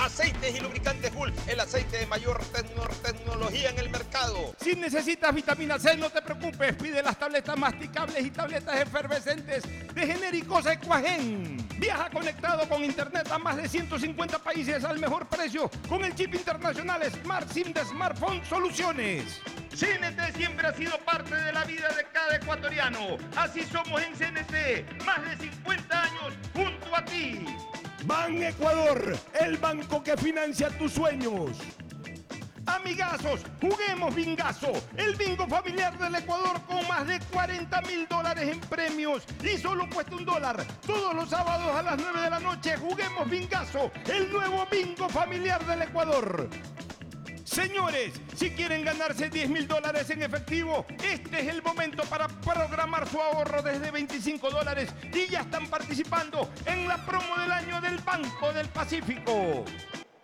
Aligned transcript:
Aceites 0.00 0.56
y 0.56 0.60
lubricantes 0.60 1.10
Full, 1.12 1.28
el 1.46 1.60
aceite 1.60 1.98
de 1.98 2.06
mayor 2.06 2.40
tecnología 3.02 3.68
en 3.68 3.78
el 3.78 3.90
mercado. 3.90 4.54
Si 4.58 4.74
necesitas 4.74 5.34
vitamina 5.34 5.78
C, 5.78 5.94
no 5.96 6.08
te 6.08 6.22
preocupes, 6.22 6.74
pide 6.76 7.02
las 7.02 7.18
tabletas 7.18 7.56
masticables 7.58 8.24
y 8.24 8.30
tabletas 8.30 8.80
efervescentes 8.80 9.62
de 9.94 10.06
genéricos 10.06 10.64
Equagen. 10.64 11.68
Viaja 11.78 12.08
conectado 12.08 12.66
con 12.66 12.82
internet 12.82 13.30
a 13.30 13.38
más 13.38 13.56
de 13.58 13.68
150 13.68 14.38
países 14.38 14.84
al 14.84 14.98
mejor 14.98 15.28
precio 15.28 15.70
con 15.86 16.02
el 16.02 16.14
chip 16.14 16.34
internacional 16.34 17.02
Smart 17.22 17.50
SIM 17.50 17.72
de 17.74 17.84
Smartphone 17.84 18.42
Soluciones. 18.46 19.40
CNT 19.70 20.34
siempre 20.34 20.66
ha 20.66 20.72
sido 20.72 20.98
parte 21.00 21.34
de 21.34 21.52
la 21.52 21.64
vida 21.64 21.88
de 21.90 22.04
cada 22.12 22.36
ecuatoriano. 22.36 23.18
Así 23.36 23.62
somos 23.64 24.00
en 24.02 24.14
CNT, 24.14 25.04
más 25.04 25.22
de 25.28 25.44
50 25.44 26.02
años 26.02 26.34
junto 26.54 26.96
a 26.96 27.04
ti. 27.04 27.44
Ban 28.04 28.42
Ecuador, 28.42 29.16
el 29.40 29.56
banco 29.58 30.02
que 30.02 30.16
financia 30.16 30.68
tus 30.78 30.92
sueños. 30.92 31.50
Amigazos, 32.66 33.40
juguemos 33.60 34.14
Bingazo, 34.14 34.72
el 34.96 35.16
bingo 35.16 35.46
familiar 35.46 35.98
del 35.98 36.14
Ecuador 36.14 36.60
con 36.66 36.86
más 36.88 37.06
de 37.06 37.18
40 37.32 37.80
mil 37.82 38.06
dólares 38.08 38.48
en 38.48 38.60
premios 38.60 39.24
y 39.42 39.58
solo 39.58 39.88
cuesta 39.92 40.14
un 40.14 40.24
dólar. 40.24 40.64
Todos 40.86 41.14
los 41.14 41.28
sábados 41.28 41.74
a 41.76 41.82
las 41.82 41.98
9 41.98 42.20
de 42.20 42.30
la 42.30 42.40
noche 42.40 42.76
juguemos 42.76 43.28
Bingazo, 43.28 43.90
el 44.06 44.32
nuevo 44.32 44.66
bingo 44.70 45.08
familiar 45.08 45.64
del 45.66 45.82
Ecuador. 45.82 46.48
Señores, 47.50 48.12
si 48.36 48.50
quieren 48.50 48.84
ganarse 48.84 49.28
10 49.28 49.50
mil 49.50 49.66
dólares 49.66 50.08
en 50.10 50.22
efectivo, 50.22 50.86
este 51.02 51.40
es 51.40 51.48
el 51.48 51.60
momento 51.64 52.04
para 52.04 52.28
programar 52.28 53.08
su 53.08 53.20
ahorro 53.20 53.60
desde 53.60 53.90
25 53.90 54.50
dólares 54.50 54.94
y 55.12 55.26
ya 55.26 55.40
están 55.40 55.66
participando 55.66 56.48
en 56.64 56.86
la 56.86 57.04
promo 57.04 57.36
del 57.40 57.50
año 57.50 57.80
del 57.80 57.98
Banco 57.98 58.52
del 58.52 58.68
Pacífico. 58.68 59.64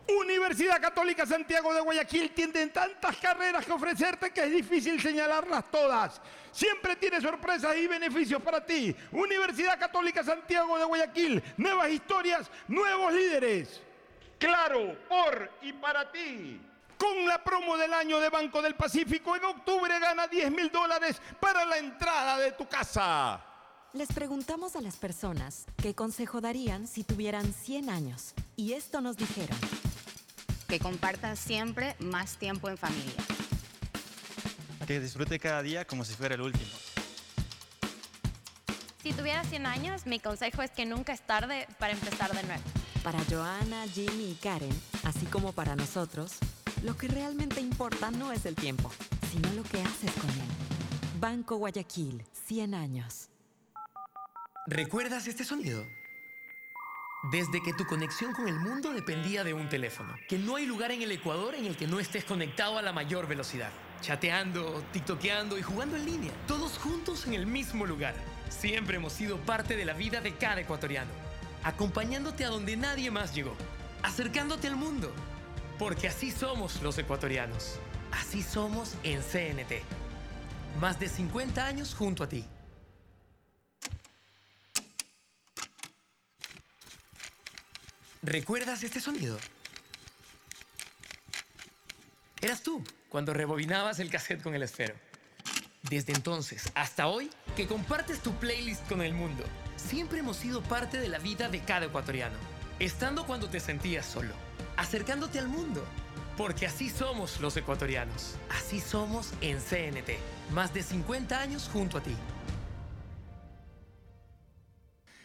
Universidad 0.06 0.80
Católica 0.80 1.26
Santiago 1.26 1.74
de 1.74 1.80
Guayaquil 1.80 2.30
tiene 2.30 2.68
tantas 2.68 3.16
carreras 3.16 3.66
que 3.66 3.72
ofrecerte 3.72 4.30
que 4.30 4.44
es 4.44 4.52
difícil 4.52 5.02
señalarlas 5.02 5.68
todas. 5.68 6.22
Siempre 6.52 6.94
tiene 6.94 7.20
sorpresas 7.20 7.76
y 7.76 7.88
beneficios 7.88 8.40
para 8.40 8.64
ti. 8.64 8.94
Universidad 9.10 9.76
Católica 9.80 10.22
Santiago 10.22 10.78
de 10.78 10.84
Guayaquil, 10.84 11.42
nuevas 11.56 11.90
historias, 11.90 12.48
nuevos 12.68 13.12
líderes. 13.12 13.82
Claro, 14.38 14.96
por 15.08 15.50
y 15.62 15.72
para 15.72 16.12
ti. 16.12 16.60
Con 16.98 17.26
la 17.26 17.42
promo 17.42 17.76
del 17.76 17.92
año 17.92 18.20
de 18.20 18.30
Banco 18.30 18.62
del 18.62 18.74
Pacífico, 18.74 19.36
en 19.36 19.44
octubre 19.44 19.98
gana 19.98 20.26
10 20.26 20.50
mil 20.50 20.70
dólares 20.70 21.20
para 21.40 21.64
la 21.64 21.78
entrada 21.78 22.38
de 22.38 22.52
tu 22.52 22.66
casa. 22.66 23.40
Les 23.92 24.08
preguntamos 24.08 24.76
a 24.76 24.80
las 24.80 24.96
personas 24.96 25.66
qué 25.76 25.94
consejo 25.94 26.40
darían 26.40 26.86
si 26.86 27.04
tuvieran 27.04 27.52
100 27.52 27.90
años. 27.90 28.34
Y 28.54 28.72
esto 28.72 29.00
nos 29.00 29.16
dijeron. 29.16 29.56
Que 30.68 30.78
compartan 30.78 31.36
siempre 31.36 31.96
más 31.98 32.36
tiempo 32.36 32.68
en 32.68 32.76
familia. 32.76 33.14
Que 34.86 35.00
disfrute 35.00 35.38
cada 35.38 35.62
día 35.62 35.86
como 35.86 36.04
si 36.04 36.14
fuera 36.14 36.34
el 36.34 36.40
último. 36.40 36.72
Si 39.02 39.12
tuviera 39.12 39.44
100 39.44 39.66
años, 39.66 40.06
mi 40.06 40.18
consejo 40.18 40.62
es 40.62 40.70
que 40.72 40.84
nunca 40.84 41.12
es 41.12 41.20
tarde 41.20 41.68
para 41.78 41.92
empezar 41.92 42.34
de 42.34 42.42
nuevo. 42.42 42.62
Para 43.04 43.20
Joana, 43.30 43.86
Jimmy 43.94 44.32
y 44.32 44.34
Karen, 44.34 44.82
así 45.04 45.26
como 45.26 45.52
para 45.52 45.76
nosotros, 45.76 46.32
lo 46.86 46.96
que 46.96 47.08
realmente 47.08 47.60
importa 47.60 48.12
no 48.12 48.30
es 48.30 48.46
el 48.46 48.54
tiempo, 48.54 48.92
sino 49.32 49.52
lo 49.54 49.64
que 49.64 49.82
haces 49.82 50.12
con 50.12 50.30
él. 50.30 50.46
Banco 51.18 51.56
Guayaquil, 51.56 52.24
100 52.46 52.74
años. 52.74 53.28
¿Recuerdas 54.68 55.26
este 55.26 55.44
sonido? 55.44 55.84
Desde 57.32 57.60
que 57.60 57.72
tu 57.72 57.84
conexión 57.86 58.32
con 58.34 58.46
el 58.46 58.60
mundo 58.60 58.92
dependía 58.92 59.42
de 59.42 59.52
un 59.52 59.68
teléfono. 59.68 60.14
Que 60.28 60.38
no 60.38 60.54
hay 60.54 60.66
lugar 60.66 60.92
en 60.92 61.02
el 61.02 61.10
Ecuador 61.10 61.56
en 61.56 61.66
el 61.66 61.76
que 61.76 61.88
no 61.88 61.98
estés 61.98 62.24
conectado 62.24 62.78
a 62.78 62.82
la 62.82 62.92
mayor 62.92 63.26
velocidad. 63.26 63.72
Chateando, 64.00 64.84
tiktokeando 64.92 65.58
y 65.58 65.62
jugando 65.62 65.96
en 65.96 66.06
línea. 66.06 66.32
Todos 66.46 66.78
juntos 66.78 67.26
en 67.26 67.34
el 67.34 67.46
mismo 67.46 67.84
lugar. 67.84 68.14
Siempre 68.48 68.98
hemos 68.98 69.12
sido 69.12 69.38
parte 69.38 69.76
de 69.76 69.84
la 69.84 69.94
vida 69.94 70.20
de 70.20 70.36
cada 70.36 70.60
ecuatoriano. 70.60 71.10
Acompañándote 71.64 72.44
a 72.44 72.48
donde 72.48 72.76
nadie 72.76 73.10
más 73.10 73.34
llegó. 73.34 73.56
Acercándote 74.04 74.68
al 74.68 74.76
mundo 74.76 75.12
porque 75.78 76.08
así 76.08 76.30
somos 76.30 76.82
los 76.82 76.96
ecuatorianos. 76.98 77.78
Así 78.12 78.42
somos 78.42 78.94
en 79.02 79.20
CNT. 79.20 79.82
Más 80.80 80.98
de 80.98 81.08
50 81.08 81.64
años 81.64 81.94
junto 81.94 82.24
a 82.24 82.28
ti. 82.28 82.44
¿Recuerdas 88.22 88.82
este 88.82 89.00
sonido? 89.00 89.38
Eras 92.40 92.62
tú 92.62 92.82
cuando 93.08 93.32
rebobinabas 93.32 94.00
el 94.00 94.10
cassette 94.10 94.42
con 94.42 94.54
el 94.54 94.62
esfero. 94.62 94.94
Desde 95.82 96.12
entonces 96.12 96.72
hasta 96.74 97.06
hoy, 97.06 97.30
que 97.54 97.66
compartes 97.66 98.20
tu 98.20 98.34
playlist 98.34 98.86
con 98.88 99.02
el 99.02 99.14
mundo, 99.14 99.44
siempre 99.76 100.18
hemos 100.18 100.36
sido 100.36 100.60
parte 100.62 100.98
de 100.98 101.08
la 101.08 101.18
vida 101.18 101.48
de 101.48 101.60
cada 101.60 101.86
ecuatoriano, 101.86 102.36
estando 102.80 103.24
cuando 103.26 103.48
te 103.48 103.60
sentías 103.60 104.04
solo 104.04 104.45
acercándote 104.76 105.38
al 105.38 105.48
mundo. 105.48 105.84
Porque 106.36 106.66
así 106.66 106.90
somos 106.90 107.40
los 107.40 107.56
ecuatorianos. 107.56 108.36
Así 108.50 108.80
somos 108.80 109.32
en 109.40 109.58
CNT. 109.58 110.18
Más 110.52 110.74
de 110.74 110.82
50 110.82 111.38
años 111.40 111.68
junto 111.72 111.98
a 111.98 112.02
ti. 112.02 112.14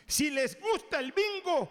Si 0.07 0.29
les 0.29 0.59
gusta 0.59 0.99
el 0.99 1.13
bingo, 1.13 1.69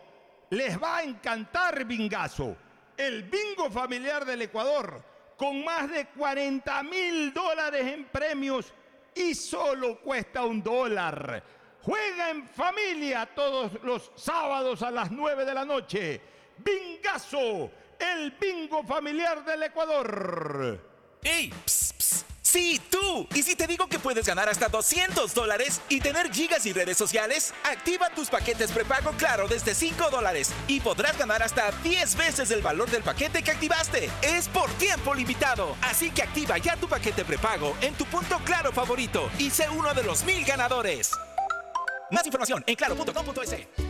les 0.50 0.80
va 0.82 0.98
a 0.98 1.02
encantar 1.02 1.84
Bingazo. 1.84 2.56
El 2.96 3.24
bingo 3.24 3.70
familiar 3.70 4.24
del 4.24 4.42
Ecuador, 4.42 5.02
con 5.36 5.64
más 5.64 5.90
de 5.90 6.06
40 6.06 6.82
mil 6.82 7.32
dólares 7.32 7.86
en 7.86 8.04
premios 8.06 8.72
y 9.14 9.34
solo 9.34 10.00
cuesta 10.00 10.44
un 10.44 10.62
dólar. 10.62 11.42
Juega 11.82 12.30
en 12.30 12.46
familia 12.46 13.26
todos 13.26 13.72
los 13.82 14.12
sábados 14.16 14.82
a 14.82 14.90
las 14.90 15.10
9 15.10 15.44
de 15.44 15.54
la 15.54 15.64
noche. 15.64 16.20
Bingazo, 16.64 17.70
el 17.98 18.30
bingo 18.40 18.82
familiar 18.84 19.44
del 19.44 19.62
Ecuador. 19.62 20.80
¡Ey! 21.22 21.52
Sí, 22.50 22.80
tú. 22.90 23.28
¿Y 23.32 23.44
si 23.44 23.54
te 23.54 23.68
digo 23.68 23.86
que 23.86 24.00
puedes 24.00 24.26
ganar 24.26 24.48
hasta 24.48 24.68
200 24.68 25.32
dólares 25.34 25.80
y 25.88 26.00
tener 26.00 26.32
gigas 26.32 26.66
y 26.66 26.72
redes 26.72 26.96
sociales? 26.96 27.54
Activa 27.62 28.10
tus 28.10 28.28
paquetes 28.28 28.72
prepago 28.72 29.12
Claro 29.12 29.46
desde 29.46 29.72
5 29.72 30.10
dólares 30.10 30.52
y 30.66 30.80
podrás 30.80 31.16
ganar 31.16 31.44
hasta 31.44 31.70
10 31.70 32.16
veces 32.16 32.50
el 32.50 32.60
valor 32.60 32.90
del 32.90 33.04
paquete 33.04 33.44
que 33.44 33.52
activaste. 33.52 34.10
Es 34.22 34.48
por 34.48 34.68
tiempo 34.72 35.14
limitado. 35.14 35.76
Así 35.82 36.10
que 36.10 36.24
activa 36.24 36.58
ya 36.58 36.74
tu 36.74 36.88
paquete 36.88 37.24
prepago 37.24 37.76
en 37.82 37.94
tu 37.94 38.04
punto 38.06 38.38
Claro 38.44 38.72
favorito 38.72 39.30
y 39.38 39.50
sé 39.50 39.68
uno 39.70 39.94
de 39.94 40.02
los 40.02 40.24
mil 40.24 40.44
ganadores. 40.44 41.12
Más 42.10 42.26
información 42.26 42.64
en 42.66 42.74
claro.com.es. 42.74 43.89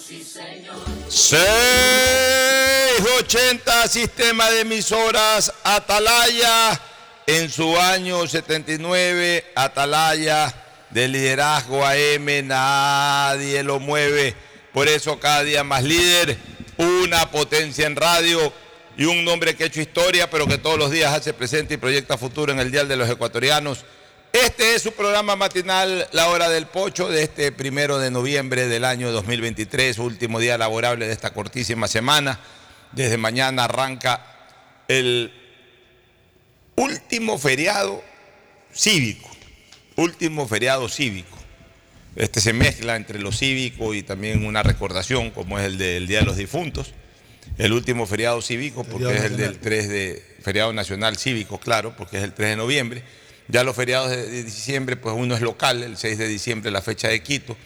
sí, 0.00 0.22
señor. 0.22 0.76
680 1.08 3.88
Sistema 3.88 4.48
de 4.50 4.60
Emisoras 4.60 5.52
Atalaya 5.64 6.80
en 7.26 7.50
su 7.50 7.76
año 7.78 8.26
79 8.26 9.52
Atalaya 9.54 10.54
de 10.90 11.08
liderazgo 11.08 11.84
AM 11.84 12.46
nadie 12.46 13.62
lo 13.62 13.78
mueve 13.80 14.34
por 14.72 14.88
eso 14.88 15.20
cada 15.20 15.42
día 15.42 15.62
más 15.64 15.84
líder 15.84 16.38
una 16.78 17.30
potencia 17.30 17.86
en 17.86 17.96
radio 17.96 18.50
y 18.96 19.04
un 19.04 19.22
nombre 19.24 19.54
que 19.54 19.64
ha 19.64 19.66
hecho 19.66 19.82
historia 19.82 20.30
pero 20.30 20.46
que 20.46 20.56
todos 20.58 20.78
los 20.78 20.90
días 20.90 21.12
hace 21.12 21.34
presente 21.34 21.74
y 21.74 21.76
proyecta 21.76 22.16
futuro 22.16 22.52
en 22.52 22.60
el 22.60 22.70
dial 22.70 22.88
de 22.88 22.96
los 22.96 23.10
ecuatorianos 23.10 23.84
este 24.32 24.74
es 24.74 24.82
su 24.82 24.92
programa 24.92 25.36
matinal, 25.36 26.08
La 26.12 26.28
Hora 26.28 26.48
del 26.48 26.66
Pocho, 26.66 27.08
de 27.08 27.22
este 27.22 27.50
primero 27.52 27.98
de 27.98 28.10
noviembre 28.10 28.68
del 28.68 28.84
año 28.84 29.10
2023, 29.10 29.98
último 29.98 30.38
día 30.38 30.58
laborable 30.58 31.06
de 31.06 31.12
esta 31.12 31.32
cortísima 31.32 31.88
semana. 31.88 32.38
Desde 32.92 33.16
mañana 33.16 33.64
arranca 33.64 34.24
el 34.86 35.32
último 36.76 37.38
feriado 37.38 38.02
cívico, 38.72 39.28
último 39.96 40.46
feriado 40.46 40.88
cívico. 40.88 41.38
Este 42.16 42.40
se 42.40 42.52
mezcla 42.52 42.96
entre 42.96 43.20
lo 43.20 43.32
cívico 43.32 43.94
y 43.94 44.02
también 44.02 44.44
una 44.44 44.62
recordación, 44.62 45.30
como 45.30 45.58
es 45.58 45.64
el 45.64 45.78
del 45.78 46.06
Día 46.06 46.20
de 46.20 46.26
los 46.26 46.36
Difuntos. 46.36 46.92
El 47.56 47.72
último 47.72 48.06
feriado 48.06 48.42
cívico, 48.42 48.84
porque 48.84 49.16
es 49.16 49.24
el 49.24 49.36
del 49.36 49.52
nacional. 49.52 49.58
3 49.60 49.88
de, 49.88 50.36
feriado 50.42 50.72
nacional 50.72 51.16
cívico, 51.16 51.58
claro, 51.58 51.94
porque 51.96 52.18
es 52.18 52.24
el 52.24 52.32
3 52.32 52.50
de 52.50 52.56
noviembre. 52.56 53.02
Ya 53.48 53.64
los 53.64 53.74
feriados 53.74 54.10
de 54.10 54.42
diciembre, 54.44 54.96
pues 54.96 55.14
uno 55.16 55.34
es 55.34 55.40
local, 55.40 55.82
el 55.82 55.96
6 55.96 56.18
de 56.18 56.28
diciembre 56.28 56.70
la 56.70 56.82
fecha 56.82 57.08
de 57.08 57.22
Quito, 57.22 57.56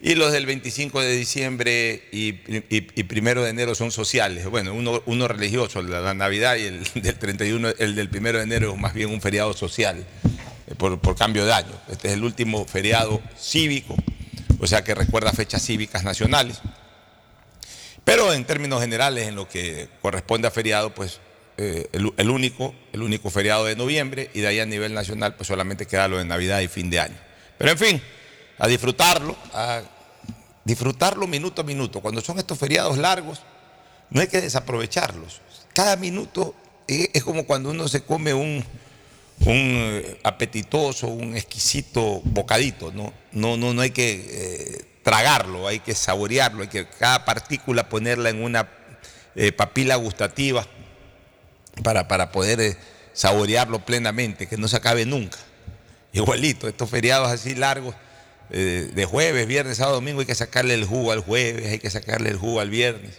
y 0.00 0.14
los 0.14 0.30
del 0.32 0.46
25 0.46 1.00
de 1.00 1.16
diciembre 1.16 2.02
y, 2.12 2.28
y- 2.68 3.02
primero 3.04 3.42
de 3.42 3.50
enero 3.50 3.74
son 3.74 3.90
sociales. 3.90 4.46
Bueno, 4.46 4.74
uno, 4.74 5.02
uno 5.06 5.26
religioso, 5.28 5.82
la, 5.82 6.00
la 6.00 6.14
Navidad, 6.14 6.56
y 6.56 6.62
el 6.64 6.84
del 6.94 7.16
31, 7.18 7.70
el 7.78 7.94
del 7.96 8.08
primero 8.10 8.38
de 8.38 8.44
enero 8.44 8.72
es 8.74 8.78
más 8.78 8.94
bien 8.94 9.10
un 9.10 9.20
feriado 9.20 9.52
social, 9.54 10.04
eh, 10.68 10.74
por, 10.76 11.00
por 11.00 11.16
cambio 11.16 11.44
de 11.46 11.52
año. 11.52 11.72
Este 11.90 12.08
es 12.08 12.14
el 12.14 12.22
último 12.22 12.64
feriado 12.66 13.20
cívico, 13.38 13.96
o 14.60 14.66
sea 14.66 14.84
que 14.84 14.94
recuerda 14.94 15.32
fechas 15.32 15.64
cívicas 15.64 16.04
nacionales. 16.04 16.60
Pero 18.04 18.32
en 18.34 18.44
términos 18.44 18.80
generales, 18.82 19.26
en 19.28 19.34
lo 19.34 19.48
que 19.48 19.88
corresponde 20.02 20.46
a 20.46 20.50
feriado, 20.50 20.94
pues 20.94 21.20
eh, 21.56 21.88
el, 21.92 22.30
único, 22.30 22.74
el 22.92 23.02
único 23.02 23.30
feriado 23.30 23.64
de 23.64 23.76
noviembre 23.76 24.30
y 24.34 24.40
de 24.40 24.48
ahí 24.48 24.60
a 24.60 24.66
nivel 24.66 24.92
nacional, 24.92 25.36
pues 25.36 25.46
solamente 25.46 25.86
queda 25.86 26.08
lo 26.08 26.18
de 26.18 26.24
Navidad 26.24 26.60
y 26.60 26.68
fin 26.68 26.90
de 26.90 27.00
año. 27.00 27.16
Pero 27.56 27.70
en 27.70 27.78
fin, 27.78 28.02
a 28.58 28.66
disfrutarlo, 28.66 29.36
a 29.52 29.82
disfrutarlo 30.64 31.26
minuto 31.26 31.62
a 31.62 31.64
minuto. 31.64 32.00
Cuando 32.00 32.20
son 32.20 32.38
estos 32.38 32.58
feriados 32.58 32.98
largos, 32.98 33.42
no 34.10 34.20
hay 34.20 34.26
que 34.26 34.40
desaprovecharlos. 34.40 35.40
Cada 35.72 35.96
minuto 35.96 36.54
es, 36.86 37.10
es 37.12 37.22
como 37.22 37.46
cuando 37.46 37.70
uno 37.70 37.86
se 37.86 38.02
come 38.02 38.34
un, 38.34 38.64
un 39.40 39.54
eh, 39.56 40.18
apetitoso, 40.24 41.08
un 41.08 41.36
exquisito 41.36 42.20
bocadito, 42.24 42.92
¿no? 42.92 43.12
No, 43.32 43.56
no, 43.56 43.74
no 43.74 43.82
hay 43.82 43.90
que 43.90 44.26
eh, 44.28 44.84
tragarlo, 45.02 45.68
hay 45.68 45.80
que 45.80 45.94
saborearlo, 45.94 46.62
hay 46.62 46.68
que 46.68 46.88
cada 46.88 47.24
partícula 47.24 47.88
ponerla 47.88 48.30
en 48.30 48.42
una 48.42 48.68
eh, 49.36 49.52
papila 49.52 49.96
gustativa 49.96 50.66
para, 51.82 52.08
para 52.08 52.30
poder 52.32 52.60
eh, 52.60 52.76
saborearlo 53.12 53.84
plenamente, 53.84 54.46
que 54.46 54.56
no 54.56 54.68
se 54.68 54.76
acabe 54.76 55.06
nunca. 55.06 55.38
Igualito, 56.12 56.68
estos 56.68 56.88
feriados 56.90 57.28
así 57.28 57.54
largos, 57.54 57.94
eh, 58.50 58.90
de 58.94 59.04
jueves, 59.04 59.46
viernes, 59.46 59.78
sábado, 59.78 59.96
domingo, 59.96 60.20
hay 60.20 60.26
que 60.26 60.34
sacarle 60.34 60.74
el 60.74 60.84
jugo 60.84 61.12
al 61.12 61.20
jueves, 61.20 61.66
hay 61.66 61.78
que 61.78 61.90
sacarle 61.90 62.30
el 62.30 62.36
jugo 62.36 62.60
al 62.60 62.70
viernes, 62.70 63.18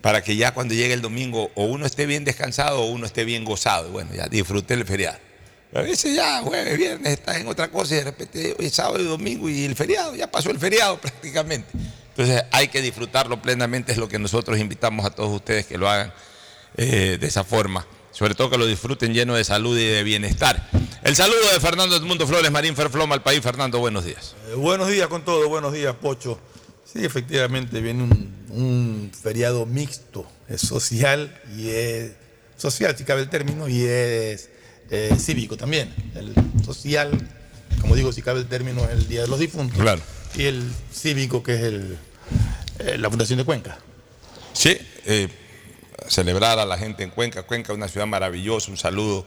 para 0.00 0.22
que 0.22 0.36
ya 0.36 0.52
cuando 0.54 0.74
llegue 0.74 0.94
el 0.94 1.02
domingo 1.02 1.50
o 1.54 1.64
uno 1.64 1.86
esté 1.86 2.06
bien 2.06 2.24
descansado 2.24 2.80
o 2.80 2.86
uno 2.86 3.06
esté 3.06 3.24
bien 3.24 3.44
gozado. 3.44 3.90
Bueno, 3.90 4.14
ya 4.14 4.26
disfrute 4.28 4.74
el 4.74 4.84
feriado. 4.84 5.18
A 5.74 5.82
veces 5.82 6.14
ya 6.14 6.40
jueves, 6.40 6.78
viernes 6.78 7.12
estás 7.12 7.36
en 7.36 7.48
otra 7.48 7.68
cosa 7.68 7.94
y 7.94 7.98
de 7.98 8.04
repente 8.04 8.56
hoy 8.58 8.70
sábado 8.70 9.00
y 9.00 9.04
domingo 9.04 9.48
y 9.48 9.64
el 9.64 9.74
feriado, 9.74 10.14
ya 10.14 10.30
pasó 10.30 10.50
el 10.50 10.58
feriado 10.58 10.98
prácticamente. 11.00 11.68
Entonces 12.10 12.44
hay 12.50 12.68
que 12.68 12.80
disfrutarlo 12.80 13.42
plenamente, 13.42 13.92
es 13.92 13.98
lo 13.98 14.08
que 14.08 14.18
nosotros 14.18 14.58
invitamos 14.58 15.04
a 15.04 15.10
todos 15.10 15.34
ustedes 15.34 15.66
que 15.66 15.76
lo 15.76 15.88
hagan 15.88 16.12
eh, 16.76 17.18
de 17.20 17.26
esa 17.26 17.44
forma. 17.44 17.86
Sobre 18.12 18.34
todo 18.34 18.48
que 18.48 18.58
lo 18.58 18.66
disfruten 18.66 19.12
lleno 19.12 19.34
de 19.34 19.44
salud 19.44 19.78
y 19.78 19.84
de 19.84 20.02
bienestar. 20.02 20.70
El 21.04 21.14
saludo 21.14 21.52
de 21.52 21.60
Fernando 21.60 21.96
Edmundo 21.96 22.26
Flores, 22.26 22.50
Marín 22.50 22.74
Ferfloma 22.74 23.14
al 23.14 23.22
país. 23.22 23.40
Fernando, 23.42 23.78
buenos 23.78 24.04
días. 24.04 24.34
Eh, 24.48 24.54
buenos 24.54 24.88
días 24.88 25.08
con 25.08 25.24
todo, 25.24 25.48
buenos 25.48 25.72
días, 25.72 25.94
Pocho. 25.96 26.40
Sí, 26.84 27.04
efectivamente, 27.04 27.80
viene 27.80 28.04
un, 28.04 28.34
un 28.50 29.12
feriado 29.12 29.66
mixto, 29.66 30.26
es 30.48 30.62
social 30.62 31.38
y 31.58 31.68
es 31.68 32.12
social, 32.56 32.96
si 32.96 33.04
cabe 33.04 33.20
el 33.22 33.28
término, 33.28 33.68
y 33.68 33.82
es 33.82 34.48
eh, 34.90 35.14
cívico 35.18 35.56
también. 35.56 35.92
El 36.14 36.32
social, 36.64 37.10
como 37.80 37.96
digo, 37.96 38.12
si 38.12 38.22
cabe 38.22 38.40
el 38.40 38.46
término, 38.46 38.84
es 38.84 38.90
el 38.90 39.08
Día 39.08 39.22
de 39.22 39.28
los 39.28 39.38
Difuntos. 39.38 39.78
Claro. 39.78 40.00
Y 40.36 40.44
el 40.44 40.72
cívico, 40.92 41.42
que 41.42 41.54
es 41.54 41.62
el, 41.62 41.98
eh, 42.78 42.96
la 42.98 43.10
Fundación 43.10 43.38
de 43.38 43.44
Cuenca. 43.44 43.78
Sí, 44.52 44.78
eh, 45.04 45.28
celebrar 46.08 46.58
a 46.58 46.64
la 46.64 46.78
gente 46.78 47.02
en 47.02 47.10
Cuenca. 47.10 47.42
Cuenca 47.44 47.72
es 47.72 47.76
una 47.76 47.88
ciudad 47.88 48.06
maravillosa. 48.06 48.70
Un 48.70 48.76
saludo 48.76 49.24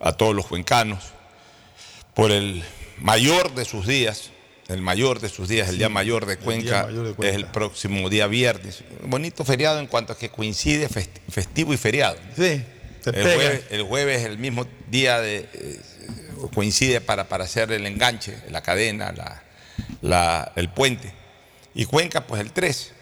a 0.00 0.12
todos 0.12 0.34
los 0.34 0.46
cuencanos 0.46 1.04
por 2.14 2.30
el 2.30 2.62
mayor 2.98 3.54
de 3.54 3.64
sus 3.64 3.86
días. 3.86 4.30
El 4.68 4.82
mayor 4.82 5.18
de 5.18 5.28
sus 5.28 5.48
días, 5.48 5.68
el 5.68 5.78
día 5.78 5.88
mayor 5.88 6.26
de 6.26 6.36
Cuenca, 6.36 6.84
mayor 6.86 7.08
de 7.08 7.14
Cuenca. 7.14 7.28
es 7.30 7.34
el 7.34 7.46
próximo 7.46 8.08
día 8.08 8.28
viernes. 8.28 8.84
Bonito 9.02 9.44
feriado 9.44 9.80
en 9.80 9.88
cuanto 9.88 10.12
a 10.12 10.16
que 10.18 10.28
coincide 10.30 10.88
fest- 10.88 11.18
festivo 11.28 11.74
y 11.74 11.76
feriado. 11.76 12.16
Sí, 12.36 12.62
El 13.04 13.12
jueves, 13.22 13.64
el 13.70 13.82
jueves 13.82 14.20
es 14.20 14.26
el 14.26 14.38
mismo 14.38 14.66
día 14.88 15.18
de 15.20 15.48
eh, 15.52 15.80
coincide 16.54 17.00
para, 17.00 17.28
para 17.28 17.44
hacer 17.44 17.72
el 17.72 17.84
enganche, 17.84 18.38
la 18.50 18.62
cadena, 18.62 19.10
la- 19.10 19.42
la- 20.02 20.52
el 20.54 20.68
puente. 20.68 21.12
Y 21.74 21.84
Cuenca, 21.86 22.28
pues 22.28 22.40
el 22.40 22.52
3. 22.52 22.92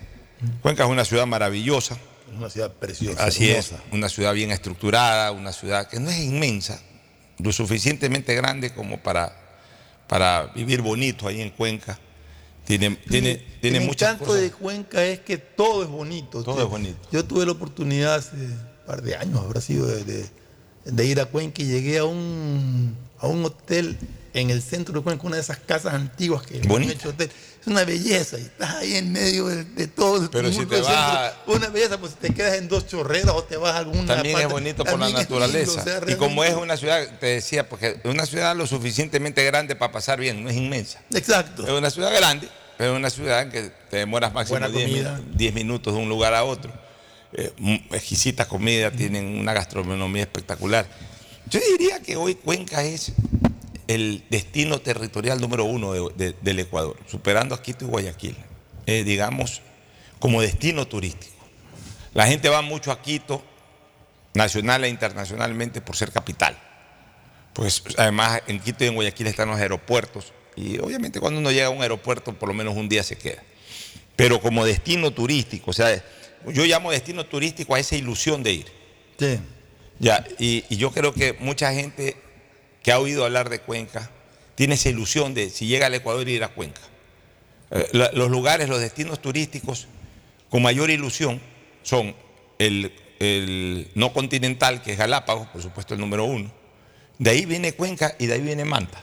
Cuenca 0.63 0.85
es 0.85 0.89
una 0.89 1.05
ciudad 1.05 1.27
maravillosa. 1.27 1.99
Es 2.31 2.37
una 2.39 2.51
ciudad 2.51 2.73
preciosa. 2.73 3.25
Así 3.25 3.49
hermosa. 3.51 3.77
es, 3.77 3.93
una 3.93 4.09
ciudad 4.09 4.33
bien 4.35 4.51
estructurada, 4.51 5.33
una 5.33 5.53
ciudad 5.53 5.89
que 5.89 5.99
no 6.01 6.11
es 6.11 6.19
inmensa, 6.19 6.81
lo 7.39 7.53
suficientemente 7.53 8.35
grande 8.35 8.73
como 8.75 8.99
para, 9.03 9.35
para 10.07 10.47
vivir 10.55 10.83
bonito 10.83 11.27
ahí 11.29 11.41
en 11.41 11.51
Cuenca. 11.51 11.99
Tiene, 12.65 12.97
tiene, 13.09 13.31
el 13.33 13.61
tiene 13.61 13.81
muchas 13.81 14.11
encanto 14.11 14.27
cosas. 14.27 14.43
de 14.43 14.51
Cuenca 14.51 15.03
es 15.05 15.21
que 15.21 15.39
todo 15.39 15.83
es 15.83 15.89
bonito. 15.89 16.43
Todo 16.45 16.63
es 16.63 16.69
bonito. 16.69 16.99
Yo 17.11 17.25
tuve 17.25 17.47
la 17.47 17.53
oportunidad 17.53 18.17
hace 18.17 18.37
un 18.37 18.59
par 18.87 19.01
de 19.03 19.17
años, 19.17 19.41
habrá 19.41 19.61
sido, 19.61 19.87
de, 19.87 20.05
de- 20.05 20.27
de 20.85 21.05
ir 21.07 21.21
a 21.21 21.27
Cuenca 21.27 21.63
y 21.63 21.67
llegué 21.67 21.99
a 21.99 22.05
un, 22.05 22.97
a 23.19 23.27
un 23.27 23.45
hotel 23.45 23.99
en 24.35 24.51
el 24.51 24.63
centro 24.63 24.95
de 24.95 25.01
Cuenca, 25.03 25.27
una 25.27 25.37
de 25.37 25.43
esas 25.43 25.59
casas 25.59 25.95
antiguas 25.95 26.43
que 26.43 26.59
han 26.61 26.83
hecho 26.83 27.11
hotel. 27.11 27.31
Es 27.61 27.67
una 27.67 27.85
belleza 27.85 28.39
y 28.39 28.43
estás 28.43 28.77
ahí 28.77 28.95
en 28.97 29.13
medio 29.13 29.47
de, 29.49 29.65
de 29.65 29.87
todo. 29.89 30.23
el 30.23 30.31
Pero 30.31 30.53
si 30.53 30.65
te 30.67 30.81
vas-. 30.81 31.33
Una 31.47 31.69
belleza, 31.69 31.99
pues 31.99 32.15
te 32.15 32.33
quedas 32.33 32.57
en 32.59 32.69
dos 32.69 32.87
chorreras 32.87 33.35
o 33.35 33.43
te 33.45 33.57
vas 33.57 33.75
a 33.75 33.79
alguna 33.79 34.15
También 34.15 34.39
es 34.39 34.49
bonito 34.49 34.85
por 34.85 34.99
la 34.99 35.07
lindo, 35.07 35.21
naturaleza. 35.21 35.81
o 35.81 35.85
sea, 35.85 36.01
y 36.07 36.15
como 36.15 36.45
es 36.45 36.55
una 36.55 36.77
ciudad, 36.77 37.19
te 37.19 37.27
decía, 37.27 37.69
porque 37.69 37.99
es 38.03 38.11
una 38.11 38.27
ciudad 38.27 38.55
lo 38.57 38.67
suficientemente 38.67 39.45
grande 39.45 39.75
para 39.77 39.93
pasar 39.93 40.21
bien, 40.21 40.45
no 40.45 40.51
es 40.51 40.57
inmensa. 40.57 41.01
Exacto. 41.13 41.65
Es 41.67 41.71
una 41.73 41.91
ciudad 41.91 42.15
grande, 42.15 42.49
pero 42.79 42.93
es 42.93 42.97
una 42.97 43.11
ciudad 43.11 43.43
en 43.43 43.51
que 43.51 43.73
te 43.91 43.97
demoras 43.99 44.33
máximo 44.33 44.61
Buena 44.61 44.69
10 44.75 44.89
comida. 44.91 45.17
min- 45.19 45.37
10 45.37 45.55
minutos 45.55 45.95
de 45.95 46.01
un 46.01 46.09
lugar 46.09 46.35
a 46.35 46.45
otro. 46.45 46.73
Eh, 47.33 47.53
mm, 47.59 47.95
exquisita 47.95 48.47
comida, 48.49 48.91
tienen 48.91 49.27
una 49.39 49.53
gastronomía 49.53 50.23
espectacular. 50.23 50.87
Yo 51.51 51.61
diría 51.73 52.01
que 52.01 52.17
hoy 52.17 52.35
Cuenca 52.37 52.83
es 52.85 53.13
el 53.89 54.23
destino 54.31 54.79
territorial 54.81 55.41
número 55.41 55.65
uno 55.65 55.93
de- 55.93 56.13
de- 56.15 56.37
del 56.41 56.61
Ecuador, 56.61 56.97
superando 57.07 57.55
a 57.55 57.63
Quito 57.63 57.85
y 57.85 57.89
Guayaquil. 57.89 58.37
Eh, 58.87 59.03
digamos, 59.05 59.61
como 60.21 60.41
destino 60.41 60.87
turístico. 60.87 61.35
La 62.15 62.27
gente 62.27 62.49
va 62.49 62.63
mucho 62.63 62.91
a 62.93 63.03
Quito, 63.03 63.43
nacional 64.35 64.85
e 64.85 64.89
internacionalmente, 64.89 65.81
por 65.81 65.97
ser 65.97 66.13
capital. 66.13 66.57
Pues 67.55 67.83
además 67.97 68.43
en 68.47 68.61
Quito 68.61 68.85
y 68.85 68.89
en 68.89 68.95
Guayaquil 68.95 69.27
están 69.27 69.49
los 69.49 69.59
aeropuertos 69.59 70.33
y 70.55 70.79
obviamente 70.79 71.19
cuando 71.21 71.41
uno 71.41 71.51
llega 71.51 71.67
a 71.67 71.71
un 71.71 71.83
aeropuerto 71.83 72.33
por 72.35 72.49
lo 72.49 72.55
menos 72.55 72.77
un 72.77 72.89
día 72.89 73.03
se 73.03 73.17
queda. 73.17 73.43
Pero 74.17 74.41
como 74.41 74.65
destino 74.65 75.11
turístico, 75.13 75.71
o 75.71 75.75
sea, 75.75 76.03
yo 76.47 76.65
llamo 76.65 76.91
destino 76.93 77.27
turístico 77.27 77.75
a 77.75 77.81
esa 77.81 77.97
ilusión 77.97 78.43
de 78.43 78.53
ir. 78.53 78.67
Sí. 79.19 79.39
Ya, 79.99 80.25
y, 80.39 80.65
y 80.69 80.77
yo 80.77 80.93
creo 80.93 81.13
que 81.13 81.33
mucha 81.41 81.73
gente 81.73 82.17
que 82.83 82.93
ha 82.93 82.99
oído 82.99 83.25
hablar 83.25 83.51
de 83.51 83.61
Cuenca 83.61 84.11
tiene 84.55 84.75
esa 84.75 84.89
ilusión 84.89 85.35
de 85.35 85.51
si 85.51 85.67
llega 85.67 85.87
al 85.87 85.95
Ecuador 85.95 86.29
ir 86.29 86.43
a 86.43 86.49
Cuenca. 86.49 86.81
Eh, 87.71 87.89
los 87.93 88.29
lugares, 88.29 88.69
los 88.69 88.81
destinos 88.81 89.23
turísticos 89.23 89.87
con 90.51 90.63
mayor 90.63 90.91
ilusión 90.91 91.41
son 91.83 92.17
el, 92.59 92.93
el 93.21 93.89
no 93.95 94.13
continental, 94.13 94.83
que 94.83 94.93
es 94.93 94.99
Galápagos, 94.99 95.47
por 95.49 95.63
supuesto 95.63 95.95
el 95.95 96.01
número 96.01 96.25
uno. 96.25 96.51
De 97.19 97.31
ahí 97.31 97.47
viene 97.47 97.73
Cuenca 97.73 98.17
y 98.19 98.27
de 98.27 98.35
ahí 98.35 98.41
viene 98.41 98.65
Manta. 98.65 99.03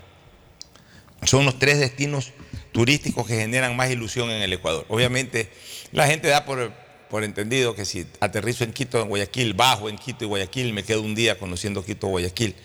Son 1.24 1.46
los 1.46 1.58
tres 1.58 1.80
destinos 1.80 2.34
turísticos 2.72 3.26
que 3.26 3.38
generan 3.38 3.76
más 3.76 3.90
ilusión 3.90 4.30
en 4.32 4.42
el 4.42 4.52
Ecuador. 4.52 4.86
Obviamente, 4.90 5.50
la 5.94 6.08
gente 6.08 6.28
da 6.28 6.44
por, 6.44 6.74
por 7.10 7.24
entendido 7.24 7.76
que 7.76 7.86
si 7.86 8.06
aterrizo 8.20 8.66
en 8.66 8.74
Quito, 8.74 9.02
en 9.02 9.08
Guayaquil, 9.08 9.54
bajo 9.54 9.88
en 9.88 9.98
Quito 9.98 10.26
y 10.26 10.28
Guayaquil, 10.28 10.74
me 10.74 10.84
quedo 10.84 11.02
un 11.02 11.16
día 11.16 11.40
conociendo 11.40 11.86
Quito, 11.86 12.08
Guayaquil. 12.08 12.56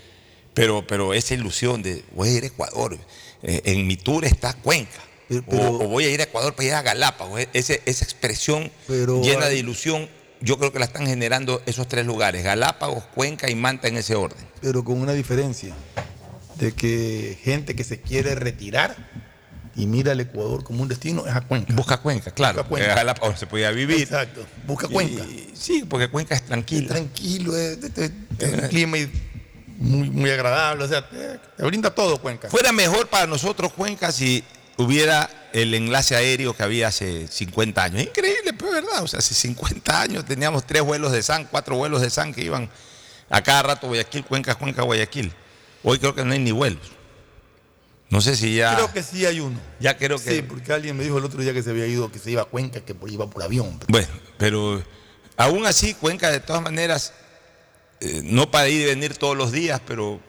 Pero, 0.60 0.86
pero 0.86 1.14
esa 1.14 1.34
ilusión 1.34 1.82
de 1.82 2.04
voy 2.14 2.28
a 2.28 2.32
ir 2.32 2.42
a 2.44 2.46
Ecuador, 2.46 2.98
eh, 3.42 3.62
en 3.64 3.86
mi 3.86 3.96
tour 3.96 4.24
está 4.24 4.52
Cuenca. 4.54 5.00
o, 5.46 5.84
o 5.84 5.88
voy 5.88 6.04
a 6.04 6.10
ir 6.10 6.20
a 6.20 6.24
Ecuador 6.24 6.54
para 6.54 6.66
ir 6.68 6.74
a 6.74 6.82
Galápagos. 6.82 7.40
E- 7.40 7.48
ese- 7.52 7.82
esa 7.86 8.04
expresión 8.04 8.70
Pero 8.86 9.22
llena 9.22 9.46
de 9.46 9.56
ilusión, 9.56 10.08
yo 10.40 10.58
creo 10.58 10.72
que 10.72 10.78
la 10.78 10.86
están 10.86 11.06
generando 11.06 11.62
esos 11.66 11.86
tres 11.88 12.04
lugares, 12.06 12.42
Galápagos, 12.44 13.04
Cuenca 13.14 13.48
y 13.50 13.54
Manta 13.54 13.88
en 13.88 13.96
ese 13.96 14.14
orden. 14.14 14.44
pero 14.60 14.84
con 14.84 15.00
una 15.00 15.12
diferencia, 15.12 15.74
de 16.56 16.72
que 16.72 17.38
gente 17.42 17.74
que 17.74 17.84
se 17.84 18.00
quiere 18.00 18.34
retirar 18.34 18.94
y 19.76 19.86
mira 19.86 20.12
el 20.12 20.20
Ecuador 20.20 20.62
como 20.64 20.82
un 20.82 20.88
destino 20.88 21.26
es 21.26 21.34
a 21.34 21.40
Cuenca. 21.42 21.72
Busca 21.74 21.96
Cuenca, 21.98 22.32
claro. 22.32 22.58
Busca 22.58 22.68
Cuenca. 22.68 22.94
Galápagos 22.96 23.38
se 23.38 23.46
podía 23.46 23.70
vivir. 23.70 24.00
Exacto, 24.02 24.44
busca 24.66 24.88
Cuenca. 24.88 25.24
sí, 25.54 25.84
porque 25.88 26.08
Cuenca 26.08 26.34
es 26.34 26.42
tranquilo. 26.44 26.88
tranquilo, 26.88 27.56
es, 27.56 27.78
es- 27.78 27.98
es- 27.98 28.10
es 28.38 28.52
un 28.62 28.68
clima 28.68 28.98
y 28.98 29.10
muy, 29.80 30.10
muy 30.10 30.30
agradable, 30.30 30.84
o 30.84 30.88
sea, 30.88 31.08
te, 31.08 31.38
te 31.56 31.64
brinda 31.64 31.90
todo 31.90 32.18
Cuenca. 32.18 32.48
Fuera 32.48 32.70
mejor 32.70 33.08
para 33.08 33.26
nosotros 33.26 33.72
Cuenca 33.72 34.12
si 34.12 34.44
hubiera 34.76 35.28
el 35.52 35.74
enlace 35.74 36.14
aéreo 36.14 36.54
que 36.54 36.62
había 36.62 36.88
hace 36.88 37.26
50 37.26 37.82
años. 37.82 38.02
Increíble, 38.02 38.52
pero 38.52 38.68
es 38.68 38.84
verdad. 38.84 39.02
O 39.02 39.08
sea, 39.08 39.18
hace 39.18 39.34
50 39.34 40.00
años 40.00 40.24
teníamos 40.24 40.66
tres 40.66 40.82
vuelos 40.82 41.12
de 41.12 41.22
SAN, 41.22 41.48
cuatro 41.50 41.76
vuelos 41.76 42.00
de 42.00 42.10
SAN 42.10 42.32
que 42.32 42.44
iban 42.44 42.70
a 43.28 43.42
cada 43.42 43.62
rato 43.62 43.86
Guayaquil, 43.88 44.24
Cuenca, 44.24 44.54
Cuenca, 44.54 44.82
Guayaquil. 44.82 45.32
Hoy 45.82 45.98
creo 45.98 46.14
que 46.14 46.24
no 46.24 46.32
hay 46.32 46.38
ni 46.38 46.52
vuelos. 46.52 46.92
No 48.10 48.20
sé 48.20 48.36
si 48.36 48.56
ya. 48.56 48.74
Creo 48.74 48.92
que 48.92 49.02
sí 49.02 49.24
hay 49.24 49.40
uno. 49.40 49.58
Ya 49.78 49.96
creo 49.96 50.18
que. 50.18 50.36
Sí, 50.36 50.42
porque 50.42 50.72
alguien 50.72 50.96
me 50.96 51.04
dijo 51.04 51.18
el 51.18 51.24
otro 51.24 51.40
día 51.40 51.52
que 51.52 51.62
se 51.62 51.70
había 51.70 51.86
ido, 51.86 52.10
que 52.10 52.18
se 52.18 52.30
iba 52.30 52.42
a 52.42 52.44
Cuenca, 52.44 52.80
que 52.80 52.94
iba 53.08 53.30
por 53.30 53.42
avión. 53.42 53.78
Bueno, 53.88 54.08
pero 54.36 54.82
aún 55.36 55.64
así, 55.64 55.94
Cuenca, 55.94 56.30
de 56.30 56.40
todas 56.40 56.60
maneras, 56.60 57.14
eh, 58.00 58.22
no 58.24 58.50
para 58.50 58.68
ir 58.68 58.82
y 58.82 58.84
venir 58.86 59.16
todos 59.16 59.36
los 59.36 59.52
días, 59.52 59.80
pero 59.86 60.20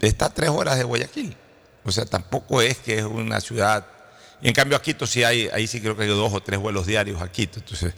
está 0.00 0.26
a 0.26 0.34
tres 0.34 0.50
horas 0.50 0.76
de 0.76 0.84
Guayaquil. 0.84 1.36
O 1.84 1.92
sea, 1.92 2.04
tampoco 2.04 2.60
es 2.60 2.78
que 2.78 2.98
es 2.98 3.04
una 3.04 3.40
ciudad. 3.40 3.86
Y 4.42 4.48
en 4.48 4.54
cambio, 4.54 4.76
a 4.76 4.82
Quito 4.82 5.06
sí 5.06 5.22
hay, 5.22 5.48
ahí 5.52 5.66
sí 5.66 5.80
creo 5.80 5.96
que 5.96 6.02
hay 6.02 6.08
dos 6.08 6.32
o 6.32 6.42
tres 6.42 6.58
vuelos 6.58 6.86
diarios 6.86 7.22
a 7.22 7.30
Quito. 7.30 7.60
Entonces, 7.60 7.94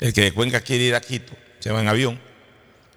el 0.00 0.12
que 0.12 0.22
de 0.22 0.32
Cuenca 0.32 0.60
quiere 0.60 0.84
ir 0.84 0.94
a 0.94 1.00
Quito 1.00 1.32
se 1.60 1.70
va 1.70 1.80
en 1.80 1.88
avión. 1.88 2.20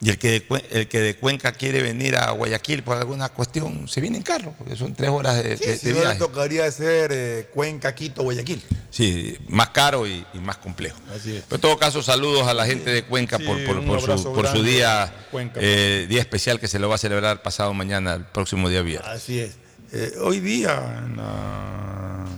Y 0.04 0.10
el 0.10 0.18
que, 0.18 0.32
de, 0.32 0.64
el 0.72 0.88
que 0.90 1.00
de 1.00 1.16
Cuenca 1.16 1.54
quiere 1.54 1.82
venir 1.82 2.18
a 2.18 2.32
Guayaquil 2.32 2.84
por 2.84 2.98
alguna 2.98 3.30
cuestión, 3.30 3.88
se 3.88 4.02
viene 4.02 4.18
en 4.18 4.24
carro, 4.24 4.54
porque 4.58 4.76
son 4.76 4.94
tres 4.94 5.10
horas 5.10 5.42
de, 5.42 5.56
Sí, 5.56 5.66
de- 5.66 5.78
si 5.78 5.88
de 5.88 5.94
no 5.94 6.00
le 6.00 6.06
viaje. 6.08 6.20
tocaría 6.20 6.66
hacer 6.66 7.12
eh, 7.14 7.50
Cuenca, 7.54 7.96
Quito, 7.96 8.22
Guayaquil. 8.24 8.62
Sí, 8.90 9.38
más 9.48 9.70
caro 9.70 10.06
y, 10.06 10.26
y 10.34 10.40
más 10.40 10.58
complejo. 10.58 10.98
Así 11.16 11.38
es. 11.38 11.44
Pero 11.44 11.56
en 11.56 11.62
todo 11.62 11.78
caso, 11.78 12.04
saludos 12.04 12.46
a 12.48 12.54
la 12.54 12.66
gente 12.66 12.90
de 12.92 13.04
Cuenca 13.06 13.38
Sí, 13.38 13.46
por, 13.46 13.64
por- 13.86 14.02
su, 14.02 14.08
por 14.08 14.20
su 14.20 14.34
grande 14.34 14.64
día, 14.70 15.04
a 15.04 15.14
Cuenca. 15.32 15.60
eh, 15.64 16.06
día 16.10 16.20
especial 16.20 16.60
que 16.60 16.68
se 16.68 16.80
lo 16.80 16.90
va 16.90 16.96
a 16.96 16.98
celebrar 16.98 17.42
pasado 17.42 17.74
mañana, 17.74 18.16
el 18.16 18.26
próximo 18.26 18.68
día 18.68 18.82
viernes. 18.82 19.10
Así 19.10 19.40
es. 19.40 19.52
Eh, 19.94 20.16
hoy 20.22 20.40
día, 20.42 21.02
en 21.06 21.16
las 21.18 22.30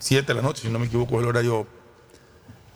7 0.00 0.26
de 0.26 0.34
la 0.34 0.42
noche, 0.42 0.62
si 0.62 0.68
no 0.70 0.78
me 0.78 0.86
equivoco, 0.86 1.20
el 1.20 1.26
horario 1.26 1.66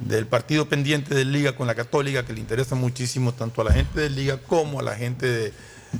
del 0.00 0.26
partido 0.26 0.68
pendiente 0.68 1.14
de 1.14 1.24
Liga 1.24 1.54
con 1.54 1.66
la 1.66 1.74
Católica, 1.74 2.24
que 2.24 2.32
le 2.32 2.40
interesa 2.40 2.74
muchísimo 2.74 3.32
tanto 3.32 3.60
a 3.60 3.64
la 3.64 3.72
gente 3.72 4.00
de 4.00 4.10
Liga 4.10 4.38
como 4.38 4.80
a 4.80 4.82
la 4.82 4.96
gente 4.96 5.26
de, 5.26 5.52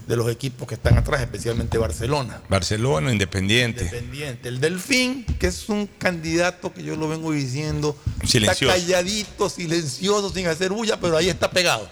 de 0.07 0.16
los 0.16 0.30
equipos 0.30 0.66
que 0.66 0.75
están 0.75 0.97
atrás, 0.97 1.21
especialmente 1.21 1.76
Barcelona. 1.78 2.40
Barcelona, 2.49 3.12
Independiente. 3.12 3.85
Independiente. 3.85 4.49
El 4.49 4.61
Delfín, 4.61 5.25
que 5.38 5.49
es 5.49 5.69
un 5.69 5.87
candidato 5.87 6.73
que 6.73 6.83
yo 6.83 6.97
lo 6.97 7.09
vengo 7.09 7.33
diciendo, 7.33 7.97
Silencioso. 8.25 8.75
está 8.75 8.87
calladito, 8.87 9.50
silencioso, 9.50 10.33
sin 10.33 10.47
hacer 10.47 10.71
bulla, 10.71 10.99
pero 10.99 11.16
ahí 11.16 11.28
está 11.28 11.50
pegado. 11.50 11.88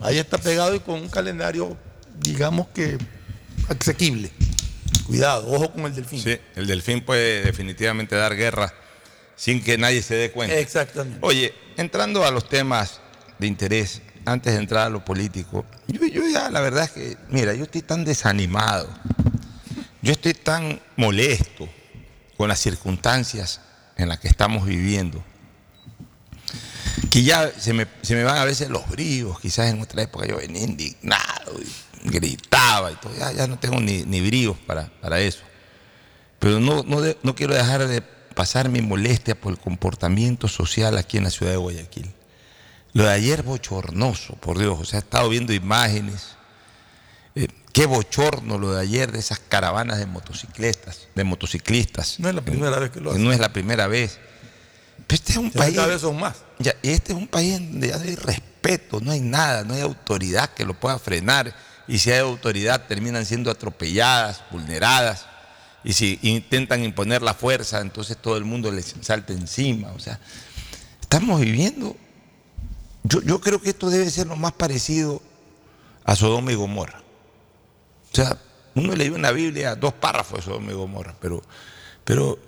Ahí 0.00 0.18
está 0.18 0.38
pegado 0.38 0.74
y 0.74 0.80
con 0.80 0.94
un 1.00 1.08
calendario, 1.08 1.76
digamos 2.20 2.68
que 2.68 2.96
asequible. 3.68 4.30
Cuidado, 5.06 5.50
ojo 5.50 5.72
con 5.72 5.84
el 5.84 5.94
Delfín. 5.94 6.22
Sí, 6.22 6.36
el 6.54 6.66
Delfín 6.66 7.02
puede 7.02 7.42
definitivamente 7.42 8.14
dar 8.14 8.36
guerra 8.36 8.72
sin 9.38 9.62
que 9.62 9.78
nadie 9.78 10.02
se 10.02 10.16
dé 10.16 10.30
cuenta. 10.32 10.56
Exactamente. 10.58 11.18
Oye, 11.22 11.54
entrando 11.76 12.24
a 12.26 12.30
los 12.32 12.48
temas 12.48 13.00
de 13.38 13.46
interés, 13.46 14.02
antes 14.26 14.52
de 14.52 14.58
entrar 14.58 14.88
a 14.88 14.90
lo 14.90 15.04
político, 15.04 15.64
yo, 15.86 16.04
yo 16.06 16.28
ya 16.28 16.50
la 16.50 16.60
verdad 16.60 16.84
es 16.84 16.90
que, 16.90 17.16
mira, 17.30 17.54
yo 17.54 17.62
estoy 17.64 17.82
tan 17.82 18.04
desanimado, 18.04 18.88
yo 20.02 20.12
estoy 20.12 20.34
tan 20.34 20.80
molesto 20.96 21.68
con 22.36 22.48
las 22.48 22.58
circunstancias 22.58 23.60
en 23.96 24.08
las 24.08 24.18
que 24.18 24.26
estamos 24.28 24.66
viviendo, 24.66 25.24
que 27.10 27.22
ya 27.22 27.50
se 27.58 27.72
me, 27.72 27.86
se 28.02 28.14
me 28.16 28.24
van 28.24 28.38
a 28.38 28.44
veces 28.44 28.68
los 28.70 28.88
bríos, 28.88 29.38
quizás 29.40 29.70
en 29.70 29.80
otra 29.80 30.02
época 30.02 30.26
yo 30.26 30.36
venía 30.38 30.62
indignado 30.62 31.52
y 32.04 32.08
gritaba 32.10 32.90
y 32.92 32.96
todo, 32.96 33.14
ya, 33.16 33.32
ya 33.32 33.46
no 33.46 33.58
tengo 33.58 33.80
ni, 33.80 34.02
ni 34.04 34.20
bríos 34.20 34.56
para, 34.66 34.86
para 35.00 35.20
eso. 35.20 35.40
Pero 36.40 36.60
no, 36.60 36.82
no, 36.86 37.00
de- 37.00 37.16
no 37.22 37.34
quiero 37.34 37.54
dejar 37.54 37.86
de 37.86 38.02
pasar 38.38 38.68
mi 38.68 38.80
molestia 38.80 39.34
por 39.34 39.50
el 39.52 39.58
comportamiento 39.58 40.46
social 40.46 40.96
aquí 40.96 41.16
en 41.18 41.24
la 41.24 41.30
ciudad 41.30 41.50
de 41.50 41.56
Guayaquil. 41.58 42.08
Lo 42.92 43.02
de 43.02 43.10
ayer 43.10 43.42
bochornoso, 43.42 44.34
por 44.34 44.60
Dios, 44.60 44.78
o 44.80 44.84
sea, 44.84 45.00
he 45.00 45.02
estado 45.02 45.28
viendo 45.28 45.52
imágenes. 45.52 46.36
Eh, 47.34 47.48
qué 47.72 47.86
bochorno 47.86 48.56
lo 48.56 48.74
de 48.74 48.80
ayer 48.80 49.10
de 49.10 49.18
esas 49.18 49.40
caravanas 49.40 49.98
de 49.98 50.06
motociclistas, 50.06 51.08
de 51.16 51.24
motociclistas. 51.24 52.20
No 52.20 52.28
es 52.28 52.34
la 52.36 52.42
primera 52.42 52.78
vez 52.78 52.90
que 52.90 53.00
lo 53.00 53.10
hacen. 53.10 53.24
No 53.24 53.32
es 53.32 53.40
la 53.40 53.52
primera 53.52 53.88
vez. 53.88 54.20
Pero 55.08 55.16
este 55.16 55.32
es 55.32 55.38
un 55.38 55.50
Ya 55.50 55.58
país. 55.58 55.74
cada 55.74 55.88
vez 55.88 56.00
son 56.00 56.20
más. 56.20 56.36
Ya, 56.60 56.76
y 56.80 56.90
este 56.90 57.14
es 57.14 57.18
un 57.18 57.26
país 57.26 57.54
donde 57.58 57.88
ya 57.88 57.96
no 57.98 58.04
hay 58.04 58.14
respeto, 58.14 59.00
no 59.00 59.10
hay 59.10 59.20
nada, 59.20 59.64
no 59.64 59.74
hay 59.74 59.80
autoridad 59.80 60.50
que 60.50 60.64
lo 60.64 60.74
pueda 60.78 61.00
frenar. 61.00 61.52
Y 61.88 61.98
si 61.98 62.12
hay 62.12 62.20
autoridad, 62.20 62.86
terminan 62.86 63.26
siendo 63.26 63.50
atropelladas, 63.50 64.44
vulneradas. 64.52 65.26
Y 65.88 65.94
si 65.94 66.18
intentan 66.20 66.84
imponer 66.84 67.22
la 67.22 67.32
fuerza, 67.32 67.80
entonces 67.80 68.18
todo 68.18 68.36
el 68.36 68.44
mundo 68.44 68.70
les 68.70 68.94
salta 69.00 69.32
encima. 69.32 69.90
O 69.92 69.98
sea, 69.98 70.20
estamos 71.00 71.40
viviendo. 71.40 71.96
Yo, 73.04 73.40
creo 73.40 73.58
que 73.62 73.70
esto 73.70 73.88
debe 73.88 74.10
ser 74.10 74.26
lo 74.26 74.36
más 74.36 74.52
parecido 74.52 75.22
a 76.04 76.14
Sodoma 76.14 76.52
y 76.52 76.56
Gomorra. 76.56 77.00
O 78.12 78.14
sea, 78.14 78.36
uno 78.74 78.94
leyó 78.94 79.16
en 79.16 79.22
la 79.22 79.32
Biblia 79.32 79.76
dos 79.76 79.94
párrafos 79.94 80.40
de 80.40 80.44
Sodoma 80.44 80.72
y 80.72 80.74
Gomorra, 80.74 81.16
pero, 81.22 81.42
pero 82.04 82.38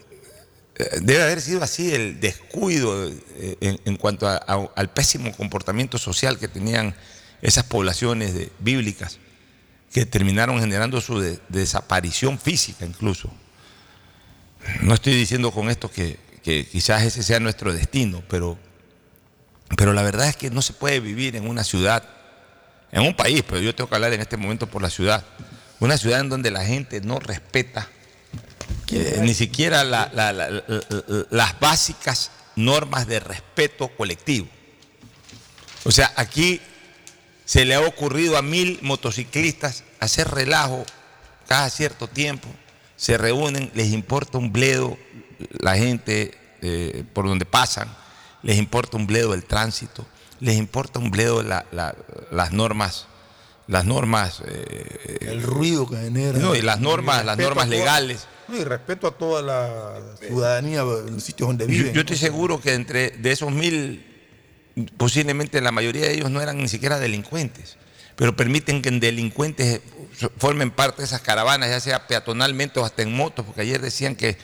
eh, 0.77 0.99
debe 1.01 1.23
haber 1.23 1.41
sido 1.41 1.63
así 1.63 1.95
el 1.95 2.21
descuido 2.21 3.09
eh, 3.09 3.79
en, 3.87 3.97
cuanto 3.97 4.29
a- 4.29 4.37
al 4.37 4.91
pésimo 4.91 5.35
comportamiento 5.35 5.97
social 5.97 6.39
que 6.39 6.49
tenían 6.49 6.95
esas 7.41 7.65
poblaciones 7.65 8.35
bíblicas 8.59 9.19
que 9.93 10.07
terminaron 10.07 10.61
generando 10.61 11.01
su 11.01 11.21
de- 11.21 11.41
desaparición 11.49 12.39
física 12.39 12.85
incluso. 12.87 13.31
No 14.83 14.95
estoy 14.95 15.15
diciendo 15.15 15.51
con 15.51 15.71
esto 15.71 15.91
que, 15.91 16.19
quizás 16.43 17.03
ese 17.03 17.23
sea 17.23 17.41
nuestro 17.41 17.73
destino, 17.73 18.23
pero, 18.29 18.59
pero 19.77 19.93
la 19.93 20.03
verdad 20.03 20.29
es 20.29 20.37
que 20.37 20.51
no 20.51 20.63
se 20.63 20.73
puede 20.73 21.01
vivir 21.01 21.37
en 21.37 21.49
una 21.49 21.65
ciudad, 21.65 22.09
en 22.93 23.03
un 23.03 23.15
país, 23.15 23.43
pero 23.47 23.61
yo 23.61 23.75
tengo 23.75 23.89
que 23.89 23.95
hablar 23.97 24.13
en 24.13 24.21
este 24.21 24.37
momento 24.37 24.67
por 24.67 24.83
la 24.83 24.91
ciudad, 24.91 25.25
una 25.81 25.97
ciudad 25.97 26.21
en 26.21 26.29
donde 26.29 26.51
la 26.51 26.65
gente 26.65 27.01
no 27.01 27.19
respeta 27.19 27.89
ni 29.23 29.35
siquiera 29.35 29.85
la- 29.85 30.11
la- 30.13 30.33
la- 30.33 30.51
la- 30.51 30.63
la- 30.67 31.27
las 31.31 31.61
básicas 31.61 32.31
normas 32.57 33.07
de 33.07 33.21
respeto 33.21 33.89
colectivo. 33.97 34.49
O 35.85 35.93
sea, 35.93 36.13
aquí 36.17 36.61
se 37.51 37.65
le 37.65 37.75
ha 37.75 37.81
ocurrido 37.81 38.37
a 38.37 38.43
mil 38.43 38.79
motociclistas 38.81 39.83
hacer 39.99 40.29
relajo 40.31 40.85
cada 41.49 41.69
cierto 41.69 42.07
tiempo, 42.07 42.49
se 42.95 43.19
reúnen, 43.19 43.73
les 43.75 43.89
importa 43.93 44.39
un 44.39 44.53
bledo 44.53 44.97
la 45.59 45.75
gente 45.77 46.33
eh, 46.63 47.03
por 47.13 47.27
donde 47.27 47.47
pasan, 47.47 47.89
les 48.45 48.57
importa 48.57 48.97
un 48.97 49.09
bledo 49.09 49.35
el 49.35 49.43
tránsito, 49.45 50.07
les 50.39 50.57
importa 50.59 51.01
un 51.01 51.11
bledo 51.11 51.43
la- 51.43 51.67
la- 51.73 51.97
las 52.31 52.53
normas, 52.53 53.07
las 53.67 53.85
normas, 53.85 54.43
eh, 54.47 55.19
El 55.23 55.43
ruido 55.43 55.89
que 55.89 55.97
genera. 55.97 56.39
no, 56.39 56.55
y 56.55 56.63
las 56.63 56.79
normas, 56.79 57.23
Y 57.23 57.27
las 57.27 57.37
normas 57.37 57.65
toda- 57.67 57.77
legales. 57.79 58.29
no, 58.47 58.57
y 58.59 58.63
respeto 58.63 59.09
a 59.09 59.11
toda 59.19 59.43
la 59.43 60.01
ciudadanía 60.21 60.83
en 60.83 61.15
los 61.15 61.25
sitios 61.25 61.49
donde 61.49 61.65
Yo, 61.65 61.71
viven. 61.73 61.95
yo 61.95 62.01
estoy 62.03 62.17
seguro 62.17 62.61
que 62.61 62.75
entre 62.75 63.11
de 63.11 63.33
esos 63.33 63.51
mil, 63.51 64.07
posiblemente 64.97 65.61
la 65.61 65.73
mayoría 65.73 66.03
de 66.03 66.15
ellos 66.15 66.31
no 66.31 66.41
eran 66.41 66.59
ni 66.59 66.69
siquiera 66.69 66.99
delincuentes, 66.99 67.77
pero 68.17 68.37
permiten 68.37 68.83
que 68.83 68.89
en 68.89 69.01
delincuentes 69.01 69.81
formen 70.39 70.71
parte 70.71 71.03
de 71.03 71.07
esas 71.07 71.21
caravanas, 71.21 71.71
ya 71.71 71.81
sea 71.81 72.07
peatonalmente 72.07 72.81
o 72.81 72.85
hasta 72.85 73.03
en 73.03 73.15
motos, 73.15 73.47
porque 73.47 73.63
ayer 73.63 73.81
decían 73.81 74.15
que 74.17 74.37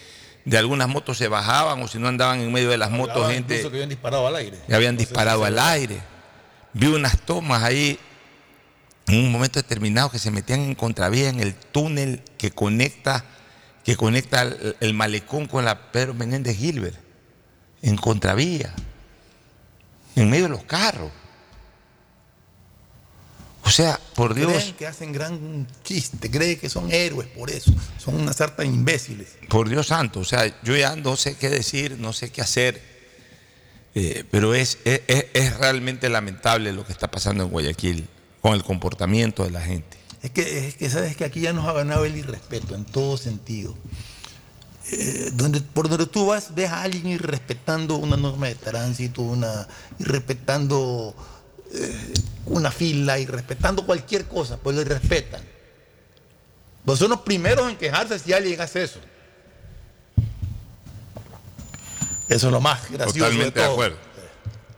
de 0.47 0.57
algunas 0.57 0.89
motos 0.89 1.19
se 1.19 1.29
bajaban 1.29 1.83
o 1.83 1.89
si 1.89 1.99
no 1.99 2.09
andaban 2.09 2.41
en 2.41 2.53
medio 2.53 2.71
de 2.71 2.79
las 2.79 2.91
motos 2.91 3.31
gente 3.31 3.61
que 3.61 3.67
habían 3.67 3.89
disparado 3.89 4.27
al 4.27 4.37
aire. 4.37 4.59
que 4.67 4.75
habían 4.75 4.97
disparado 4.97 5.45
al 5.45 5.59
aire. 5.59 6.01
Vi 6.73 6.87
unas 6.87 7.21
tomas 7.23 7.63
ahí 7.65 7.99
en 9.09 9.19
un 9.19 9.33
momento 9.33 9.61
determinado 9.61 10.11
que 10.11 10.19
se 10.19 10.31
metían 10.31 10.61
en 10.61 10.75
contravía 10.75 11.29
en 11.29 11.41
el 11.41 11.55
túnel 11.55 12.23
que 12.39 12.51
conecta, 12.53 13.25
que 13.85 13.97
conecta 13.97 14.43
el, 14.43 14.77
el 14.81 14.95
malecón 14.95 15.47
con 15.47 15.65
la 15.65 15.91
Pedro 15.91 16.15
Menéndez 16.15 16.57
Gilbert. 16.57 16.97
En 17.83 17.97
contravía. 17.97 18.73
En 20.17 20.29
medio 20.29 20.45
de 20.45 20.51
los 20.51 20.65
carros. 20.65 21.11
O 23.65 23.71
sea, 23.71 23.99
por 24.15 24.35
Dios, 24.35 24.53
Creen 24.53 24.75
que 24.77 24.87
hacen 24.87 25.13
gran 25.13 25.67
chiste, 25.83 26.31
creen 26.31 26.59
que 26.59 26.69
son 26.71 26.91
héroes 26.93 27.27
por 27.29 27.51
eso. 27.51 27.73
Son 27.99 28.15
una 28.15 28.33
sarta 28.33 28.63
de 28.63 28.69
imbéciles. 28.69 29.37
por 29.49 29.69
Dios 29.69 29.89
santo, 29.89 30.21
o 30.21 30.25
sea, 30.25 30.47
yo 30.63 30.77
ya 30.77 30.95
no 30.95 31.17
sé 31.17 31.37
qué 31.37 31.49
decir, 31.51 31.97
no 31.99 32.13
sé 32.13 32.31
qué 32.31 32.43
hacer, 32.43 32.81
eh, 33.97 34.25
pero 34.31 34.55
es, 34.55 34.79
es- 34.85 35.01
es- 35.35 35.57
realmente 35.59 36.09
lamentable 36.09 36.73
lo 36.73 36.87
que 36.87 36.93
está 36.93 37.11
pasando 37.11 37.43
en 37.45 37.51
Guayaquil 37.51 38.07
con 38.41 38.55
el 38.55 38.63
comportamiento 38.63 39.43
de 39.43 39.51
la 39.51 39.61
gente. 39.61 39.97
Es 40.23 40.31
que, 40.31 40.69
es 40.69 40.77
que 40.77 40.89
sabes 40.89 41.17
que 41.17 41.25
aquí 41.25 41.41
ya 41.41 41.53
nos 41.53 41.67
ha 41.67 41.73
ganado 41.73 42.05
el 42.05 42.17
irrespeto 42.17 42.75
en 42.77 42.85
todo 42.85 43.17
sentido. 43.17 43.77
Eh, 44.93 45.31
donde, 45.33 45.61
por 45.61 45.89
donde 45.89 46.07
tú 46.07 46.27
vas, 46.27 46.55
ves 46.55 46.71
a 46.71 46.83
alguien 46.83 47.09
irrespetando 47.09 47.97
una 47.97 48.17
norma 48.17 48.47
de 48.47 48.55
tránsito, 48.55 49.23
una, 49.23 49.67
irrespetando 49.99 51.15
eh, 51.73 52.15
una 52.47 52.71
fila, 52.71 53.19
irrespetando 53.19 53.85
cualquier 53.85 54.27
cosa, 54.27 54.59
pues 54.59 54.77
lo 54.77 54.83
irrespetan. 54.83 55.43
Pues 56.85 57.01
son 57.01 57.11
los 57.11 57.23
primeros 57.23 57.69
en 57.69 57.77
quejarse 57.77 58.17
si 58.19 58.33
alguien 58.33 58.61
hace 58.61 58.85
eso. 58.85 59.01
Eso 62.29 62.47
es 62.47 62.53
lo 62.53 62.61
más 62.61 62.89
gracioso 62.91 63.19
Totalmente 63.19 63.59
de 63.59 63.67
acuerdo. 63.67 63.97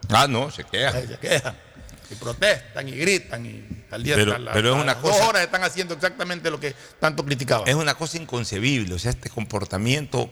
Ah, 0.08 0.26
no, 0.26 0.50
se 0.50 0.64
queja. 0.64 0.92
Se 1.02 1.18
quejan. 1.18 1.67
Y 2.10 2.14
protestan 2.14 2.88
y 2.88 2.92
gritan 2.92 3.44
y 3.44 3.84
al 3.90 4.02
día 4.02 4.14
Pero- 4.14 4.38
la- 4.38 4.52
pero 4.52 4.70
es 4.70 4.74
una 4.76 4.84
las 4.94 5.02
dos 5.02 5.12
cosa- 5.12 5.28
horas 5.28 5.42
están 5.42 5.62
haciendo 5.62 5.94
exactamente 5.94 6.50
lo 6.50 6.58
que 6.58 6.74
tanto 6.98 7.24
criticaban. 7.24 7.68
Es 7.68 7.74
una 7.74 7.94
cosa 7.94 8.16
inconcebible, 8.16 8.94
o 8.94 8.98
sea, 8.98 9.10
este 9.10 9.28
comportamiento 9.28 10.30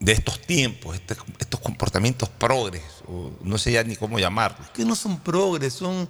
de 0.00 0.12
estos 0.12 0.40
tiempos, 0.40 0.94
este- 0.96 1.16
estos 1.40 1.60
comportamientos 1.60 2.28
progres, 2.30 2.82
o 3.06 3.32
no 3.42 3.58
sé 3.58 3.72
ya 3.72 3.84
ni 3.84 3.96
cómo 3.96 4.18
llamarlo. 4.18 4.58
que 4.72 4.84
no 4.84 4.94
son 4.96 5.18
progres, 5.20 5.74
son 5.74 6.08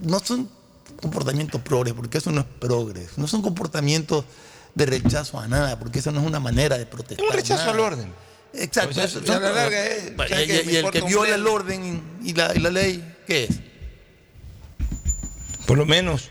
no 0.00 0.18
son 0.20 0.48
comportamientos 1.00 1.60
progres, 1.60 1.94
porque 1.94 2.18
eso 2.18 2.30
no 2.32 2.40
es 2.40 2.46
progres, 2.58 3.18
no 3.18 3.26
son 3.26 3.42
comportamientos 3.42 4.24
de 4.74 4.86
rechazo 4.86 5.38
a 5.38 5.46
nada, 5.46 5.78
porque 5.78 5.98
eso 5.98 6.10
no 6.10 6.20
es 6.20 6.26
una 6.26 6.40
manera 6.40 6.78
de 6.78 6.86
protestar. 6.86 7.26
Un 7.26 7.32
rechazo 7.32 7.60
nada. 7.66 7.72
al 7.72 7.80
orden. 7.80 8.12
Exacto. 8.52 8.90
O 8.90 8.94
sea, 8.94 9.04
eso- 9.04 9.20
y 9.22 9.26
la 9.26 9.38
larga 9.38 9.86
es, 9.86 10.12
el 10.18 10.90
que 10.90 11.00
viola 11.02 11.34
el 11.34 11.46
orden 11.46 12.18
y 12.24 12.32
la, 12.34 12.52
y 12.54 12.58
la 12.60 12.70
ley, 12.70 13.16
¿qué 13.26 13.44
es? 13.44 13.58
Por 15.70 15.78
lo 15.78 15.86
menos 15.86 16.30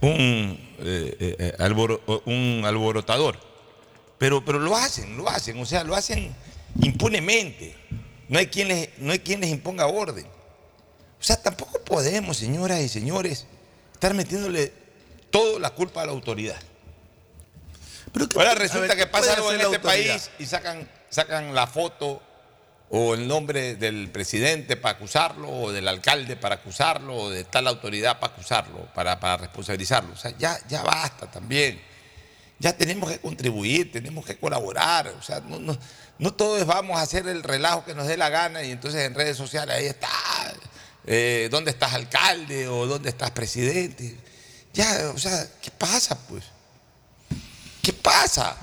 un, 0.00 0.58
eh, 0.80 1.36
eh, 1.38 1.54
alboro- 1.60 2.00
un 2.24 2.64
alborotador. 2.66 3.38
Pero, 4.18 4.44
pero 4.44 4.58
lo 4.58 4.74
hacen, 4.74 5.16
lo 5.16 5.28
hacen, 5.28 5.60
o 5.60 5.64
sea, 5.64 5.84
lo 5.84 5.94
hacen 5.94 6.34
impunemente. 6.82 7.76
No 8.28 8.36
hay 8.40 8.48
quien 8.48 8.66
les, 8.66 8.98
no 8.98 9.12
hay 9.12 9.20
quien 9.20 9.42
les 9.42 9.50
imponga 9.50 9.86
orden. 9.86 10.26
O 10.26 11.22
sea, 11.22 11.40
tampoco 11.40 11.78
podemos, 11.84 12.36
señoras 12.38 12.80
y 12.80 12.88
señores, 12.88 13.46
estar 13.92 14.12
metiéndole 14.12 14.72
toda 15.30 15.60
la 15.60 15.70
culpa 15.70 16.02
a 16.02 16.06
la 16.06 16.10
autoridad. 16.10 16.58
Ahora 18.34 18.56
resulta 18.56 18.88
ver, 18.88 18.96
que 18.96 19.06
pasa 19.06 19.34
algo 19.34 19.52
en 19.52 19.60
este 19.60 19.76
autoridad. 19.76 20.14
país 20.14 20.30
y 20.40 20.46
sacan, 20.46 20.90
sacan 21.10 21.54
la 21.54 21.68
foto 21.68 22.20
o 22.90 23.14
el 23.14 23.28
nombre 23.28 23.76
del 23.76 24.10
presidente 24.10 24.76
para 24.76 24.96
acusarlo, 24.96 25.50
o 25.50 25.72
del 25.72 25.88
alcalde 25.88 26.36
para 26.36 26.56
acusarlo, 26.56 27.16
o 27.16 27.30
de 27.30 27.44
tal 27.44 27.66
autoridad 27.66 28.18
para 28.18 28.32
acusarlo, 28.32 28.86
para, 28.94 29.20
para 29.20 29.36
responsabilizarlo. 29.36 30.14
O 30.14 30.16
sea, 30.16 30.32
ya, 30.38 30.58
ya 30.68 30.82
basta 30.82 31.30
también. 31.30 31.80
Ya 32.58 32.76
tenemos 32.76 33.10
que 33.10 33.18
contribuir, 33.18 33.92
tenemos 33.92 34.24
que 34.24 34.36
colaborar. 34.38 35.08
O 35.08 35.22
sea, 35.22 35.40
no, 35.40 35.58
no, 35.58 35.76
no 36.18 36.34
todos 36.34 36.66
vamos 36.66 36.98
a 36.98 37.02
hacer 37.02 37.28
el 37.28 37.42
relajo 37.42 37.84
que 37.84 37.94
nos 37.94 38.06
dé 38.06 38.16
la 38.16 38.30
gana 38.30 38.62
y 38.62 38.72
entonces 38.72 39.02
en 39.02 39.14
redes 39.14 39.36
sociales 39.36 39.76
ahí 39.76 39.86
está, 39.86 40.08
eh, 41.06 41.48
¿dónde 41.50 41.70
estás 41.70 41.92
alcalde 41.92 42.68
o 42.68 42.86
dónde 42.86 43.10
estás 43.10 43.30
presidente? 43.30 44.16
Ya, 44.72 45.10
o 45.14 45.18
sea, 45.18 45.46
¿qué 45.60 45.70
pasa 45.70 46.18
pues? 46.26 46.44
¿Qué 47.82 47.92
pasa? 47.92 48.56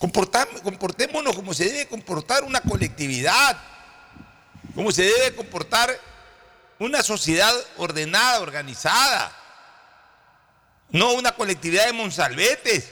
Comportémonos 0.00 1.36
como 1.36 1.52
se 1.52 1.66
debe 1.66 1.86
comportar 1.86 2.42
una 2.42 2.62
colectividad, 2.62 3.56
como 4.74 4.90
se 4.92 5.02
debe 5.02 5.36
comportar 5.36 5.94
una 6.78 7.02
sociedad 7.02 7.54
ordenada, 7.76 8.40
organizada, 8.40 9.30
no 10.88 11.12
una 11.12 11.32
colectividad 11.32 11.84
de 11.84 11.92
monsalvetes. 11.92 12.90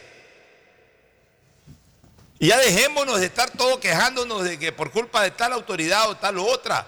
Y 2.39 2.49
ya 2.49 2.59
dejémonos 2.59 3.19
de 3.21 3.27
estar 3.27 3.51
todos 3.53 3.79
quejándonos 3.79 4.45
de 4.45 4.59
que 4.59 4.71
por 4.71 4.93
culpa 4.93 5.23
de 5.23 5.31
tal 5.31 5.55
autoridad 5.55 6.11
o 6.11 6.17
tal 6.19 6.39
otra, 6.39 6.87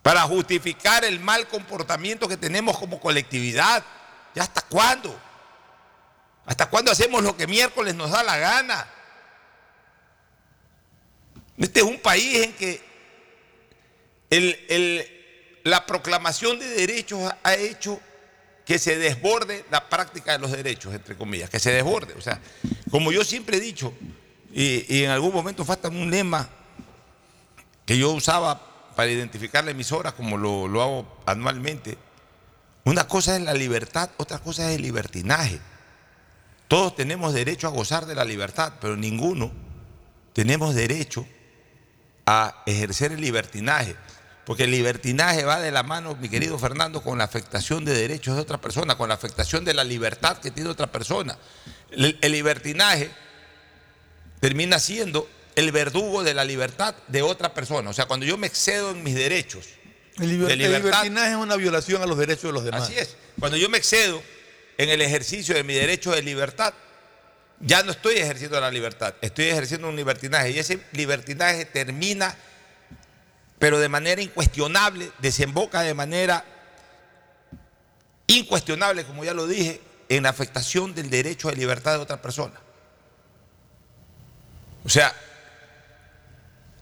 para 0.00 0.22
justificar 0.22 1.04
el 1.04 1.18
mal 1.18 1.48
comportamiento 1.48 2.28
que 2.28 2.36
tenemos 2.36 2.78
como 2.78 3.00
colectividad. 3.00 3.84
¿Ya 4.32 4.44
hasta 4.44 4.62
cuándo? 4.62 5.27
¿Hasta 6.48 6.70
cuándo 6.70 6.90
hacemos 6.90 7.22
lo 7.22 7.36
que 7.36 7.46
miércoles 7.46 7.94
nos 7.94 8.10
da 8.10 8.22
la 8.22 8.38
gana? 8.38 8.88
Este 11.58 11.80
es 11.80 11.86
un 11.86 12.00
país 12.00 12.42
en 12.42 12.52
que 12.54 12.80
la 15.64 15.84
proclamación 15.84 16.58
de 16.58 16.66
derechos 16.68 17.30
ha- 17.42 17.54
hecho 17.54 18.00
que 18.64 18.78
se 18.78 18.96
desborde 18.96 19.66
la 19.70 19.90
práctica 19.90 20.32
de 20.32 20.38
los 20.38 20.50
derechos, 20.50 20.94
entre 20.94 21.16
comillas, 21.16 21.50
que 21.50 21.60
se 21.60 21.70
desborde. 21.70 22.14
O 22.14 22.22
sea, 22.22 22.40
como 22.90 23.12
yo 23.12 23.24
siempre 23.24 23.58
he 23.58 23.60
dicho, 23.60 23.92
y, 24.50 24.86
y 24.96 25.04
en 25.04 25.10
algún 25.10 25.34
momento 25.34 25.66
falta 25.66 25.88
un 25.88 26.10
lema 26.10 26.48
que 27.84 27.98
yo 27.98 28.10
usaba 28.12 28.94
para 28.96 29.10
identificar 29.10 29.64
la 29.64 29.72
emisora, 29.72 30.12
como 30.12 30.38
lo, 30.38 30.66
lo 30.66 30.80
hago 30.82 31.22
anualmente, 31.26 31.98
una 32.84 33.06
cosa 33.06 33.36
es 33.36 33.42
la 33.42 33.52
libertad, 33.52 34.08
otra 34.16 34.38
cosa 34.38 34.70
es 34.70 34.76
el 34.76 34.82
libertinaje. 34.82 35.60
Todos 36.68 36.94
tenemos 36.94 37.34
derecho 37.34 37.66
a 37.66 37.70
gozar 37.70 38.06
de 38.06 38.14
la 38.14 38.24
libertad, 38.24 38.74
pero 38.80 38.96
ninguno 38.96 39.50
tenemos 40.32 40.74
derecho 40.74 41.26
a 42.26 42.62
ejercer 42.66 43.12
el 43.12 43.20
libertinaje. 43.20 43.96
Porque 44.44 44.64
el 44.64 44.70
libertinaje 44.70 45.44
va 45.44 45.60
de 45.60 45.70
la 45.70 45.82
mano, 45.82 46.16
mi 46.16 46.28
querido 46.30 46.58
Fernando, 46.58 47.02
con 47.02 47.18
la 47.18 47.24
afectación 47.24 47.84
de 47.84 47.92
derechos 47.92 48.34
de 48.34 48.40
otra 48.40 48.58
persona, 48.58 48.96
con 48.96 49.08
la 49.08 49.14
afectación 49.14 49.64
de 49.64 49.74
la 49.74 49.84
libertad 49.84 50.38
que 50.38 50.50
tiene 50.50 50.70
otra 50.70 50.86
persona. 50.86 51.36
El, 51.90 52.16
el 52.20 52.32
libertinaje 52.32 53.10
termina 54.40 54.78
siendo 54.78 55.28
el 55.54 55.70
verdugo 55.72 56.22
de 56.22 56.32
la 56.32 56.44
libertad 56.44 56.94
de 57.08 57.20
otra 57.22 57.52
persona. 57.52 57.90
O 57.90 57.92
sea, 57.92 58.06
cuando 58.06 58.24
yo 58.24 58.38
me 58.38 58.46
excedo 58.46 58.92
en 58.92 59.02
mis 59.02 59.14
derechos 59.14 59.66
El, 60.18 60.30
liber- 60.30 60.46
de 60.46 60.52
el 60.54 60.58
libertinaje 60.60 61.30
es 61.30 61.36
una 61.36 61.56
violación 61.56 62.00
a 62.00 62.06
los 62.06 62.16
derechos 62.16 62.44
de 62.44 62.52
los 62.52 62.64
demás. 62.64 62.82
Así 62.84 62.94
es. 62.96 63.16
Cuando 63.38 63.58
yo 63.58 63.68
me 63.68 63.76
excedo 63.78 64.22
en 64.78 64.88
el 64.88 65.02
ejercicio 65.02 65.54
de 65.54 65.64
mi 65.64 65.74
derecho 65.74 66.12
de 66.12 66.22
libertad, 66.22 66.72
ya 67.60 67.82
no 67.82 67.90
estoy 67.90 68.14
ejerciendo 68.14 68.60
la 68.60 68.70
libertad, 68.70 69.14
estoy 69.20 69.46
ejerciendo 69.46 69.88
un 69.88 69.96
libertinaje. 69.96 70.52
Y 70.52 70.58
ese 70.58 70.80
libertinaje 70.92 71.64
termina, 71.64 72.36
pero 73.58 73.80
de 73.80 73.88
manera 73.88 74.22
incuestionable, 74.22 75.10
desemboca 75.18 75.82
de 75.82 75.94
manera 75.94 76.44
incuestionable, 78.28 79.04
como 79.04 79.24
ya 79.24 79.34
lo 79.34 79.48
dije, 79.48 79.80
en 80.08 80.22
la 80.22 80.30
afectación 80.30 80.94
del 80.94 81.10
derecho 81.10 81.48
de 81.48 81.56
libertad 81.56 81.94
de 81.94 81.98
otra 81.98 82.22
persona. 82.22 82.60
O 84.84 84.88
sea, 84.88 85.12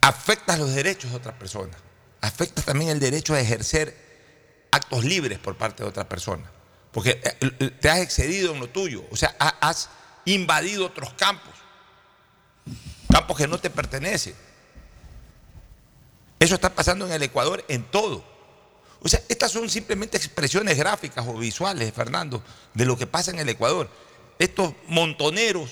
afectas 0.03 0.59
los 0.59 0.75
derechos 0.75 1.11
de 1.11 1.17
otra 1.17 1.37
persona, 1.39 1.77
afectas 2.21 2.67
también 2.67 2.91
el 2.91 3.01
derecho 3.01 3.35
a 3.35 3.41
ejercer 3.41 3.97
actos 4.71 5.05
libres 5.05 5.39
por 5.39 5.57
parte 5.57 5.83
de 5.83 5.89
otra 5.89 6.07
persona, 6.07 6.51
porque 6.97 7.21
eh, 7.23 7.71
te 7.79 7.91
has 7.91 7.99
excedido 7.99 8.55
en 8.55 8.61
lo 8.61 8.71
tuyo, 8.71 9.05
o 9.11 9.17
sea, 9.17 9.37
ha- 9.39 9.59
has 9.61 9.91
invadido 10.25 10.87
otros 10.87 11.13
campos, 11.13 11.53
campos 13.11 13.37
que 13.37 13.47
no 13.47 13.59
te 13.59 13.69
pertenecen. 13.69 14.35
Eso 16.41 16.55
está 16.55 16.75
pasando 16.75 17.07
en 17.07 17.13
el 17.13 17.23
Ecuador 17.23 17.63
en 17.69 17.83
todo. 17.85 18.25
O 19.03 19.09
sea, 19.09 19.21
estas 19.29 19.53
son 19.53 19.69
simplemente 19.69 20.17
expresiones 20.17 20.79
gráficas 20.79 21.27
o 21.29 21.35
visuales, 21.35 21.93
Fernando, 21.93 22.43
de 22.73 22.87
lo 22.87 22.97
que 22.97 23.07
pasa 23.07 23.31
en 23.31 23.41
el 23.41 23.49
Ecuador. 23.51 23.91
Estos 24.39 24.73
montoneros 24.89 25.69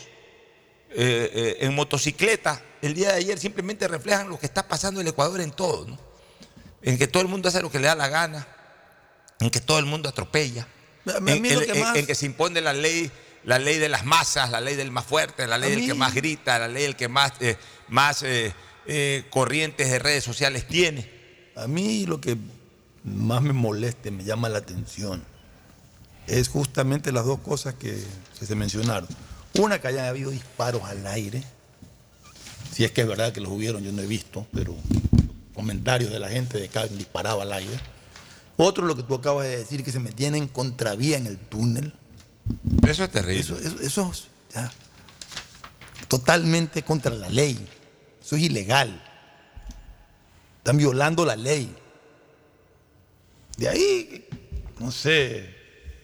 eh, 0.91 1.31
eh, 1.33 1.57
en 1.61 1.75
motocicleta 1.75 2.61
el 2.83 2.93
día 2.93 3.09
de 3.13 3.15
ayer 3.15 3.39
simplemente 3.39 3.89
reflejan 3.89 4.29
lo 4.29 4.39
que 4.39 4.45
está 4.45 4.69
pasando 4.69 5.01
en 5.01 5.07
el 5.07 5.13
Ecuador 5.15 5.41
en 5.41 5.53
todo. 5.53 5.87
¿no? 5.87 5.99
En 6.83 6.99
que 6.99 7.07
todo 7.09 7.23
el 7.23 7.29
mundo 7.29 7.49
hace 7.49 7.63
lo 7.63 7.71
que 7.71 7.79
le 7.79 7.87
da 7.87 7.95
la 7.95 8.09
gana, 8.09 8.47
en 9.41 9.49
que 9.49 9.63
todo 9.63 9.79
el 9.79 9.87
mundo 9.87 10.11
atropella, 10.11 10.69
en, 11.07 11.43
que 11.67 11.73
en- 11.73 11.81
más- 11.81 11.97
en 11.97 12.07
que 12.07 12.15
se 12.15 12.27
impone 12.27 12.61
la 12.61 12.73
ley, 12.73 13.11
la 13.45 13.59
ley 13.59 13.79
de 13.79 13.89
las 13.89 14.05
masas, 14.05 14.51
la 14.51 14.61
ley 14.61 14.75
del 14.77 14.91
más 14.91 15.05
fuerte, 15.05 15.47
la 15.47 15.59
ley 15.59 15.71
del 15.73 15.87
que 15.87 15.95
más 15.95 16.15
grita, 16.15 16.59
la 16.59 16.69
ley 16.69 16.83
del 16.85 16.97
que 16.97 17.09
más, 17.09 17.33
eh, 17.41 17.57
más 17.89 18.23
eh, 18.23 18.53
eh, 18.87 19.25
corrientes 19.31 19.91
de 19.91 19.99
redes 19.99 20.25
sociales 20.25 20.67
tiene. 20.67 21.11
A 21.57 21.67
mí 21.67 22.07
lo 22.07 22.21
que 22.21 22.37
más 23.05 23.43
me 23.43 23.53
molesta, 23.53 24.09
y 24.09 24.13
me 24.13 24.25
llama 24.25 24.49
la 24.49 24.59
atención, 24.59 25.23
es 26.27 26.49
justamente 26.49 27.13
las 27.13 27.27
dos 27.27 27.41
cosas 27.41 27.75
que, 27.75 28.03
se 28.41 28.55
mencionaron. 28.55 29.09
Una, 29.55 29.81
que 29.81 29.89
haya 29.89 30.09
habido 30.09 30.31
disparos 30.31 30.83
al 30.85 31.07
aire, 31.07 31.43
si 32.75 32.85
es 32.85 32.91
que 32.93 33.03
es 33.03 33.07
verdad 33.07 33.33
que 33.33 33.41
los 33.41 33.53
hubieron, 33.53 33.83
yo 33.85 33.93
no 33.93 34.03
he 34.03 34.07
visto, 34.07 34.47
pero 34.53 34.75
comentarios 35.55 36.11
de 36.11 36.19
la 36.19 36.29
gente 36.29 36.59
de 36.59 36.69
que 36.69 36.79
han 36.79 36.99
disparado 36.99 37.41
al 37.41 37.53
aire. 37.53 37.79
Otro, 38.57 38.87
lo 38.87 38.95
que 38.97 39.03
tú 39.03 39.15
acabas 39.15 39.47
de 39.47 39.57
decir, 39.59 39.83
que 39.85 39.91
se 39.93 39.99
metían 40.01 40.35
en 40.35 40.47
contravía 40.49 41.17
en 41.17 41.27
el 41.27 41.39
túnel. 41.39 41.93
Eso 42.87 43.05
es 43.05 43.11
terrible. 43.11 43.41
Eso, 43.41 43.59
eso- 43.59 43.81
eso 43.81 44.11
es 44.13 44.29
ya, 44.55 44.71
totalmente 46.09 46.83
contra 46.83 47.15
la 47.15 47.29
ley. 47.29 47.59
Eso 48.23 48.37
es 48.37 48.43
ilegal. 48.43 49.03
Están 50.59 50.77
violando 50.77 51.25
la 51.25 51.37
ley. 51.37 51.75
De 53.57 53.69
ahí, 53.69 54.27
no 54.79 54.91
sé 54.91 55.55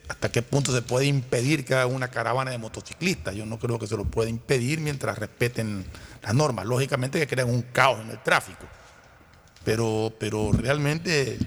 hasta 0.08 0.30
qué 0.32 0.42
punto 0.42 0.72
se 0.72 0.82
puede 0.82 1.06
impedir 1.06 1.64
que 1.64 1.74
haga 1.74 1.86
una 1.86 2.08
caravana 2.08 2.50
de 2.50 2.58
motociclistas. 2.58 3.34
Yo 3.36 3.46
no 3.46 3.60
creo 3.60 3.78
que 3.78 3.86
se 3.86 3.96
lo 3.96 4.04
pueda 4.04 4.28
impedir 4.28 4.80
mientras 4.80 5.16
respeten 5.18 5.84
las 6.20 6.34
normas. 6.34 6.66
Lógicamente 6.66 7.20
que 7.20 7.28
crean 7.28 7.48
un 7.48 7.62
caos 7.62 8.00
en 8.00 8.10
el 8.10 8.20
tráfico. 8.20 8.66
Pero, 9.64 10.12
pero 10.18 10.50
realmente, 10.52 11.38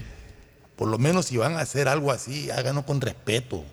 por 0.76 0.88
lo 0.88 0.98
menos 0.98 1.26
si 1.26 1.36
van 1.36 1.56
a 1.56 1.60
hacer 1.60 1.88
algo 1.88 2.10
así, 2.12 2.50
háganlo 2.50 2.84
con 2.84 3.00
respeto. 3.00 3.64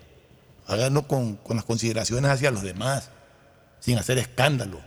Háganlo 0.66 1.06
con, 1.08 1.36
con 1.36 1.56
las 1.56 1.64
consideraciones 1.64 2.30
hacia 2.30 2.50
los 2.50 2.62
demás, 2.62 3.10
sin 3.80 3.98
hacer 3.98 4.18
escándalo, 4.18 4.80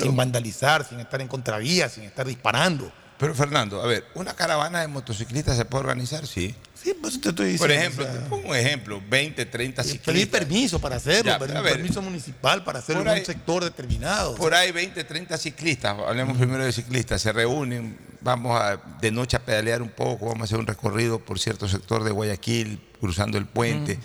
sin 0.00 0.14
vandalizar, 0.14 0.86
sin 0.86 1.00
estar 1.00 1.20
en 1.20 1.28
contravía, 1.28 1.88
sin 1.88 2.04
estar 2.04 2.26
disparando. 2.26 2.92
Pero 3.18 3.34
Fernando, 3.34 3.82
a 3.82 3.86
ver, 3.86 4.04
¿una 4.14 4.34
caravana 4.34 4.80
de 4.80 4.86
motociclistas 4.86 5.56
se 5.56 5.64
puede 5.64 5.80
organizar? 5.84 6.24
Sí. 6.26 6.54
Sí, 6.80 6.94
pues 7.00 7.20
te 7.20 7.30
estoy 7.30 7.58
Por 7.58 7.68
diciendo. 7.68 7.74
ejemplo, 7.74 8.04
o 8.04 8.12
sea, 8.12 8.22
te 8.22 8.28
pongo 8.28 8.48
un 8.50 8.56
ejemplo, 8.56 9.02
20, 9.08 9.46
30 9.46 9.82
pedir 9.82 9.98
ciclistas. 9.98 10.40
permiso 10.40 10.78
para 10.78 10.96
hacerlo, 10.96 11.32
Ya, 11.32 11.38
pedir 11.38 11.60
permiso 11.60 12.00
municipal 12.00 12.62
para 12.62 12.78
hacerlo 12.78 13.02
por 13.02 13.12
en 13.12 13.18
un 13.18 13.26
sector 13.26 13.64
determinado. 13.64 14.36
Por 14.36 14.54
ahí 14.54 14.70
20, 14.70 15.02
30 15.02 15.36
ciclistas, 15.36 15.98
hablemos 15.98 16.36
primero 16.38 16.64
de 16.64 16.70
ciclistas, 16.70 17.20
se 17.20 17.32
reúnen, 17.32 17.98
vamos 18.28 18.60
a, 18.60 18.76
de 19.00 19.10
noche 19.10 19.36
a 19.36 19.44
pedalear 19.44 19.82
un 19.82 19.90
poco, 19.90 20.26
vamos 20.26 20.42
a 20.42 20.44
hacer 20.44 20.58
un 20.58 20.66
recorrido 20.66 21.18
por 21.18 21.38
cierto 21.38 21.68
sector 21.68 22.04
de 22.04 22.10
Guayaquil, 22.10 22.80
cruzando 23.00 23.38
el 23.38 23.46
puente, 23.46 23.98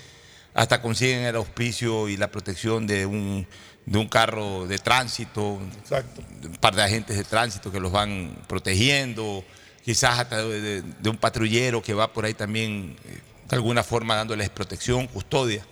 hasta 0.53 0.81
consiguen 0.81 1.23
el 1.25 1.35
auspicio 1.35 2.07
y 2.09 2.17
la 2.17 2.29
protección 2.31 2.85
de 2.87 3.05
un, 3.05 3.47
de 3.85 3.97
un 3.97 4.07
carro 4.07 4.65
de 4.67 4.77
tránsito, 4.79 5.41
un 5.53 6.57
par 6.59 6.75
de 6.75 6.83
agentes 6.83 7.17
de 7.17 7.23
tránsito 7.23 7.71
que 7.71 7.79
los 7.79 7.91
van 7.91 8.37
protegiendo, 8.47 9.43
quizás 9.83 10.19
hasta 10.19 10.43
de, 10.43 10.61
de- 10.61 10.81
de 10.81 11.09
un 11.09 11.17
patrullero 11.17 11.81
que 11.81 11.93
va 11.93 12.13
por 12.13 12.25
ahí 12.25 12.33
también 12.33 12.95
eh, 13.05 13.19
de 13.49 13.55
alguna 13.55 13.83
forma 13.83 14.15
dándoles 14.15 14.49
protección, 14.49 15.07
custodia, 15.07 15.65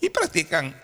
y 0.00 0.08
practican 0.10 0.74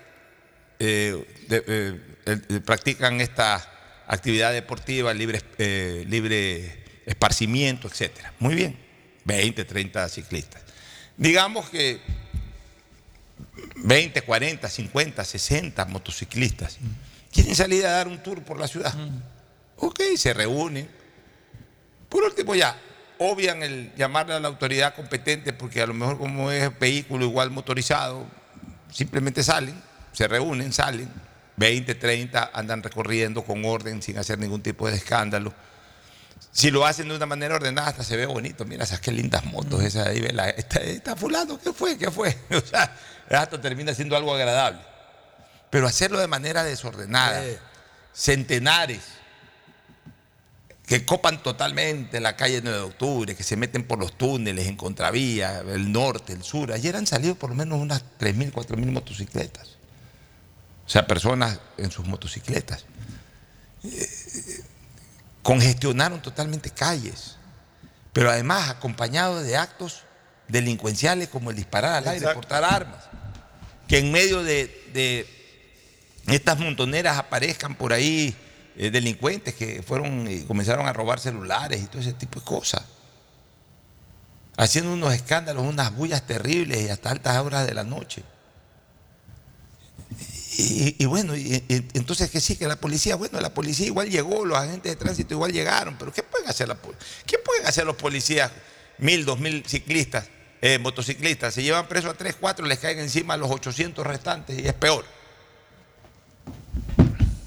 eh, 0.79 1.25
eh, 1.49 1.99
eh, 2.25 2.59
practican 2.65 3.21
esta 3.21 3.69
actividad 4.07 4.51
deportiva, 4.51 5.13
libre, 5.13 5.41
eh, 5.57 6.03
libre 6.09 6.82
esparcimiento, 7.05 7.87
etcétera. 7.87 8.33
Muy 8.39 8.55
bien, 8.55 8.77
20, 9.25 9.65
30 9.65 10.09
ciclistas. 10.09 10.61
Digamos 11.17 11.69
que 11.69 12.01
20, 13.75 14.21
40, 14.21 14.69
50, 14.69 15.23
60 15.23 15.85
motociclistas 15.85 16.77
quieren 17.31 17.55
salir 17.55 17.85
a 17.85 17.91
dar 17.91 18.07
un 18.07 18.21
tour 18.21 18.43
por 18.43 18.59
la 18.59 18.67
ciudad. 18.67 18.93
Ok, 19.77 19.99
se 20.15 20.33
reúnen. 20.33 20.89
Por 22.09 22.23
último 22.23 22.55
ya, 22.55 22.79
obvian 23.17 23.63
el 23.63 23.93
llamarle 23.95 24.33
a 24.33 24.39
la 24.39 24.47
autoridad 24.47 24.95
competente 24.95 25.53
porque 25.53 25.81
a 25.81 25.87
lo 25.87 25.93
mejor 25.93 26.17
como 26.17 26.51
es 26.51 26.77
vehículo 26.79 27.25
igual 27.25 27.49
motorizado, 27.51 28.27
simplemente 28.91 29.43
salen, 29.43 29.75
se 30.11 30.27
reúnen, 30.27 30.71
salen, 30.71 31.09
20, 31.57 31.95
30, 31.95 32.51
andan 32.53 32.83
recorriendo 32.83 33.43
con 33.43 33.65
orden 33.65 34.01
sin 34.01 34.17
hacer 34.17 34.39
ningún 34.39 34.61
tipo 34.61 34.89
de 34.89 34.95
escándalo. 34.95 35.53
Si 36.51 36.69
lo 36.69 36.85
hacen 36.85 37.07
de 37.09 37.15
una 37.15 37.25
manera 37.25 37.55
ordenada, 37.55 37.89
hasta 37.89 38.03
se 38.03 38.15
ve 38.15 38.25
bonito. 38.25 38.63
Mira 38.65 38.83
esas 38.83 38.99
qué 38.99 39.11
lindas 39.11 39.43
motos 39.45 39.83
esas 39.83 40.07
ahí. 40.07 40.21
vela, 40.21 40.49
Está, 40.49 40.79
está 40.81 41.15
fulano, 41.15 41.59
¿qué 41.59 41.73
fue? 41.73 41.97
¿Qué 41.97 42.11
fue? 42.11 42.37
O 42.51 42.61
sea, 42.61 42.95
hasta 43.29 43.59
termina 43.59 43.93
siendo 43.93 44.15
algo 44.15 44.33
agradable. 44.33 44.81
Pero 45.69 45.87
hacerlo 45.87 46.19
de 46.19 46.27
manera 46.27 46.63
desordenada, 46.63 47.43
centenares, 48.13 49.01
que 50.85 51.05
copan 51.05 51.41
totalmente 51.41 52.19
la 52.19 52.35
calle 52.35 52.61
9 52.61 52.77
de 52.77 52.83
octubre, 52.83 53.35
que 53.35 53.43
se 53.43 53.55
meten 53.55 53.83
por 53.83 53.97
los 53.97 54.17
túneles 54.17 54.67
en 54.67 54.75
contravía, 54.75 55.61
el 55.61 55.91
norte, 55.91 56.33
el 56.33 56.43
sur. 56.43 56.71
Ayer 56.71 56.95
han 56.95 57.07
salido 57.07 57.35
por 57.35 57.49
lo 57.49 57.55
menos 57.55 57.79
unas 57.79 58.03
3.000, 58.19 58.51
4.000 58.51 58.91
motocicletas. 58.91 59.77
O 60.85 60.89
sea, 60.89 61.07
personas 61.07 61.59
en 61.77 61.89
sus 61.89 62.05
motocicletas. 62.05 62.85
Eh, 65.43 65.53
congestionaron 65.53 66.21
totalmente 66.21 66.69
calles, 66.69 67.35
pero 68.13 68.29
además 68.31 68.69
acompañados 68.69 69.43
de 69.43 69.57
actos 69.57 70.03
delincuenciales 70.47 71.27
como 71.27 71.49
el 71.49 71.55
disparar 71.57 71.95
al 71.95 72.07
aire, 72.07 72.17
Exacto. 72.19 72.39
portar 72.39 72.63
armas. 72.63 73.03
Que 73.87 73.99
en 73.99 74.11
medio 74.11 74.41
de, 74.43 74.67
de 74.93 75.27
estas 76.27 76.57
montoneras 76.59 77.17
aparezcan 77.17 77.75
por 77.75 77.91
ahí 77.91 78.35
eh, 78.75 78.89
delincuentes 78.89 79.53
que 79.53 79.83
fueron 79.83 80.29
y 80.29 80.43
comenzaron 80.43 80.87
a 80.87 80.93
robar 80.93 81.19
celulares 81.19 81.81
y 81.81 81.85
todo 81.87 82.01
ese 82.01 82.13
tipo 82.13 82.39
de 82.39 82.45
cosas. 82.45 82.83
Haciendo 84.57 84.93
unos 84.93 85.13
escándalos, 85.13 85.63
unas 85.63 85.93
bullas 85.95 86.25
terribles 86.25 86.81
y 86.81 86.89
hasta 86.89 87.11
altas 87.11 87.37
horas 87.37 87.67
de 87.67 87.73
la 87.73 87.83
noche. 87.83 88.23
Y, 90.55 91.05
bueno, 91.05 91.35
y- 91.35 91.63
entonces 91.93 92.29
que 92.29 92.39
sí, 92.39 92.55
que 92.55 92.67
la 92.67 92.75
policía, 92.75 93.15
bueno, 93.15 93.39
la 93.41 93.53
policía 93.53 93.87
igual 93.87 94.09
llegó, 94.09 94.45
los 94.45 94.57
agentes 94.57 94.91
de 94.91 94.95
tránsito 94.95 95.33
igual 95.33 95.51
llegaron, 95.51 95.97
pero 95.97 96.11
¿qué 96.13 96.21
pueden 96.23 96.47
hacer, 96.49 96.67
la, 96.67 96.77
¿qué 97.25 97.37
pueden 97.39 97.65
hacer 97.65 97.85
los 97.85 97.95
policías? 97.95 98.51
Mil, 98.99 99.25
dos 99.25 99.39
mil 99.39 99.65
ciclistas, 99.67 100.27
eh, 100.61 100.77
motociclistas, 100.79 101.53
se 101.53 101.63
llevan 101.63 101.87
preso 101.87 102.09
a 102.09 102.13
tres, 102.13 102.35
cuatro, 102.39 102.65
les 102.65 102.79
caen 102.79 102.99
encima 102.99 103.35
los 103.37 103.49
800 103.49 104.05
restantes 104.05 104.59
y 104.59 104.67
es 104.67 104.73
peor. 104.73 105.05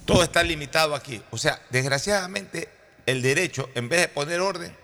Todo 0.04 0.22
está 0.22 0.42
limitado 0.42 0.94
aquí. 0.94 1.20
O 1.30 1.38
sea, 1.38 1.60
desgraciadamente, 1.70 2.68
el 3.06 3.22
derecho, 3.22 3.68
en 3.74 3.88
vez 3.88 4.00
de 4.00 4.08
poner 4.08 4.40
orden, 4.40 4.74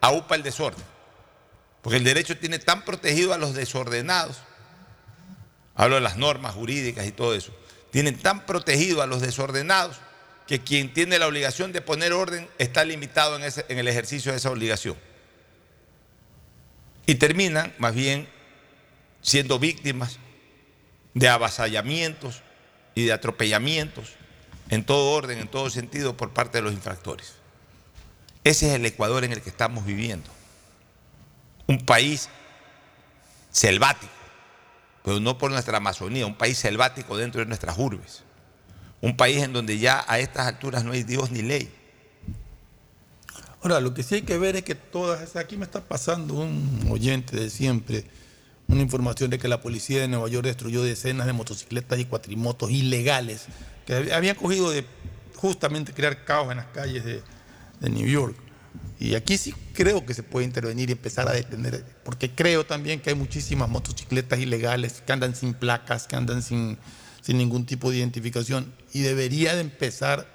aupa 0.00 0.34
el 0.34 0.42
desorden. 0.42 0.82
Porque 1.82 1.96
el 1.96 2.04
derecho 2.04 2.36
tiene 2.38 2.58
tan 2.58 2.84
protegido 2.84 3.32
a 3.34 3.38
los 3.38 3.54
desordenados, 3.54 4.38
hablo 5.74 5.96
de 5.96 6.00
las 6.00 6.16
normas 6.16 6.54
jurídicas 6.54 7.06
y 7.06 7.12
todo 7.12 7.34
eso, 7.34 7.52
tienen 7.92 8.18
tan 8.18 8.46
protegido 8.46 9.02
a 9.02 9.06
los 9.06 9.20
desordenados 9.20 9.98
que 10.46 10.62
quien 10.62 10.92
tiene 10.92 11.18
la 11.18 11.28
obligación 11.28 11.72
de 11.72 11.82
poner 11.82 12.14
orden 12.14 12.48
está 12.58 12.84
limitado 12.84 13.36
en, 13.36 13.78
el 13.78 13.86
ejercicio 13.86 14.32
de 14.32 14.38
esa 14.38 14.50
obligación. 14.50 14.96
Y 17.06 17.16
terminan 17.16 17.72
más 17.78 17.94
bien 17.94 18.28
siendo 19.20 19.58
víctimas 19.58 20.18
de 21.12 21.28
avasallamientos 21.28 22.40
y 22.94 23.04
de 23.04 23.12
atropellamientos 23.12 24.14
en 24.70 24.84
todo 24.84 25.10
orden, 25.10 25.38
en 25.38 25.48
todo 25.48 25.68
sentido 25.68 26.16
por 26.16 26.30
parte 26.30 26.58
de 26.58 26.62
los 26.62 26.72
infractores. 26.72 27.34
Ese 28.42 28.68
es 28.68 28.74
el 28.74 28.86
Ecuador 28.86 29.22
en 29.24 29.32
el 29.32 29.42
que 29.42 29.50
estamos 29.50 29.84
viviendo. 29.84 30.30
Un 31.66 31.84
país 31.84 32.30
selvático, 33.50 34.12
pero 35.04 35.20
no 35.20 35.38
por 35.38 35.50
nuestra 35.50 35.76
Amazonía, 35.78 36.26
un 36.26 36.36
país 36.36 36.58
selvático 36.58 37.16
dentro 37.16 37.40
de 37.40 37.46
nuestras 37.46 37.76
urbes. 37.78 38.22
Un 39.00 39.16
país 39.16 39.42
en 39.42 39.52
donde 39.52 39.78
ya 39.78 40.04
a 40.06 40.18
estas 40.20 40.46
alturas 40.46 40.84
no 40.84 40.92
hay 40.92 41.02
Dios 41.02 41.30
ni 41.30 41.42
ley. 41.42 41.72
Ahora, 43.62 43.80
lo 43.80 43.94
que 43.94 44.02
sí 44.02 44.16
hay 44.16 44.22
que 44.22 44.38
ver 44.38 44.56
es 44.56 44.62
que 44.62 44.74
todas. 44.74 45.36
Aquí 45.36 45.56
me 45.56 45.64
está 45.64 45.80
pasando 45.80 46.34
un 46.34 46.86
oyente 46.90 47.36
de 47.36 47.50
siempre 47.50 48.04
una 48.68 48.80
información 48.80 49.28
de 49.28 49.38
que 49.38 49.48
la 49.48 49.60
policía 49.60 50.00
de 50.00 50.08
Nueva 50.08 50.28
York 50.28 50.46
destruyó 50.46 50.82
decenas 50.82 51.26
de 51.26 51.32
motocicletas 51.32 51.98
y 51.98 52.06
cuatrimotos 52.06 52.70
ilegales 52.70 53.46
que 53.86 53.94
hab- 53.94 54.12
habían 54.12 54.34
cogido 54.36 54.70
de 54.70 54.86
justamente 55.36 55.92
crear 55.92 56.24
caos 56.24 56.50
en 56.50 56.56
las 56.58 56.66
calles 56.66 57.04
de, 57.04 57.22
de 57.80 57.90
New 57.90 58.06
York. 58.06 58.36
Y 59.02 59.16
aquí 59.16 59.36
sí 59.36 59.52
creo 59.74 60.06
que 60.06 60.14
se 60.14 60.22
puede 60.22 60.46
intervenir 60.46 60.88
y 60.88 60.92
empezar 60.92 61.28
a 61.28 61.32
detener, 61.32 61.84
porque 62.04 62.30
creo 62.30 62.64
también 62.64 63.00
que 63.00 63.10
hay 63.10 63.16
muchísimas 63.16 63.68
motocicletas 63.68 64.38
ilegales 64.38 65.02
que 65.04 65.12
andan 65.12 65.34
sin 65.34 65.54
placas, 65.54 66.06
que 66.06 66.14
andan 66.14 66.40
sin, 66.40 66.78
sin 67.20 67.36
ningún 67.36 67.66
tipo 67.66 67.90
de 67.90 67.96
identificación. 67.96 68.72
Y 68.92 69.00
debería 69.00 69.56
de 69.56 69.60
empezar 69.62 70.28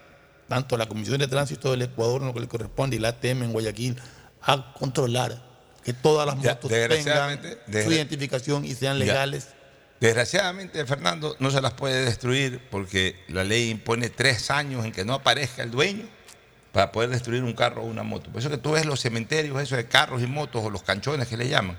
tanto 0.49 0.75
la 0.75 0.85
Comisión 0.89 1.17
de 1.19 1.29
Tránsito 1.29 1.71
del 1.71 1.83
Ecuador, 1.83 2.19
en 2.19 2.27
lo 2.27 2.33
que 2.33 2.41
le 2.41 2.49
corresponde, 2.49 2.97
y 2.97 2.99
la 2.99 3.09
ATM 3.09 3.43
en 3.43 3.53
Guayaquil, 3.53 3.95
a 4.41 4.73
controlar 4.73 5.41
que 5.85 5.93
todas 5.93 6.27
las 6.27 6.35
Ya, 6.41 6.55
motos 6.55 6.69
tengan 6.69 7.39
su 7.71 7.89
identificación 7.93 8.65
y 8.65 8.75
sean 8.75 8.97
Ya. 8.97 9.05
legales. 9.05 9.47
Desgraciadamente, 10.01 10.85
Fernando, 10.85 11.37
no 11.39 11.51
se 11.51 11.61
las 11.61 11.73
puede 11.73 12.03
destruir 12.03 12.67
porque 12.69 13.15
la 13.29 13.45
ley 13.45 13.69
impone 13.69 14.09
tres 14.09 14.51
años 14.51 14.83
en 14.83 14.91
que 14.91 15.05
no 15.05 15.13
aparezca 15.13 15.63
el 15.63 15.71
dueño 15.71 16.16
para 16.77 16.91
poder 16.91 17.09
destruir 17.09 17.43
un 17.43 17.53
carro 17.53 17.81
o 17.81 17.85
una 17.87 18.03
moto. 18.03 18.29
Por 18.29 18.39
eso 18.39 18.51
que 18.51 18.59
tú 18.59 18.73
ves 18.73 18.85
los 18.85 18.99
cementerios, 18.99 19.59
eso 19.59 19.75
de 19.75 19.87
carros 19.87 20.21
y 20.21 20.27
motos 20.27 20.63
o 20.63 20.69
los 20.69 20.83
canchones 20.83 21.27
que 21.27 21.35
le 21.35 21.49
llaman. 21.49 21.75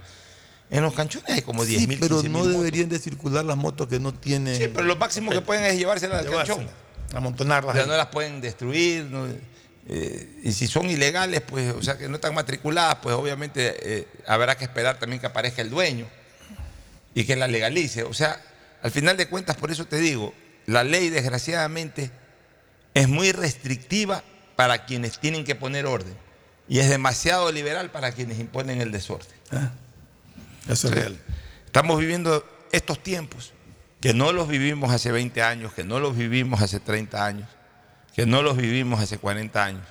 En 0.70 0.82
los 0.82 0.92
canchones 0.92 1.30
hay 1.30 1.42
como 1.42 1.62
10.000, 1.62 1.78
Sí, 1.78 1.96
pero 2.00 2.20
15.000 2.20 2.30
no 2.30 2.44
deberían 2.44 2.88
de 2.88 2.98
circular 2.98 3.44
las 3.44 3.56
motos 3.56 3.86
que 3.86 4.00
no 4.00 4.12
tienen... 4.12 4.56
Sí, 4.56 4.66
pero 4.66 4.86
lo 4.86 4.96
máximo 4.96 5.30
que 5.30 5.40
pueden 5.40 5.64
es 5.66 5.78
llevárselas 5.78 6.26
al 6.26 6.32
canchón. 6.32 6.66
Amontonarlas. 7.14 7.76
O 7.76 7.78
sea, 7.78 7.86
no 7.86 7.96
las 7.96 8.08
pueden 8.08 8.40
destruir. 8.40 9.04
no, 9.04 9.28
eh, 9.86 10.40
y 10.42 10.50
si 10.50 10.66
son 10.66 10.90
ilegales, 10.90 11.42
pues, 11.42 11.72
o 11.74 11.80
sea, 11.80 11.96
que 11.96 12.08
no 12.08 12.16
están 12.16 12.34
matriculadas, 12.34 12.96
pues 12.96 13.14
obviamente 13.14 13.76
eh, 13.80 14.08
habrá 14.26 14.58
que 14.58 14.64
esperar 14.64 14.98
también 14.98 15.20
que 15.20 15.26
aparezca 15.28 15.62
el 15.62 15.70
dueño 15.70 16.08
y 17.14 17.22
que 17.22 17.36
la 17.36 17.46
legalice. 17.46 18.02
O 18.02 18.14
sea, 18.14 18.42
al 18.82 18.90
final 18.90 19.16
de 19.16 19.28
cuentas, 19.28 19.54
por 19.54 19.70
eso 19.70 19.84
te 19.84 19.98
digo, 19.98 20.34
la 20.66 20.82
ley 20.82 21.08
desgraciadamente 21.08 22.10
es 22.94 23.08
muy 23.08 23.30
restrictiva 23.30 24.24
para 24.58 24.86
quienes 24.86 25.20
tienen 25.20 25.44
que 25.44 25.54
poner 25.54 25.86
orden 25.86 26.16
y 26.68 26.80
es 26.80 26.88
demasiado 26.88 27.52
liberal 27.52 27.92
para 27.92 28.10
quienes 28.10 28.40
imponen 28.40 28.80
el 28.80 28.90
desorden. 28.90 29.30
Eso 30.68 30.88
es 30.88 30.94
real. 30.94 31.16
Estamos 31.64 32.00
viviendo 32.00 32.44
estos 32.72 33.00
tiempos 33.00 33.52
que 34.00 34.14
no 34.14 34.32
los 34.32 34.48
vivimos 34.48 34.90
hace 34.90 35.12
20 35.12 35.42
años, 35.42 35.72
que 35.74 35.84
no 35.84 36.00
los 36.00 36.16
vivimos 36.16 36.60
hace 36.60 36.80
30 36.80 37.24
años, 37.24 37.48
que 38.16 38.26
no 38.26 38.42
los 38.42 38.56
vivimos 38.56 38.98
hace 38.98 39.18
40 39.18 39.64
años, 39.64 39.86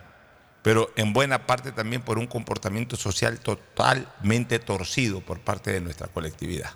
pero 0.64 0.92
en 0.98 1.14
buena 1.14 1.48
parte 1.48 1.72
también 1.72 2.02
por 2.02 2.20
un 2.20 2.28
comportamiento 2.28 2.98
social 2.98 3.40
totalmente 3.40 4.60
torcido 4.60 5.22
por 5.22 5.40
parte 5.40 5.72
de 5.72 5.80
nuestra 5.80 6.08
colectividad, 6.08 6.72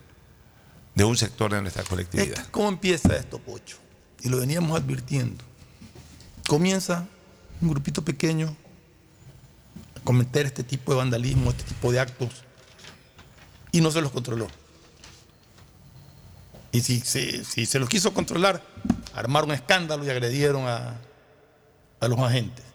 de 0.95 1.03
un 1.03 1.17
sector 1.17 1.51
de 1.51 1.61
nuestra 1.61 1.83
colectividad. 1.83 2.47
¿Cómo 2.51 2.69
empieza 2.69 3.17
esto, 3.17 3.37
Pocho? 3.37 3.79
Y 4.21 4.29
lo 4.29 4.37
veníamos 4.39 4.79
advirtiendo. 4.79 5.43
Comienza 6.47 7.05
un 7.61 7.69
grupito 7.69 8.03
pequeño 8.03 8.55
cometer 10.03 10.45
este 10.47 10.63
tipo 10.63 10.91
de 10.91 10.97
vandalismo, 10.97 11.51
este 11.51 11.63
tipo 11.63 11.91
de 11.91 11.99
actos, 11.99 12.29
y 13.71 13.81
no 13.81 13.91
se 13.91 14.01
los 14.01 14.11
controló. 14.11 14.47
Y 16.71 16.81
si, 16.81 16.99
se- 17.01 17.79
los 17.79 17.89
quiso 17.89 18.13
controlar, 18.13 18.63
armaron 19.13 19.51
escándalo 19.51 20.05
y 20.05 20.09
agredieron 20.09 20.67
a, 20.67 20.95
a 21.99 22.07
los 22.07 22.17
agentes. 22.19 22.65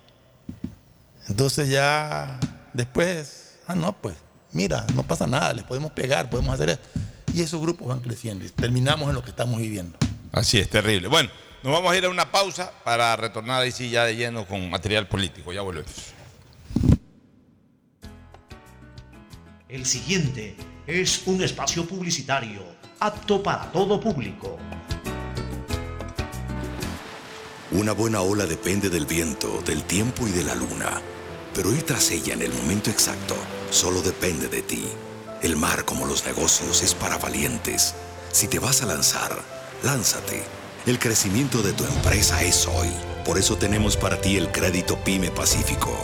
Entonces 1.29 1.69
ya 1.69 2.39
después, 2.75 3.59
ah, 3.67 3.75
no, 3.75 3.93
pues, 3.95 4.15
mira, 4.53 4.87
no 4.95 5.03
pasa 5.03 5.27
nada, 5.27 5.53
les 5.55 5.65
podemos 5.65 5.91
pegar, 5.93 6.31
podemos 6.31 6.55
hacer 6.55 6.71
esto. 6.71 6.89
Y 7.35 7.41
esos 7.43 7.61
grupos 7.61 7.89
van 7.89 8.01
creciendo 8.01 8.45
y 8.45 8.49
terminamos 8.51 9.09
en 9.09 9.15
lo 9.15 9.23
que 9.23 9.31
estamos 9.31 9.59
viviendo. 9.59 9.99
Así 10.33 10.59
es, 10.59 10.69
terrible. 10.71 11.09
Bueno, 11.09 11.31
nos 11.67 11.75
vamos 11.75 11.91
a 11.91 11.97
ir 11.97 12.05
a 12.05 12.11
una 12.11 12.31
pausa 12.31 12.71
para 12.85 13.17
retornar 13.17 13.63
ahí 13.63 13.73
sí 13.73 13.91
ya 13.91 14.05
de 14.05 14.15
lleno 14.15 14.47
con 14.47 14.71
material 14.71 15.09
político. 15.09 15.53
Ya 15.53 15.63
volvemos. 15.63 15.91
El 19.69 19.85
siguiente 19.85 20.55
es 20.87 21.27
un 21.27 21.43
espacio 21.43 21.85
publicitario 21.85 22.63
apto 23.01 23.43
para 23.43 23.73
todo 23.73 24.01
público. 24.01 24.61
Una 27.73 27.91
buena 27.91 28.21
ola 28.21 28.47
depende 28.47 28.89
del 28.89 29.07
viento, 29.07 29.61
del 29.63 29.83
tiempo 29.83 30.25
y 30.29 30.31
de 30.31 30.45
la 30.45 30.55
luna. 30.55 31.03
Pero 31.53 31.75
ir 31.75 31.83
tras 31.83 32.13
ella 32.13 32.35
en 32.35 32.43
el 32.43 32.53
momento 32.53 32.91
exacto 32.91 33.35
solo 33.71 34.03
depende 34.03 34.47
de 34.47 34.63
ti. 34.63 34.87
El 35.43 35.57
mar, 35.57 35.85
como 35.85 36.07
los 36.07 36.25
negocios, 36.27 36.85
es 36.85 36.95
para 36.95 37.19
valientes. 37.19 37.97
Si 38.31 38.47
te 38.47 38.61
vas 38.61 38.85
a 38.85 38.87
lanzar, 38.87 39.43
lánzate. 39.83 40.56
El 40.87 40.99
crecimiento 41.01 41.63
de 41.63 41.73
tu 41.73 41.85
empresa 41.85 42.45
es 42.45 42.69
hoy. 42.69 42.89
Por 43.25 43.39
eso 43.39 43.59
tenemos 43.59 43.97
para 43.97 44.21
ti 44.21 44.37
el 44.37 44.53
crédito 44.53 45.03
Pyme 45.03 45.33
Pacífico. 45.33 45.99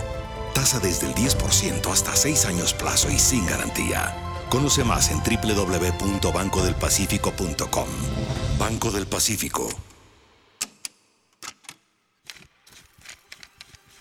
Tasa 0.55 0.81
desde 0.81 1.07
el 1.07 1.15
10% 1.15 1.87
hasta 1.87 2.17
6 2.17 2.47
años 2.47 2.75
plazo 2.75 3.09
y 3.09 3.17
sin 3.17 3.47
garantía. 3.47 4.13
Conoce 4.51 4.83
más 4.83 5.13
en 5.13 5.19
www.bancodelpacifico.com. 5.19 7.89
Banco 8.59 8.91
del 8.91 9.07
Pacífico. 9.07 9.69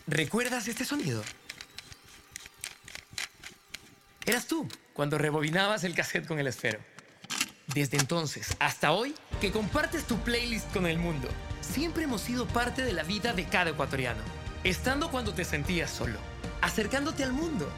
¿Recuerdas 0.08 0.67
este 0.67 0.84
sonido? 0.84 1.24
Eras 4.26 4.48
tú 4.48 4.67
cuando 4.94 5.20
rebobinabas 5.20 5.84
el 5.84 5.94
cassette 5.94 6.26
con 6.26 6.39
el 6.39 6.48
esfero. 6.48 6.80
Desde 7.67 7.97
entonces 7.97 8.56
hasta 8.60 8.91
hoy, 8.91 9.15
que 9.39 9.52
compartes 9.52 10.06
tu 10.06 10.17
playlist 10.19 10.71
con 10.74 10.86
el 10.86 10.97
mundo, 10.97 11.28
siempre 11.62 12.04
hemos 12.04 12.21
sido 12.21 12.47
parte 12.47 12.84
de 12.84 12.93
la 12.93 13.04
vida 13.04 13.34
de 13.34 13.45
cada 13.45 13.71
ecuatoriano. 13.71 14.21
Estando 14.63 15.10
cuando 15.10 15.34
te 15.34 15.45
sentías 15.45 15.89
solo, 15.89 16.19
acercándote 16.62 17.24
al 17.24 17.34
mundo. 17.34 17.69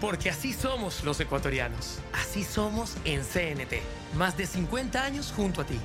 Porque 0.00 0.30
así 0.30 0.54
somos 0.54 1.04
los 1.04 1.20
ecuatorianos. 1.20 1.98
Así 2.14 2.42
somos 2.42 2.96
en 3.04 3.22
CNT. 3.22 3.82
Más 4.16 4.36
de 4.36 4.46
50 4.46 5.02
años 5.04 5.32
junto 5.36 5.60
a 5.60 5.66
ti. 5.66 5.78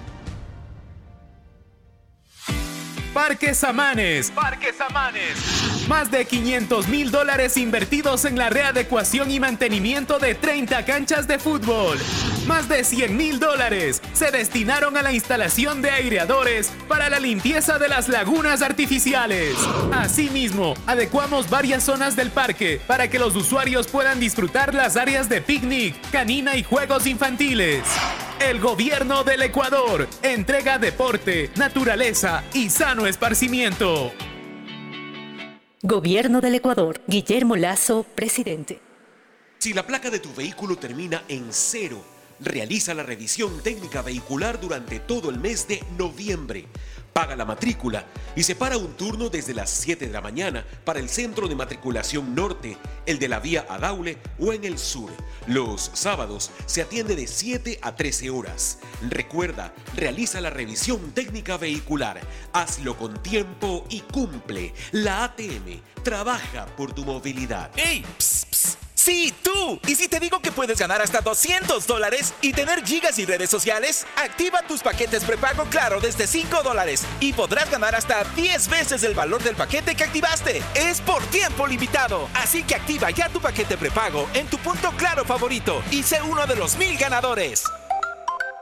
Parques 3.16 3.64
Amanes. 3.64 4.30
Parques 4.30 4.76
Amanes. 4.82 5.88
Más 5.88 6.12
de 6.12 6.26
500 6.26 6.90
mil 6.90 7.12
dólares 7.12 7.56
invertidos 7.56 8.26
en 8.26 8.38
la 8.38 8.50
readecuación 8.50 9.32
y 9.32 9.40
mantenimiento 9.40 10.20
de 10.20 10.36
30 10.36 10.84
canchas 10.84 11.26
de 11.26 11.40
fútbol. 11.40 11.98
Más 12.46 12.68
de 12.68 12.84
100 12.84 13.16
mil 13.16 13.40
dólares 13.40 14.02
se 14.12 14.32
destinaron 14.32 14.98
a 14.98 15.02
la 15.02 15.14
instalación 15.14 15.82
de 15.82 15.92
aireadores 15.92 16.74
para 16.90 17.10
la 17.10 17.22
limpieza 17.22 17.80
de 17.80 17.88
las 17.88 18.10
lagunas 18.10 18.62
artificiales. 18.62 19.56
Asimismo, 19.94 20.74
adecuamos 20.86 21.50
varias 21.50 21.84
zonas 21.84 22.18
del 22.18 22.32
parque 22.32 22.82
para 22.86 23.08
que 23.10 23.18
los 23.18 23.34
usuarios 23.38 23.88
puedan 23.88 24.20
disfrutar 24.20 24.74
las 24.74 24.98
áreas 24.98 25.30
de 25.30 25.40
picnic, 25.42 25.96
canina 26.12 26.58
y 26.58 26.64
juegos 26.64 27.08
infantiles. 27.08 27.82
El 28.40 28.60
gobierno 28.60 29.24
del 29.24 29.44
Ecuador 29.44 30.10
entrega 30.22 30.78
deporte, 30.78 31.50
naturaleza 31.56 32.44
y 32.54 32.70
sano 32.70 33.05
esparcimiento. 33.08 34.12
Gobierno 35.82 36.42
del 36.42 36.56
Ecuador. 36.56 37.02
Guillermo 37.08 37.56
Lazo, 37.56 38.04
presidente. 38.16 38.80
Si 39.60 39.74
la 39.74 39.86
placa 39.86 40.10
de 40.10 40.20
tu 40.20 40.34
vehículo 40.34 40.78
termina 40.78 41.24
en 41.28 41.46
cero, 41.52 42.04
realiza 42.40 42.94
la 42.94 43.04
revisión 43.04 43.62
técnica 43.62 44.02
vehicular 44.02 44.60
durante 44.60 45.00
todo 45.00 45.30
el 45.30 45.40
mes 45.40 45.68
de 45.68 45.84
noviembre. 45.98 46.66
Paga 47.16 47.38
la 47.38 47.46
matrícula 47.46 48.06
y 48.36 48.44
separa 48.44 48.76
un 48.76 48.92
turno 48.98 49.30
desde 49.30 49.54
las 49.54 49.70
7 49.70 50.08
de 50.08 50.12
la 50.12 50.20
mañana 50.20 50.66
para 50.84 51.00
el 51.00 51.08
centro 51.08 51.48
de 51.48 51.56
matriculación 51.56 52.36
norte, 52.36 52.78
el 53.06 53.20
de 53.20 53.30
la 53.30 53.40
vía 53.40 53.66
a 53.70 53.78
Daule 53.78 54.18
o 54.38 54.52
en 54.52 54.66
el 54.66 54.78
sur. 54.78 55.10
Los 55.48 55.92
sábados 55.94 56.52
se 56.66 56.82
atiende 56.82 57.16
de 57.16 57.26
7 57.26 57.80
a 57.82 57.96
13 57.96 58.32
horas. 58.32 58.80
Recuerda, 59.10 59.74
realiza 59.96 60.42
la 60.42 60.50
revisión 60.50 61.14
técnica 61.14 61.56
vehicular. 61.56 62.20
Hazlo 62.52 62.98
con 62.98 63.24
tiempo 63.24 63.86
y 63.90 64.02
cumple. 64.02 64.74
La 64.92 65.24
ATM 65.24 65.80
trabaja 66.04 66.66
por 66.76 66.92
tu 66.92 67.06
movilidad. 67.06 67.72
¡Ey! 67.78 68.04
Psst, 68.18 68.18
psst. 68.18 68.45
Sí, 69.06 69.32
tú. 69.44 69.80
¿Y 69.86 69.94
si 69.94 70.08
te 70.08 70.20
digo 70.20 70.40
que 70.40 70.52
puedes 70.52 70.80
ganar 70.80 71.00
hasta 71.00 71.22
200 71.22 71.86
dólares 71.86 72.34
y 72.42 72.54
tener 72.54 72.84
gigas 72.84 73.20
y 73.20 73.26
redes 73.28 73.52
sociales? 73.52 74.08
Activa 74.16 74.64
tus 74.64 74.82
paquetes 74.82 75.24
prepago 75.24 75.66
Claro 75.66 76.02
desde 76.02 76.26
5 76.26 76.64
dólares 76.64 77.06
y 77.20 77.32
podrás 77.32 77.70
ganar 77.70 77.94
hasta 77.94 78.24
10 78.36 78.68
veces 78.68 79.04
el 79.04 79.14
valor 79.14 79.44
del 79.44 79.56
paquete 79.56 79.94
que 79.94 80.06
activaste. 80.06 80.64
Es 80.74 81.02
por 81.02 81.24
tiempo 81.28 81.68
limitado. 81.68 82.28
Así 82.34 82.64
que 82.64 82.74
activa 82.74 83.12
ya 83.12 83.30
tu 83.30 83.40
paquete 83.40 83.78
prepago 83.78 84.28
en 84.34 84.48
tu 84.48 84.58
punto 84.58 84.90
Claro 84.98 85.24
favorito 85.24 85.84
y 85.92 86.02
sé 86.02 86.24
uno 86.24 86.48
de 86.48 86.56
los 86.56 86.76
mil 86.76 86.98
ganadores. 86.98 87.64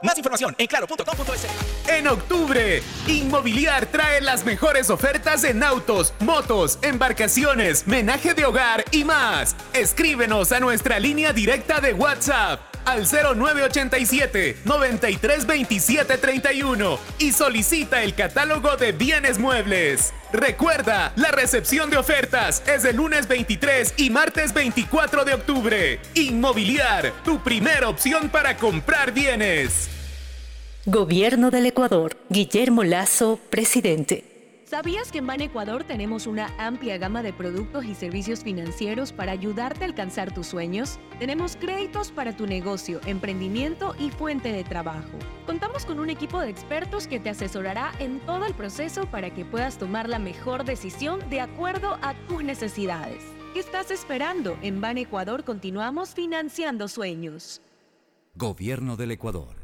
Más 0.04 0.18
información 0.18 0.54
en 0.58 0.66
claro.com.es. 0.66 1.46
En 1.88 2.06
octubre, 2.08 2.82
Inmobiliar 3.06 3.86
trae 3.86 4.20
las 4.20 4.44
mejores 4.44 4.90
ofertas 4.90 5.44
en 5.44 5.62
autos, 5.62 6.12
motos, 6.20 6.78
embarcaciones, 6.82 7.86
menaje 7.86 8.34
de 8.34 8.44
hogar 8.44 8.84
y 8.90 9.04
más. 9.04 9.56
Escríbenos 9.72 10.52
a 10.52 10.60
nuestra 10.60 11.00
línea 11.00 11.32
directa 11.32 11.80
de 11.80 11.94
WhatsApp 11.94 12.60
al 12.84 13.06
0987 13.06 14.58
932731 14.64 16.98
y 17.18 17.32
solicita 17.32 18.02
el 18.02 18.14
catálogo 18.14 18.76
de 18.76 18.92
bienes 18.92 19.38
muebles. 19.38 20.12
Recuerda, 20.32 21.14
la 21.16 21.30
recepción 21.30 21.88
de 21.88 21.96
ofertas 21.96 22.62
es 22.66 22.84
el 22.84 22.96
lunes 22.96 23.26
23 23.26 23.94
y 23.96 24.10
martes 24.10 24.52
24 24.52 25.24
de 25.24 25.32
octubre. 25.32 25.98
Inmobiliar, 26.14 27.14
tu 27.24 27.42
primera 27.42 27.88
opción 27.88 28.28
para 28.28 28.58
comprar 28.58 29.12
bienes. 29.12 29.93
Gobierno 30.86 31.50
del 31.50 31.64
Ecuador. 31.64 32.18
Guillermo 32.28 32.84
Lazo, 32.84 33.40
presidente. 33.48 34.62
¿Sabías 34.66 35.10
que 35.10 35.18
en 35.18 35.26
Ban 35.26 35.40
Ecuador 35.40 35.82
tenemos 35.82 36.26
una 36.26 36.50
amplia 36.58 36.98
gama 36.98 37.22
de 37.22 37.32
productos 37.32 37.86
y 37.86 37.94
servicios 37.94 38.44
financieros 38.44 39.10
para 39.10 39.32
ayudarte 39.32 39.84
a 39.84 39.86
alcanzar 39.86 40.34
tus 40.34 40.46
sueños? 40.46 40.98
Tenemos 41.18 41.56
créditos 41.56 42.12
para 42.12 42.36
tu 42.36 42.46
negocio, 42.46 43.00
emprendimiento 43.06 43.94
y 43.98 44.10
fuente 44.10 44.52
de 44.52 44.62
trabajo. 44.62 45.18
Contamos 45.46 45.86
con 45.86 46.00
un 46.00 46.10
equipo 46.10 46.38
de 46.40 46.50
expertos 46.50 47.06
que 47.06 47.18
te 47.18 47.30
asesorará 47.30 47.92
en 47.98 48.20
todo 48.20 48.44
el 48.44 48.52
proceso 48.52 49.06
para 49.06 49.32
que 49.32 49.46
puedas 49.46 49.78
tomar 49.78 50.06
la 50.06 50.18
mejor 50.18 50.64
decisión 50.64 51.18
de 51.30 51.40
acuerdo 51.40 51.96
a 52.02 52.12
tus 52.28 52.44
necesidades. 52.44 53.22
¿Qué 53.54 53.60
estás 53.60 53.90
esperando? 53.90 54.58
En 54.60 54.82
Ban 54.82 54.98
Ecuador 54.98 55.44
continuamos 55.44 56.10
financiando 56.10 56.88
sueños. 56.88 57.62
Gobierno 58.34 58.96
del 58.96 59.12
Ecuador. 59.12 59.63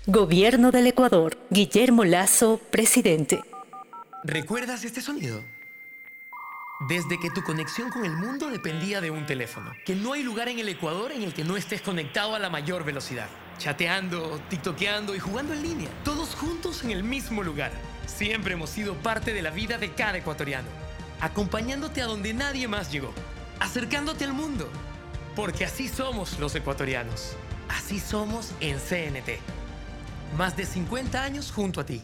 Gobierno 0.07 0.71
del 0.71 0.87
Ecuador. 0.87 1.37
Guillermo 1.51 2.03
Lazo, 2.03 2.59
presidente. 2.71 3.43
¿Recuerdas 4.23 4.85
este 4.85 5.03
sonido? 5.03 5.43
Desde 6.89 7.21
que 7.21 7.29
tu 7.29 7.43
conexión 7.43 7.91
con 7.91 8.07
el 8.07 8.13
mundo 8.13 8.49
dependía 8.49 9.03
de 9.03 9.11
un 9.11 9.27
teléfono, 9.27 9.71
que 9.85 9.95
no 9.95 10.15
hay 10.15 10.23
lugar 10.23 10.49
en 10.49 10.61
el 10.61 10.71
Ecuador 10.71 11.13
en 11.13 11.25
el 11.25 11.35
que 11.35 11.45
no 11.45 11.59
estés 11.59 11.83
conectado 11.83 12.35
a 12.35 12.39
la 12.39 12.49
mayor 12.49 12.85
velocidad, 12.85 13.29
chateando, 13.59 14.41
tiktokeando 14.49 15.15
y 15.15 15.19
jugando 15.19 15.53
en 15.53 15.63
línea, 15.63 15.91
todos 16.03 16.35
juntos 16.35 16.85
en 16.85 16.91
el 16.91 17.05
mismo 17.05 17.43
lugar. 17.43 17.71
Siempre 18.07 18.55
hemos 18.55 18.71
sido 18.71 18.95
parte 18.95 19.35
de 19.35 19.43
la 19.43 19.51
vida 19.51 19.77
de 19.77 19.93
cada 19.93 20.17
ecuatoriano, 20.17 20.69
acompañándote 21.21 22.01
a 22.01 22.07
donde 22.07 22.33
nadie 22.33 22.67
más 22.67 22.91
llegó, 22.91 23.13
acercándote 23.61 24.25
al 24.25 24.33
mundo, 24.33 24.71
porque 25.37 25.67
así 25.67 25.87
somos 25.87 26.39
los 26.39 26.55
ecuatorianos, 26.55 27.37
así 27.69 28.01
somos 28.01 28.53
en 28.61 28.79
CNT. 28.79 29.41
Más 30.37 30.57
de 30.57 30.67
50 30.67 31.23
años 31.23 31.53
junto 31.53 31.81
a 31.81 31.87
ti. 31.87 32.03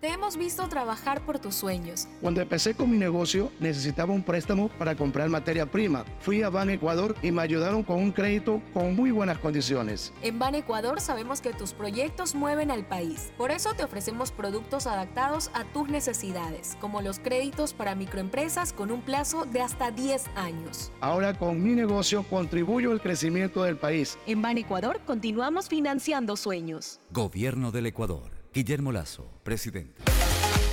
Te 0.00 0.08
hemos 0.08 0.38
visto 0.38 0.66
trabajar 0.66 1.20
por 1.26 1.38
tus 1.38 1.56
sueños. 1.56 2.08
Cuando 2.22 2.40
empecé 2.40 2.72
con 2.74 2.90
mi 2.90 2.96
negocio, 2.96 3.52
necesitaba 3.60 4.14
un 4.14 4.22
préstamo 4.22 4.70
para 4.78 4.96
comprar 4.96 5.28
materia 5.28 5.66
prima. 5.66 6.06
Fui 6.20 6.42
a 6.42 6.48
Ban 6.48 6.70
Ecuador 6.70 7.14
y 7.22 7.30
me 7.30 7.42
ayudaron 7.42 7.82
con 7.82 7.98
un 7.98 8.10
crédito 8.10 8.62
con 8.72 8.96
muy 8.96 9.10
buenas 9.10 9.36
condiciones. 9.36 10.14
En 10.22 10.38
Ban 10.38 10.54
Ecuador 10.54 11.02
sabemos 11.02 11.42
que 11.42 11.52
tus 11.52 11.74
proyectos 11.74 12.34
mueven 12.34 12.70
al 12.70 12.86
país. 12.86 13.30
Por 13.36 13.50
eso 13.50 13.74
te 13.74 13.84
ofrecemos 13.84 14.32
productos 14.32 14.86
adaptados 14.86 15.50
a 15.52 15.64
tus 15.64 15.90
necesidades, 15.90 16.78
como 16.80 17.02
los 17.02 17.18
créditos 17.18 17.74
para 17.74 17.94
microempresas 17.94 18.72
con 18.72 18.90
un 18.90 19.02
plazo 19.02 19.44
de 19.44 19.60
hasta 19.60 19.90
10 19.90 20.28
años. 20.34 20.92
Ahora 21.02 21.34
con 21.34 21.62
mi 21.62 21.74
negocio 21.74 22.22
contribuyo 22.22 22.92
al 22.92 23.02
crecimiento 23.02 23.64
del 23.64 23.76
país. 23.76 24.16
En 24.26 24.40
Ban 24.40 24.56
Ecuador 24.56 25.02
continuamos 25.04 25.68
financiando 25.68 26.38
sueños. 26.38 27.00
Gobierno 27.10 27.70
del 27.70 27.84
Ecuador. 27.84 28.39
Guillermo 28.52 28.90
Lazo, 28.90 29.30
presidente. 29.44 30.02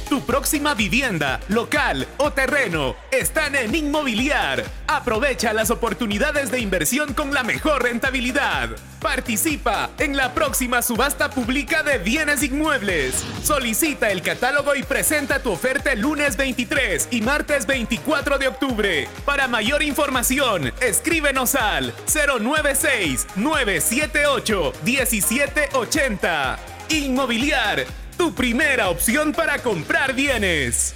Tu 0.10 0.22
próxima 0.22 0.74
vivienda, 0.74 1.42
local 1.50 2.08
o 2.18 2.32
terreno 2.32 2.96
están 3.12 3.56
en 3.56 3.76
Inmobiliar. 3.76 4.64
Aprovecha 4.88 5.52
las 5.52 5.70
oportunidades 5.70 6.50
de 6.50 6.62
inversión 6.62 7.14
con 7.14 7.34
la 7.34 7.44
mejor 7.44 7.84
rentabilidad. 7.84 8.70
Participa 9.02 9.90
en 10.00 10.16
la 10.16 10.34
próxima 10.34 10.82
subasta 10.82 11.30
pública 11.30 11.84
de 11.84 11.98
bienes 11.98 12.42
inmuebles. 12.42 13.24
Solicita 13.44 14.10
el 14.10 14.22
catálogo 14.22 14.76
y 14.76 14.84
presenta 14.84 15.44
tu 15.44 15.52
oferta 15.52 15.92
el 15.92 16.00
lunes 16.00 16.38
23 16.38 17.10
y 17.12 17.22
martes 17.22 17.68
24 17.68 18.38
de 18.38 18.48
octubre. 18.48 19.10
Para 19.26 19.50
mayor 19.50 19.84
información, 19.84 20.72
escríbenos 20.80 21.54
al 21.56 21.94
096 22.08 23.28
978 23.36 24.74
1780. 24.86 26.77
Inmobiliar, 26.90 27.86
tu 28.18 28.34
primera 28.34 28.90
opción 28.90 29.34
para 29.34 29.60
comprar 29.60 30.14
bienes. 30.14 30.96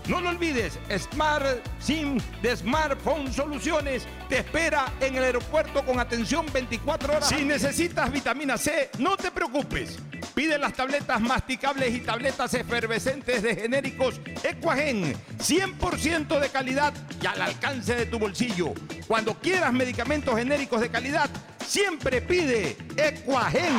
No 0.07 0.19
lo 0.19 0.29
olvides, 0.29 0.79
Smart 0.97 1.45
SIM 1.79 2.19
de 2.41 2.57
Smartphone 2.57 3.31
Soluciones 3.31 4.07
te 4.29 4.39
espera 4.39 4.91
en 4.99 5.15
el 5.15 5.23
aeropuerto 5.23 5.85
con 5.85 5.99
atención 5.99 6.45
24 6.51 7.13
horas. 7.13 7.29
Si 7.29 7.43
necesitas 7.43 8.11
vitamina 8.11 8.57
C, 8.57 8.89
no 8.97 9.15
te 9.15 9.31
preocupes. 9.31 9.99
Pide 10.33 10.57
las 10.57 10.73
tabletas 10.73 11.21
masticables 11.21 11.93
y 11.93 11.99
tabletas 11.99 12.53
efervescentes 12.53 13.43
de 13.43 13.55
genéricos 13.55 14.19
Equagen, 14.43 15.13
100% 15.37 16.39
de 16.39 16.49
calidad 16.49 16.93
y 17.21 17.25
al 17.25 17.41
alcance 17.41 17.95
de 17.95 18.05
tu 18.05 18.17
bolsillo. 18.17 18.73
Cuando 19.07 19.35
quieras 19.35 19.71
medicamentos 19.71 20.35
genéricos 20.35 20.81
de 20.81 20.89
calidad, 20.89 21.29
siempre 21.65 22.21
pide 22.21 22.75
Equagen. 22.97 23.75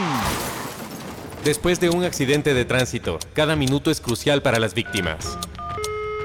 Después 1.44 1.80
de 1.80 1.90
un 1.90 2.04
accidente 2.04 2.54
de 2.54 2.64
tránsito, 2.64 3.18
cada 3.34 3.56
minuto 3.56 3.90
es 3.90 4.00
crucial 4.00 4.42
para 4.42 4.60
las 4.60 4.74
víctimas. 4.74 5.38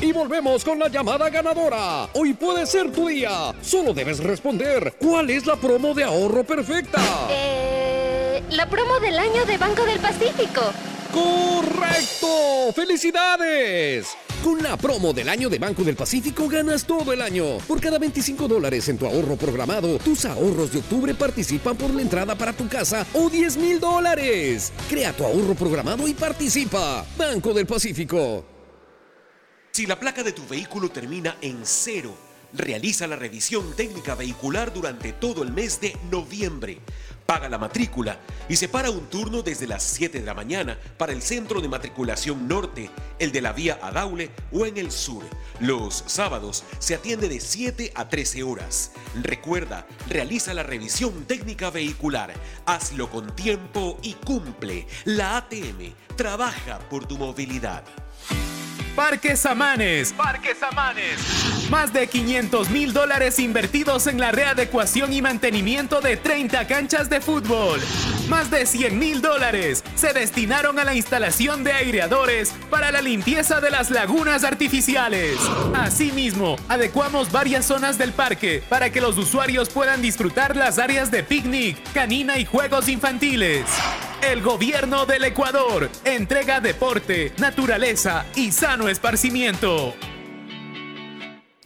Y 0.00 0.12
volvemos 0.12 0.62
con 0.62 0.78
la 0.78 0.88
llamada 0.88 1.30
ganadora. 1.30 2.08
Hoy 2.12 2.34
puede 2.34 2.66
ser 2.66 2.92
tu 2.92 3.08
día. 3.08 3.54
Solo 3.62 3.94
debes 3.94 4.18
responder. 4.18 4.94
¿Cuál 4.98 5.30
es 5.30 5.46
la 5.46 5.56
promo 5.56 5.94
de 5.94 6.04
ahorro 6.04 6.44
perfecta? 6.44 7.00
Eh, 7.30 8.42
la 8.50 8.68
promo 8.68 9.00
del 9.00 9.18
año 9.18 9.46
de 9.46 9.56
Banco 9.56 9.84
del 9.84 9.98
Pacífico. 9.98 10.60
¡Correcto! 11.12 12.72
¡Felicidades! 12.74 14.08
Con 14.44 14.62
la 14.62 14.76
promo 14.76 15.14
del 15.14 15.30
año 15.30 15.48
de 15.48 15.58
Banco 15.58 15.82
del 15.82 15.96
Pacífico 15.96 16.46
ganas 16.46 16.84
todo 16.84 17.14
el 17.14 17.22
año. 17.22 17.56
Por 17.66 17.80
cada 17.80 17.98
25 17.98 18.46
dólares 18.48 18.88
en 18.90 18.98
tu 18.98 19.06
ahorro 19.06 19.36
programado, 19.36 19.98
tus 19.98 20.26
ahorros 20.26 20.72
de 20.72 20.80
octubre 20.80 21.14
participan 21.14 21.74
por 21.74 21.90
la 21.94 22.02
entrada 22.02 22.34
para 22.34 22.52
tu 22.52 22.68
casa 22.68 23.06
o 23.14 23.30
10 23.30 23.56
mil 23.56 23.80
dólares. 23.80 24.74
Crea 24.90 25.14
tu 25.14 25.24
ahorro 25.24 25.54
programado 25.54 26.06
y 26.06 26.12
participa. 26.12 27.04
Banco 27.16 27.54
del 27.54 27.66
Pacífico. 27.66 28.55
Si 29.76 29.84
la 29.84 30.00
placa 30.00 30.22
de 30.22 30.32
tu 30.32 30.46
vehículo 30.46 30.88
termina 30.88 31.36
en 31.42 31.58
cero, 31.64 32.16
realiza 32.54 33.06
la 33.06 33.16
revisión 33.16 33.76
técnica 33.76 34.14
vehicular 34.14 34.72
durante 34.72 35.12
todo 35.12 35.42
el 35.42 35.52
mes 35.52 35.82
de 35.82 35.94
noviembre. 36.10 36.78
Paga 37.26 37.50
la 37.50 37.58
matrícula 37.58 38.18
y 38.48 38.56
separa 38.56 38.88
un 38.88 39.10
turno 39.10 39.42
desde 39.42 39.66
las 39.66 39.82
7 39.82 40.20
de 40.20 40.24
la 40.24 40.32
mañana 40.32 40.78
para 40.96 41.12
el 41.12 41.20
centro 41.20 41.60
de 41.60 41.68
matriculación 41.68 42.48
norte, 42.48 42.90
el 43.18 43.32
de 43.32 43.42
la 43.42 43.52
vía 43.52 43.78
Adaule 43.82 44.30
o 44.50 44.64
en 44.64 44.78
el 44.78 44.90
sur. 44.90 45.24
Los 45.60 46.04
sábados 46.06 46.64
se 46.78 46.94
atiende 46.94 47.28
de 47.28 47.38
7 47.38 47.92
a 47.94 48.08
13 48.08 48.44
horas. 48.44 48.92
Recuerda, 49.22 49.86
realiza 50.08 50.54
la 50.54 50.62
revisión 50.62 51.26
técnica 51.26 51.68
vehicular. 51.68 52.32
Hazlo 52.64 53.10
con 53.10 53.36
tiempo 53.36 53.98
y 54.02 54.14
cumple. 54.14 54.86
La 55.04 55.36
ATM 55.36 55.92
trabaja 56.16 56.78
por 56.88 57.04
tu 57.04 57.18
movilidad. 57.18 57.84
Parques 58.96 59.44
Amanes. 59.44 60.14
Parques 60.14 60.62
Amanes. 60.62 61.68
Más 61.68 61.92
de 61.92 62.06
500 62.06 62.70
mil 62.70 62.94
dólares 62.94 63.38
invertidos 63.38 64.06
en 64.06 64.18
la 64.18 64.32
readecuación 64.32 65.12
y 65.12 65.20
mantenimiento 65.20 66.00
de 66.00 66.16
30 66.16 66.66
canchas 66.66 67.10
de 67.10 67.20
fútbol. 67.20 67.78
Más 68.30 68.50
de 68.50 68.64
100 68.64 68.98
mil 68.98 69.20
dólares 69.20 69.84
se 69.96 70.14
destinaron 70.14 70.78
a 70.78 70.84
la 70.84 70.94
instalación 70.94 71.62
de 71.62 71.72
aireadores 71.72 72.54
para 72.70 72.90
la 72.90 73.02
limpieza 73.02 73.60
de 73.60 73.70
las 73.70 73.90
lagunas 73.90 74.44
artificiales. 74.44 75.36
Asimismo, 75.74 76.56
adecuamos 76.66 77.30
varias 77.30 77.66
zonas 77.66 77.98
del 77.98 78.12
parque 78.14 78.62
para 78.66 78.88
que 78.88 79.02
los 79.02 79.18
usuarios 79.18 79.68
puedan 79.68 80.00
disfrutar 80.00 80.56
las 80.56 80.78
áreas 80.78 81.10
de 81.10 81.22
picnic, 81.22 81.76
canina 81.92 82.38
y 82.38 82.46
juegos 82.46 82.88
infantiles. 82.88 83.66
El 84.22 84.40
gobierno 84.40 85.04
del 85.04 85.24
Ecuador 85.24 85.90
entrega 86.04 86.60
deporte, 86.60 87.32
naturaleza 87.36 88.24
y 88.34 88.50
sano 88.50 88.85
esparcimiento. 88.88 89.94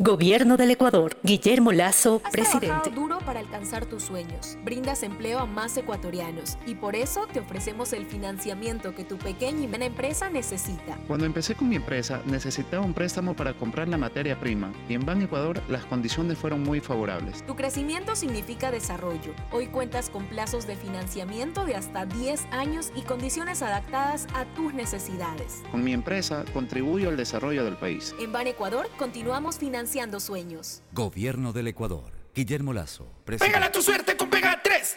Gobierno 0.03 0.57
del 0.57 0.71
Ecuador. 0.71 1.19
Guillermo 1.23 1.73
Lazo, 1.73 2.23
Has 2.25 2.33
presidente. 2.33 2.69
trabajado 2.69 2.91
duro 2.99 3.19
para 3.19 3.39
alcanzar 3.39 3.85
tus 3.85 4.05
sueños. 4.05 4.57
Brindas 4.65 5.03
empleo 5.03 5.41
a 5.41 5.45
más 5.45 5.77
ecuatorianos 5.77 6.57
y 6.65 6.75
por 6.75 6.97
eso 6.97 7.27
te 7.31 7.41
ofrecemos 7.41 7.93
el 7.93 8.07
financiamiento 8.07 8.95
que 8.95 9.05
tu 9.05 9.19
pequeña 9.19 9.61
y 9.61 9.67
mediana 9.67 9.85
empresa 9.85 10.31
necesita. 10.31 10.97
Cuando 11.07 11.27
empecé 11.27 11.55
con 11.55 11.69
mi 11.69 11.77
empresa 11.77 12.23
necesitaba 12.25 12.83
un 12.83 12.95
préstamo 12.95 13.35
para 13.37 13.53
comprar 13.53 13.89
la 13.89 13.99
materia 13.99 14.41
prima 14.41 14.73
y 14.89 14.95
en 14.95 15.05
Ban 15.05 15.21
Ecuador 15.21 15.61
las 15.69 15.85
condiciones 15.85 16.39
fueron 16.39 16.63
muy 16.63 16.81
favorables. 16.81 17.45
Tu 17.45 17.55
crecimiento 17.55 18.17
significa 18.17 18.71
desarrollo. 18.71 19.35
Hoy 19.53 19.67
cuentas 19.67 20.09
con 20.09 20.25
plazos 20.25 20.67
de 20.67 20.77
financiamiento 20.77 21.67
de 21.67 21.75
hasta 21.77 22.07
10 22.07 22.47
años 22.53 22.91
y 22.97 23.03
condiciones 23.03 23.61
adaptadas 23.61 24.29
a 24.33 24.47
tus 24.55 24.73
necesidades. 24.73 25.63
Con 25.71 25.85
mi 25.85 25.93
empresa 25.93 26.47
contribuyo 26.55 27.11
al 27.11 27.19
desarrollo 27.19 27.67
del 27.67 27.77
país. 27.77 28.15
En 28.19 28.33
Ban 28.33 28.47
Ecuador 28.47 28.89
continuamos 28.97 29.59
financiando 29.59 29.90
sueños. 30.21 30.83
Gobierno 30.93 31.53
del 31.53 31.67
Ecuador. 31.67 32.13
Guillermo 32.35 32.73
Lazo, 32.73 33.05
Pégala 33.25 33.39
presidente. 33.39 33.71
tu 33.73 33.83
suerte 33.83 34.17
con 34.17 34.31
Pega 34.31 34.61
3. 34.63 34.97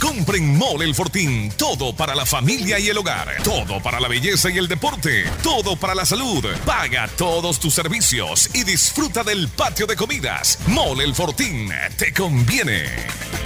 Compren 0.00 0.56
Mole 0.56 0.84
El 0.86 0.94
Fortín. 0.94 1.52
Todo 1.56 1.94
para 1.94 2.14
la 2.14 2.24
familia 2.24 2.78
y 2.78 2.88
el 2.88 2.98
hogar. 2.98 3.42
Todo 3.44 3.82
para 3.82 4.00
la 4.00 4.08
belleza 4.08 4.50
y 4.50 4.58
el 4.58 4.66
deporte. 4.66 5.24
Todo 5.42 5.76
para 5.76 5.94
la 5.94 6.04
salud. 6.06 6.44
Paga 6.64 7.06
todos 7.16 7.60
tus 7.60 7.74
servicios 7.74 8.48
y 8.54 8.64
disfruta 8.64 9.22
del 9.22 9.48
patio 9.48 9.86
de 9.86 9.96
comidas. 9.96 10.58
Mole 10.68 11.04
El 11.04 11.14
Fortín. 11.14 11.70
Te 11.98 12.12
conviene. 12.14 12.84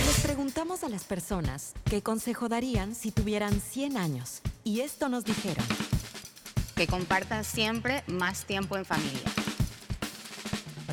Les 0.06 0.20
preguntamos 0.22 0.84
a 0.84 0.88
las 0.88 1.04
personas 1.04 1.72
qué 1.90 2.02
consejo 2.02 2.48
darían 2.48 2.94
si 2.94 3.10
tuvieran 3.10 3.60
100 3.60 3.96
años. 3.96 4.40
Y 4.62 4.80
esto 4.80 5.08
nos 5.08 5.24
dijeron. 5.24 5.64
que 6.76 6.86
compartan 6.86 7.44
siempre 7.44 8.02
más 8.06 8.44
tiempo 8.46 8.76
en 8.76 8.84
familia. 8.84 9.20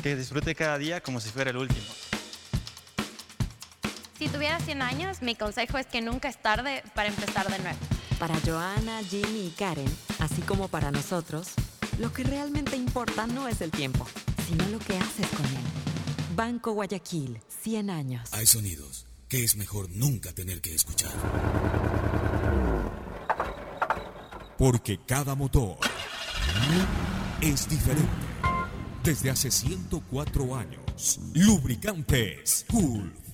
Que 0.02 0.16
disfrute 0.16 0.54
cada 0.54 0.78
día 0.78 1.00
como 1.00 1.20
si 1.20 1.30
fuera 1.30 1.50
el 1.50 1.56
último. 1.56 1.86
Si 4.22 4.28
tuviera 4.28 4.60
100 4.60 4.82
años, 4.82 5.20
mi 5.20 5.34
consejo 5.34 5.78
es 5.78 5.86
que 5.88 6.00
nunca 6.00 6.28
es 6.28 6.40
tarde 6.40 6.84
para 6.94 7.08
empezar 7.08 7.50
de 7.50 7.58
nuevo. 7.58 7.78
Para 8.20 8.38
Joana, 8.46 9.02
Jimmy 9.02 9.48
y 9.48 9.50
Karen, 9.50 9.92
así 10.20 10.42
como 10.42 10.68
para 10.68 10.92
nosotros, 10.92 11.48
lo 11.98 12.12
que 12.12 12.22
realmente 12.22 12.76
importa 12.76 13.26
no 13.26 13.48
es 13.48 13.60
el 13.62 13.72
tiempo, 13.72 14.06
sino 14.46 14.64
lo 14.68 14.78
que 14.78 14.96
haces 14.96 15.26
con 15.26 15.44
él. 15.44 16.36
Banco 16.36 16.70
Guayaquil, 16.70 17.40
100 17.64 17.90
años. 17.90 18.32
Hay 18.32 18.46
sonidos 18.46 19.06
que 19.28 19.42
es 19.42 19.56
mejor 19.56 19.90
nunca 19.90 20.32
tener 20.32 20.60
que 20.60 20.72
escuchar. 20.72 21.10
Porque 24.56 25.00
cada 25.04 25.34
motor 25.34 25.78
es 27.40 27.68
diferente. 27.68 28.08
Desde 29.02 29.30
hace 29.30 29.50
104 29.50 30.54
años, 30.54 31.18
Lubricantes 31.34 32.64
Gulf 32.68 33.21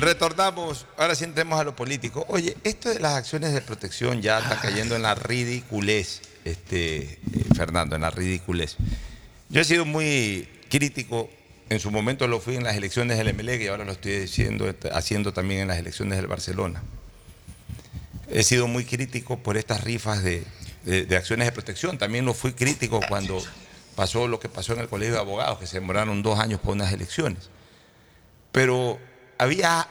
Retornamos, 0.00 0.86
ahora 0.96 1.14
sí 1.14 1.24
entremos 1.24 1.58
a 1.60 1.64
lo 1.64 1.74
político. 1.76 2.24
Oye, 2.28 2.56
esto 2.64 2.88
de 2.88 3.00
las 3.00 3.14
acciones 3.14 3.52
de 3.52 3.60
protección 3.60 4.22
ya 4.22 4.38
está 4.38 4.60
cayendo 4.60 4.96
en 4.96 5.02
la 5.02 5.14
ridiculez, 5.14 6.22
este, 6.44 6.98
eh, 6.98 7.18
Fernando, 7.56 7.96
en 7.96 8.02
la 8.02 8.10
ridiculez. 8.10 8.76
Yo 9.48 9.60
he 9.60 9.64
sido 9.64 9.84
muy 9.84 10.48
crítico, 10.68 11.30
en 11.68 11.80
su 11.80 11.90
momento 11.90 12.26
lo 12.28 12.40
fui 12.40 12.56
en 12.56 12.64
las 12.64 12.76
elecciones 12.76 13.16
del 13.18 13.32
MLE 13.34 13.62
y 13.62 13.66
ahora 13.68 13.84
lo 13.84 13.92
estoy 13.92 14.18
diciendo, 14.18 14.68
este, 14.68 14.90
haciendo 14.92 15.32
también 15.32 15.60
en 15.62 15.68
las 15.68 15.78
elecciones 15.78 16.16
del 16.18 16.26
Barcelona. 16.26 16.82
He 18.28 18.42
sido 18.42 18.66
muy 18.66 18.84
crítico 18.84 19.38
por 19.38 19.56
estas 19.56 19.84
rifas 19.84 20.22
de, 20.22 20.44
de- 20.84 21.06
de 21.06 21.16
acciones 21.16 21.46
de 21.46 21.52
protección. 21.52 21.96
También 21.96 22.24
lo 22.24 22.34
fui 22.34 22.52
crítico 22.52 23.00
cuando 23.08 23.40
pasó 23.94 24.26
lo 24.28 24.40
que 24.40 24.48
pasó 24.48 24.72
en 24.74 24.80
el 24.80 24.88
Colegio 24.88 25.14
de 25.14 25.20
Abogados, 25.20 25.58
que 25.60 25.66
se 25.66 25.78
demoraron 25.80 26.22
dos 26.22 26.38
años 26.40 26.60
por 26.60 26.72
unas 26.74 26.92
elecciones. 26.92 27.48
Pero 28.52 28.98
había, 29.38 29.88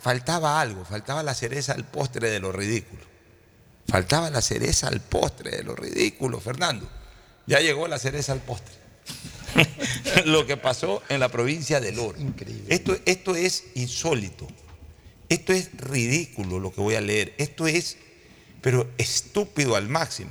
faltaba 0.00 0.60
algo, 0.60 0.84
faltaba 0.84 1.22
la 1.22 1.34
cereza 1.34 1.72
al 1.72 1.84
postre 1.84 2.30
de 2.30 2.40
lo 2.40 2.52
ridículo. 2.52 3.02
Faltaba 3.88 4.30
la 4.30 4.42
cereza 4.42 4.88
al 4.88 5.00
postre 5.00 5.50
de 5.50 5.62
lo 5.62 5.74
ridículo, 5.76 6.40
Fernando. 6.40 6.88
Ya 7.46 7.60
llegó 7.60 7.86
la 7.86 7.98
cereza 7.98 8.32
al 8.32 8.40
postre. 8.40 8.74
lo 10.24 10.46
que 10.46 10.56
pasó 10.56 11.02
en 11.08 11.20
la 11.20 11.28
provincia 11.28 11.80
del 11.80 11.98
Oro. 11.98 12.18
Esto, 12.68 12.96
esto 13.04 13.36
es 13.36 13.64
insólito. 13.74 14.46
Esto 15.28 15.52
es 15.52 15.70
ridículo 15.76 16.58
lo 16.58 16.72
que 16.72 16.80
voy 16.80 16.94
a 16.94 17.00
leer. 17.00 17.34
Esto 17.38 17.66
es, 17.66 17.96
pero 18.60 18.88
estúpido 18.98 19.76
al 19.76 19.88
máximo. 19.88 20.30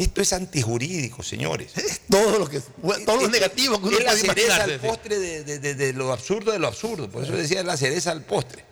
Esto 0.00 0.22
es 0.22 0.32
antijurídico, 0.32 1.22
señores. 1.22 1.72
Todo 2.08 2.38
lo 2.38 2.48
que 2.48 2.60
todo 3.04 3.20
lo 3.20 3.28
negativo 3.28 3.78
que 3.80 3.88
uno 3.88 3.98
es 3.98 4.04
la 4.04 4.10
puede 4.12 4.22
cereza 4.34 4.64
al 4.64 4.80
postre 4.80 5.18
de, 5.18 5.44
de- 5.44 5.58
de- 5.58 5.74
de 5.74 5.92
lo 5.92 6.10
absurdo 6.12 6.52
de 6.52 6.58
lo 6.58 6.68
absurdo. 6.68 7.10
Por 7.10 7.22
eso 7.22 7.32
decía 7.32 7.62
la 7.62 7.76
cereza 7.76 8.10
al 8.10 8.22
postre. 8.22 8.64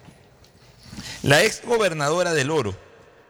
La 1.22 1.42
ex 1.44 1.62
gobernadora 1.64 2.32
del 2.32 2.50
Oro, 2.50 2.74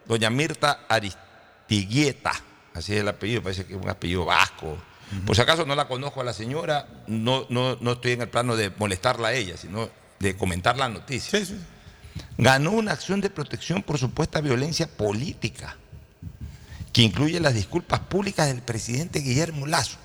doña 0.07 0.31
Mirta 0.31 0.85
Aristiguieta, 0.89 2.33
así 2.75 2.95
es 2.95 3.01
el 3.01 3.09
apellido, 3.09 3.43
parece 3.43 3.65
que 3.67 3.75
es 3.75 3.81
un 3.83 3.89
apellido 3.89 4.25
vasco. 4.25 4.79
Por 5.27 5.35
si 5.35 5.43
acaso 5.43 5.65
no 5.67 5.75
la 5.75 5.89
conozco 5.89 6.21
a 6.21 6.25
la 6.25 6.35
señora, 6.35 6.87
no, 7.09 7.47
no, 7.49 7.77
no 7.81 7.93
estoy 7.93 8.13
en 8.13 8.21
el 8.23 8.29
plano 8.29 8.55
de 8.57 8.71
molestarla 8.71 9.29
a 9.29 9.33
ella, 9.33 9.57
sino 9.57 9.89
de 10.21 10.37
comentar 10.37 10.77
la 10.77 10.89
noticia. 10.89 11.41
Ganó 12.37 12.73
una 12.73 12.93
acción 12.93 13.21
de 13.23 13.31
protección 13.31 13.83
por 13.83 13.99
supuesta 13.99 14.41
violencia 14.41 14.87
política, 14.87 15.78
que 16.99 17.05
incluye 17.05 17.39
las 17.39 17.55
disculpas 17.55 18.01
públicas 18.01 18.49
del 18.49 18.61
presidente 18.61 19.21
Guillermo 19.21 19.69
Lazo. 19.69 19.99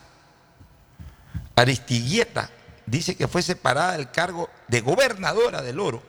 Aristiguieta 1.55 2.51
dice 2.85 3.15
que 3.15 3.27
fue 3.27 3.41
separada 3.41 3.93
del 3.93 4.11
cargo 4.11 4.47
de 4.67 4.81
gobernadora 4.81 5.63
del 5.63 5.79
Oro 5.79 6.03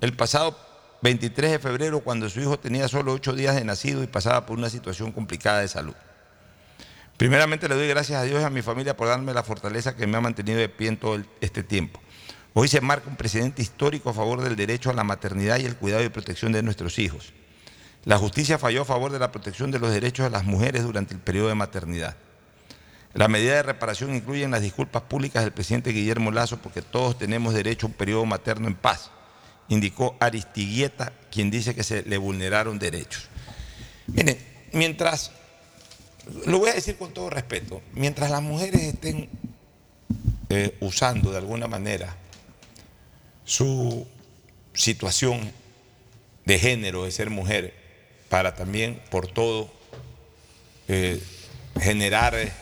el 0.00 0.14
pasado 0.14 0.56
23 1.02 1.50
de 1.50 1.58
febrero 1.58 1.98
cuando 1.98 2.30
su 2.30 2.40
hijo 2.40 2.60
tenía 2.60 2.86
solo 2.86 3.12
ocho 3.12 3.32
días 3.32 3.56
de 3.56 3.64
nacido 3.64 4.04
y 4.04 4.06
pasaba 4.06 4.46
por 4.46 4.56
una 4.56 4.70
situación 4.70 5.10
complicada 5.10 5.62
de 5.62 5.66
salud. 5.66 5.96
Primeramente 7.16 7.68
le 7.68 7.74
doy 7.74 7.88
gracias 7.88 8.20
a 8.20 8.22
Dios 8.22 8.40
y 8.40 8.44
a 8.44 8.50
mi 8.50 8.62
familia 8.62 8.96
por 8.96 9.08
darme 9.08 9.34
la 9.34 9.42
fortaleza 9.42 9.96
que 9.96 10.06
me 10.06 10.16
ha 10.16 10.20
mantenido 10.20 10.60
de 10.60 10.68
pie 10.68 10.90
en 10.90 10.96
todo 10.96 11.20
este 11.40 11.64
tiempo. 11.64 12.00
Hoy 12.52 12.68
se 12.68 12.80
marca 12.80 13.10
un 13.10 13.16
precedente 13.16 13.62
histórico 13.62 14.10
a 14.10 14.14
favor 14.14 14.42
del 14.42 14.54
derecho 14.54 14.90
a 14.90 14.94
la 14.94 15.02
maternidad 15.02 15.58
y 15.58 15.64
el 15.64 15.74
cuidado 15.74 16.04
y 16.04 16.08
protección 16.08 16.52
de 16.52 16.62
nuestros 16.62 17.00
hijos. 17.00 17.32
La 18.04 18.18
justicia 18.18 18.58
falló 18.58 18.82
a 18.82 18.84
favor 18.84 19.10
de 19.12 19.18
la 19.18 19.32
protección 19.32 19.70
de 19.70 19.78
los 19.78 19.90
derechos 19.90 20.24
de 20.24 20.30
las 20.30 20.44
mujeres 20.44 20.82
durante 20.82 21.14
el 21.14 21.20
periodo 21.20 21.48
de 21.48 21.54
maternidad. 21.54 22.16
La 23.14 23.28
medida 23.28 23.54
de 23.54 23.62
reparación 23.62 24.14
incluye 24.14 24.46
las 24.48 24.60
disculpas 24.60 25.02
públicas 25.02 25.42
del 25.42 25.52
presidente 25.52 25.90
Guillermo 25.90 26.30
Lazo 26.30 26.58
porque 26.58 26.82
todos 26.82 27.16
tenemos 27.16 27.54
derecho 27.54 27.86
a 27.86 27.90
un 27.90 27.94
periodo 27.94 28.26
materno 28.26 28.66
en 28.66 28.74
paz, 28.74 29.10
indicó 29.68 30.16
Aristiguieta, 30.20 31.12
quien 31.30 31.50
dice 31.50 31.74
que 31.74 31.84
se 31.84 32.02
le 32.02 32.18
vulneraron 32.18 32.78
derechos. 32.78 33.28
Miren, 34.08 34.36
mientras, 34.72 35.30
lo 36.46 36.58
voy 36.58 36.70
a 36.70 36.74
decir 36.74 36.96
con 36.96 37.14
todo 37.14 37.30
respeto, 37.30 37.80
mientras 37.92 38.30
las 38.30 38.42
mujeres 38.42 38.82
estén 38.82 39.30
eh, 40.50 40.76
usando 40.80 41.30
de 41.30 41.38
alguna 41.38 41.68
manera 41.68 42.16
su 43.44 44.06
situación 44.74 45.52
de 46.44 46.58
género, 46.58 47.04
de 47.04 47.12
ser 47.12 47.30
mujer, 47.30 47.83
para 48.28 48.54
también 48.54 49.00
por 49.10 49.26
todo 49.26 49.70
eh, 50.88 51.22
generar 51.80 52.34
eh, 52.34 52.52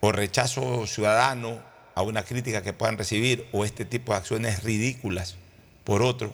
o 0.00 0.12
rechazo 0.12 0.86
ciudadano 0.86 1.60
a 1.94 2.02
una 2.02 2.22
crítica 2.22 2.62
que 2.62 2.72
puedan 2.72 2.96
recibir 2.98 3.46
o 3.52 3.64
este 3.64 3.84
tipo 3.84 4.12
de 4.12 4.18
acciones 4.18 4.62
ridículas 4.62 5.36
por 5.84 6.02
otro, 6.02 6.32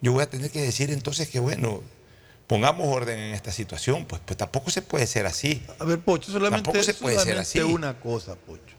yo 0.00 0.12
voy 0.12 0.22
a 0.22 0.30
tener 0.30 0.50
que 0.50 0.60
decir 0.60 0.90
entonces 0.90 1.28
que 1.28 1.40
bueno, 1.40 1.82
pongamos 2.46 2.88
orden 2.88 3.18
en 3.18 3.34
esta 3.34 3.52
situación, 3.52 4.04
pues, 4.06 4.22
pues 4.24 4.36
tampoco 4.36 4.70
se 4.70 4.82
puede 4.82 5.06
ser 5.06 5.26
así. 5.26 5.62
A 5.78 5.84
ver, 5.84 6.00
Pocho, 6.00 6.32
solamente, 6.32 6.64
tampoco 6.64 6.82
se 6.84 6.94
puede 6.94 7.18
ser 7.18 7.38
así. 7.38 7.60
una 7.60 7.98
cosa, 8.00 8.36
Pocho. 8.36 8.74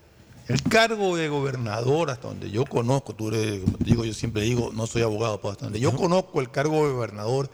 El 0.47 0.64
cargo 0.64 1.18
de 1.18 1.28
gobernador, 1.28 2.10
hasta 2.10 2.30
donde 2.30 2.49
yo 2.49 2.66
conozco, 2.66 3.14
tú 3.14 3.28
eres, 3.30 3.60
como 3.62 3.78
te 3.78 3.84
digo, 3.84 4.05
yo 4.05 4.14
siempre 4.14 4.43
digo, 4.43 4.72
no 4.74 4.88
soy 4.88 5.01
abogado, 5.01 5.41
pero 5.41 5.51
hasta 5.51 5.66
donde 5.66 5.80
yo 5.82 5.93
conozco 5.93 6.39
el 6.39 6.49
cargo 6.49 6.88
de 6.88 6.93
gobernador, 6.93 7.49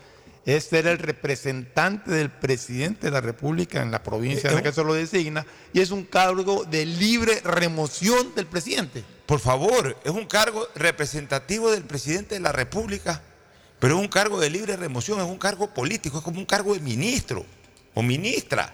es 0.46 0.66
ser 0.66 0.88
el 0.88 0.98
representante 0.98 2.12
del 2.12 2.30
presidente 2.30 3.08
de 3.08 3.12
la 3.12 3.22
República 3.22 3.82
en 3.82 3.92
la 3.92 4.04
provincia 4.04 4.50
en 4.50 4.58
la 4.58 4.62
que 4.62 4.74
se 4.74 4.84
lo 4.84 4.94
designa, 4.94 5.46
y 5.72 5.80
es 5.80 5.92
un 5.92 6.04
cargo 6.04 6.66
de 6.66 6.86
libre 6.86 7.40
remoción 7.46 8.36
del 8.36 8.46
presidente. 8.48 9.04
Por 9.26 9.40
favor, 9.40 9.98
es 10.04 10.12
un 10.12 10.26
cargo 10.26 10.68
representativo 10.76 11.72
del 11.72 11.84
presidente 11.84 12.36
de 12.36 12.42
la 12.42 12.52
República, 12.52 13.22
pero 13.80 13.96
es 13.96 14.02
un 14.02 14.10
cargo 14.10 14.40
de 14.40 14.50
libre 14.50 14.76
remoción, 14.76 15.20
es 15.20 15.26
un 15.26 15.38
cargo 15.38 15.74
político, 15.74 16.18
es 16.18 16.24
como 16.24 16.40
un 16.40 16.46
cargo 16.46 16.74
de 16.74 16.82
ministro 16.82 17.46
o 17.94 18.02
ministra. 18.02 18.74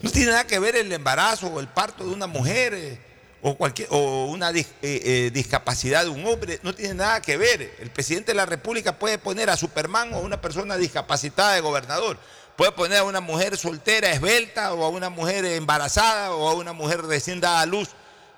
No 0.00 0.10
tiene 0.10 0.30
nada 0.30 0.46
que 0.46 0.58
ver 0.58 0.76
el 0.76 0.90
embarazo 0.90 1.48
o 1.48 1.60
el 1.60 1.68
parto 1.68 2.04
de 2.04 2.14
una 2.14 2.26
mujer 2.26 2.72
eh, 2.72 3.09
o, 3.42 3.56
cualquier, 3.56 3.88
o 3.90 4.26
una 4.26 4.52
dis- 4.52 4.66
eh, 4.82 5.00
eh, 5.04 5.30
discapacidad 5.32 6.04
de 6.04 6.10
un 6.10 6.26
hombre, 6.26 6.60
no 6.62 6.74
tiene 6.74 6.94
nada 6.94 7.22
que 7.22 7.36
ver. 7.36 7.74
El 7.80 7.90
presidente 7.90 8.32
de 8.32 8.36
la 8.36 8.46
República 8.46 8.98
puede 8.98 9.18
poner 9.18 9.48
a 9.50 9.56
Superman 9.56 10.12
o 10.12 10.16
a 10.16 10.20
una 10.20 10.40
persona 10.40 10.76
discapacitada 10.76 11.54
de 11.54 11.60
gobernador. 11.60 12.18
Puede 12.56 12.72
poner 12.72 12.98
a 12.98 13.04
una 13.04 13.20
mujer 13.20 13.56
soltera, 13.56 14.10
esbelta, 14.12 14.74
o 14.74 14.84
a 14.84 14.88
una 14.90 15.08
mujer 15.08 15.44
embarazada, 15.46 16.34
o 16.34 16.48
a 16.48 16.54
una 16.54 16.74
mujer 16.74 17.00
recién 17.02 17.40
dada 17.40 17.60
a 17.62 17.66
luz 17.66 17.88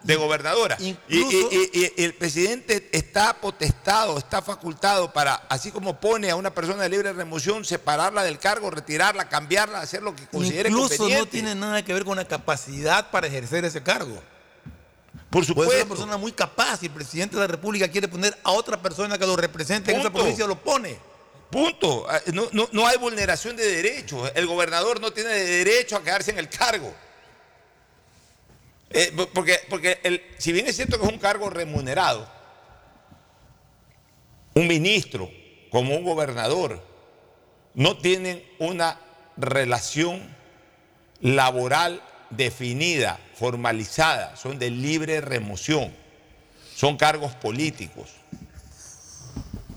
de 0.04 0.14
gobernadora. 0.16 0.76
Y, 0.80 0.96
y- 1.08 1.70
y- 1.74 1.92
y 1.96 2.04
el 2.04 2.14
presidente 2.14 2.88
está 2.92 3.34
potestado, 3.40 4.18
está 4.18 4.42
facultado 4.42 5.12
para, 5.12 5.34
así 5.48 5.70
como 5.72 5.98
pone 6.00 6.30
a 6.30 6.36
una 6.36 6.52
persona 6.54 6.82
de 6.84 6.88
libre 6.88 7.12
remoción, 7.12 7.64
separarla 7.64 8.22
del 8.24 8.38
cargo, 8.38 8.70
retirarla, 8.70 9.28
cambiarla, 9.28 9.80
hacer 9.80 10.02
lo 10.02 10.14
que 10.14 10.26
considere 10.28 10.68
Incluso 10.68 10.96
conveniente. 10.98 11.24
no 11.24 11.30
tiene 11.30 11.54
nada 11.56 11.84
que 11.84 11.92
ver 11.94 12.04
con 12.04 12.16
la 12.16 12.24
capacidad 12.24 13.10
para 13.10 13.26
ejercer 13.26 13.64
ese 13.64 13.82
cargo. 13.82 14.22
Por 15.32 15.46
Puede 15.46 15.46
ser 15.46 15.46
supuesto. 15.46 15.76
una 15.76 15.88
persona 15.88 16.16
muy 16.18 16.32
capaz. 16.32 16.80
Si 16.80 16.86
el 16.86 16.92
presidente 16.92 17.36
de 17.36 17.40
la 17.40 17.46
República 17.48 17.88
quiere 17.88 18.06
poner 18.06 18.36
a 18.44 18.50
otra 18.52 18.76
persona 18.80 19.16
que 19.16 19.26
lo 19.26 19.34
represente 19.34 19.90
en 19.90 19.98
esa 20.00 20.10
Punto. 20.10 20.18
provincia, 20.20 20.46
lo 20.46 20.58
pone. 20.58 20.98
Punto. 21.50 22.06
Ah, 22.08 22.20
No, 22.34 22.48
no- 22.52 22.68
no 22.72 22.86
hay 22.86 22.98
vulneración 22.98 23.56
de 23.56 23.64
derechos. 23.66 24.30
El 24.34 24.46
gobernador 24.46 25.00
no 25.00 25.10
tiene 25.10 25.30
derecho 25.30 25.96
a 25.96 26.02
quedarse 26.02 26.32
en 26.32 26.38
el 26.38 26.48
cargo. 26.50 26.94
Eh, 28.90 29.10
po- 29.16 29.26
porque 29.30 29.58
porque 29.70 30.00
el- 30.02 30.22
si 30.36 30.52
bien 30.52 30.66
es 30.66 30.76
cierto 30.76 30.98
que 31.00 31.06
es 31.06 31.10
un 31.12 31.18
cargo 31.18 31.48
remunerado, 31.48 32.28
un 34.54 34.66
ministro 34.68 35.30
como 35.70 35.94
un 35.96 36.04
gobernador 36.04 36.82
no 37.74 37.96
tienen 37.96 38.44
una 38.58 39.00
relación 39.38 40.36
laboral 41.22 42.02
definida, 42.28 43.18
formalizada, 43.42 44.36
son 44.36 44.56
de 44.56 44.70
libre 44.70 45.20
remoción, 45.20 45.92
son 46.76 46.96
cargos 46.96 47.34
políticos. 47.34 48.08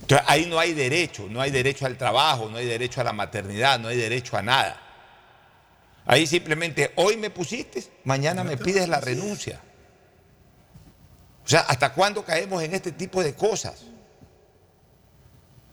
Entonces 0.02 0.24
ahí 0.30 0.46
no 0.46 0.60
hay 0.60 0.76
derecho, 0.76 1.26
no 1.28 1.42
hay 1.42 1.50
derecho 1.50 1.88
al 1.88 1.98
trabajo, 1.98 2.48
no 2.48 2.58
hay 2.58 2.68
derecho 2.68 3.02
a 3.02 3.04
la 3.04 3.12
maternidad, 3.12 3.80
no 3.80 3.88
hay 3.88 3.98
derecho 3.98 4.38
a 4.38 4.44
nada. 4.44 4.80
Ahí 6.06 6.28
simplemente, 6.28 6.92
hoy 6.98 7.18
me 7.18 7.32
pusiste, 7.32 7.84
mañana 8.04 8.44
me 8.44 8.56
pides 8.56 8.88
la 8.88 9.02
renuncia. 9.02 9.60
O 11.44 11.48
sea, 11.48 11.62
¿hasta 11.62 11.92
cuándo 11.92 12.24
caemos 12.24 12.62
en 12.62 12.76
este 12.76 12.92
tipo 12.92 13.24
de 13.24 13.34
cosas? 13.34 13.84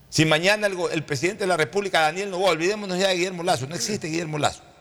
Si 0.09 0.25
mañana 0.25 0.67
el, 0.67 0.79
el 0.93 1.05
presidente 1.05 1.45
de 1.45 1.49
la 1.49 1.59
República, 1.59 2.01
Daniel 2.01 2.31
Novoa, 2.31 2.53
olvidémonos 2.53 2.99
ya 2.99 3.09
de 3.09 3.17
Guillermo 3.17 3.43
Lazo, 3.43 3.67
no 3.67 3.75
existe 3.75 4.07
Guillermo 4.07 4.39
Lazo. 4.39 4.72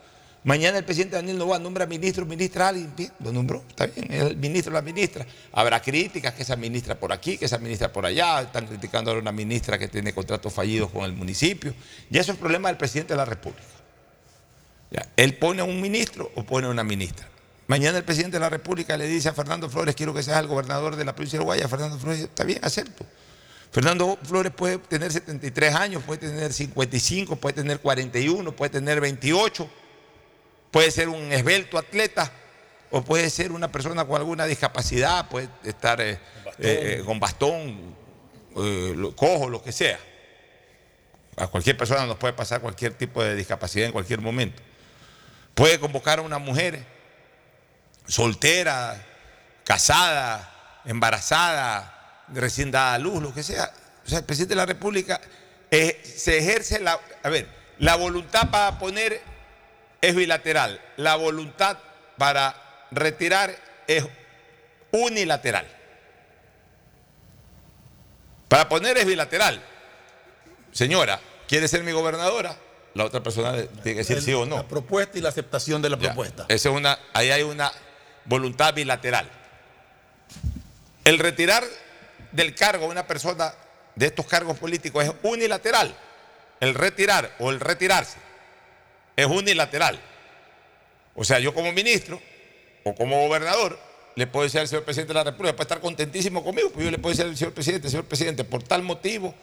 Mañana 0.44 0.78
el 0.78 0.84
presidente 0.84 1.14
Daniel 1.14 1.38
Novoa 1.38 1.60
nombra 1.60 1.86
ministro, 1.86 2.26
ministra 2.26 2.68
alguien, 2.68 2.92
bien, 2.96 3.12
lo 3.20 3.30
nombró, 3.30 3.62
está 3.68 3.86
bien, 3.86 4.12
el 4.12 4.36
ministro, 4.36 4.72
la 4.72 4.82
ministra. 4.82 5.24
Habrá 5.52 5.80
críticas 5.80 6.34
que 6.34 6.42
esa 6.42 6.56
ministra 6.56 6.98
por 6.98 7.12
aquí, 7.12 7.38
que 7.38 7.44
esa 7.44 7.58
ministra 7.58 7.92
por 7.92 8.04
allá, 8.04 8.42
están 8.42 8.66
criticando 8.66 9.12
a 9.12 9.14
una 9.14 9.30
ministra 9.30 9.78
que 9.78 9.86
tiene 9.86 10.12
contratos 10.12 10.52
fallidos 10.52 10.90
con 10.90 11.04
el 11.04 11.12
municipio. 11.12 11.72
Y 12.10 12.18
eso 12.18 12.32
es 12.32 12.38
problema 12.38 12.68
del 12.68 12.76
presidente 12.76 13.12
de 13.12 13.18
la 13.18 13.24
República. 13.24 13.62
Él 15.16 15.36
pone 15.36 15.62
a 15.62 15.64
un 15.64 15.80
ministro 15.80 16.30
o 16.34 16.44
pone 16.44 16.66
a 16.66 16.70
una 16.70 16.82
ministra. 16.82 17.28
Mañana 17.68 17.98
el 17.98 18.04
presidente 18.04 18.36
de 18.36 18.40
la 18.40 18.50
República 18.50 18.96
le 18.96 19.06
dice 19.06 19.28
a 19.28 19.32
Fernando 19.32 19.70
Flores, 19.70 19.94
quiero 19.94 20.12
que 20.12 20.24
seas 20.24 20.40
el 20.40 20.48
gobernador 20.48 20.96
de 20.96 21.04
la 21.04 21.14
provincia 21.14 21.38
de 21.38 21.42
Uruguaya. 21.42 21.68
Fernando 21.68 21.98
Flores, 21.98 22.20
está 22.20 22.42
bien, 22.44 22.58
acepto. 22.62 23.06
Fernando 23.70 24.18
Flores 24.24 24.52
puede 24.52 24.78
tener 24.78 25.10
73 25.12 25.74
años, 25.74 26.02
puede 26.02 26.28
tener 26.28 26.52
55, 26.52 27.36
puede 27.36 27.54
tener 27.54 27.78
41, 27.78 28.52
puede 28.52 28.70
tener 28.70 29.00
28, 29.00 29.70
puede 30.72 30.90
ser 30.90 31.08
un 31.08 31.30
esbelto 31.30 31.78
atleta 31.78 32.32
o 32.90 33.02
puede 33.02 33.30
ser 33.30 33.52
una 33.52 33.70
persona 33.70 34.04
con 34.04 34.16
alguna 34.16 34.46
discapacidad, 34.46 35.28
puede 35.28 35.48
estar 35.62 36.00
eh, 36.00 36.12
eh, 36.58 36.98
eh, 36.98 37.02
con 37.06 37.20
bastón, 37.20 37.94
cojo, 39.14 39.48
lo 39.48 39.62
que 39.62 39.70
sea. 39.70 39.98
A 41.36 41.46
cualquier 41.46 41.76
persona 41.76 42.04
nos 42.06 42.16
puede 42.16 42.32
pasar 42.32 42.60
cualquier 42.60 42.94
tipo 42.94 43.22
de 43.22 43.34
discapacidad 43.34 43.86
en 43.86 43.92
cualquier 43.92 44.20
momento. 44.20 44.62
Puede 45.54 45.78
convocar 45.78 46.18
a 46.18 46.22
una 46.22 46.38
mujer 46.38 46.84
soltera, 48.06 49.06
casada, 49.64 50.82
embarazada, 50.84 52.24
recién 52.28 52.70
dada 52.70 52.94
a 52.94 52.98
luz, 52.98 53.22
lo 53.22 53.32
que 53.32 53.42
sea. 53.42 53.72
O 54.04 54.08
sea, 54.08 54.18
el 54.18 54.24
presidente 54.24 54.52
de 54.52 54.56
la 54.56 54.66
República 54.66 55.20
se 55.70 56.38
ejerce 56.38 56.80
la... 56.80 57.00
A 57.22 57.28
ver, 57.30 57.48
la 57.78 57.96
voluntad 57.96 58.50
para 58.50 58.78
poner 58.78 59.31
es 60.02 60.14
bilateral. 60.14 60.80
La 60.98 61.14
voluntad 61.14 61.78
para 62.18 62.54
retirar 62.90 63.56
es 63.86 64.04
unilateral. 64.90 65.66
Para 68.48 68.68
poner 68.68 68.98
es 68.98 69.06
bilateral. 69.06 69.62
Señora, 70.72 71.18
¿quiere 71.48 71.68
ser 71.68 71.84
mi 71.84 71.92
gobernadora? 71.92 72.54
La 72.94 73.04
otra 73.04 73.22
persona 73.22 73.52
tiene 73.52 73.68
que 73.82 73.94
decir 73.94 74.20
sí 74.20 74.34
o 74.34 74.44
no. 74.44 74.56
La 74.56 74.68
propuesta 74.68 75.16
y 75.16 75.22
la 75.22 75.30
aceptación 75.30 75.80
de 75.80 75.88
la 75.88 75.96
propuesta. 75.96 76.44
Esa 76.48 76.68
es 76.68 76.74
una, 76.74 76.98
ahí 77.14 77.30
hay 77.30 77.42
una 77.42 77.72
voluntad 78.26 78.74
bilateral. 78.74 79.30
El 81.04 81.18
retirar 81.18 81.64
del 82.32 82.54
cargo 82.54 82.84
a 82.84 82.88
una 82.88 83.06
persona 83.06 83.54
de 83.94 84.06
estos 84.06 84.26
cargos 84.26 84.58
políticos 84.58 85.04
es 85.04 85.12
unilateral. 85.22 85.94
El 86.60 86.74
retirar 86.74 87.34
o 87.38 87.50
el 87.50 87.60
retirarse 87.60 88.18
es 89.16 89.26
unilateral. 89.26 90.00
O 91.14 91.24
sea, 91.24 91.38
yo 91.38 91.54
como 91.54 91.72
ministro 91.72 92.20
o 92.84 92.94
como 92.94 93.20
gobernador 93.20 93.78
le 94.14 94.26
puedo 94.26 94.44
decir 94.44 94.60
al 94.60 94.68
señor 94.68 94.84
presidente 94.84 95.12
de 95.12 95.18
la 95.18 95.24
República, 95.24 95.56
puede 95.56 95.64
estar 95.64 95.80
contentísimo 95.80 96.44
conmigo, 96.44 96.70
pues 96.70 96.84
yo 96.84 96.90
le 96.90 96.98
puedo 96.98 97.14
decir 97.14 97.26
al 97.26 97.36
señor 97.36 97.54
presidente, 97.54 97.88
señor 97.88 98.04
presidente, 98.04 98.44
por 98.44 98.62
tal 98.62 98.82
motivo 98.82 99.34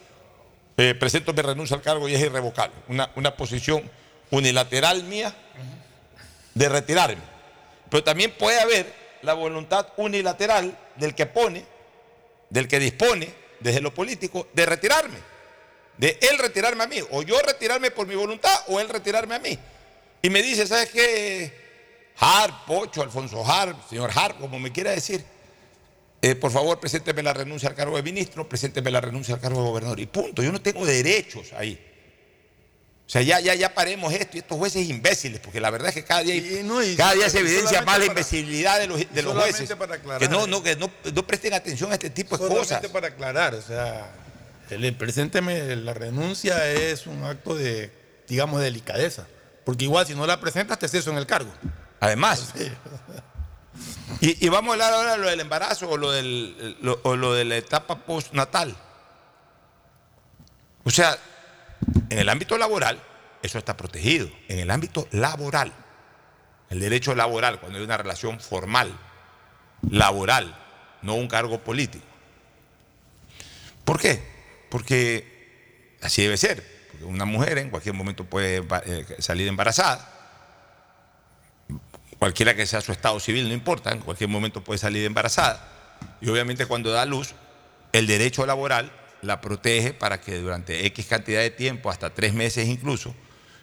eh, 0.76 0.94
presento 0.94 1.32
mi 1.32 1.42
renuncia 1.42 1.76
al 1.76 1.82
cargo 1.82 2.08
y 2.08 2.14
es 2.14 2.20
irrevocable. 2.20 2.74
Una, 2.88 3.10
una 3.16 3.36
posición 3.36 3.82
unilateral 4.30 5.04
mía 5.04 5.34
de 6.54 6.68
retirarme. 6.68 7.22
Pero 7.90 8.04
también 8.04 8.32
puede 8.38 8.60
haber 8.60 8.92
la 9.22 9.34
voluntad 9.34 9.88
unilateral 9.96 10.76
del 10.96 11.14
que 11.14 11.26
pone, 11.26 11.64
del 12.48 12.68
que 12.68 12.78
dispone 12.78 13.28
desde 13.60 13.80
lo 13.80 13.92
político, 13.92 14.48
de 14.52 14.66
retirarme. 14.66 15.18
De 16.00 16.18
él 16.22 16.38
retirarme 16.38 16.82
a 16.82 16.86
mí, 16.86 16.96
o 17.10 17.20
yo 17.20 17.38
retirarme 17.42 17.90
por 17.90 18.06
mi 18.06 18.14
voluntad, 18.14 18.58
o 18.68 18.80
él 18.80 18.88
retirarme 18.88 19.34
a 19.34 19.38
mí. 19.38 19.58
Y 20.22 20.30
me 20.30 20.42
dice, 20.42 20.66
¿sabes 20.66 20.88
qué? 20.88 21.52
Harp, 22.16 22.64
Pocho, 22.66 23.02
Alfonso 23.02 23.44
Harp, 23.44 23.76
señor 23.86 24.10
Harp, 24.14 24.40
como 24.40 24.58
me 24.58 24.72
quiera 24.72 24.92
decir, 24.92 25.22
eh, 26.22 26.34
por 26.34 26.50
favor, 26.52 26.80
presénteme 26.80 27.22
la 27.22 27.34
renuncia 27.34 27.68
al 27.68 27.74
cargo 27.74 27.96
de 27.96 28.02
ministro, 28.02 28.48
presénteme 28.48 28.90
la 28.90 29.02
renuncia 29.02 29.34
al 29.34 29.42
cargo 29.42 29.60
de 29.60 29.68
gobernador. 29.68 30.00
Y 30.00 30.06
punto, 30.06 30.42
yo 30.42 30.50
no 30.50 30.62
tengo 30.62 30.86
derechos 30.86 31.52
ahí. 31.52 31.78
O 33.06 33.10
sea, 33.10 33.20
ya, 33.20 33.38
ya, 33.40 33.54
ya 33.54 33.74
paremos 33.74 34.10
esto 34.14 34.38
y 34.38 34.40
estos 34.40 34.56
jueces 34.56 34.88
imbéciles, 34.88 35.40
porque 35.40 35.60
la 35.60 35.68
verdad 35.68 35.90
es 35.90 35.96
que 35.96 36.04
cada 36.04 36.22
día, 36.22 36.42
cada 36.96 37.12
día 37.12 37.28
se 37.28 37.40
evidencia 37.40 37.82
más 37.82 37.98
la 37.98 38.06
imbecilidad 38.06 38.78
de 38.78 38.86
los, 38.86 39.00
de 39.12 39.22
los 39.22 39.36
jueces. 39.36 39.68
que 40.18 40.28
no, 40.28 40.46
no, 40.46 40.62
que 40.62 40.76
no, 40.76 41.26
presten 41.26 41.52
atención 41.52 41.90
a 41.90 41.94
este 41.94 42.08
tipo 42.08 42.38
de 42.38 42.48
cosas. 42.48 42.86
para 42.86 43.08
aclarar, 43.08 43.54
o 43.54 43.60
sea, 43.60 44.14
el 44.70 44.94
presénteme 44.94 45.76
la 45.76 45.94
renuncia 45.94 46.70
es 46.70 47.06
un 47.06 47.24
acto 47.24 47.54
de, 47.54 47.92
digamos, 48.28 48.60
de 48.60 48.66
delicadeza. 48.66 49.26
Porque 49.64 49.84
igual 49.84 50.06
si 50.06 50.14
no 50.14 50.26
la 50.26 50.40
presentas 50.40 50.78
te 50.78 50.88
ceso 50.88 51.10
en 51.10 51.18
el 51.18 51.26
cargo. 51.26 51.50
Además. 52.00 52.54
Y, 54.22 54.48
vamos 54.50 54.70
a 54.70 54.72
hablar 54.74 54.92
ahora 54.92 55.12
de 55.12 55.18
lo 55.18 55.28
del 55.30 55.40
embarazo 55.40 55.88
o 55.88 55.96
lo, 55.96 56.10
del, 56.10 56.76
o 57.04 57.16
lo 57.16 57.32
de 57.32 57.46
la 57.46 57.56
etapa 57.56 58.04
postnatal. 58.04 58.76
O 60.84 60.90
sea, 60.90 61.16
en 62.10 62.18
el 62.18 62.28
ámbito 62.28 62.58
laboral, 62.58 63.00
eso 63.42 63.56
está 63.56 63.78
protegido. 63.78 64.28
En 64.48 64.58
el 64.58 64.70
ámbito 64.70 65.08
laboral, 65.12 65.72
el 66.68 66.80
derecho 66.80 67.14
laboral, 67.14 67.60
cuando 67.60 67.78
hay 67.78 67.84
una 67.84 67.96
relación 67.96 68.40
formal, 68.40 68.92
laboral, 69.88 70.54
no 71.00 71.14
un 71.14 71.28
cargo 71.28 71.60
político. 71.60 72.04
¿Por 73.84 73.98
qué? 73.98 74.39
Porque 74.70 75.98
así 76.00 76.22
debe 76.22 76.38
ser. 76.38 76.64
Porque 76.90 77.04
una 77.04 77.26
mujer 77.26 77.58
en 77.58 77.68
cualquier 77.68 77.94
momento 77.94 78.24
puede 78.24 78.64
eh, 78.86 79.16
salir 79.18 79.46
embarazada 79.48 80.20
cualquiera 82.20 82.54
que 82.54 82.66
sea 82.66 82.82
su 82.82 82.92
estado 82.92 83.18
civil, 83.18 83.48
no 83.48 83.54
importa, 83.54 83.90
en 83.90 84.00
cualquier 84.00 84.28
momento 84.28 84.62
puede 84.62 84.78
salir 84.78 85.06
embarazada. 85.06 85.96
Y 86.20 86.28
obviamente 86.28 86.66
cuando 86.66 86.90
da 86.92 87.06
luz, 87.06 87.34
el 87.92 88.06
derecho 88.06 88.44
laboral 88.44 88.92
la 89.22 89.40
protege 89.40 89.94
para 89.94 90.20
que 90.20 90.36
durante 90.36 90.84
X 90.86 91.06
cantidad 91.06 91.40
de 91.40 91.50
tiempo, 91.50 91.90
hasta 91.90 92.10
tres 92.10 92.34
meses 92.34 92.68
incluso, 92.68 93.14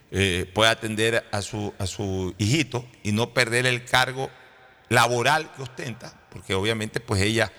eh, 0.10 0.50
pueda 0.56 0.72
atender 0.72 1.24
a 1.32 1.44
su, 1.44 1.72
a 1.78 1.86
su 1.86 2.34
hijito 2.40 2.84
y 3.04 3.12
no 3.12 3.32
perder 3.32 3.68
el 3.68 3.86
cargo 3.86 4.32
laboral 4.90 5.52
que 5.56 5.62
ostenta, 5.62 6.20
porque 6.32 6.56
obviamente 6.56 7.00
pues 7.00 7.22
ella 7.22 7.52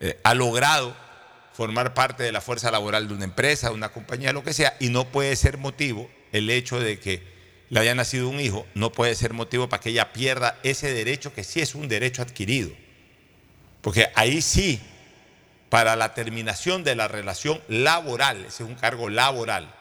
eh, 0.00 0.18
ha 0.24 0.34
logrado 0.34 0.96
formar 1.52 1.94
parte 1.94 2.22
de 2.22 2.32
la 2.32 2.40
fuerza 2.40 2.70
laboral 2.70 3.08
de 3.08 3.14
una 3.14 3.24
empresa, 3.24 3.68
de 3.68 3.74
una 3.74 3.90
compañía, 3.90 4.32
lo 4.32 4.42
que 4.42 4.54
sea, 4.54 4.76
y 4.80 4.88
no 4.88 5.08
puede 5.08 5.36
ser 5.36 5.58
motivo 5.58 6.10
el 6.32 6.50
hecho 6.50 6.80
de 6.80 6.98
que 6.98 7.22
le 7.68 7.80
haya 7.80 7.94
nacido 7.94 8.28
un 8.28 8.40
hijo, 8.40 8.66
no 8.74 8.92
puede 8.92 9.14
ser 9.14 9.32
motivo 9.32 9.68
para 9.68 9.80
que 9.80 9.90
ella 9.90 10.12
pierda 10.12 10.58
ese 10.62 10.92
derecho 10.92 11.32
que 11.32 11.44
sí 11.44 11.60
es 11.60 11.74
un 11.74 11.88
derecho 11.88 12.22
adquirido. 12.22 12.70
Porque 13.80 14.08
ahí 14.14 14.42
sí, 14.42 14.80
para 15.68 15.96
la 15.96 16.14
terminación 16.14 16.84
de 16.84 16.94
la 16.94 17.08
relación 17.08 17.60
laboral, 17.68 18.44
ese 18.44 18.62
es 18.62 18.68
un 18.68 18.74
cargo 18.74 19.08
laboral, 19.08 19.74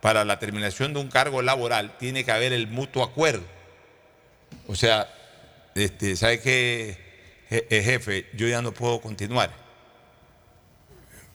para 0.00 0.24
la 0.24 0.38
terminación 0.38 0.94
de 0.94 1.00
un 1.00 1.08
cargo 1.08 1.42
laboral 1.42 1.96
tiene 1.98 2.24
que 2.24 2.32
haber 2.32 2.52
el 2.52 2.66
mutuo 2.66 3.02
acuerdo. 3.02 3.44
O 4.66 4.74
sea, 4.74 5.12
este, 5.74 6.16
¿sabe 6.16 6.40
qué, 6.40 6.96
eh, 7.50 7.82
jefe? 7.84 8.26
Yo 8.34 8.48
ya 8.48 8.62
no 8.62 8.72
puedo 8.72 9.00
continuar. 9.00 9.67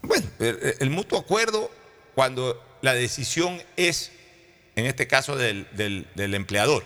Bueno, 0.03 0.27
el 0.39 0.89
mutuo 0.89 1.19
acuerdo, 1.19 1.71
cuando 2.13 2.61
la 2.81 2.93
decisión 2.93 3.61
es 3.75 4.11
en 4.75 4.85
este 4.85 5.07
caso 5.07 5.35
del, 5.35 5.67
empleador. 6.17 6.83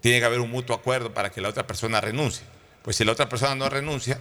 Tiene 0.00 0.20
que 0.20 0.24
haber 0.24 0.40
un 0.40 0.50
mutuo 0.50 0.76
acuerdo 0.76 1.12
para 1.12 1.30
que 1.30 1.40
la 1.40 1.48
otra 1.48 1.66
persona 1.66 2.00
renuncie. 2.00 2.44
Pues 2.82 2.96
si 2.96 3.04
la 3.04 3.12
otra 3.12 3.28
persona 3.28 3.54
no 3.54 3.68
renuncia, 3.68 4.18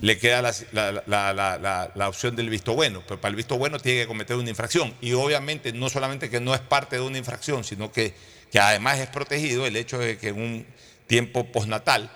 le 0.00 0.18
queda 0.18 0.42
la, 0.72 2.08
opción 2.08 2.36
del 2.36 2.50
visto 2.50 2.74
bueno. 2.74 3.02
Pero 3.06 3.20
para 3.20 3.30
el 3.30 3.36
visto 3.36 3.56
bueno 3.56 3.78
tiene 3.78 4.02
que 4.02 4.06
cometer 4.06 4.36
una 4.36 4.50
infracción. 4.50 4.94
Y 5.00 5.12
obviamente 5.14 5.72
no 5.72 5.88
solamente 5.88 6.30
que 6.30 6.40
no 6.40 6.54
es 6.54 6.60
parte 6.60 6.96
de 6.96 7.02
una 7.02 7.18
infracción, 7.18 7.64
sino 7.64 7.90
que, 7.90 8.14
que 8.52 8.60
además 8.60 8.98
es 8.98 9.08
protegido 9.08 9.66
el 9.66 9.76
hecho 9.76 9.98
de 9.98 10.18
que 10.18 10.28
en 10.28 10.40
un 10.40 10.66
tiempo 11.06 11.50
postnatal 11.50 12.10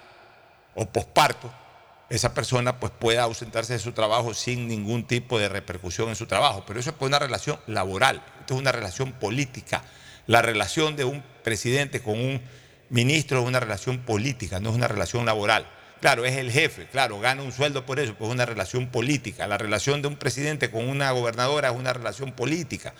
o 0.74 0.86
posparto, 0.86 1.52
esa 2.10 2.34
persona 2.34 2.80
pues 2.80 2.92
pueda 2.98 3.24
ausentarse 3.24 3.74
de 3.74 3.78
su 3.78 3.92
trabajo 3.92 4.34
sin 4.34 4.66
ningún 4.68 5.06
tipo 5.06 5.38
de 5.38 5.48
repercusión 5.48 6.08
en 6.08 6.16
su 6.16 6.26
trabajo. 6.26 6.64
Pero 6.66 6.80
eso 6.80 6.90
es 6.90 6.96
una 7.00 7.18
relación 7.18 7.58
laboral 7.66 8.22
es 8.54 8.60
una 8.60 8.72
relación 8.72 9.12
política. 9.12 9.82
La 10.26 10.42
relación 10.42 10.96
de 10.96 11.04
un 11.04 11.22
presidente 11.42 12.00
con 12.00 12.18
un 12.18 12.40
ministro 12.90 13.40
es 13.40 13.46
una 13.46 13.60
relación 13.60 13.98
política, 14.00 14.60
no 14.60 14.70
es 14.70 14.76
una 14.76 14.88
relación 14.88 15.26
laboral. 15.26 15.68
Claro, 16.00 16.24
es 16.24 16.36
el 16.36 16.52
jefe, 16.52 16.86
claro, 16.86 17.18
gana 17.18 17.42
un 17.42 17.50
sueldo 17.50 17.84
por 17.84 17.98
eso, 17.98 18.14
pues 18.14 18.28
es 18.28 18.34
una 18.34 18.46
relación 18.46 18.88
política. 18.88 19.46
La 19.46 19.58
relación 19.58 20.00
de 20.00 20.08
un 20.08 20.16
presidente 20.16 20.70
con 20.70 20.88
una 20.88 21.10
gobernadora 21.10 21.70
es 21.70 21.76
una 21.76 21.92
relación 21.92 22.32
política. 22.32 22.94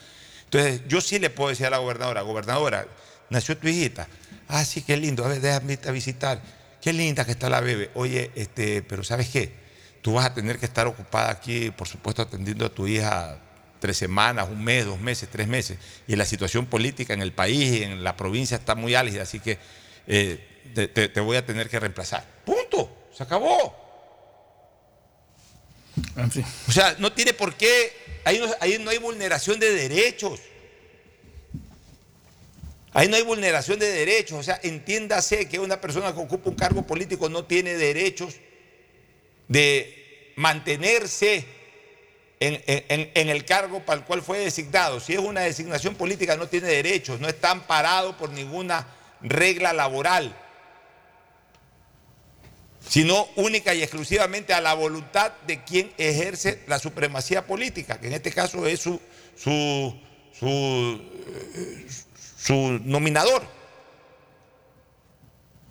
Entonces, 0.45 0.83
yo 0.89 1.01
sí 1.01 1.19
le 1.19 1.31
puedo 1.31 1.51
decir 1.51 1.67
a 1.67 1.71
la 1.71 1.79
gobernadora, 1.79 2.23
gobernadora, 2.23 2.87
nació 3.31 3.57
tu 3.57 3.69
hijita. 3.69 4.09
Ah, 4.49 4.65
sí, 4.65 4.83
qué 4.83 4.97
lindo, 4.97 5.25
a 5.25 5.29
ver, 5.29 5.41
déjame 5.41 5.75
irte 5.75 5.89
a 5.89 5.93
visitar. 5.93 6.41
Qué 6.81 6.93
linda 6.93 7.25
que 7.25 7.33
está 7.33 7.49
la 7.49 7.61
bebé. 7.61 7.91
Oye, 7.95 8.31
este, 8.35 8.83
pero 8.83 9.03
¿sabes 9.03 9.29
qué? 9.29 9.53
Tú 10.03 10.15
vas 10.15 10.27
a 10.27 10.35
tener 10.35 10.59
que 10.59 10.67
estar 10.67 10.87
ocupada 10.87 11.31
aquí, 11.31 11.71
por 11.71 11.89
supuesto, 11.89 12.23
atendiendo 12.23 12.67
a 12.67 12.69
tu 12.69 12.87
hija 12.87 13.39
tres 13.81 13.97
semanas, 13.97 14.49
un 14.51 14.63
mes, 14.63 14.85
dos 14.85 15.01
meses, 15.01 15.29
tres 15.31 15.47
meses, 15.47 15.79
y 16.07 16.17
la 16.17 16.25
situación 16.25 16.67
política 16.67 17.15
en 17.15 17.23
el 17.23 17.33
país 17.33 17.81
y 17.81 17.83
en 17.83 18.03
la 18.03 18.17
provincia 18.17 18.57
está 18.57 18.75
muy 18.75 18.95
álgida, 18.95 19.23
así 19.23 19.41
que 19.41 19.59
eh, 20.07 20.49
te, 20.75 21.21
voy 21.21 21.37
a 21.37 21.45
tener 21.45 21.69
que 21.69 21.81
reemplazar. 21.81 22.25
Punto, 22.45 23.09
se 23.17 23.23
acabó. 23.23 23.75
O 26.69 26.73
sea, 26.73 26.97
no 26.99 27.13
tiene 27.13 27.33
por 27.33 27.55
qué, 27.55 28.21
ahí 28.25 28.39
no, 28.39 28.47
ahí 28.61 28.79
no 28.79 28.91
hay 28.91 28.99
vulneración 28.99 29.59
de 29.59 29.73
derechos. 29.73 30.41
Ahí 32.93 33.09
no 33.09 33.17
hay 33.17 33.23
vulneración 33.23 33.79
de 33.79 33.87
derechos, 33.87 34.39
o 34.39 34.43
sea, 34.43 34.59
entiéndase 34.63 35.49
que 35.49 35.59
una 35.59 35.81
persona 35.81 36.15
que 36.15 36.21
ocupa 36.21 36.51
un 36.51 36.57
cargo 36.57 36.83
político 36.83 37.29
no 37.29 37.45
tiene 37.45 37.75
derechos 37.75 38.37
de 39.47 40.33
mantenerse 40.37 41.45
en, 42.41 43.29
el 43.29 43.45
cargo 43.45 43.81
para 43.81 44.01
el 44.01 44.07
cual 44.07 44.23
fue 44.23 44.39
designado. 44.39 45.01
Si 45.01 45.13
es 45.13 45.19
una 45.19 45.43
designación 45.43 45.95
política 45.97 46.37
no 46.37 46.47
tiene 46.47 46.69
derechos, 46.69 47.21
no 47.21 47.29
está 47.29 47.51
amparado 47.51 48.17
por 48.17 48.31
ninguna 48.31 48.87
regla 49.21 49.73
laboral, 49.73 50.35
sino 52.89 53.29
única 53.37 53.75
y 53.75 53.83
exclusivamente 53.83 54.55
a 54.55 54.61
la 54.61 54.75
voluntad 54.75 55.33
de 55.47 55.63
quien 55.65 55.93
ejerce 55.99 56.63
la 56.67 56.79
supremacía 56.79 57.47
política, 57.47 58.01
que 58.01 58.07
en 58.07 58.15
este 58.15 58.33
caso 58.33 58.67
es 58.67 58.81
su, 58.81 59.01
su, 59.37 60.01
su, 60.39 61.01
su 62.39 62.55
nominador. 62.85 63.43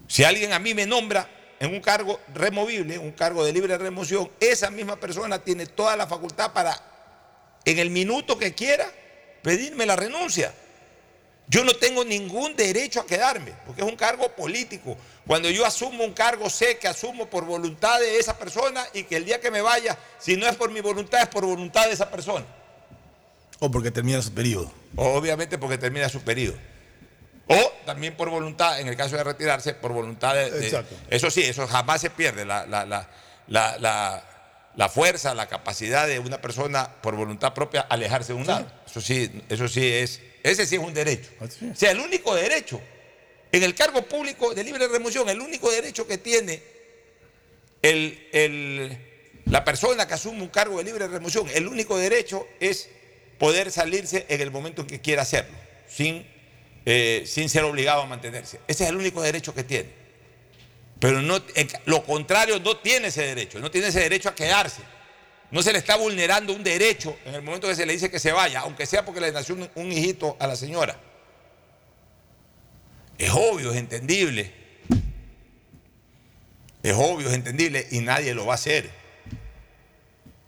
Si 0.07 0.24
alguien 0.24 0.53
a 0.53 0.59
mí 0.59 0.74
me 0.74 0.86
nombra 0.86 1.30
en 1.59 1.74
un 1.74 1.82
cargo 1.82 2.20
removible, 2.34 2.97
un 2.97 3.11
cargo 3.11 3.43
de 3.43 3.53
libre 3.53 3.78
remoción, 3.78 4.30
esa 4.39 4.70
misma 4.70 4.97
persona 4.97 5.39
tiene 5.39 5.65
toda 5.65 5.95
la 5.95 6.07
facultad 6.07 6.53
para, 6.53 6.80
en 7.65 7.80
el 7.80 7.89
minuto 7.89 8.38
que 8.38 8.53
quiera, 8.53 8.89
pedirme 9.41 9.86
la 9.86 9.95
renuncia. 9.95 10.53
Yo 11.49 11.63
no 11.63 11.74
tengo 11.74 12.03
ningún 12.03 12.55
derecho 12.55 12.99
a 12.99 13.05
quedarme, 13.05 13.53
porque 13.65 13.82
es 13.82 13.88
un 13.88 13.95
cargo 13.95 14.30
político. 14.36 14.97
Cuando 15.26 15.49
yo 15.49 15.65
asumo 15.65 16.03
un 16.03 16.13
cargo, 16.13 16.49
sé 16.49 16.78
que 16.78 16.89
asumo 16.89 17.30
por 17.30 17.45
voluntad 17.45 17.99
de 18.01 18.20
esa 18.20 18.38
persona 18.38 18.86
y 18.93 19.03
que 19.03 19.15
el 19.15 19.26
día 19.26 19.39
que 19.39 19.49
me 19.49 19.61
vaya, 19.61 19.97
si 20.20 20.36
no 20.36 20.45
es 20.47 20.55
por 20.57 20.72
mi 20.72 20.82
voluntad, 20.82 21.22
es 21.22 21.30
por 21.30 21.45
voluntad 21.45 21.88
de 21.88 21.93
esa 21.93 22.11
persona. 22.11 22.45
O 23.59 23.71
porque 23.71 23.91
termina 23.91 24.21
su 24.21 24.31
periodo. 24.33 24.71
Obviamente 24.95 25.57
porque 25.57 25.77
termina 25.77 26.09
su 26.09 26.21
periodo. 26.21 26.57
O 27.47 27.71
también 27.85 28.15
por 28.15 28.29
voluntad, 28.29 28.79
en 28.79 28.87
el 28.87 28.95
caso 28.97 29.15
de 29.15 29.23
retirarse, 29.23 29.73
por 29.73 29.93
voluntad 29.93 30.35
de... 30.35 30.51
de- 30.51 30.65
Exacto. 30.65 30.95
eso 31.09 31.31
sí, 31.31 31.41
eso 31.43 31.65
jamás 31.67 32.01
se 32.01 32.09
pierde. 32.09 32.45
La, 32.45 32.65
la- 32.65 32.85
la- 32.85 33.07
la- 33.47 34.89
fuerza, 34.89 35.33
la 35.33 35.47
capacidad 35.47 36.07
de 36.07 36.19
una 36.19 36.39
persona 36.41 36.89
por 37.01 37.15
voluntad 37.15 37.53
propia 37.53 37.81
alejarse 37.81 38.33
de 38.33 38.39
un 38.39 38.45
lado. 38.47 38.67
Eso 38.85 39.01
sí, 39.01 39.31
eso 39.49 39.67
sí 39.67 39.85
es... 39.91 40.21
Ese 40.43 40.65
sí 40.67 40.75
es 40.75 40.81
un 40.81 40.93
derecho. 40.93 41.29
O 41.41 41.75
sea, 41.75 41.91
el 41.91 41.99
único 41.99 42.35
derecho 42.35 42.79
en 43.51 43.63
el 43.63 43.73
cargo 43.73 44.03
público 44.03 44.53
de 44.53 44.63
libre 44.63 44.87
remoción, 44.87 45.27
el 45.29 45.41
único 45.41 45.71
derecho 45.71 46.05
que 46.05 46.17
tiene 46.17 46.61
el- 47.81 48.27
el- 48.33 48.97
la 49.45 49.63
persona 49.63 50.05
que 50.07 50.13
asume 50.13 50.41
un 50.41 50.49
cargo 50.49 50.77
de 50.77 50.83
libre 50.83 51.07
remoción, 51.07 51.47
el 51.53 51.67
único 51.67 51.97
derecho 51.97 52.47
es 52.59 52.89
poder 53.38 53.71
salirse 53.71 54.25
en 54.29 54.41
el 54.41 54.51
momento 54.51 54.81
en 54.81 54.88
que 54.88 55.01
quiera 55.01 55.21
hacerlo, 55.23 55.55
sin, 55.88 56.25
eh, 56.85 57.23
sin 57.25 57.49
ser 57.49 57.63
obligado 57.63 58.01
a 58.01 58.05
mantenerse. 58.05 58.59
Ese 58.67 58.83
es 58.85 58.89
el 58.89 58.95
único 58.97 59.21
derecho 59.21 59.53
que 59.53 59.63
tiene. 59.63 59.89
Pero 60.99 61.21
no, 61.21 61.45
ca- 61.45 61.81
lo 61.85 62.03
contrario 62.03 62.59
no 62.59 62.77
tiene 62.77 63.07
ese 63.09 63.21
derecho, 63.23 63.59
no 63.59 63.69
tiene 63.69 63.88
ese 63.88 63.99
derecho 63.99 64.29
a 64.29 64.35
quedarse. 64.35 64.81
No 65.51 65.61
se 65.61 65.71
le 65.71 65.77
está 65.77 65.95
vulnerando 65.95 66.51
un 66.53 66.63
derecho 66.63 67.17
en 67.25 67.35
el 67.35 67.41
momento 67.41 67.67
que 67.67 67.75
se 67.75 67.85
le 67.85 67.93
dice 67.93 68.09
que 68.11 68.19
se 68.19 68.31
vaya, 68.31 68.61
aunque 68.61 68.85
sea 68.85 69.05
porque 69.05 69.21
le 69.21 69.31
nació 69.31 69.55
un 69.75 69.91
hijito 69.91 70.35
a 70.39 70.47
la 70.47 70.55
señora. 70.55 70.99
Es 73.17 73.31
obvio, 73.31 73.71
es 73.71 73.77
entendible. 73.77 74.51
Es 76.83 76.93
obvio, 76.93 77.29
es 77.29 77.33
entendible 77.33 77.88
y 77.91 77.99
nadie 77.99 78.33
lo 78.33 78.45
va 78.45 78.53
a 78.53 78.55
hacer. 78.55 78.89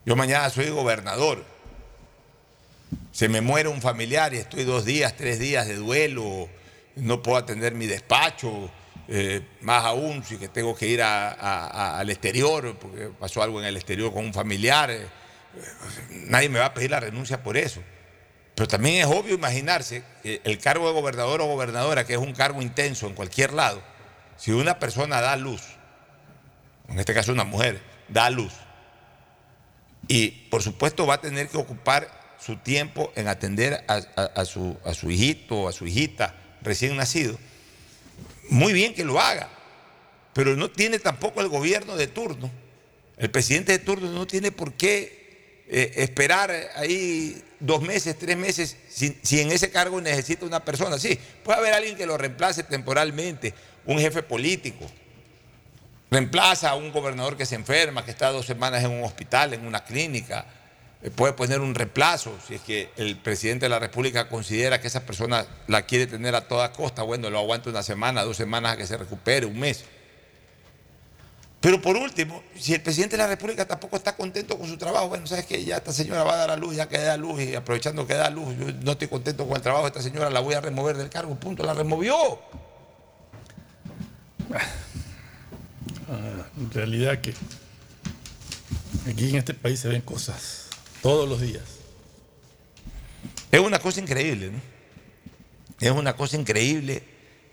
Yo 0.05 0.15
mañana 0.15 0.49
soy 0.49 0.69
gobernador. 0.69 1.43
Se 3.11 3.27
me 3.29 3.41
muere 3.41 3.69
un 3.69 3.81
familiar 3.81 4.33
y 4.33 4.37
estoy 4.37 4.63
dos 4.63 4.85
días, 4.85 5.15
tres 5.17 5.39
días 5.39 5.67
de 5.67 5.75
duelo. 5.75 6.49
No 6.95 7.21
puedo 7.21 7.37
atender 7.37 7.73
mi 7.75 7.87
despacho. 7.87 8.71
eh, 9.07 9.41
más 9.61 9.85
aún 9.85 10.23
si 10.23 10.37
que 10.37 10.47
tengo 10.47 10.75
que 10.75 10.85
ir 10.87 11.01
al 11.01 12.09
exterior 12.09 12.77
porque 12.77 13.09
pasó 13.19 13.41
algo 13.41 13.59
en 13.59 13.65
el 13.67 13.75
exterior 13.75 14.13
con 14.13 14.25
un 14.25 14.33
familiar. 14.33 14.91
eh, 14.91 15.07
nadie 16.27 16.49
me 16.49 16.59
va 16.59 16.65
a 16.65 16.73
pedir 16.73 16.91
la 16.91 16.99
renuncia 16.99 17.41
por 17.41 17.57
eso. 17.57 17.81
Pero 18.55 18.67
también 18.67 18.97
es 18.97 19.05
obvio 19.05 19.35
imaginarse 19.35 20.03
que 20.21 20.41
el 20.43 20.59
cargo 20.59 20.87
de 20.87 20.93
gobernador 20.93 21.41
o 21.41 21.45
gobernadora, 21.45 22.05
que 22.05 22.13
es 22.13 22.19
un 22.19 22.33
cargo 22.33 22.61
intenso 22.61 23.07
en 23.07 23.13
cualquier 23.13 23.53
lado, 23.53 23.81
si 24.35 24.51
una 24.51 24.79
persona 24.79 25.21
da 25.21 25.35
luz, 25.37 25.61
en 26.89 26.99
este 26.99 27.13
caso 27.13 27.31
una 27.31 27.45
mujer, 27.45 27.81
da 28.09 28.29
luz, 28.29 28.51
y 30.09 30.29
por 30.49 30.61
supuesto 30.61 31.07
va 31.07 31.15
a 31.15 31.21
tener 31.21 31.47
que 31.47 31.57
ocupar 31.57 32.18
su 32.39 32.57
tiempo 32.57 33.11
en 33.15 33.27
atender 33.27 33.83
a, 33.87 34.45
su, 34.45 34.77
a 34.83 34.93
su 34.93 35.11
hijito 35.11 35.61
o 35.61 35.67
a 35.67 35.71
su 35.71 35.85
hijita 35.85 36.35
recién 36.61 36.95
nacido, 36.95 37.37
muy 38.49 38.73
bien 38.73 38.93
que 38.93 39.03
lo 39.03 39.19
haga, 39.19 39.49
pero 40.33 40.55
no 40.55 40.69
tiene 40.69 40.99
tampoco 40.99 41.41
el 41.41 41.49
gobierno 41.49 41.95
de 41.95 42.07
turno, 42.07 42.49
el 43.17 43.29
presidente 43.29 43.73
de 43.73 43.79
turno 43.79 44.11
no 44.11 44.25
tiene 44.25 44.51
por 44.51 44.73
qué 44.73 45.65
eh, 45.67 45.93
esperar 45.97 46.51
ahí 46.75 47.43
dos 47.59 47.81
meses, 47.81 48.17
tres 48.17 48.37
meses, 48.37 48.77
si 48.89 49.39
en 49.39 49.51
ese 49.51 49.69
cargo 49.69 49.99
necesita 50.01 50.45
una 50.45 50.63
persona. 50.63 50.97
Sí, 50.97 51.19
puede 51.43 51.59
haber 51.59 51.73
alguien 51.73 51.95
que 51.95 52.05
lo 52.05 52.17
reemplace 52.17 52.63
temporalmente, 52.63 53.53
un 53.85 53.99
jefe 53.99 54.23
político. 54.23 54.89
Reemplaza 56.09 56.71
a 56.71 56.75
un 56.75 56.91
gobernador 56.91 57.37
que 57.37 57.45
se 57.45 57.55
enferma, 57.55 58.03
que 58.03 58.11
está 58.11 58.31
dos 58.31 58.45
semanas 58.45 58.83
en 58.83 58.91
un 58.91 59.03
hospital, 59.03 59.53
en 59.53 59.65
una 59.65 59.83
clínica. 59.83 60.45
Eh, 61.01 61.11
Puede 61.11 61.33
poner 61.33 61.61
un 61.61 61.75
reemplazo 61.75 62.37
si 62.45 62.55
es 62.55 62.61
que 62.61 62.89
el 62.97 63.17
presidente 63.17 63.65
de 63.65 63.69
la 63.69 63.79
República 63.79 64.27
considera 64.27 64.81
que 64.81 64.87
esa 64.87 65.05
persona 65.05 65.45
la 65.67 65.83
quiere 65.83 66.07
tener 66.07 66.35
a 66.35 66.47
toda 66.47 66.73
costa. 66.73 67.03
Bueno, 67.03 67.29
lo 67.29 67.39
aguanta 67.39 67.69
una 67.69 67.83
semana, 67.83 68.23
dos 68.23 68.37
semanas 68.37 68.73
a 68.73 68.77
que 68.77 68.85
se 68.85 68.97
recupere, 68.97 69.45
un 69.45 69.59
mes. 69.59 69.85
Pero 71.61 71.81
por 71.81 71.97
último, 71.97 72.41
si 72.57 72.73
el 72.73 72.81
presidente 72.81 73.17
de 73.17 73.23
la 73.23 73.27
República 73.27 73.65
tampoco 73.67 73.97
está 73.97 74.15
contento 74.15 74.57
con 74.57 74.67
su 74.67 74.77
trabajo, 74.77 75.09
bueno, 75.09 75.27
sabes 75.27 75.45
que 75.45 75.63
ya 75.63 75.77
esta 75.77 75.91
señora 75.91 76.23
va 76.23 76.33
a 76.33 76.37
dar 76.37 76.51
a 76.51 76.55
luz, 76.55 76.75
ya 76.75 76.87
que 76.87 76.97
da 76.97 77.17
luz, 77.17 77.41
y 77.41 77.53
aprovechando 77.53 78.07
que 78.07 78.13
da 78.13 78.29
luz, 78.29 78.55
yo 78.57 78.71
no 78.81 78.91
estoy 78.93 79.09
contento 79.09 79.45
con 79.45 79.57
el 79.57 79.61
trabajo 79.61 79.83
de 79.83 79.89
esta 79.89 80.01
señora, 80.01 80.29
la 80.29 80.39
voy 80.39 80.53
a 80.53 80.61
remover 80.61 80.95
del 80.95 81.09
cargo, 81.09 81.35
punto, 81.35 81.63
la 81.63 81.73
removió. 81.73 82.15
Ah, 86.09 86.45
en 86.57 86.71
realidad 86.71 87.19
que 87.19 87.33
aquí 89.09 89.29
en 89.29 89.35
este 89.35 89.53
país 89.53 89.81
se 89.81 89.89
ven 89.89 90.01
cosas 90.01 90.68
todos 91.01 91.27
los 91.27 91.41
días. 91.41 91.63
Es 93.51 93.59
una 93.59 93.79
cosa 93.79 93.99
increíble, 93.99 94.51
¿no? 94.51 94.61
Es 95.79 95.91
una 95.91 96.15
cosa 96.15 96.35
increíble 96.37 97.03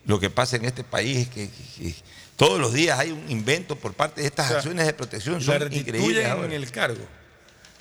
lo 0.04 0.20
que 0.20 0.30
pasa 0.30 0.56
en 0.56 0.64
este 0.64 0.84
país, 0.84 1.28
que, 1.28 1.48
que- 1.48 1.82
que 1.82 1.94
todos 2.36 2.60
los 2.60 2.72
días 2.74 2.98
hay 2.98 3.12
un 3.12 3.30
invento 3.30 3.76
por 3.76 3.94
parte 3.94 4.20
de 4.20 4.26
estas 4.26 4.46
O 4.46 4.48
sea, 4.48 4.56
acciones 4.58 4.86
de 4.86 4.92
protección, 4.92 5.36
la 5.38 5.40
son 5.40 5.60
restituyen 5.60 5.96
increíbles. 5.96 6.44
en 6.44 6.52
el 6.52 6.70
cargo. 6.70 7.04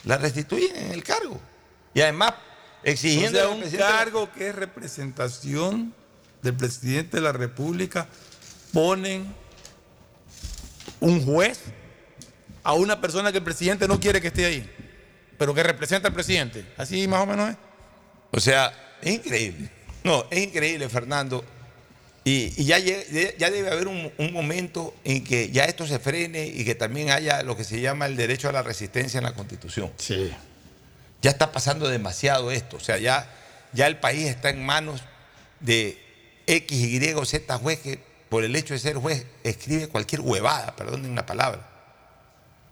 La 0.05 0.17
restituyen 0.17 0.75
en 0.77 0.91
el 0.91 1.03
cargo. 1.03 1.39
Y 1.93 2.01
además 2.01 2.33
exigiendo 2.83 3.37
O 3.39 3.41
sea, 3.41 3.43
al 3.45 3.49
un 3.55 3.59
presidente- 3.61 3.85
cargo 3.91 4.31
que 4.31 4.49
es 4.49 4.55
representación 4.55 5.93
del 6.41 6.53
presidente 6.55 7.17
de 7.17 7.21
la 7.23 7.31
República, 7.33 8.07
ponen 8.71 9.33
un 10.99 11.25
juez 11.25 11.59
a 12.63 12.73
una 12.73 13.01
persona 13.01 13.31
que 13.31 13.39
el 13.39 13.43
presidente 13.43 13.87
no 13.87 13.99
quiere 13.99 14.21
que 14.21 14.27
esté 14.27 14.45
ahí, 14.45 14.71
pero 15.37 15.53
que 15.53 15.63
representa 15.63 16.07
al 16.07 16.13
presidente. 16.13 16.65
Así 16.77 17.07
más 17.07 17.21
o 17.21 17.25
menos 17.25 17.51
es. 17.51 17.57
O 18.31 18.39
sea, 18.39 18.73
es 19.01 19.13
increíble. 19.13 19.69
No, 20.03 20.25
es 20.29 20.43
increíble, 20.43 20.89
Fernando. 20.89 21.43
Y, 22.23 22.53
y 22.57 22.65
ya, 22.65 22.79
ya 22.79 23.51
debe 23.51 23.69
haber 23.69 23.87
un, 23.87 24.11
un 24.17 24.33
momento 24.33 24.95
en 25.03 25.23
que 25.23 25.51
ya 25.51 25.65
esto 25.65 25.85
se 25.85 25.99
frene 25.99 26.47
y 26.47 26.65
que 26.65 26.73
también 26.73 27.11
haya 27.11 27.43
lo 27.43 27.55
que 27.55 27.63
se 27.63 27.81
llama 27.81 28.07
el 28.07 28.15
derecho 28.15 28.49
a 28.49 28.51
la 28.51 28.63
resistencia 28.63 29.19
en 29.19 29.25
la 29.25 29.33
Constitución. 29.33 29.91
Sí. 29.97 30.33
Ya 31.21 31.31
está 31.31 31.51
pasando 31.51 31.87
demasiado 31.87 32.51
esto. 32.51 32.77
O 32.77 32.79
sea, 32.79 32.97
ya, 32.97 33.29
ya 33.73 33.87
el 33.87 33.97
país 33.97 34.27
está 34.27 34.49
en 34.49 34.65
manos 34.65 35.01
de 35.59 35.99
X, 36.47 36.77
Y 36.77 37.13
o 37.13 37.25
Z 37.25 37.57
juez 37.57 37.79
que 37.79 37.99
por 38.29 38.43
el 38.43 38.55
hecho 38.55 38.73
de 38.73 38.79
ser 38.79 38.97
juez 38.97 39.25
escribe 39.43 39.87
cualquier 39.87 40.21
huevada, 40.21 40.75
perdonen 40.75 41.15
la 41.15 41.25
palabra. 41.25 41.69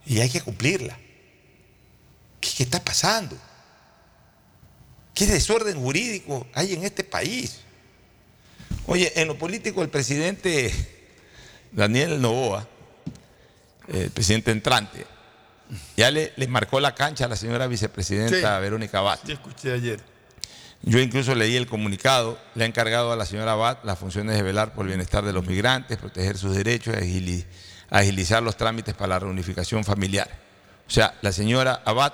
Y 0.06 0.20
hay 0.20 0.30
que 0.30 0.42
cumplirla. 0.42 0.98
¿Qué, 2.44 2.50
qué 2.58 2.64
está 2.64 2.84
pasando? 2.84 3.38
¿Qué 5.14 5.26
desorden 5.28 5.80
jurídico 5.82 6.46
hay 6.54 6.74
en 6.74 6.84
este 6.84 7.04
país? 7.06 7.60
Oye, 8.88 9.14
en 9.16 9.28
lo 9.30 9.38
político 9.38 9.82
el 9.82 9.90
presidente 9.90 10.74
Daniel 11.72 12.20
Novoa, 12.22 12.68
el 13.88 14.10
presidente 14.12 14.52
entrante, 14.52 15.06
ya 15.96 16.12
le, 16.12 16.34
le 16.36 16.48
marcó 16.48 16.80
la 16.82 16.94
cancha 16.94 17.26
a 17.26 17.28
la 17.30 17.36
señora 17.38 17.68
vicepresidenta 17.68 18.58
Sí. 18.58 18.62
Verónica 18.62 19.00
Abad. 19.00 19.20
Yo 19.26 19.34
escuché 19.36 19.72
ayer. 19.72 20.02
Yo 20.82 21.00
incluso 21.00 21.34
leí 21.34 21.56
el 21.56 21.66
comunicado, 21.68 22.38
le 22.56 22.66
ha 22.66 22.68
encargado 22.68 23.14
a 23.14 23.16
la 23.16 23.26
señora 23.26 23.54
Abad 23.54 23.78
las 23.84 23.98
funciones 23.98 24.36
de 24.36 24.44
velar 24.44 24.74
por 24.74 24.84
el 24.86 24.90
bienestar 24.90 25.24
de 25.24 25.32
los 25.32 25.46
migrantes, 25.48 25.98
proteger 25.98 26.38
sus 26.38 26.54
derechos, 26.56 26.94
agili- 26.96 27.46
agilizar 27.90 28.44
los 28.44 28.58
trámites 28.58 28.94
para 28.94 29.10
la 29.10 29.20
reunificación 29.20 29.86
familiar. 29.86 30.30
O 30.86 30.92
sea, 30.92 31.18
la 31.22 31.32
señora 31.32 31.82
Abad 31.86 32.12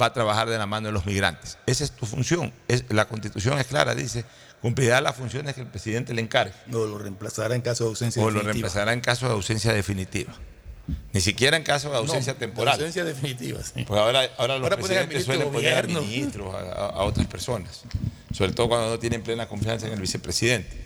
va 0.00 0.06
a 0.06 0.12
trabajar 0.12 0.48
de 0.48 0.58
la 0.58 0.66
mano 0.66 0.88
de 0.88 0.92
los 0.92 1.06
migrantes. 1.06 1.58
Esa 1.66 1.84
es 1.84 1.92
tu 1.92 2.06
función. 2.06 2.52
Es, 2.68 2.84
la 2.90 3.06
constitución 3.08 3.58
es 3.58 3.66
clara, 3.66 3.94
dice, 3.94 4.24
cumplirá 4.60 5.00
las 5.00 5.16
funciones 5.16 5.54
que 5.54 5.62
el 5.62 5.66
presidente 5.66 6.12
le 6.14 6.22
encargue. 6.22 6.52
O 6.72 6.86
lo 6.86 6.98
reemplazará 6.98 7.54
en 7.54 7.62
caso 7.62 7.84
de 7.84 7.90
ausencia 7.90 8.20
O 8.22 8.26
lo 8.26 8.32
definitiva. 8.38 8.52
reemplazará 8.52 8.92
en 8.92 9.00
caso 9.00 9.26
de 9.26 9.32
ausencia 9.32 9.72
definitiva. 9.72 10.34
Ni 11.12 11.20
siquiera 11.20 11.56
en 11.56 11.64
caso 11.64 11.90
de 11.90 11.96
ausencia 11.96 12.34
No, 12.34 12.38
temporal. 12.38 12.74
Ausencia 12.74 13.04
definitiva, 13.04 13.60
sí. 13.62 13.84
Pues 13.84 14.00
ahora, 14.00 14.20
ahora 14.38 14.54
los 14.54 14.62
Ahora 14.64 14.76
presidentes 14.76 15.24
suelen 15.24 15.50
poner 15.50 15.88
ministros, 15.88 16.54
a, 16.54 16.58
a- 16.58 16.86
a 16.90 17.02
otras 17.04 17.26
personas. 17.26 17.82
Sobre 18.32 18.52
todo 18.52 18.68
cuando 18.68 18.90
no 18.90 18.98
tienen 18.98 19.22
plena 19.22 19.48
confianza 19.48 19.86
en 19.88 19.94
el 19.94 20.00
vicepresidente. 20.00 20.85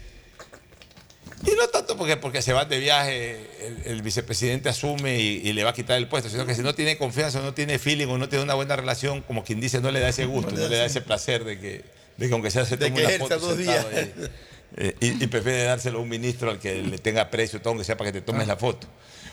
Y 1.46 1.52
no 1.56 1.68
tanto 1.68 1.96
porque, 1.96 2.16
porque 2.16 2.42
se 2.42 2.52
van 2.52 2.68
de 2.68 2.78
viaje, 2.78 3.66
el, 3.66 3.82
el 3.86 4.02
vicepresidente 4.02 4.68
asume 4.68 5.18
y, 5.18 5.40
y 5.48 5.52
le 5.54 5.64
va 5.64 5.70
a 5.70 5.72
quitar 5.72 5.96
el 5.96 6.06
puesto, 6.06 6.28
sino 6.28 6.44
que 6.44 6.54
si 6.54 6.62
no 6.62 6.74
tiene 6.74 6.98
confianza, 6.98 7.40
no 7.40 7.54
tiene 7.54 7.78
feeling 7.78 8.08
o 8.08 8.18
no 8.18 8.28
tiene 8.28 8.44
una 8.44 8.54
buena 8.54 8.76
relación, 8.76 9.22
como 9.22 9.42
quien 9.42 9.60
dice, 9.60 9.80
no 9.80 9.90
le 9.90 10.00
da 10.00 10.08
ese 10.10 10.26
gusto, 10.26 10.50
no 10.52 10.68
le 10.68 10.76
da 10.76 10.84
ese 10.84 11.00
placer 11.00 11.44
de 11.44 11.58
que, 11.58 11.84
de 12.18 12.28
que 12.28 12.32
aunque 12.34 12.50
sea 12.50 12.66
se 12.66 12.76
tome 12.76 13.06
una 13.06 13.18
foto 13.18 13.38
dos 13.38 13.56
sentado 13.56 13.56
días. 13.56 13.86
ahí. 13.94 14.14
Eh, 14.76 14.94
y, 15.00 15.24
y 15.24 15.26
prefiere 15.26 15.64
dárselo 15.64 15.98
a 15.98 16.02
un 16.02 16.08
ministro 16.08 16.48
al 16.48 16.60
que 16.60 16.80
le 16.80 16.98
tenga 16.98 17.28
precio, 17.28 17.60
todo, 17.60 17.70
aunque 17.70 17.84
sea 17.84 17.96
para 17.96 18.12
que 18.12 18.20
te 18.20 18.24
tomes 18.24 18.46
la 18.46 18.56
foto. 18.56 18.86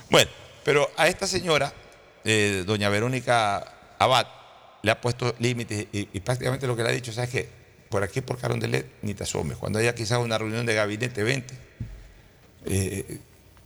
Bueno, 0.10 0.32
pero 0.64 0.90
a 0.98 1.08
esta 1.08 1.28
señora, 1.28 1.72
eh, 2.26 2.64
doña 2.66 2.90
Verónica 2.90 3.94
Abad, 4.00 4.26
le 4.82 4.90
ha 4.90 5.00
puesto 5.00 5.36
límites 5.38 5.86
y, 5.94 6.10
y 6.12 6.20
prácticamente 6.22 6.66
lo 6.66 6.76
que 6.76 6.82
le 6.82 6.90
ha 6.90 6.92
dicho, 6.92 7.14
¿sabes 7.14 7.30
qué? 7.30 7.50
Por 7.90 8.02
aquí, 8.02 8.22
por 8.22 8.40
Carondelet, 8.40 8.88
ni 9.04 9.14
te 9.14 9.26
asomes. 9.26 9.58
Cuando 9.58 9.78
haya 9.78 9.94
quizás 9.94 10.18
una 10.18 10.40
reunión 10.40 10.66
de 10.66 10.74
gabinete, 10.74 11.22
vente. 11.22 11.54
Eh, 12.66 13.20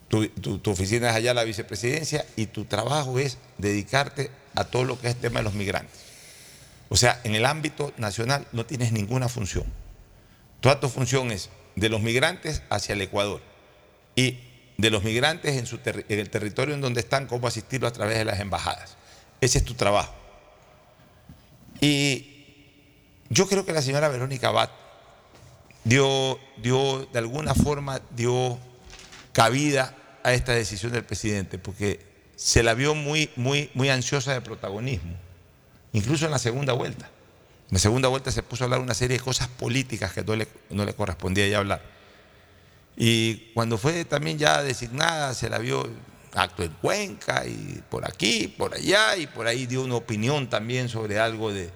tu, 0.08 0.72
oficina 0.72 1.10
es 1.10 1.16
allá 1.16 1.34
la 1.34 1.46
vicepresidencia 1.46 2.26
y 2.36 2.48
tu 2.48 2.66
trabajo 2.66 3.18
es 3.18 3.38
dedicarte 3.58 4.30
a 4.56 4.66
todo 4.66 4.84
lo 4.84 5.00
que 5.00 5.08
es 5.08 5.16
el 5.16 5.22
tema 5.22 5.40
de 5.40 5.44
los 5.44 5.54
migrantes. 5.54 5.98
O 6.90 6.98
sea, 6.98 7.22
en 7.24 7.34
el 7.34 7.46
ámbito 7.46 7.94
nacional 7.98 8.46
no 8.52 8.66
tienes 8.66 8.92
ninguna 8.92 9.30
función. 9.30 9.64
Toda 10.60 10.82
tu 10.82 10.90
función 10.90 11.32
es 11.32 11.50
de 11.78 11.88
los 11.88 12.02
migrantes 12.02 12.62
hacia 12.70 12.94
el 12.94 13.02
Ecuador 13.02 13.42
y 14.16 14.38
de 14.78 14.90
los 14.90 15.04
migrantes 15.04 15.56
en, 15.56 16.06
el 16.10 16.30
territorio 16.30 16.76
en 16.76 16.82
donde 16.82 17.00
están, 17.00 17.28
cómo 17.28 17.48
asistirlo 17.48 17.88
a 17.88 17.94
través 17.94 18.18
de 18.18 18.26
las 18.26 18.42
embajadas. 18.42 18.98
Ese 19.40 19.60
es 19.60 19.64
tu 19.64 19.76
trabajo. 19.76 20.14
Y 21.80 22.46
yo 23.30 23.48
creo 23.48 23.66
que 23.66 23.72
la 23.72 23.82
señora 23.82 24.10
Verónica 24.10 24.50
Abad 24.50 24.70
dio, 25.86 26.38
dio, 26.58 27.08
de 27.14 27.20
alguna 27.20 27.56
forma, 27.56 28.02
dio 28.12 28.60
cabida 29.34 29.96
a 30.24 30.34
esta 30.34 30.54
decisión 30.54 30.92
del 30.92 31.04
presidente, 31.04 31.58
porque 31.58 32.00
se 32.36 32.64
la 32.64 32.74
vio 32.74 32.96
muy, 32.96 33.30
muy, 33.36 33.70
muy 33.74 33.90
ansiosa 33.90 34.34
de 34.34 34.42
protagonismo, 34.42 35.16
incluso 35.94 36.26
en 36.26 36.32
la 36.32 36.40
segunda 36.40 36.74
vuelta. 36.74 37.06
En 37.70 37.76
la 37.76 37.80
segunda 37.80 38.10
vuelta 38.10 38.32
se 38.32 38.44
puso 38.44 38.64
a 38.64 38.66
hablar 38.66 38.82
una 38.82 38.94
serie 38.94 39.18
de 39.18 39.24
cosas 39.24 39.48
políticas 39.48 40.12
que 40.12 40.24
no 40.24 40.36
le, 40.36 40.48
no 40.70 40.86
le 40.86 40.94
correspondía 40.94 41.48
ya 41.48 41.60
hablar. 41.60 41.82
Y 42.98 43.52
cuando 43.54 43.78
fue 43.78 44.06
también 44.06 44.38
ya 44.38 44.62
designada, 44.62 45.34
se 45.34 45.50
la 45.50 45.58
vio 45.58 45.90
acto 46.34 46.64
en 46.64 46.72
Cuenca 46.74 47.46
y 47.46 47.82
por 47.90 48.06
aquí, 48.06 48.48
por 48.48 48.74
allá, 48.74 49.16
y 49.18 49.28
por 49.28 49.48
ahí 49.48 49.66
dio 49.66 49.84
una 49.84 49.96
opinión 49.96 50.50
también 50.50 50.90
sobre 50.90 51.20
algo 51.20 51.54
de, 51.54 51.70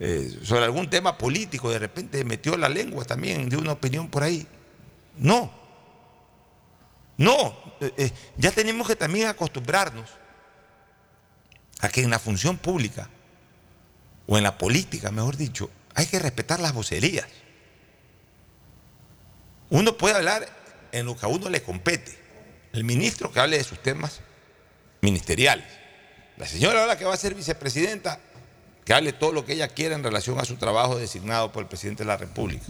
eh, 0.00 0.38
sobre 0.44 0.64
algún 0.64 0.88
tema 0.88 1.18
político, 1.18 1.70
de 1.70 1.78
repente 1.78 2.24
metió 2.24 2.56
la 2.56 2.68
lengua 2.68 3.04
también, 3.04 3.48
dio 3.48 3.58
una 3.58 3.72
opinión 3.72 4.08
por 4.08 4.22
ahí. 4.22 4.46
No, 5.16 5.52
no, 7.18 7.54
eh, 7.80 7.92
eh, 7.96 8.12
ya 8.36 8.52
tenemos 8.52 8.86
que 8.86 8.96
también 8.96 9.26
acostumbrarnos 9.26 10.08
a 11.80 11.88
que 11.88 12.00
en 12.02 12.10
la 12.10 12.18
función 12.18 12.56
pública, 12.56 13.10
o 14.26 14.36
en 14.36 14.44
la 14.44 14.56
política, 14.56 15.10
mejor 15.10 15.36
dicho, 15.36 15.70
hay 15.94 16.06
que 16.06 16.18
respetar 16.18 16.60
las 16.60 16.72
vocerías. 16.72 17.26
Uno 19.70 19.96
puede 19.96 20.14
hablar 20.14 20.48
en 20.92 21.06
lo 21.06 21.16
que 21.16 21.26
a 21.26 21.28
uno 21.28 21.48
le 21.48 21.62
compete. 21.62 22.16
El 22.72 22.84
ministro 22.84 23.32
que 23.32 23.40
hable 23.40 23.58
de 23.58 23.64
sus 23.64 23.82
temas 23.82 24.20
ministeriales. 25.00 25.66
La 26.36 26.46
señora 26.46 26.82
ahora 26.82 26.98
que 26.98 27.04
va 27.04 27.14
a 27.14 27.18
ser 27.18 27.34
vicepresidenta, 27.34 28.20
que 28.84 28.94
hable 28.94 29.12
todo 29.12 29.32
lo 29.32 29.44
que 29.44 29.54
ella 29.54 29.68
quiera 29.68 29.94
en 29.94 30.04
relación 30.04 30.38
a 30.38 30.44
su 30.44 30.56
trabajo 30.56 30.98
designado 30.98 31.50
por 31.50 31.62
el 31.62 31.68
presidente 31.68 32.04
de 32.04 32.08
la 32.08 32.16
República. 32.16 32.66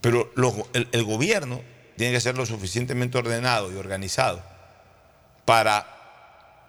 Pero 0.00 0.32
el 0.34 1.04
gobierno 1.04 1.62
tiene 1.96 2.12
que 2.12 2.20
ser 2.20 2.36
lo 2.36 2.46
suficientemente 2.46 3.18
ordenado 3.18 3.72
y 3.72 3.76
organizado 3.76 4.42
para 5.44 5.86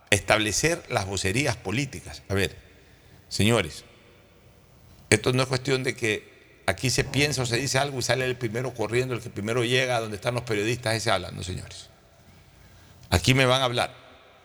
establecer 0.09 0.83
las 0.89 1.05
vocerías 1.05 1.55
políticas. 1.55 2.23
A 2.29 2.33
ver, 2.33 2.55
señores, 3.29 3.83
esto 5.09 5.33
no 5.33 5.43
es 5.43 5.47
cuestión 5.47 5.83
de 5.83 5.95
que 5.95 6.61
aquí 6.65 6.89
se 6.89 7.03
piensa 7.03 7.41
o 7.41 7.45
se 7.45 7.57
dice 7.57 7.77
algo 7.77 7.99
y 7.99 8.01
sale 8.01 8.25
el 8.25 8.37
primero 8.37 8.73
corriendo, 8.73 9.13
el 9.13 9.21
que 9.21 9.29
primero 9.29 9.63
llega 9.63 9.97
a 9.97 9.99
donde 9.99 10.15
están 10.15 10.33
los 10.33 10.43
periodistas, 10.43 10.95
ese 10.95 11.11
habla. 11.11 11.31
No, 11.31 11.43
señores. 11.43 11.89
Aquí 13.09 13.33
me 13.33 13.45
van 13.45 13.61
a 13.61 13.65
hablar. 13.65 13.93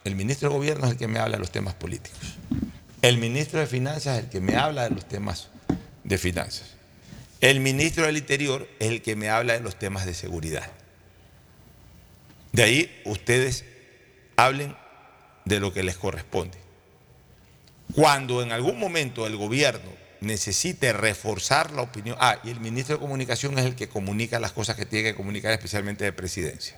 El 0.05 0.15
ministro 0.15 0.49
de 0.49 0.55
Gobierno 0.55 0.87
es 0.87 0.93
el 0.93 0.99
que 0.99 1.09
me 1.09 1.19
habla 1.19 1.37
de 1.37 1.41
los 1.41 1.51
temas 1.51 1.75
políticos. 1.75 2.37
El 3.03 3.19
ministro 3.19 3.61
de 3.61 3.67
Finanzas 3.67 4.19
es 4.19 4.25
el 4.25 4.31
que 4.31 4.41
me 4.41 4.57
habla 4.57 4.85
de 4.85 4.91
los 4.91 5.07
temas 5.07 5.49
de 6.05 6.19
finanzas. 6.19 6.78
El 7.41 7.61
ministro 7.61 8.07
del 8.07 8.17
Interior 8.17 8.69
es 8.81 8.89
el 8.89 9.03
que 9.03 9.15
me 9.15 9.31
habla 9.31 9.55
de 9.55 9.61
los 9.61 9.79
temas 9.79 10.07
de 10.07 10.15
seguridad. 10.15 10.71
De 12.53 12.63
ahí 12.65 13.03
ustedes 13.05 13.65
hablen 14.37 14.77
de 15.45 15.61
lo 15.61 15.73
que 15.73 15.83
les 15.83 15.97
corresponde. 15.97 16.59
Cuando 17.95 18.43
en 18.43 18.53
algún 18.53 18.79
momento 18.79 19.27
el 19.27 19.37
gobierno 19.37 19.91
necesite 20.21 20.93
reforzar 20.93 21.71
la 21.73 21.83
opinión, 21.83 22.17
ah, 22.21 22.39
y 22.43 22.51
el 22.51 22.61
ministro 22.61 22.97
de 22.97 23.01
Comunicación 23.01 23.59
es 23.59 23.65
el 23.65 23.77
que 23.77 23.89
comunica 23.89 24.41
las 24.41 24.53
cosas 24.53 24.77
que 24.77 24.85
tiene 24.85 25.11
que 25.11 25.17
comunicar, 25.17 25.53
especialmente 25.53 26.05
de 26.05 26.13
presidencia. 26.13 26.78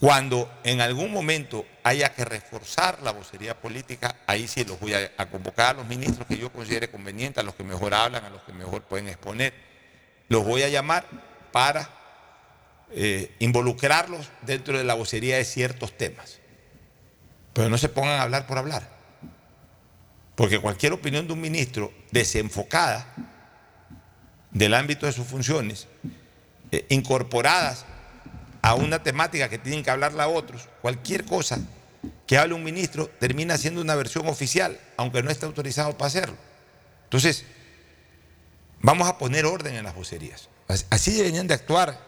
Cuando 0.00 0.50
en 0.64 0.80
algún 0.80 1.12
momento 1.12 1.66
haya 1.82 2.14
que 2.14 2.24
reforzar 2.24 3.02
la 3.02 3.10
vocería 3.12 3.60
política, 3.60 4.16
ahí 4.26 4.48
sí 4.48 4.64
los 4.64 4.80
voy 4.80 4.94
a, 4.94 5.30
convocar 5.30 5.74
a 5.74 5.78
los 5.80 5.86
ministros 5.86 6.26
que 6.26 6.38
yo 6.38 6.50
considere 6.50 6.90
convenientes, 6.90 7.38
a 7.38 7.44
los 7.44 7.54
que 7.54 7.64
mejor 7.64 7.92
hablan, 7.92 8.24
a 8.24 8.30
los 8.30 8.42
que 8.42 8.54
mejor 8.54 8.80
pueden 8.82 9.08
exponer. 9.08 9.52
Los 10.30 10.42
voy 10.42 10.62
a 10.62 10.70
llamar 10.70 11.04
para 11.52 11.90
eh, 12.92 13.34
involucrarlos 13.40 14.30
dentro 14.40 14.78
de 14.78 14.84
la 14.84 14.94
vocería 14.94 15.36
de 15.36 15.44
ciertos 15.44 15.94
temas. 15.94 16.38
Pero 17.52 17.68
no 17.68 17.76
se 17.76 17.90
pongan 17.90 18.20
a 18.20 18.22
hablar 18.22 18.46
por 18.46 18.56
hablar. 18.56 18.88
Porque 20.34 20.60
cualquier 20.60 20.94
opinión 20.94 21.26
de 21.26 21.34
un 21.34 21.42
ministro 21.42 21.92
desenfocada 22.10 23.06
del 24.50 24.72
ámbito 24.72 25.04
de 25.04 25.12
sus 25.12 25.26
funciones, 25.26 25.88
eh, 26.72 26.86
incorporadas 26.88 27.84
a 28.62 28.74
una 28.74 29.02
temática 29.02 29.48
que 29.48 29.58
tienen 29.58 29.82
que 29.82 29.90
hablarla 29.90 30.24
a 30.24 30.28
otros, 30.28 30.68
cualquier 30.82 31.24
cosa 31.24 31.58
que 32.26 32.38
hable 32.38 32.54
un 32.54 32.62
ministro 32.64 33.08
termina 33.18 33.56
siendo 33.58 33.80
una 33.80 33.94
versión 33.94 34.26
oficial, 34.28 34.78
aunque 34.96 35.22
no 35.22 35.30
esté 35.30 35.46
autorizado 35.46 35.96
para 35.96 36.06
hacerlo. 36.08 36.36
Entonces, 37.04 37.44
vamos 38.80 39.08
a 39.08 39.18
poner 39.18 39.46
orden 39.46 39.74
en 39.74 39.84
las 39.84 39.94
vocerías. 39.94 40.48
As- 40.68 40.86
Así 40.90 41.12
deberían 41.12 41.46
de 41.46 41.54
actuar 41.54 41.98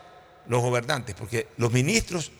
los 0.47 0.63
gobernantes, 0.63 1.15
porque 1.15 1.49
los 1.57 1.73
ministros 1.73 2.31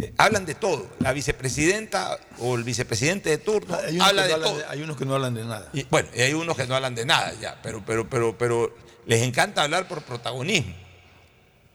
eh, 0.00 0.12
hablan 0.18 0.46
de 0.46 0.54
todo. 0.54 0.88
La 1.00 1.12
vicepresidenta 1.12 2.18
o 2.38 2.54
el 2.56 2.64
vicepresidente 2.64 3.28
de 3.30 3.38
turno 3.38 3.76
Hay 3.76 3.98
habla 4.00 4.26
de 4.26 4.34
todo. 4.34 4.58
de- 4.58 4.64
hay 4.66 4.82
unos 4.82 4.96
que 4.96 5.04
no 5.04 5.14
hablan 5.14 5.34
de 5.34 5.44
nada. 5.44 5.68
Y, 5.72 5.84
bueno, 5.84 6.08
y 6.14 6.20
hay 6.22 6.32
unos 6.34 6.56
que 6.56 6.66
no 6.66 6.74
hablan 6.74 6.94
de 6.94 7.04
nada 7.04 7.32
ya, 7.40 7.58
pero, 7.62 7.84
pero, 7.84 8.08
pero, 8.08 8.36
pero 8.36 8.74
les 9.06 9.22
encanta 9.22 9.62
hablar 9.62 9.86
por 9.88 10.02
protagonismo. 10.02 10.74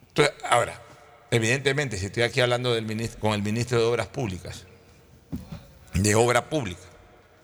Entonces, 0.10 0.34
ahora, 0.50 0.82
evidentemente, 1.32 1.98
si 1.98 2.06
estoy 2.08 2.24
aquí 2.24 2.42
hablando 2.42 2.74
del 2.74 2.86
ministro, 2.86 3.20
con 3.20 3.34
el 3.34 3.42
ministro 3.44 3.80
de 3.80 3.86
Obras 3.86 4.08
Públicas, 4.08 4.66
de 5.94 6.16
Obra 6.16 6.50
Pública, 6.50 6.82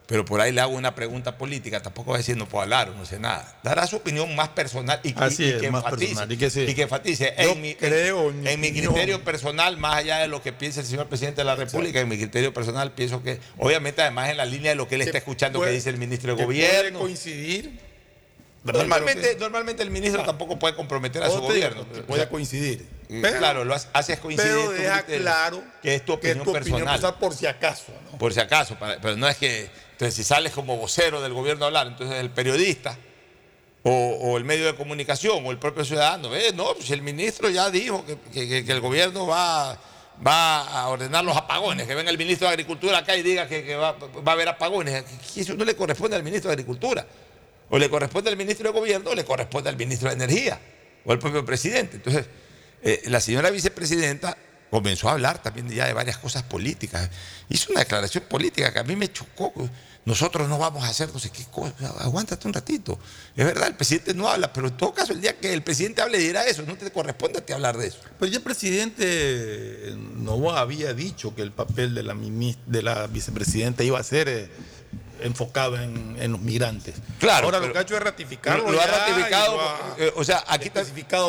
pero 0.05 0.25
por 0.25 0.41
ahí 0.41 0.51
le 0.51 0.61
hago 0.61 0.73
una 0.75 0.93
pregunta 0.95 1.37
política, 1.37 1.81
tampoco 1.81 2.11
va 2.11 2.17
a 2.17 2.19
decir 2.19 2.35
no 2.37 2.47
puedo 2.47 2.61
hablar 2.61 2.89
o 2.89 2.93
no 2.93 3.05
sé 3.05 3.19
nada. 3.19 3.57
Dará 3.63 3.87
su 3.87 3.95
opinión 3.95 4.35
más 4.35 4.49
personal 4.49 4.99
y, 5.01 5.09
y- 5.09 5.15
Así 5.17 5.45
y 5.45 5.49
es, 5.49 5.61
que 5.61 5.67
enfatice, 5.67 6.07
personal, 6.07 6.31
y 6.31 6.37
que 6.37 6.71
y 6.71 6.75
que 6.75 6.81
enfatice 6.83 7.33
en 7.37 7.61
mi, 7.61 7.73
creo 7.75 8.29
en 8.29 8.45
en 8.45 8.59
mi 8.59 8.71
criterio 8.71 9.23
personal, 9.23 9.77
más 9.77 9.95
allá 9.95 10.17
de 10.19 10.27
lo 10.27 10.41
que 10.43 10.51
piensa 10.53 10.81
el 10.81 10.85
señor 10.85 11.07
presidente 11.07 11.41
de 11.41 11.45
la 11.45 11.55
República, 11.55 11.99
en 12.01 12.09
mi 12.09 12.17
criterio 12.17 12.53
personal 12.53 12.91
pienso 12.91 13.23
que, 13.23 13.39
obviamente 13.57 14.01
además 14.01 14.29
en 14.29 14.37
la 14.37 14.45
línea 14.45 14.71
de 14.71 14.75
lo 14.75 14.87
que 14.87 14.95
él 14.95 15.01
está 15.01 15.17
escuchando 15.17 15.59
puede- 15.59 15.71
que 15.71 15.75
dice 15.77 15.89
el 15.89 15.97
ministro 15.97 16.33
de 16.33 16.37
que 16.37 16.45
puede 16.45 16.59
Gobierno. 16.67 16.99
coincidir. 16.99 17.79
Normalmente, 18.63 19.35
normalmente 19.39 19.83
el 19.83 19.91
ministro 19.91 20.23
tampoco 20.23 20.57
puede 20.57 20.73
comprometer 20.75 21.21
a 21.21 21.27
su 21.27 21.33
digo, 21.35 21.47
gobierno. 21.47 21.85
puede 22.07 22.27
coincidir. 22.29 22.87
eh, 23.09 23.19
Pero- 23.21 23.37
claro, 23.39 23.65
lo 23.65 23.73
hace- 23.75 23.89
haces 23.93 24.19
coincidir 24.19 24.51
Pero 24.53 24.71
deja 24.71 25.03
claro 25.03 25.63
que 25.81 25.95
es 25.95 26.05
tu 26.05 26.17
que 26.19 26.29
es 26.29 26.35
opinión 26.37 26.45
tu 26.45 26.51
opinión 26.57 26.85
personal. 26.87 27.15
por 27.19 27.33
si 27.35 27.45
acaso. 27.45 27.91
¿no? 28.11 28.17
Por 28.17 28.33
si 28.33 28.39
acaso, 28.39 28.75
para- 28.79 28.99
pero 29.01 29.17
no 29.17 29.27
es 29.27 29.35
que, 29.37 29.69
entonces 29.91 30.15
si 30.15 30.23
sales 30.23 30.53
como 30.53 30.77
vocero 30.77 31.21
del 31.21 31.33
gobierno 31.33 31.65
a 31.65 31.67
hablar, 31.67 31.87
entonces 31.87 32.17
el 32.17 32.29
periodista 32.29 32.97
o, 33.83 33.91
o 33.91 34.37
el 34.37 34.45
medio 34.45 34.65
de 34.65 34.75
comunicación 34.75 35.45
o 35.45 35.51
el 35.51 35.57
propio 35.59 35.83
ciudadano, 35.83 36.33
eh, 36.33 36.51
no, 36.55 36.73
pues 36.73 36.89
el 36.91 37.01
ministro 37.01 37.49
ya 37.49 37.69
dijo 37.69 38.05
que, 38.05 38.17
que- 38.33 38.47
que- 38.47 38.65
que 38.65 38.71
el 38.71 38.79
gobierno 38.79 39.27
va, 39.27 39.77
va 40.25 40.61
a 40.79 40.87
ordenar 40.87 41.25
los 41.25 41.35
apagones, 41.35 41.85
que 41.85 41.93
venga 41.95 42.09
el 42.09 42.17
ministro 42.17 42.47
de 42.47 42.53
Agricultura 42.53 42.99
acá 42.99 43.15
y 43.17 43.23
diga 43.23 43.45
que, 43.47 43.63
que 43.65 43.75
va, 43.75 43.91
va 43.91 44.31
a 44.31 44.35
haber 44.35 44.47
apagones. 44.47 45.03
Eso 45.35 45.53
no 45.55 45.65
le 45.65 45.75
corresponde 45.75 46.15
al 46.15 46.23
ministro 46.23 46.47
de 46.49 46.53
Agricultura. 46.53 47.05
O 47.73 47.79
le 47.79 47.89
corresponde 47.89 48.29
al 48.29 48.37
ministro 48.37 48.71
de 48.71 48.79
Gobierno 48.79 49.09
o 49.09 49.15
le 49.15 49.25
corresponde 49.25 49.67
al 49.67 49.75
ministro 49.75 50.07
de 50.07 50.13
Energía 50.13 50.59
o 51.05 51.11
al 51.11 51.17
propio 51.17 51.43
presidente. 51.43 51.95
Entonces, 51.95 52.27
eh, 52.83 53.01
la 53.07 53.19
señora 53.19 53.49
vicepresidenta 53.49 54.37
comenzó 54.69 55.09
a 55.09 55.13
hablar 55.13 55.41
también 55.41 55.67
ya 55.69 55.87
de 55.87 55.93
varias 55.93 56.19
cosas 56.19 56.43
políticas. 56.43 57.09
Hizo 57.49 57.71
una 57.71 57.79
declaración 57.79 58.25
política 58.29 58.71
que 58.71 58.77
a 58.77 58.83
mí 58.83 58.95
me 58.95 59.11
chocó. 59.11 59.51
Nosotros 60.05 60.47
no 60.47 60.59
vamos 60.59 60.83
a 60.83 60.89
hacer 60.89 61.09
no 61.11 61.17
sé 61.17 61.31
qué 61.31 61.45
cosa. 61.45 61.73
Aguántate 61.97 62.47
un 62.47 62.53
ratito. 62.53 62.99
Es 63.35 63.43
verdad, 63.43 63.69
el 63.69 63.75
presidente 63.75 64.13
no 64.13 64.29
habla, 64.29 64.53
pero 64.53 64.67
en 64.67 64.77
todo 64.77 64.93
caso, 64.93 65.11
el 65.11 65.21
día 65.21 65.39
que 65.39 65.51
el 65.51 65.63
presidente 65.63 66.03
hable 66.03 66.19
dirá 66.19 66.45
eso, 66.45 66.61
no 66.61 66.77
te 66.77 66.91
corresponde 66.91 67.39
a 67.39 67.41
ti 67.43 67.53
hablar 67.53 67.75
de 67.79 67.87
eso. 67.87 67.97
Pero 68.19 68.31
ya 68.31 68.37
el 68.37 68.43
presidente 68.43 69.95
Novoa 70.17 70.59
había 70.59 70.93
dicho 70.93 71.33
que 71.33 71.41
el 71.41 71.51
papel 71.51 71.95
de 71.95 72.03
la, 72.03 72.13
de 72.67 72.83
la 72.83 73.07
vicepresidenta 73.07 73.83
iba 73.83 73.97
a 73.97 74.03
ser 74.03 74.29
eh, 74.29 74.49
enfocado 75.23 75.77
en, 75.81 76.15
en 76.19 76.31
los 76.31 76.41
migrantes. 76.41 76.95
Claro, 77.19 77.45
Ahora 77.45 77.59
lo 77.59 77.71
que 77.71 77.79
ha 77.79 77.81
hecho 77.81 77.95
es 77.97 78.03
ratificarlo. 78.03 78.65
Lo, 78.65 78.71
lo 78.73 78.81
ha 78.81 78.85
ratificado. 78.85 79.53
y 79.53 79.57
lo 79.57 79.61
ha- 79.61 79.95
eh, 79.97 80.13
o 80.15 80.23
sea, 80.23 80.43
aquí, 80.47 80.69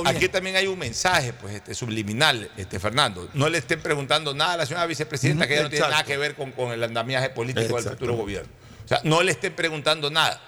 aquí 0.04 0.28
también 0.28 0.56
hay 0.56 0.66
un 0.66 0.78
mensaje 0.78 1.32
pues, 1.32 1.54
este, 1.54 1.74
subliminal, 1.74 2.50
este, 2.56 2.78
Fernando. 2.78 3.28
No 3.34 3.48
le 3.48 3.58
estén 3.58 3.80
preguntando 3.80 4.34
nada 4.34 4.54
a 4.54 4.56
la 4.58 4.66
señora 4.66 4.86
vicepresidenta 4.86 5.46
que 5.46 5.54
ella 5.54 5.62
no 5.64 5.70
tiene 5.70 5.88
nada 5.88 6.04
que 6.04 6.16
ver 6.16 6.34
con, 6.34 6.52
con 6.52 6.72
el 6.72 6.82
andamiaje 6.82 7.30
político 7.30 7.76
del 7.76 7.84
futuro 7.90 8.14
gobierno. 8.16 8.48
O 8.84 8.88
sea, 8.88 9.00
no 9.04 9.22
le 9.22 9.30
estén 9.32 9.54
preguntando 9.54 10.10
nada. 10.10 10.40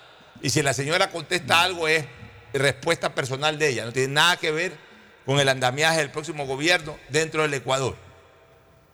Y 0.42 0.51
si 0.51 0.61
la 0.62 0.74
señora 0.74 1.11
contesta 1.11 1.62
algo 1.62 1.88
es 1.88 2.05
respuesta 2.53 3.14
personal 3.14 3.59
de 3.59 3.68
ella, 3.68 3.84
no 3.84 3.92
tiene 3.92 4.12
nada 4.14 4.36
que 4.36 4.51
ver 4.51 4.72
con 5.24 5.40
el 5.40 5.49
andamiaje 5.49 5.99
del 5.99 6.11
próximo 6.11 6.47
gobierno 6.47 6.97
dentro 7.09 7.42
del 7.42 7.55
Ecuador. 7.55 7.97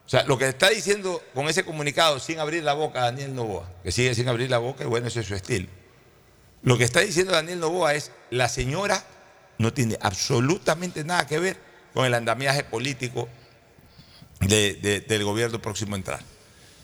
O 0.06 0.08
sea, 0.12 0.24
lo 0.24 0.36
que 0.36 0.48
está 0.48 0.68
diciendo 0.68 1.22
con 1.34 1.48
ese 1.48 1.64
comunicado 1.64 2.18
sin 2.18 2.38
abrir 2.38 2.62
la 2.64 2.74
boca 2.74 3.00
Daniel 3.00 3.34
Novoa, 3.34 3.70
que 3.82 3.92
sigue 3.92 4.14
sin 4.14 4.28
abrir 4.28 4.50
la 4.50 4.58
boca 4.58 4.84
y 4.84 4.86
bueno, 4.86 5.06
ese 5.08 5.20
es 5.20 5.26
su 5.26 5.34
estilo. 5.34 5.68
Lo 6.62 6.76
que 6.76 6.84
está 6.84 7.00
diciendo 7.00 7.32
Daniel 7.32 7.60
Novoa 7.60 7.94
es, 7.94 8.10
la 8.30 8.48
señora 8.48 9.02
no 9.58 9.72
tiene 9.72 9.96
absolutamente 10.00 11.04
nada 11.04 11.26
que 11.26 11.38
ver 11.38 11.56
con 11.94 12.04
el 12.04 12.14
andamiaje 12.14 12.64
político 12.64 13.28
de- 14.40 14.74
de- 14.74 15.00
del 15.00 15.24
gobierno 15.24 15.60
próximo 15.62 15.94
a 15.94 15.98
entrar. 15.98 16.20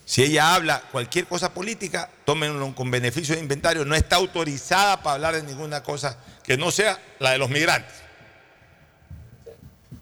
Si 0.04 0.22
ella 0.22 0.54
habla 0.54 0.82
cualquier 0.90 1.26
cosa 1.26 1.52
política, 1.52 2.08
tómenlo 2.24 2.74
con 2.74 2.90
beneficio 2.90 3.34
de 3.34 3.42
inventario, 3.42 3.84
no 3.84 3.94
está 3.94 4.16
autorizada 4.16 5.02
para 5.02 5.14
hablar 5.16 5.34
de 5.34 5.42
ninguna 5.42 5.82
cosa 5.82 6.16
que 6.44 6.56
no 6.56 6.70
sea 6.70 6.98
la 7.18 7.32
de 7.32 7.38
los 7.38 7.50
migrantes. 7.50 7.94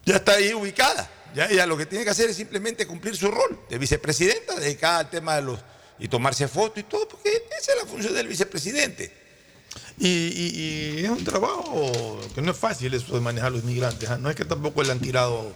Ya 0.05 0.17
está 0.17 0.33
ahí 0.35 0.55
ubicada. 0.55 1.11
Ya 1.37 1.45
ella 1.45 1.67
lo 1.67 1.77
que 1.77 1.85
tiene 1.85 2.03
que 2.03 2.11
hacer 2.11 2.31
es 2.31 2.37
simplemente 2.37 2.87
cumplir 2.87 3.15
su 3.15 3.31
rol 3.31 3.61
de 3.69 3.77
vicepresidenta, 3.77 4.59
dedicada 4.59 5.01
al 5.01 5.11
tema 5.11 5.37
de 5.37 5.43
los. 5.43 5.61
y 5.99 6.09
tomarse 6.09 6.49
fotos 6.49 6.79
y 6.79 6.85
todo, 6.85 7.07
porque 7.07 7.29
esa 7.59 7.73
es 7.73 7.79
la 7.83 7.87
función 7.87 8.15
del 8.15 8.27
vicepresidente. 8.27 9.13
Y, 9.99 11.05
es 11.05 11.11
un 11.11 11.23
trabajo 11.23 12.19
que 12.35 12.41
no 12.41 12.53
es 12.53 12.57
fácil 12.57 12.95
eso 12.95 13.13
de 13.13 13.21
manejar 13.21 13.53
los 13.53 13.65
migrantes. 13.65 14.09
¿ah? 14.09 14.17
No 14.17 14.31
es 14.31 14.37
que 14.37 14.47
tampoco 14.47 14.83
le 14.83 14.93
han 14.93 14.99
tirado 15.01 15.55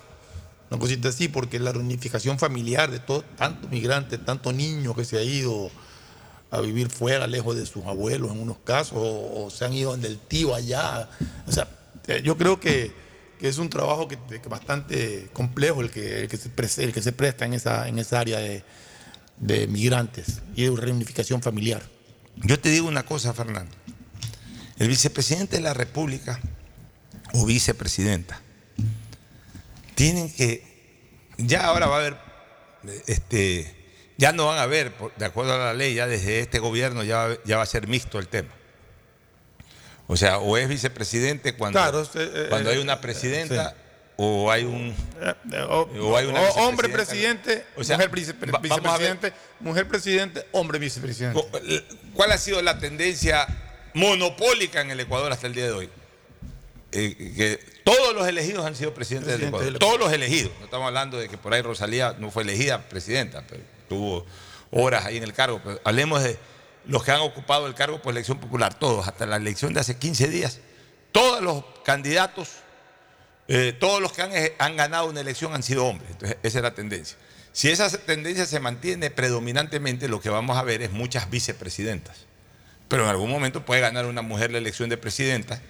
una 0.70 0.78
cosita 0.78 1.08
así, 1.08 1.28
porque 1.28 1.58
la 1.58 1.72
reunificación 1.72 2.38
familiar 2.38 2.90
de 2.90 2.98
todo, 2.98 3.22
tantos 3.38 3.70
migrantes, 3.70 4.22
tantos 4.22 4.52
niños 4.52 4.94
que 4.94 5.06
se 5.06 5.16
ha 5.16 5.22
ido 5.22 5.70
a 6.50 6.60
vivir 6.60 6.90
fuera, 6.90 7.26
lejos 7.26 7.56
de 7.56 7.64
sus 7.64 7.86
abuelos 7.86 8.32
en 8.32 8.40
unos 8.40 8.58
casos, 8.64 8.98
o, 8.98 9.48
se 9.50 9.64
han 9.64 9.72
ido 9.72 9.94
en 9.94 10.04
el 10.04 10.18
tío 10.18 10.54
allá. 10.54 11.08
O 11.46 11.52
sea, 11.52 11.66
eh, 12.06 12.20
yo 12.22 12.36
creo 12.36 12.60
que, 12.60 12.92
que 13.40 13.48
es 13.48 13.56
un 13.56 13.70
trabajo 13.70 14.06
que, 14.06 14.18
que 14.18 14.48
bastante 14.48 15.28
complejo 15.32 15.80
el 15.80 15.90
que, 15.90 16.20
el 16.20 16.28
que, 16.28 16.36
se, 16.36 16.50
pre- 16.50 16.68
el 16.84 16.92
que 16.92 17.00
se 17.00 17.12
presta 17.12 17.46
en 17.46 17.54
esa, 17.54 17.88
en 17.88 17.98
esa 17.98 18.20
área 18.20 18.38
de, 18.38 18.62
de 19.38 19.66
migrantes 19.66 20.42
y 20.54 20.64
de 20.64 20.76
reunificación 20.76 21.40
familiar. 21.40 21.82
Yo 22.36 22.60
te 22.60 22.68
digo 22.68 22.86
una 22.86 23.04
cosa, 23.04 23.32
Fernando. 23.32 23.74
El 24.76 24.88
vicepresidente 24.88 25.56
de 25.56 25.62
la 25.62 25.74
República 25.74 26.38
o 27.32 27.46
vicepresidenta 27.46 28.40
tienen 29.94 30.32
que, 30.32 31.32
ya 31.38 31.66
ahora 31.66 31.86
va 31.86 31.96
a 31.96 32.00
haber, 32.00 32.16
este, 33.06 33.74
ya 34.18 34.32
no 34.32 34.46
van 34.46 34.58
a 34.58 34.62
haber, 34.62 34.92
de 35.16 35.24
acuerdo 35.24 35.54
a 35.54 35.58
la 35.58 35.74
ley, 35.74 35.94
ya 35.94 36.06
desde 36.06 36.40
este 36.40 36.58
gobierno 36.58 37.04
ya, 37.04 37.38
ya 37.44 37.56
va 37.56 37.62
a 37.62 37.66
ser 37.66 37.88
mixto 37.88 38.18
el 38.18 38.28
tema. 38.28 38.50
O 40.10 40.16
sea, 40.16 40.38
o 40.38 40.56
es 40.56 40.68
vicepresidente 40.68 41.54
cuando, 41.54 41.78
Claro, 41.78 42.00
usted, 42.00 42.32
eh, 42.34 42.48
cuando 42.48 42.70
hay 42.70 42.78
eh, 42.78 42.82
una 42.82 43.00
presidenta 43.00 43.76
o 44.16 44.50
hay 44.50 44.64
un... 44.64 44.92
O, 45.68 46.16
hay 46.16 46.26
una 46.26 46.40
hombre 46.56 46.88
presidente, 46.88 47.64
O 47.76 47.84
sea, 47.84 47.96
mujer 47.96 48.10
vicepresidente, 48.10 49.32
mujer 49.60 49.86
presidente, 49.86 50.46
hombre 50.50 50.80
vicepresidente. 50.80 51.40
¿Cuál 52.12 52.32
ha 52.32 52.38
sido 52.38 52.60
la 52.60 52.80
tendencia 52.80 53.46
monopólica 53.94 54.80
en 54.80 54.90
el 54.90 54.98
Ecuador 54.98 55.30
hasta 55.30 55.46
el 55.46 55.54
día 55.54 55.66
de 55.66 55.72
hoy? 55.72 55.88
Eh, 56.90 57.14
que 57.36 57.60
todos 57.84 58.12
los 58.12 58.26
elegidos 58.26 58.66
han 58.66 58.74
sido 58.74 58.92
presidentes 58.92 59.28
del 59.28 59.48
Presidente 59.48 59.68
Ecuador. 59.68 59.72
del 59.72 59.78
Todos 59.78 60.00
los 60.00 60.12
elegidos. 60.12 60.50
No 60.58 60.64
estamos 60.64 60.88
hablando 60.88 61.18
de 61.18 61.28
que 61.28 61.38
por 61.38 61.54
ahí 61.54 61.62
Rosalía 61.62 62.16
no 62.18 62.32
fue 62.32 62.42
elegida 62.42 62.82
presidenta, 62.88 63.44
pero 63.48 63.62
tuvo 63.88 64.26
horas 64.72 65.06
ahí 65.06 65.18
en 65.18 65.22
el 65.22 65.32
cargo. 65.32 65.60
Pero 65.62 65.80
hablemos 65.84 66.20
de 66.20 66.36
los 66.90 67.04
que 67.04 67.12
han 67.12 67.20
ocupado 67.20 67.66
el 67.66 67.74
cargo 67.74 68.02
por 68.02 68.12
elección 68.12 68.38
popular, 68.38 68.74
todos, 68.78 69.06
hasta 69.08 69.24
la 69.24 69.36
elección 69.36 69.72
de 69.72 69.80
hace 69.80 69.96
15 69.96 70.28
días. 70.28 70.58
Todos 71.12 71.40
los 71.42 71.64
candidatos, 71.84 72.48
eh, 73.48 73.74
todos 73.78 74.00
los 74.02 74.12
que 74.12 74.22
han, 74.22 74.32
han 74.58 74.76
ganado 74.76 75.06
una 75.06 75.20
elección 75.20 75.54
han 75.54 75.62
sido 75.62 75.86
hombres. 75.86 76.10
Entonces, 76.10 76.36
esa 76.42 76.58
es 76.58 76.62
la 76.62 76.74
tendencia. 76.74 77.16
Si 77.52 77.70
esa 77.70 77.88
tendencia 77.98 78.44
se 78.46 78.60
mantiene 78.60 79.10
predominantemente, 79.10 80.08
lo 80.08 80.20
que 80.20 80.30
vamos 80.30 80.56
a 80.58 80.62
ver 80.62 80.82
es 80.82 80.90
muchas 80.92 81.30
vicepresidentas. 81.30 82.26
Pero 82.88 83.04
en 83.04 83.08
algún 83.10 83.30
momento 83.30 83.64
puede 83.64 83.80
ganar 83.80 84.06
una 84.06 84.22
mujer 84.22 84.50
la 84.50 84.58
elección 84.58 84.88
de 84.88 84.96
presidenta, 84.96 85.60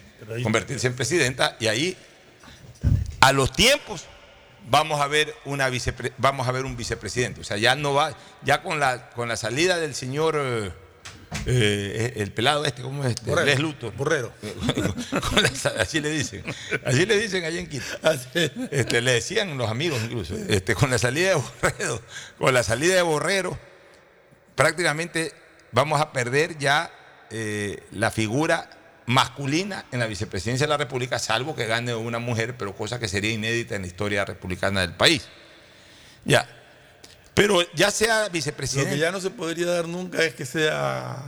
convertirse 0.43 0.87
en 0.87 0.97
presidenta 0.97 1.57
y 1.61 1.67
ahí 1.69 1.97
a 3.21 3.33
los 3.33 3.53
tiempos 3.53 4.05
vamos 4.69 5.01
a 5.01 5.07
ver 5.07 5.35
una 5.45 5.69
vicepre- 5.71 6.13
vamos 6.19 6.49
a 6.49 6.53
ver 6.53 6.65
un 6.65 6.77
vicepresidente. 6.77 7.41
O 7.41 7.45
sea, 7.45 7.57
ya 7.59 7.75
no 7.75 7.93
va, 7.95 8.15
ya 8.43 8.63
con 8.63 8.79
la 8.81 9.11
con 9.11 9.29
la 9.29 9.37
salida 9.37 9.79
del 9.79 9.95
señor 9.95 10.37
eh, 10.39 10.73
eh, 11.47 12.15
el 12.17 12.33
pelado 12.33 12.65
este, 12.65 12.83
¿cómo 12.83 13.05
es? 13.05 13.11
Este? 13.11 13.31
Borrero. 13.31 13.47
Les 13.47 13.59
Luthor. 13.61 13.95
Borrero. 13.95 14.33
Así 15.79 16.01
le 16.01 16.11
dicen. 16.11 16.43
Así 16.85 17.07
le 17.07 17.19
dicen 17.19 17.45
allá 17.45 17.61
en 17.61 17.69
Quito. 17.69 17.85
Este, 18.71 19.01
le 19.01 19.13
decían 19.13 19.57
los 19.57 19.71
amigos 19.71 20.01
incluso. 20.03 20.35
Este, 20.49 20.75
con 20.75 20.91
la 20.91 20.99
salida 20.99 21.31
de 21.31 21.35
Borrero, 21.35 22.03
con 22.39 22.55
la 22.55 22.63
salida 22.63 22.95
de 22.95 23.03
Borrero, 23.03 23.59
prácticamente 24.55 25.33
vamos 25.73 26.01
a 26.01 26.13
perder 26.13 26.59
ya 26.59 26.91
eh, 27.31 27.83
la 27.93 28.11
figura 28.11 28.69
masculina 29.07 29.87
en 29.91 30.01
la 30.01 30.07
vicepresidencia 30.07 30.67
de 30.67 30.71
la 30.71 30.77
República, 30.77 31.19
salvo 31.19 31.57
que 31.57 31.67
gane 31.67 31.95
una 31.95 32.19
mujer, 32.19 32.57
pero 32.57 32.75
cosa 32.75 33.01
que 33.01 33.09
sería 33.09 33.33
inédita 33.33 33.75
en 33.75 33.83
la 33.83 33.89
historia 33.89 34.25
republicana 34.25 34.83
del 34.83 34.95
país. 34.95 35.29
Ya. 36.25 36.49
Pero 37.35 37.61
ya 37.75 37.91
sea 37.91 38.25
Lo 38.25 38.31
vicepresidente. 38.31 38.91
que 38.93 38.99
ya 38.99 39.13
no 39.13 39.21
se 39.21 39.31
podría 39.31 39.67
dar 39.67 39.89
nunca 39.89 40.23
es 40.25 40.35
que 40.35 40.45
sea 40.45 41.23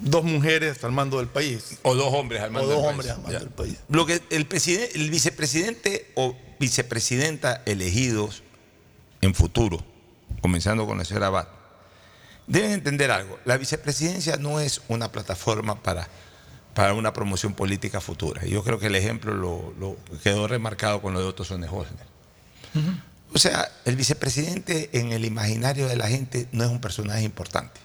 dos 0.00 0.22
mujeres 0.24 0.82
al 0.84 0.92
mando 0.92 1.18
del 1.18 1.26
país. 1.28 1.78
O 1.82 1.94
dos 1.94 2.12
hombres 2.14 2.40
al 2.42 2.50
mando 2.50 2.68
O 2.68 2.72
dos 2.72 2.82
del 2.82 2.90
hombres 2.90 3.06
país. 3.08 3.16
al 3.18 3.22
mando 3.22 3.38
del 3.40 3.48
país. 3.50 3.78
Lo 3.88 4.06
que 4.06 4.20
el, 4.30 4.46
presidente, 4.46 4.96
el 4.98 5.10
vicepresidente 5.10 6.12
o 6.14 6.36
vicepresidenta 6.60 7.62
elegidos 7.66 8.42
en 9.20 9.34
futuro, 9.34 9.84
comenzando 10.40 10.86
con 10.86 10.98
la 10.98 11.04
señora 11.04 11.26
Abad, 11.28 11.48
deben 12.46 12.70
entender 12.72 13.10
algo. 13.10 13.38
La 13.44 13.56
vicepresidencia 13.56 14.36
no 14.36 14.60
es 14.60 14.82
una 14.88 15.10
plataforma 15.10 15.82
para, 15.82 16.08
para 16.74 16.94
una 16.94 17.12
promoción 17.12 17.54
política 17.54 18.00
futura. 18.00 18.44
Yo 18.44 18.62
creo 18.62 18.78
que 18.78 18.86
el 18.86 18.94
ejemplo 18.94 19.34
lo, 19.34 19.74
lo 19.80 19.96
quedó 20.22 20.46
remarcado 20.46 21.02
con 21.02 21.14
lo 21.14 21.20
de 21.20 21.26
Otto 21.26 21.44
Sonnenholzer. 21.44 21.96
O 23.34 23.38
sea, 23.38 23.70
el 23.84 23.96
vicepresidente 23.96 24.90
en 24.92 25.12
el 25.12 25.24
imaginario 25.24 25.86
de 25.86 25.96
la 25.96 26.08
gente 26.08 26.48
no 26.52 26.64
es 26.64 26.70
un 26.70 26.80
personaje 26.80 27.22
importante. 27.22 27.80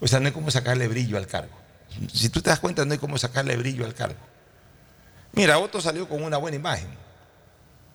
O 0.00 0.06
sea, 0.06 0.20
no 0.20 0.26
hay 0.26 0.32
como 0.32 0.50
sacarle 0.50 0.86
brillo 0.86 1.16
al 1.16 1.26
cargo. 1.26 1.56
Si 2.12 2.28
tú 2.28 2.40
te 2.40 2.50
das 2.50 2.60
cuenta, 2.60 2.84
no 2.84 2.92
hay 2.92 2.98
como 2.98 3.18
sacarle 3.18 3.56
brillo 3.56 3.84
al 3.84 3.94
cargo. 3.94 4.20
Mira, 5.32 5.58
Otto 5.58 5.80
salió 5.80 6.08
con 6.08 6.22
una 6.22 6.36
buena 6.36 6.56
imagen, 6.56 6.88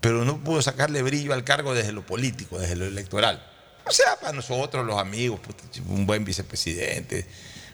pero 0.02 0.26
no 0.26 0.44
pudo 0.44 0.62
sacarle 0.62 1.02
brillo 1.02 1.34
al 1.34 1.44
cargo 1.44 1.74
desde 1.74 1.94
lo 1.94 2.06
político, 2.06 2.60
desde 2.60 2.76
lo 2.76 2.86
electoral. 2.86 3.42
O 3.86 3.92
sea, 3.92 4.18
para 4.20 4.34
nosotros, 4.34 4.86
los 4.86 4.98
amigos, 4.98 5.40
puta, 5.40 5.64
un 5.88 6.06
buen 6.06 6.26
vicepresidente, 6.26 7.26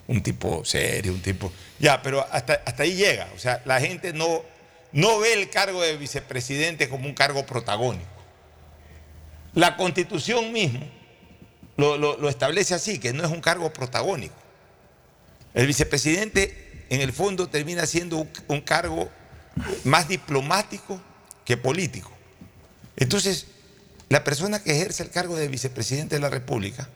un 0.08 0.22
tipo 0.22 0.64
serio, 0.64 1.14
un 1.14 1.22
tipo. 1.22 1.52
Ya, 1.80 2.02
pero 2.02 2.26
hasta, 2.32 2.62
ahí 2.78 2.96
llega. 2.96 3.30
O 3.36 3.40
sea, 3.40 3.62
la 3.66 3.80
gente 3.80 4.14
no 4.14 5.20
ve 5.20 5.34
el 5.34 5.50
cargo 5.50 5.82
de 5.82 5.98
vicepresidente 5.98 6.88
como 6.88 7.08
un 7.08 7.14
cargo 7.14 7.46
protagónico. 7.46 8.19
La 9.54 9.78
constitución 9.78 10.52
mismo 10.52 10.86
lo, 11.78 12.30
establece 12.30 12.74
así, 12.74 13.00
que 13.00 13.14
no 13.14 13.24
es 13.24 13.32
un 13.32 13.42
cargo 13.42 13.72
protagónico. 13.72 14.36
El 15.54 15.68
vicepresidente, 15.68 16.86
en 16.90 17.02
el 17.02 17.14
fondo, 17.14 17.48
termina 17.48 17.86
siendo 17.86 18.28
un, 18.48 18.62
cargo 18.62 19.10
más 19.84 20.08
diplomático 20.08 21.02
que 21.46 21.58
político. 21.58 22.12
Entonces, 22.98 23.48
la 24.10 24.24
persona 24.24 24.62
que 24.62 24.72
ejerce 24.72 25.04
el 25.04 25.10
cargo 25.10 25.36
de 25.36 25.48
vicepresidente 25.48 26.16
de 26.16 26.22
la 26.22 26.30
República 26.30 26.90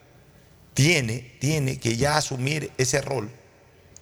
tiene, 0.73 1.35
tiene 1.39 1.79
que 1.79 1.95
ya 1.95 2.17
asumir 2.17 2.71
ese 2.77 3.01
rol 3.01 3.29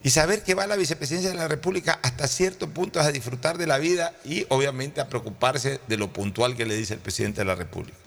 y 0.04 0.10
saber 0.10 0.44
que 0.44 0.56
va 0.56 0.66
la 0.68 0.78
vicepresidencia 0.78 1.30
de 1.30 1.38
la 1.38 1.48
República 1.48 2.00
hasta 2.02 2.28
cierto 2.28 2.70
punto 2.70 3.00
a 3.00 3.12
disfrutar 3.12 3.58
de 3.58 3.68
la 3.68 3.78
vida 3.78 4.14
y 4.26 4.46
obviamente 4.50 5.00
a 5.00 5.10
preocuparse 5.10 5.80
de 5.88 5.98
lo 5.98 6.12
puntual 6.12 6.56
que 6.56 6.66
le 6.66 6.76
dice 6.76 6.96
el 6.96 7.00
presidente 7.00 7.42
de 7.42 7.46
la 7.46 7.56
República. 7.56 8.01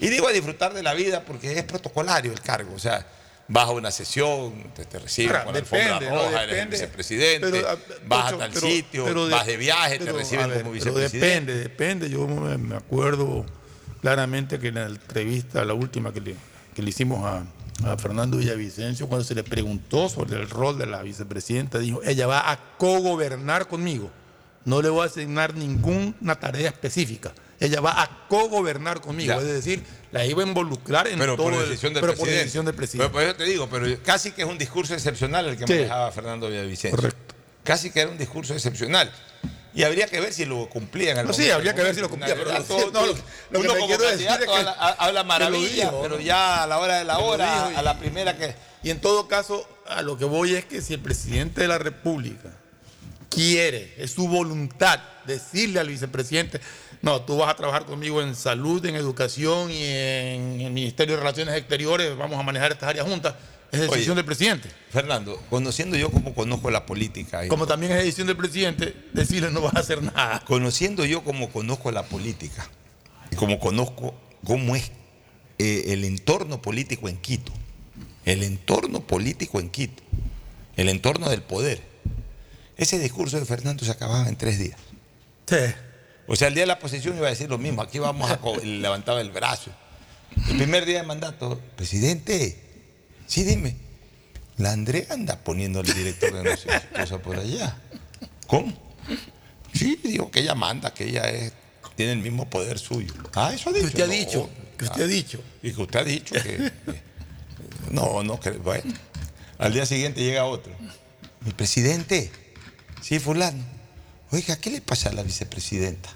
Y 0.00 0.08
digo 0.08 0.28
a 0.28 0.32
disfrutar 0.32 0.74
de 0.74 0.82
la 0.82 0.94
vida 0.94 1.24
porque 1.24 1.58
es 1.58 1.64
protocolario 1.64 2.32
el 2.32 2.40
cargo, 2.40 2.74
o 2.74 2.78
sea, 2.78 3.06
vas 3.48 3.66
a 3.68 3.70
una 3.72 3.90
sesión, 3.90 4.70
te, 4.74 4.84
te 4.84 4.98
reciben 4.98 5.30
Ahora, 5.30 5.44
con 5.44 5.54
la 5.54 5.60
depende, 5.60 5.84
alfombra 5.92 6.10
¿no? 6.16 6.22
roja, 6.30 6.44
eres 6.44 6.58
el 6.62 6.68
vicepresidente, 6.68 7.50
Pero, 7.50 7.68
ah, 7.68 7.76
vas 8.06 8.32
a 8.32 8.38
tal 8.38 8.50
pero- 8.52 8.66
sitio, 8.66 9.04
pero 9.04 9.26
de- 9.26 9.34
vas 9.34 9.46
de 9.46 9.56
viaje, 9.56 9.98
te 9.98 10.12
reciben 10.12 10.50
ver, 10.50 10.58
como 10.60 10.72
vicepresidente. 10.72 11.18
depende, 11.18 11.54
depende. 11.56 12.10
Yo 12.10 12.26
me 12.26 12.76
acuerdo 12.76 13.44
claramente 14.00 14.58
que 14.58 14.68
en 14.68 14.74
la 14.76 14.86
entrevista, 14.86 15.64
la 15.64 15.74
última 15.74 16.12
que 16.12 16.20
le, 16.20 16.34
que 16.74 16.82
le 16.82 16.90
hicimos 16.90 17.24
a, 17.24 17.44
a 17.90 17.96
Fernando 17.96 18.36
Villavicencio, 18.36 19.08
cuando 19.08 19.24
se 19.24 19.34
le 19.34 19.42
preguntó 19.44 20.08
sobre 20.08 20.36
el 20.36 20.48
rol 20.48 20.78
de 20.78 20.86
la 20.86 21.02
vicepresidenta, 21.02 21.78
dijo, 21.78 22.00
ella 22.04 22.26
va 22.26 22.50
a 22.50 22.76
cogobernar 22.76 23.66
conmigo. 23.66 24.10
No 24.64 24.82
le 24.82 24.90
voy 24.90 25.02
a 25.02 25.06
asignar 25.06 25.54
ninguna 25.54 26.36
tarea 26.38 26.68
específica. 26.68 27.32
Ella 27.60 27.80
va 27.80 28.00
a 28.02 28.28
cogobernar 28.28 29.00
conmigo. 29.00 29.34
Ya. 29.34 29.38
Es 29.40 29.44
decir, 29.52 29.82
la 30.12 30.24
iba 30.24 30.42
a 30.42 30.46
involucrar 30.46 31.08
en 31.08 31.18
pero 31.18 31.36
todo 31.36 31.50
por 31.50 31.66
decisión 31.68 31.92
del 31.92 32.00
pero 32.02 32.12
por 32.12 32.20
presidente. 32.22 32.38
decisión 32.44 32.64
del 32.66 32.74
presidente. 32.74 33.04
Pero 33.08 33.12
por 33.12 33.22
eso 33.22 33.34
te 33.36 33.44
digo, 33.44 33.68
pero 33.68 34.02
casi 34.04 34.30
que 34.32 34.42
es 34.42 34.48
un 34.48 34.58
discurso 34.58 34.94
excepcional 34.94 35.46
el 35.48 35.56
que 35.56 35.66
Sí. 35.66 35.72
manejaba 35.72 36.12
Fernando 36.12 36.48
Villavicencio. 36.48 36.96
Correcto. 36.96 37.34
Casi 37.64 37.90
que 37.90 38.00
era 38.00 38.10
un 38.10 38.18
discurso 38.18 38.54
excepcional. 38.54 39.12
Y 39.74 39.82
habría 39.82 40.06
que 40.06 40.18
ver 40.20 40.32
si 40.32 40.44
lo 40.44 40.68
cumplían. 40.68 41.26
No, 41.26 41.32
sí, 41.32 41.50
habría 41.50 41.74
que 41.74 41.82
ver 41.82 41.94
si 41.94 42.00
lo 42.00 42.08
cumplía, 42.08 42.34
pero 42.34 42.50
Ya 42.50 42.58
lo- 42.60 42.64
todo- 42.64 42.90
no, 42.90 43.06
lo- 43.06 43.14
que 43.14 43.20
uno 43.58 43.74
me 43.74 43.80
como 43.80 43.88
decir 43.88 44.04
es 44.06 44.08
candidato 44.08 44.44
que- 44.46 44.58
habla, 44.58 44.70
ha- 44.78 44.92
habla 45.06 45.20
que 45.22 45.26
maravilla, 45.28 45.92
pero 46.00 46.20
ya 46.20 46.62
a 46.62 46.66
la 46.66 46.78
hora 46.78 46.98
de 46.98 47.04
la 47.04 47.16
Que 47.16 47.22
hora, 47.22 47.70
y- 47.72 47.76
a 47.76 47.82
la 47.82 47.98
primera 47.98 48.36
que... 48.36 48.54
Y 48.82 48.90
en 48.90 49.00
todo 49.00 49.28
caso, 49.28 49.68
a 49.86 50.02
lo 50.02 50.16
que 50.16 50.24
voy 50.24 50.54
es 50.54 50.64
que 50.64 50.80
si 50.80 50.94
el 50.94 51.00
presidente 51.00 51.60
de 51.60 51.68
la 51.68 51.78
República 51.78 52.50
quiere, 53.28 53.94
es 53.98 54.12
su 54.12 54.26
voluntad, 54.28 55.00
decirle 55.26 55.80
al 55.80 55.88
vicepresidente, 55.88 56.60
no, 57.02 57.22
tú 57.22 57.36
vas 57.36 57.50
a 57.50 57.56
trabajar 57.56 57.84
conmigo 57.84 58.20
en 58.22 58.34
salud, 58.34 58.84
en 58.84 58.96
educación 58.96 59.70
y 59.70 59.84
en 59.84 60.60
el 60.60 60.72
Ministerio 60.72 61.14
de 61.14 61.20
Relaciones 61.20 61.54
Exteriores, 61.54 62.16
vamos 62.16 62.38
a 62.38 62.42
manejar 62.42 62.72
estas 62.72 62.88
áreas 62.88 63.06
juntas, 63.06 63.34
es 63.70 63.80
decisión 63.80 64.12
Oye, 64.12 64.16
del 64.16 64.24
presidente. 64.24 64.70
Fernando, 64.90 65.40
conociendo 65.50 65.96
yo 65.96 66.10
como 66.10 66.34
conozco 66.34 66.70
la 66.70 66.86
política... 66.86 67.46
Como 67.48 67.66
también 67.66 67.92
es 67.92 67.98
decisión 67.98 68.26
del 68.26 68.36
presidente, 68.36 68.94
decirle 69.12 69.50
no 69.50 69.60
vas 69.60 69.76
a 69.76 69.80
hacer 69.80 70.02
nada. 70.02 70.42
Conociendo 70.46 71.04
yo 71.04 71.22
como 71.22 71.50
conozco 71.50 71.92
la 71.92 72.04
política, 72.04 72.68
y 73.30 73.36
como 73.36 73.58
conozco 73.58 74.14
cómo 74.44 74.74
es 74.74 74.90
eh, 75.58 75.84
el 75.88 76.04
entorno 76.04 76.60
político 76.62 77.08
en 77.08 77.18
Quito, 77.18 77.52
el 78.24 78.42
entorno 78.42 79.06
político 79.06 79.60
en 79.60 79.70
Quito, 79.70 80.02
el 80.76 80.88
entorno 80.88 81.28
del 81.28 81.42
poder, 81.42 81.80
ese 82.76 82.98
discurso 82.98 83.38
de 83.38 83.44
Fernando 83.44 83.84
se 83.84 83.90
acababa 83.90 84.28
en 84.28 84.36
tres 84.36 84.58
días. 84.58 84.78
Sí. 85.46 85.56
O 86.28 86.36
sea, 86.36 86.48
el 86.48 86.54
día 86.54 86.62
de 86.62 86.66
la 86.68 86.78
posesión 86.78 87.16
iba 87.16 87.26
a 87.26 87.30
decir 87.30 87.48
lo 87.48 87.58
mismo, 87.58 87.82
aquí 87.82 87.98
vamos 87.98 88.30
a... 88.30 88.38
levantaba 88.64 89.20
el 89.20 89.30
brazo. 89.30 89.70
El 90.48 90.56
primer 90.58 90.84
día 90.84 91.00
de 91.00 91.06
mandato, 91.06 91.60
presidente, 91.74 92.62
sí 93.26 93.42
dime, 93.44 93.76
la 94.58 94.72
Andrea 94.72 95.06
anda 95.10 95.38
poniendo 95.42 95.80
al 95.80 95.86
director 95.86 96.32
de 96.34 96.44
no 96.50 96.56
sé 96.56 96.68
qué 96.68 97.00
cosa 97.00 97.18
por 97.18 97.38
allá. 97.38 97.76
¿Cómo? 98.46 98.72
Sí, 99.72 99.98
digo 100.04 100.30
que 100.30 100.40
ella 100.40 100.54
manda, 100.54 100.92
que 100.92 101.04
ella 101.08 101.22
es, 101.30 101.52
tiene 101.96 102.12
el 102.12 102.18
mismo 102.18 102.48
poder 102.50 102.78
suyo. 102.78 103.12
Ah, 103.34 103.52
eso 103.54 103.70
ha 103.70 103.72
dicho. 103.72 103.86
usted 103.86 104.02
ha 104.04 104.06
No. 104.06 104.12
dicho, 104.12 104.50
que 104.76 104.84
usted 104.84 105.02
ha 105.02 105.06
dicho. 105.06 105.42
Y 105.62 105.72
que 105.72 105.82
usted 105.82 105.98
ha 106.00 106.04
dicho 106.04 106.34
que. 106.34 106.42
que- 106.42 106.72
no, 107.90 108.22
no, 108.22 108.38
que, 108.38 108.50
bueno. 108.50 108.92
Al 109.58 109.72
día 109.72 109.86
siguiente 109.86 110.22
llega 110.22 110.44
otro. 110.44 110.72
Mi 111.40 111.52
presidente, 111.52 112.30
sí, 113.02 113.18
fulano. 113.18 113.64
Oiga, 114.30 114.56
¿qué 114.60 114.70
le 114.70 114.80
pasa 114.82 115.08
a 115.08 115.12
la 115.12 115.22
vicepresidenta? 115.22 116.10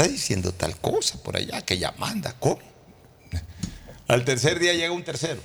Está 0.00 0.10
diciendo 0.10 0.52
tal 0.52 0.74
cosa 0.78 1.22
por 1.22 1.36
allá, 1.36 1.60
que 1.60 1.74
ella 1.74 1.92
manda, 1.98 2.34
¿cómo? 2.38 2.58
Al 4.08 4.24
tercer 4.24 4.58
día 4.58 4.72
llega 4.72 4.92
un 4.92 5.04
tercero. 5.04 5.42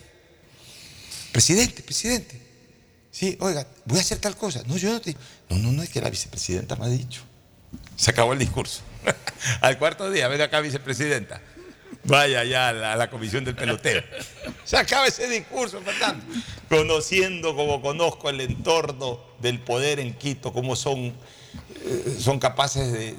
Presidente, 1.34 1.84
presidente. 1.84 2.42
Sí, 3.12 3.36
oiga, 3.42 3.68
voy 3.84 3.98
a 3.98 4.02
hacer 4.02 4.20
tal 4.20 4.38
cosa. 4.38 4.64
No, 4.66 4.78
yo 4.78 4.94
no 4.94 5.02
te. 5.02 5.14
No, 5.50 5.58
no, 5.58 5.74
no, 5.74 5.84
es 5.84 5.90
que 5.90 6.00
la 6.00 6.10
vicepresidenta 6.10 6.78
me 6.78 6.86
ha 6.86 6.88
dicho. 6.88 7.24
Se 7.98 8.12
acabó 8.12 8.32
el 8.32 8.40
discurso. 8.40 8.80
Al 9.60 9.78
cuarto 9.78 10.10
día, 10.10 10.30
venga 10.30 10.46
acá, 10.46 10.62
vicepresidenta. 10.62 11.42
Vaya 12.06 12.46
ya 12.46 12.70
a 12.70 12.74
la, 12.74 12.94
a 12.94 12.96
la 12.96 13.10
comisión 13.10 13.44
del 13.44 13.56
pelotero. 13.56 14.06
Se 14.64 14.78
acaba 14.78 15.08
ese 15.08 15.28
discurso, 15.28 15.82
Fernando. 15.82 16.24
Conociendo 16.70 17.58
como 17.58 17.82
conozco 17.82 18.30
el 18.30 18.40
entorno 18.40 19.20
del 19.42 19.60
poder 19.60 20.00
en 20.00 20.14
Quito, 20.14 20.54
cómo 20.54 20.78
son, 20.78 21.14
son 22.20 22.40
capaces 22.40 22.92
de. 22.92 23.16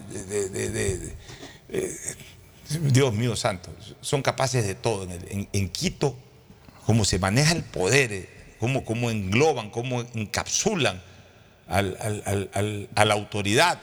eh, 1.68 1.96
Dios 2.80 3.14
mío 3.14 3.36
santo, 3.36 3.70
son 4.00 4.22
capaces 4.22 4.66
de 4.66 4.74
todo. 4.74 5.06
En, 5.30 5.68
Quito, 5.68 6.16
cómo 6.84 7.04
se 7.04 7.18
maneja 7.18 7.52
el 7.52 7.62
poder, 7.62 8.12
eh, 8.12 8.28
cómo, 8.58 8.84
cómo 8.84 9.10
engloban, 9.10 9.70
cómo 9.70 10.04
encapsulan 10.14 11.00
a 11.68 11.82
la 13.04 13.14
autoridad 13.14 13.80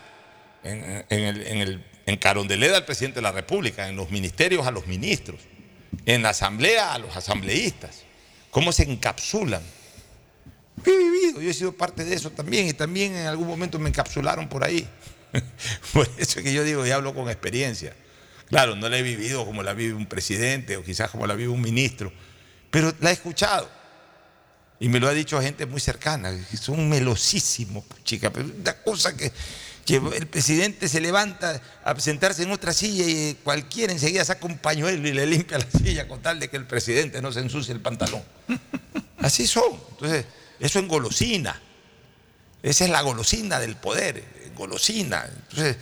en, 0.63 1.05
en 1.09 1.45
en, 1.47 1.57
el, 1.61 1.85
en 2.05 2.17
Carondelet 2.17 2.73
al 2.73 2.85
presidente 2.85 3.15
de 3.15 3.21
la 3.23 3.31
República, 3.31 3.87
en 3.87 3.95
los 3.95 4.11
ministerios 4.11 4.67
a 4.67 4.71
los 4.71 4.87
ministros, 4.87 5.39
en 6.05 6.21
la 6.23 6.29
asamblea 6.29 6.93
a 6.93 6.99
los 6.99 7.15
asambleístas, 7.15 8.03
cómo 8.51 8.71
se 8.71 8.83
encapsulan. 8.83 9.61
He 10.85 10.97
vivido, 10.97 11.41
yo 11.41 11.49
he 11.49 11.53
sido 11.53 11.71
parte 11.71 12.03
de 12.03 12.15
eso 12.15 12.29
también 12.31 12.67
y 12.67 12.73
también 12.73 13.15
en 13.15 13.27
algún 13.27 13.47
momento 13.47 13.79
me 13.79 13.89
encapsularon 13.89 14.49
por 14.49 14.63
ahí. 14.63 14.87
Por 15.93 16.07
eso 16.17 16.39
es 16.39 16.45
que 16.45 16.53
yo 16.53 16.63
digo 16.63 16.85
y 16.85 16.91
hablo 16.91 17.13
con 17.13 17.29
experiencia. 17.29 17.95
Claro, 18.49 18.75
no 18.75 18.87
la 18.87 18.97
he 18.97 19.01
vivido 19.01 19.45
como 19.45 19.63
la 19.63 19.73
vive 19.73 19.93
un 19.93 20.05
presidente 20.05 20.77
o 20.77 20.83
quizás 20.83 21.09
como 21.09 21.25
la 21.25 21.33
vive 21.33 21.49
un 21.49 21.61
ministro, 21.61 22.11
pero 22.69 22.93
la 22.99 23.09
he 23.09 23.13
escuchado. 23.13 23.69
Y 24.79 24.89
me 24.89 24.99
lo 24.99 25.07
ha 25.07 25.13
dicho 25.13 25.41
gente 25.41 25.65
muy 25.65 25.79
cercana, 25.79 26.31
son 26.59 26.89
melosísimos, 26.89 27.85
chica, 28.03 28.31
pero 28.31 28.45
una 28.45 28.73
cosa 28.83 29.15
que, 29.15 29.31
que 29.85 29.95
el 29.95 30.27
presidente 30.27 30.87
se 30.89 30.99
levanta 30.99 31.61
a 31.83 31.99
sentarse 31.99 32.43
en 32.43 32.51
otra 32.51 32.73
silla 32.73 33.05
y 33.05 33.37
cualquiera 33.43 33.93
enseguida 33.93 34.25
saca 34.25 34.45
un 34.45 34.57
pañuelo 34.57 35.07
y 35.07 35.13
le 35.13 35.25
limpia 35.25 35.57
la 35.57 35.67
silla 35.71 36.07
con 36.07 36.21
tal 36.21 36.39
de 36.39 36.49
que 36.49 36.57
el 36.57 36.65
presidente 36.65 37.21
no 37.21 37.31
se 37.31 37.39
ensucie 37.39 37.73
el 37.73 37.79
pantalón. 37.79 38.21
Así 39.19 39.47
son. 39.47 39.79
Entonces, 39.91 40.25
eso 40.59 40.79
engolosina. 40.79 41.59
Esa 42.61 42.85
es 42.85 42.89
la 42.89 43.01
golosina 43.01 43.59
del 43.59 43.75
poder, 43.75 44.23
golosina. 44.55 45.25
Entonces, 45.49 45.77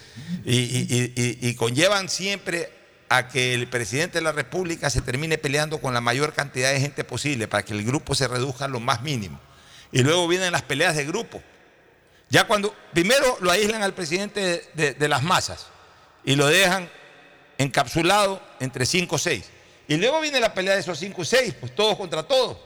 y, 0.46 1.54
conllevan 1.56 2.10
siempre 2.10 2.72
a 3.10 3.28
que 3.28 3.54
el 3.54 3.68
presidente 3.68 4.18
de 4.18 4.24
la 4.24 4.32
República 4.32 4.90
se 4.90 5.02
termine 5.02 5.38
peleando 5.38 5.80
con 5.80 5.94
la 5.94 6.02
mayor 6.02 6.34
cantidad 6.34 6.72
de 6.72 6.80
gente 6.80 7.04
posible 7.04 7.48
para 7.48 7.64
que 7.64 7.74
el 7.74 7.84
grupo 7.86 8.16
se 8.16 8.28
reduzca 8.28 8.66
a 8.66 8.68
lo 8.68 8.80
más 8.80 9.02
mínimo. 9.02 9.40
Y 9.92 10.02
luego 10.02 10.28
vienen 10.28 10.52
las 10.54 10.62
peleas 10.64 10.96
de 10.96 11.06
grupo. 11.06 11.44
Ya 12.30 12.46
cuando 12.48 12.74
primero 12.94 13.38
lo 13.42 13.52
aíslan 13.52 13.84
al 13.84 13.94
presidente 13.94 14.70
de, 14.74 14.94
de- 14.94 15.08
las 15.10 15.22
masas 15.22 15.68
y 16.24 16.36
lo 16.36 16.48
dejan 16.48 16.90
encapsulado 17.58 18.42
entre 18.62 18.86
cinco 18.86 19.18
o 19.18 19.20
seis. 19.20 19.46
Y 19.88 19.98
luego 19.98 20.22
viene 20.22 20.40
la 20.40 20.54
pelea 20.54 20.76
de 20.76 20.80
esos 20.80 20.98
cinco 20.98 21.24
o 21.24 21.26
seis, 21.26 21.54
pues 21.60 21.76
todos 21.76 21.98
contra 21.98 22.24
todos. 22.24 22.58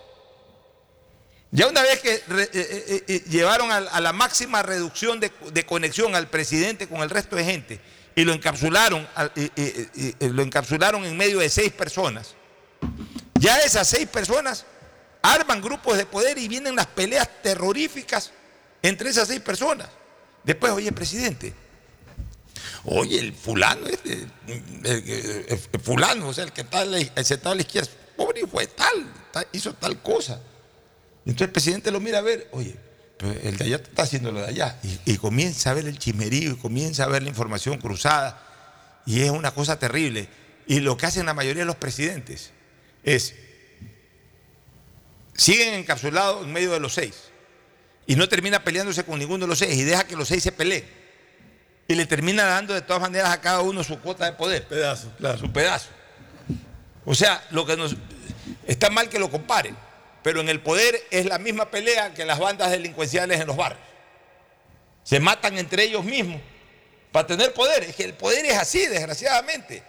Ya 1.51 1.67
una 1.67 1.81
vez 1.81 2.01
que 2.01 2.15
eh, 2.15 2.21
eh, 2.53 3.03
eh, 3.07 3.23
llevaron 3.29 3.71
a, 3.71 3.79
la 4.01 4.13
máxima 4.13 4.61
reducción 4.61 5.19
de, 5.19 5.31
conexión 5.65 6.15
al 6.15 6.27
presidente 6.29 6.87
con 6.87 7.01
el 7.01 7.09
resto 7.09 7.35
de 7.35 7.45
gente 7.45 7.79
y 8.15 8.23
lo 8.23 8.33
encapsularon, 8.33 9.07
lo 10.19 10.43
encapsularon 10.43 11.05
en 11.05 11.15
medio 11.15 11.39
de 11.39 11.49
seis 11.49 11.71
personas, 11.71 12.35
ya 13.35 13.59
esas 13.59 13.87
seis 13.87 14.07
personas 14.07 14.65
arman 15.21 15.61
grupos 15.61 15.97
de 15.97 16.05
poder 16.05 16.37
y 16.37 16.47
vienen 16.47 16.75
las 16.75 16.87
peleas 16.87 17.29
terroríficas 17.41 18.31
entre 18.81 19.09
esas 19.09 19.27
seis 19.27 19.39
personas. 19.41 19.87
Después, 20.43 20.71
oye, 20.73 20.91
presidente, 20.91 21.53
oye, 22.85 23.19
el 23.19 23.33
fulano, 23.33 23.87
este, 23.87 24.27
el, 24.83 25.79
fulano, 25.81 26.29
o 26.29 26.33
sea, 26.33 26.43
el 26.43 26.53
que 26.53 26.61
está 26.61 26.83
el 26.83 27.25
sentado 27.25 27.53
a 27.53 27.55
la 27.55 27.61
izquierda, 27.61 27.89
pobre 28.15 28.41
de 28.41 28.67
tal, 28.67 29.13
ta- 29.31 29.45
hizo 29.51 29.73
tal 29.73 30.01
cosa. 30.01 30.39
Entonces 31.25 31.47
el 31.47 31.51
presidente 31.51 31.91
lo 31.91 31.99
mira 31.99 32.19
a 32.19 32.21
ver, 32.21 32.47
oye, 32.51 32.75
el 33.43 33.57
de 33.57 33.65
allá 33.65 33.75
está 33.77 34.03
haciendo 34.03 34.31
lo 34.31 34.41
de 34.41 34.47
allá. 34.47 34.79
Y, 34.83 35.13
y 35.13 35.17
comienza 35.17 35.71
a 35.71 35.73
ver 35.73 35.87
el 35.87 35.97
chimerío 35.97 36.51
y 36.51 36.55
comienza 36.55 37.05
a 37.05 37.07
ver 37.07 37.23
la 37.23 37.29
información 37.29 37.79
cruzada. 37.79 38.41
Y 39.05 39.21
es 39.21 39.31
una 39.31 39.51
cosa 39.51 39.79
terrible. 39.79 40.27
Y 40.67 40.79
lo 40.79 40.97
que 40.97 41.05
hacen 41.05 41.25
la 41.25 41.33
mayoría 41.33 41.61
de 41.61 41.67
los 41.67 41.75
presidentes 41.75 42.51
es, 43.03 43.35
siguen 45.35 45.75
encapsulados 45.75 46.43
en 46.43 46.53
medio 46.53 46.71
de 46.71 46.79
los 46.79 46.93
seis. 46.93 47.15
Y 48.07 48.15
no 48.15 48.29
termina 48.29 48.63
peleándose 48.63 49.03
con 49.03 49.19
ninguno 49.19 49.45
de 49.45 49.49
los 49.49 49.59
seis 49.59 49.75
y 49.75 49.83
deja 49.83 50.05
que 50.05 50.15
los 50.15 50.27
seis 50.27 50.43
se 50.43 50.51
peleen. 50.51 50.85
Y 51.87 51.95
le 51.95 52.05
termina 52.05 52.45
dando 52.45 52.73
de 52.73 52.81
todas 52.81 53.01
maneras 53.01 53.29
a 53.29 53.41
cada 53.41 53.61
uno 53.61 53.83
su 53.83 53.99
cuota 53.99 54.25
de 54.25 54.33
poder. 54.33 54.67
Pedazo, 54.67 55.11
claro. 55.17 55.37
Su 55.37 55.51
pedazo. 55.51 55.89
O 57.05 57.13
sea, 57.13 57.45
lo 57.51 57.65
que 57.65 57.77
nos 57.77 57.95
está 58.65 58.89
mal 58.89 59.07
que 59.07 59.19
lo 59.19 59.29
comparen, 59.29 59.77
pero 60.25 60.41
en 60.41 60.49
el 60.49 60.59
poder 60.59 60.99
es 61.11 61.27
la 61.27 61.37
misma 61.37 61.69
pelea 61.69 62.11
que 62.15 62.25
las 62.25 62.39
bandas 62.39 62.71
delincuenciales 62.71 63.39
en 63.39 63.45
los 63.45 63.55
barrios. 63.55 63.83
Se 65.03 65.19
matan 65.19 65.55
entre 65.59 65.83
ellos 65.83 66.03
mismos 66.03 66.41
para 67.11 67.27
tener 67.27 67.53
poder. 67.53 67.83
Es 67.83 67.95
que 67.95 68.05
el 68.05 68.15
poder 68.15 68.43
es 68.43 68.57
así, 68.57 68.87
desgraciadamente. 68.87 69.83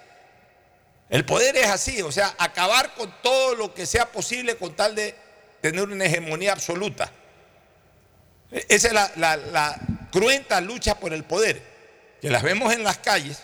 El 1.09 1.25
poder 1.25 1.57
es 1.57 1.69
así, 1.69 2.03
o 2.03 2.13
sea, 2.13 2.35
acabar 2.37 2.93
con 2.93 3.15
todo 3.23 3.55
lo 3.55 3.73
que 3.73 3.87
sea 3.87 4.13
posible 4.13 4.57
con 4.57 4.77
tal 4.77 4.95
de 4.95 5.15
tener 5.63 5.85
una 5.85 6.05
hegemonía 6.05 6.53
absoluta. 6.53 7.11
E-, 8.53 8.67
esa 8.69 8.89
es 8.89 9.17
la, 9.17 9.81
cruenta 10.13 10.61
lucha 10.61 11.01
por 11.01 11.15
el 11.15 11.25
poder, 11.25 11.63
que 12.21 12.29
las 12.29 12.43
vemos 12.43 12.75
en 12.75 12.85
las 12.85 12.99
calles, 12.99 13.41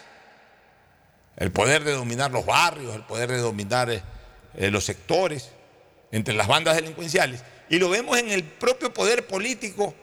el 1.38 1.52
poder 1.52 1.84
de 1.84 1.92
dominar 1.92 2.30
los 2.32 2.44
barrios, 2.44 2.94
el 2.94 3.04
poder 3.04 3.30
de 3.30 3.38
dominar 3.38 3.88
eh, 3.88 4.02
eh, 4.58 4.70
los 4.70 4.84
sectores 4.84 5.52
entre 6.12 6.34
las 6.34 6.46
bandas 6.46 6.76
delincuenciales, 6.76 7.42
y 7.68 7.78
lo 7.78 7.88
vemos 7.88 8.18
en 8.18 8.30
el 8.30 8.44
propio 8.44 8.94
poder 8.94 9.26
político, 9.26 9.94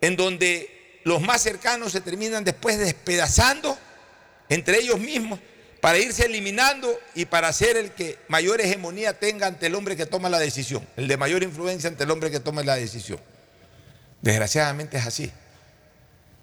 en 0.00 0.16
donde 0.16 1.00
los 1.04 1.22
más 1.22 1.42
cercanos 1.42 1.92
se 1.92 2.00
terminan 2.00 2.42
después 2.42 2.78
despedazando 2.78 3.78
entre 4.48 4.78
ellos 4.78 4.98
mismos 4.98 5.38
para 5.80 5.98
irse 5.98 6.26
eliminando 6.26 6.98
y 7.14 7.24
para 7.24 7.52
ser 7.52 7.76
el 7.76 7.92
que 7.92 8.18
mayor 8.28 8.60
hegemonía 8.60 9.18
tenga 9.18 9.46
ante 9.46 9.66
el 9.66 9.74
hombre 9.74 9.96
que 9.96 10.06
toma 10.06 10.28
la 10.28 10.38
decisión, 10.38 10.86
el 10.96 11.08
de 11.08 11.16
mayor 11.16 11.42
influencia 11.42 11.88
ante 11.88 12.04
el 12.04 12.10
hombre 12.10 12.30
que 12.30 12.40
toma 12.40 12.62
la 12.62 12.76
decisión. 12.76 13.18
Desgraciadamente 14.20 14.98
es 14.98 15.06
así. 15.06 15.32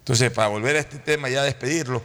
Entonces, 0.00 0.30
para 0.30 0.48
volver 0.48 0.76
a 0.76 0.80
este 0.80 0.98
tema, 0.98 1.28
ya 1.28 1.42
despedirlo, 1.42 2.02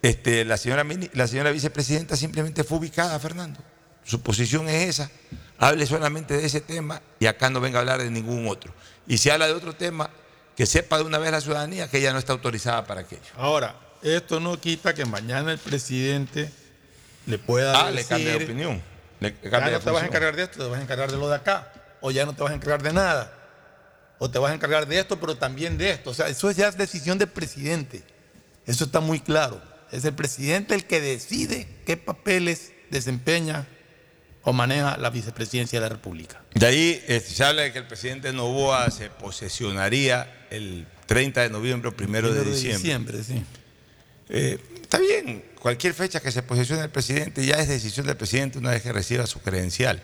este, 0.00 0.44
la, 0.44 0.56
señora, 0.56 0.86
la 1.12 1.26
señora 1.26 1.50
vicepresidenta 1.50 2.16
simplemente 2.16 2.64
fue 2.64 2.78
ubicada, 2.78 3.18
Fernando. 3.18 3.60
Su 4.04 4.22
posición 4.22 4.68
es 4.68 4.88
esa. 4.88 5.10
Hable 5.58 5.86
solamente 5.86 6.36
de 6.36 6.46
ese 6.46 6.60
tema 6.60 7.00
y 7.20 7.26
acá 7.26 7.48
no 7.50 7.60
venga 7.60 7.78
a 7.78 7.80
hablar 7.80 8.02
de 8.02 8.10
ningún 8.10 8.48
otro. 8.48 8.72
Y 9.06 9.18
si 9.18 9.30
habla 9.30 9.46
de 9.46 9.52
otro 9.52 9.74
tema, 9.74 10.10
que 10.56 10.66
sepa 10.66 10.98
de 10.98 11.04
una 11.04 11.18
vez 11.18 11.30
la 11.30 11.40
ciudadanía 11.40 11.88
que 11.88 11.98
ella 11.98 12.12
no 12.12 12.18
está 12.18 12.32
autorizada 12.32 12.84
para 12.86 13.02
aquello. 13.02 13.22
Ahora, 13.36 13.76
esto 14.02 14.40
no 14.40 14.60
quita 14.60 14.94
que 14.94 15.04
mañana 15.04 15.52
el 15.52 15.58
presidente 15.58 16.50
le 17.26 17.38
pueda 17.38 17.86
ah, 17.86 17.90
le 17.90 18.04
cambie 18.04 18.38
de 18.38 18.44
opinión. 18.44 18.82
ya 19.20 19.70
no 19.70 19.80
te 19.80 19.90
vas 19.90 20.02
a 20.02 20.06
encargar 20.06 20.36
de 20.36 20.42
esto, 20.42 20.58
te 20.58 20.68
vas 20.68 20.78
a 20.78 20.82
encargar 20.82 21.10
de 21.10 21.16
lo 21.16 21.28
de 21.28 21.36
acá. 21.36 21.72
O 22.00 22.10
ya 22.10 22.26
no 22.26 22.34
te 22.34 22.42
vas 22.42 22.52
a 22.52 22.54
encargar 22.54 22.82
de 22.82 22.92
nada. 22.92 23.32
O 24.18 24.30
te 24.30 24.38
vas 24.38 24.52
a 24.52 24.54
encargar 24.54 24.86
de 24.86 24.98
esto, 24.98 25.18
pero 25.18 25.36
también 25.36 25.78
de 25.78 25.90
esto. 25.90 26.10
O 26.10 26.14
sea, 26.14 26.28
eso 26.28 26.50
ya 26.50 26.68
es 26.68 26.76
decisión 26.76 27.18
del 27.18 27.28
presidente. 27.28 28.02
Eso 28.66 28.84
está 28.84 29.00
muy 29.00 29.20
claro. 29.20 29.60
Es 29.90 30.04
el 30.04 30.14
presidente 30.14 30.74
el 30.74 30.84
que 30.84 31.00
decide 31.00 31.66
qué 31.86 31.96
papeles 31.96 32.72
desempeña 32.90 33.66
o 34.44 34.52
maneja 34.52 34.96
la 34.98 35.10
vicepresidencia 35.10 35.80
de 35.80 35.86
la 35.86 35.88
República. 35.88 36.42
De 36.54 36.66
ahí 36.66 37.02
este, 37.06 37.34
se 37.34 37.44
habla 37.44 37.62
de 37.62 37.72
que 37.72 37.78
el 37.78 37.86
presidente 37.86 38.32
Novoa 38.32 38.90
se 38.90 39.10
posesionaría 39.10 40.46
el 40.50 40.86
30 41.06 41.42
de 41.42 41.50
noviembre 41.50 41.88
o 41.88 41.96
primero 41.96 42.32
de 42.32 42.44
diciembre. 42.44 43.18
diciembre 43.18 43.22
sí. 43.24 43.42
Eh, 44.28 44.58
está 44.80 44.98
bien, 44.98 45.44
cualquier 45.60 45.94
fecha 45.94 46.20
que 46.20 46.30
se 46.30 46.42
posesione 46.42 46.82
el 46.82 46.90
presidente 46.90 47.44
ya 47.44 47.56
es 47.56 47.68
decisión 47.68 48.06
del 48.06 48.16
presidente 48.16 48.58
una 48.58 48.70
vez 48.70 48.82
que 48.82 48.92
reciba 48.92 49.26
su 49.26 49.40
credencial. 49.40 50.02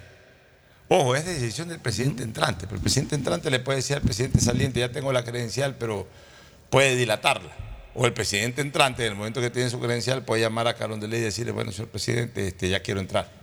Ojo, 0.88 1.14
es 1.14 1.24
decisión 1.24 1.68
del 1.68 1.78
presidente 1.78 2.22
entrante, 2.22 2.66
pero 2.66 2.76
el 2.76 2.82
presidente 2.82 3.14
entrante 3.14 3.48
le 3.50 3.60
puede 3.60 3.76
decir 3.76 3.96
al 3.96 4.02
presidente 4.02 4.40
saliente, 4.40 4.80
ya 4.80 4.90
tengo 4.90 5.12
la 5.12 5.22
credencial, 5.22 5.76
pero 5.78 6.08
puede 6.68 6.96
dilatarla. 6.96 7.52
O 7.94 8.06
el 8.06 8.12
presidente 8.12 8.60
entrante, 8.60 9.04
en 9.04 9.12
el 9.12 9.18
momento 9.18 9.40
que 9.40 9.50
tiene 9.50 9.70
su 9.70 9.78
credencial, 9.78 10.24
puede 10.24 10.42
llamar 10.42 10.66
a 10.66 10.74
Carón 10.74 10.98
de 10.98 11.06
Ley 11.06 11.20
y 11.20 11.24
decirle, 11.24 11.52
bueno, 11.52 11.70
señor 11.70 11.90
presidente, 11.90 12.48
este, 12.48 12.68
ya 12.68 12.80
quiero 12.80 13.00
entrar. 13.00 13.39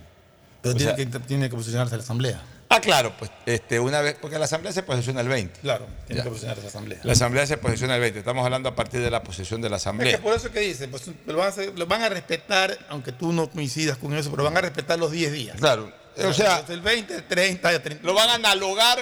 Pero 0.62 0.74
tiene, 0.74 0.96
que, 0.96 1.06
tiene 1.06 1.48
que 1.48 1.56
posicionarse 1.56 1.96
la 1.96 2.02
Asamblea. 2.02 2.42
Ah, 2.70 2.80
claro, 2.80 3.14
pues 3.18 3.30
este, 3.46 3.80
una 3.80 4.00
vez, 4.02 4.16
porque 4.20 4.38
la 4.38 4.44
Asamblea 4.44 4.72
se 4.72 4.82
posesiona 4.82 5.22
el 5.22 5.28
20. 5.28 5.60
Claro, 5.60 5.86
tiene 6.06 6.22
que 6.22 6.28
posicionar 6.28 6.58
la 6.58 6.68
Asamblea. 6.68 7.00
La 7.02 7.12
Asamblea 7.12 7.46
se 7.46 7.56
posesiona 7.56 7.94
el 7.94 8.00
20, 8.02 8.18
estamos 8.18 8.44
hablando 8.44 8.68
a 8.68 8.76
partir 8.76 9.00
de 9.00 9.10
la 9.10 9.22
posesión 9.22 9.62
de 9.62 9.70
la 9.70 9.76
Asamblea. 9.76 10.10
Es 10.10 10.16
que 10.16 10.22
por 10.22 10.34
eso 10.34 10.50
que 10.50 10.60
dice, 10.60 10.86
pues 10.88 11.10
lo 11.26 11.86
van, 11.86 12.02
a 12.02 12.08
respetar, 12.10 12.76
aunque 12.90 13.12
tú 13.12 13.32
no 13.32 13.48
coincidas 13.48 13.96
con 13.96 14.14
eso, 14.14 14.30
pero 14.30 14.44
van 14.44 14.56
a 14.56 14.60
respetar 14.60 14.98
los 14.98 15.10
10 15.12 15.32
días. 15.32 15.56
Claro, 15.56 15.90
o 16.26 16.32
sea, 16.34 16.64
el 16.68 16.80
20, 16.80 17.14
el 17.14 17.24
30, 17.24 17.72
el 17.72 17.82
30. 17.82 18.06
Lo 18.06 18.12
van 18.12 18.28
a 18.28 18.34
analogar 18.34 18.98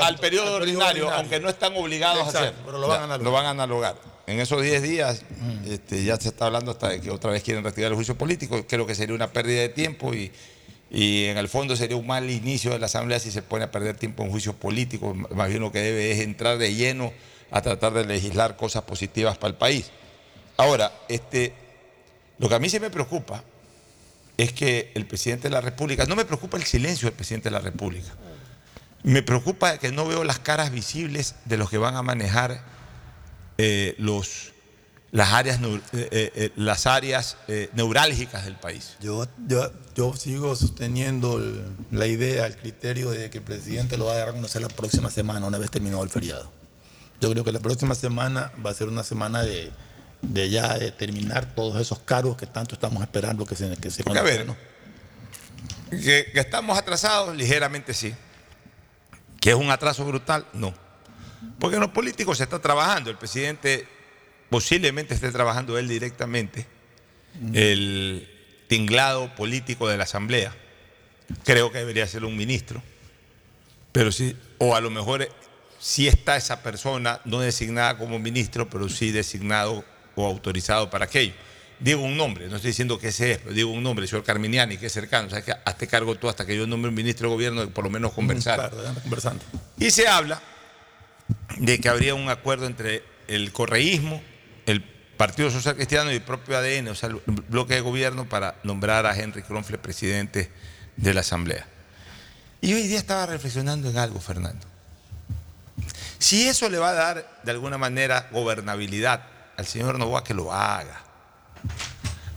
al 0.00 0.18
periodo, 0.18 0.56
ordinario, 0.56 1.10
aunque 1.10 1.38
no 1.38 1.48
están 1.48 1.76
obligados 1.76 2.26
a 2.26 2.28
hacerlo. 2.28 2.62
Pero 2.64 2.78
lo 2.78 2.88
van 2.88 3.02
a 3.02 3.04
analogar. 3.04 3.24
Lo 3.24 3.32
van 3.32 3.46
a 3.46 3.50
analogar. 3.50 3.96
En 4.26 4.40
esos 4.40 4.62
10 4.62 4.82
días 4.82 5.22
este, 5.66 6.02
ya 6.02 6.16
se 6.16 6.28
está 6.28 6.46
hablando 6.46 6.70
hasta 6.70 6.88
de 6.88 7.00
que 7.00 7.10
otra 7.10 7.30
vez 7.30 7.42
quieren 7.42 7.62
retirar 7.62 7.90
el 7.90 7.96
juicio 7.96 8.16
político. 8.16 8.66
Creo 8.66 8.86
que 8.86 8.94
sería 8.94 9.14
una 9.14 9.30
pérdida 9.30 9.60
de 9.60 9.68
tiempo 9.68 10.14
y 10.14 10.32
y 10.94 11.24
en 11.24 11.38
el 11.38 11.48
fondo 11.48 11.74
sería 11.74 11.96
un 11.96 12.06
mal 12.06 12.30
inicio 12.30 12.70
de 12.70 12.78
la 12.78 12.86
Asamblea 12.86 13.18
si 13.18 13.32
se 13.32 13.42
pone 13.42 13.64
a 13.64 13.72
perder 13.72 13.96
tiempo 13.96 14.22
en 14.22 14.30
juicios 14.30 14.54
políticos. 14.54 15.16
Más 15.34 15.48
bien 15.48 15.60
lo 15.60 15.72
que 15.72 15.80
debe 15.80 16.12
es 16.12 16.20
entrar 16.20 16.56
de 16.56 16.72
lleno 16.72 17.12
a 17.50 17.62
tratar 17.62 17.92
de 17.94 18.04
legislar 18.04 18.56
cosas 18.56 18.84
positivas 18.84 19.36
para 19.36 19.50
el 19.50 19.56
país. 19.56 19.90
Ahora, 20.56 20.92
este, 21.08 21.52
lo 22.38 22.48
que 22.48 22.54
a 22.54 22.60
mí 22.60 22.68
se 22.68 22.78
me 22.78 22.90
preocupa 22.90 23.42
es 24.36 24.52
que 24.52 24.92
el 24.94 25.04
presidente 25.04 25.48
de 25.48 25.54
la 25.54 25.60
República, 25.60 26.06
no 26.06 26.14
me 26.14 26.24
preocupa 26.24 26.58
el 26.58 26.64
silencio 26.64 27.06
del 27.06 27.14
presidente 27.16 27.48
de 27.48 27.56
la 27.56 27.60
República, 27.60 28.12
me 29.02 29.24
preocupa 29.24 29.78
que 29.78 29.90
no 29.90 30.06
veo 30.06 30.22
las 30.22 30.38
caras 30.38 30.70
visibles 30.70 31.34
de 31.44 31.56
los 31.56 31.70
que 31.70 31.78
van 31.78 31.96
a 31.96 32.02
manejar 32.02 32.62
eh, 33.58 33.96
los 33.98 34.53
las 35.14 35.32
áreas, 35.32 35.60
eh, 35.62 35.78
eh, 35.92 36.32
eh, 36.34 36.52
las 36.56 36.88
áreas 36.88 37.36
neurálgicas 37.72 38.46
del 38.46 38.56
país. 38.56 38.96
Yo, 39.00 39.28
yo, 39.46 39.70
yo 39.94 40.12
sigo 40.16 40.56
sosteniendo 40.56 41.40
la 41.92 42.08
idea, 42.08 42.46
el 42.46 42.56
criterio 42.56 43.12
de 43.12 43.30
que 43.30 43.38
el 43.38 43.44
presidente 43.44 43.96
lo 43.96 44.06
va 44.06 44.14
a 44.14 44.16
dar 44.16 44.28
a 44.30 44.32
conocer 44.32 44.60
la 44.60 44.68
próxima 44.68 45.10
semana, 45.10 45.46
una 45.46 45.58
vez 45.58 45.70
terminado 45.70 46.02
el 46.02 46.10
feriado. 46.10 46.50
Yo 47.20 47.30
creo 47.30 47.44
que 47.44 47.52
la 47.52 47.60
próxima 47.60 47.94
semana 47.94 48.50
va 48.66 48.70
a 48.70 48.74
ser 48.74 48.88
una 48.88 49.04
semana 49.04 49.44
de, 49.44 49.70
de 50.20 50.50
ya 50.50 50.76
de 50.78 50.90
terminar 50.90 51.54
todos 51.54 51.80
esos 51.80 52.00
cargos 52.00 52.36
que 52.36 52.46
tanto 52.48 52.74
estamos 52.74 53.00
esperando 53.00 53.46
que 53.46 53.54
se, 53.54 53.76
que 53.76 53.92
se 53.92 54.02
A 54.18 54.22
ver, 54.22 54.44
¿no? 54.44 54.56
que, 55.90 56.28
que 56.32 56.40
estamos 56.40 56.76
atrasados, 56.76 57.36
ligeramente 57.36 57.94
sí. 57.94 58.12
Que 59.40 59.50
es 59.50 59.56
un 59.56 59.70
atraso 59.70 60.04
brutal, 60.04 60.44
no. 60.54 60.74
Porque 61.60 61.76
en 61.76 61.82
los 61.82 61.90
políticos 61.90 62.38
se 62.38 62.42
está 62.42 62.58
trabajando. 62.58 63.10
El 63.10 63.16
presidente 63.16 63.93
posiblemente 64.54 65.14
esté 65.14 65.32
trabajando 65.32 65.76
él 65.78 65.88
directamente 65.88 66.64
el 67.54 68.30
tinglado 68.68 69.34
político 69.34 69.88
de 69.88 69.96
la 69.96 70.04
Asamblea. 70.04 70.54
Creo 71.42 71.72
que 71.72 71.78
debería 71.78 72.06
ser 72.06 72.24
un 72.24 72.36
ministro. 72.36 72.80
Pero 73.90 74.12
sí, 74.12 74.36
o 74.58 74.76
a 74.76 74.80
lo 74.80 74.90
mejor 74.90 75.28
sí 75.80 76.06
está 76.06 76.36
esa 76.36 76.62
persona 76.62 77.20
no 77.24 77.40
designada 77.40 77.98
como 77.98 78.20
ministro, 78.20 78.70
pero 78.70 78.88
sí 78.88 79.10
designado 79.10 79.84
o 80.14 80.24
autorizado 80.24 80.88
para 80.88 81.06
aquello. 81.06 81.32
Digo 81.80 82.02
un 82.02 82.16
nombre, 82.16 82.46
no 82.46 82.54
estoy 82.54 82.70
diciendo 82.70 83.00
que 83.00 83.08
ese 83.08 83.32
es, 83.32 83.38
pero 83.38 83.54
digo 83.54 83.72
un 83.72 83.82
nombre, 83.82 84.04
el 84.04 84.08
señor 84.08 84.22
Carminiani, 84.22 84.76
que 84.76 84.86
es 84.86 84.92
cercano. 84.92 85.26
O 85.26 85.30
sea, 85.30 85.42
que 85.42 85.52
hazte 85.64 85.88
cargo 85.88 86.14
tú 86.14 86.28
hasta 86.28 86.46
que 86.46 86.56
yo 86.56 86.64
nombre 86.68 86.90
un 86.90 86.94
ministro 86.94 87.28
de 87.28 87.34
gobierno, 87.34 87.70
por 87.70 87.82
lo 87.82 87.90
menos 87.90 88.12
conversar. 88.12 88.70
Claro, 88.70 89.00
conversando. 89.02 89.44
Y 89.80 89.90
se 89.90 90.06
habla 90.06 90.40
de 91.56 91.80
que 91.80 91.88
habría 91.88 92.14
un 92.14 92.28
acuerdo 92.28 92.66
entre 92.66 93.02
el 93.26 93.50
correísmo 93.50 94.22
Partido 95.16 95.50
Social 95.50 95.76
Cristiano 95.76 96.10
y 96.10 96.16
el 96.16 96.22
propio 96.22 96.56
ADN, 96.56 96.88
o 96.88 96.94
sea, 96.94 97.08
el 97.08 97.20
bloque 97.26 97.74
de 97.74 97.80
gobierno, 97.80 98.28
para 98.28 98.56
nombrar 98.62 99.06
a 99.06 99.16
Henry 99.16 99.42
Kronfle 99.42 99.78
presidente 99.78 100.50
de 100.96 101.14
la 101.14 101.20
Asamblea. 101.20 101.66
Y 102.60 102.72
hoy 102.72 102.86
día 102.86 102.98
estaba 102.98 103.26
reflexionando 103.26 103.90
en 103.90 103.98
algo, 103.98 104.20
Fernando. 104.20 104.66
Si 106.18 106.48
eso 106.48 106.68
le 106.68 106.78
va 106.78 106.90
a 106.90 106.94
dar 106.94 107.40
de 107.42 107.50
alguna 107.50 107.78
manera 107.78 108.28
gobernabilidad 108.32 109.22
al 109.56 109.66
señor 109.66 109.98
Novoa, 109.98 110.24
que 110.24 110.34
lo 110.34 110.52
haga. 110.52 111.00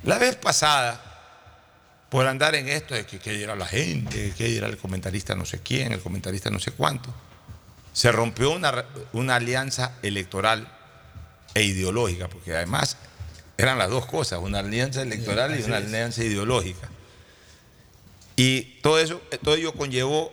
La 0.04 0.18
vez 0.18 0.36
pasada, 0.36 1.02
por 2.10 2.28
andar 2.28 2.56
en 2.56 2.68
esto 2.68 2.94
de 2.94 3.06
que, 3.06 3.20
que 3.20 3.42
era 3.42 3.56
la 3.56 3.66
gente, 3.66 4.34
que 4.38 4.58
era 4.58 4.68
el 4.68 4.78
comentarista 4.78 5.36
no 5.36 5.46
sé 5.46 5.60
quién, 5.60 5.92
el 5.94 6.02
comentarista 6.02 6.50
no 6.50 6.60
sé 6.60 6.72
cuánto, 6.72 7.14
se 7.94 8.12
rompió 8.12 8.52
una, 8.52 8.86
una 9.14 9.36
alianza 9.36 9.94
electoral 10.04 10.77
e 11.54 11.64
ideológica, 11.64 12.28
porque 12.28 12.56
además 12.56 12.98
eran 13.58 13.78
las 13.78 13.90
dos 13.90 14.06
cosas, 14.06 14.40
una 14.40 14.60
alianza 14.60 15.02
electoral 15.02 15.60
y 15.60 15.64
una 15.64 15.78
alianza 15.78 16.24
ideológica. 16.24 16.90
Y 18.36 18.80
todo 18.82 19.00
eso, 19.00 19.20
todo 19.44 19.56
ello 19.56 19.74
conllevó 19.74 20.32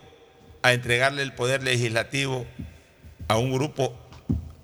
a 0.63 0.73
entregarle 0.73 1.23
el 1.23 1.33
poder 1.33 1.63
legislativo 1.63 2.47
a 3.29 3.39
un 3.39 3.53
grupo 3.53 3.99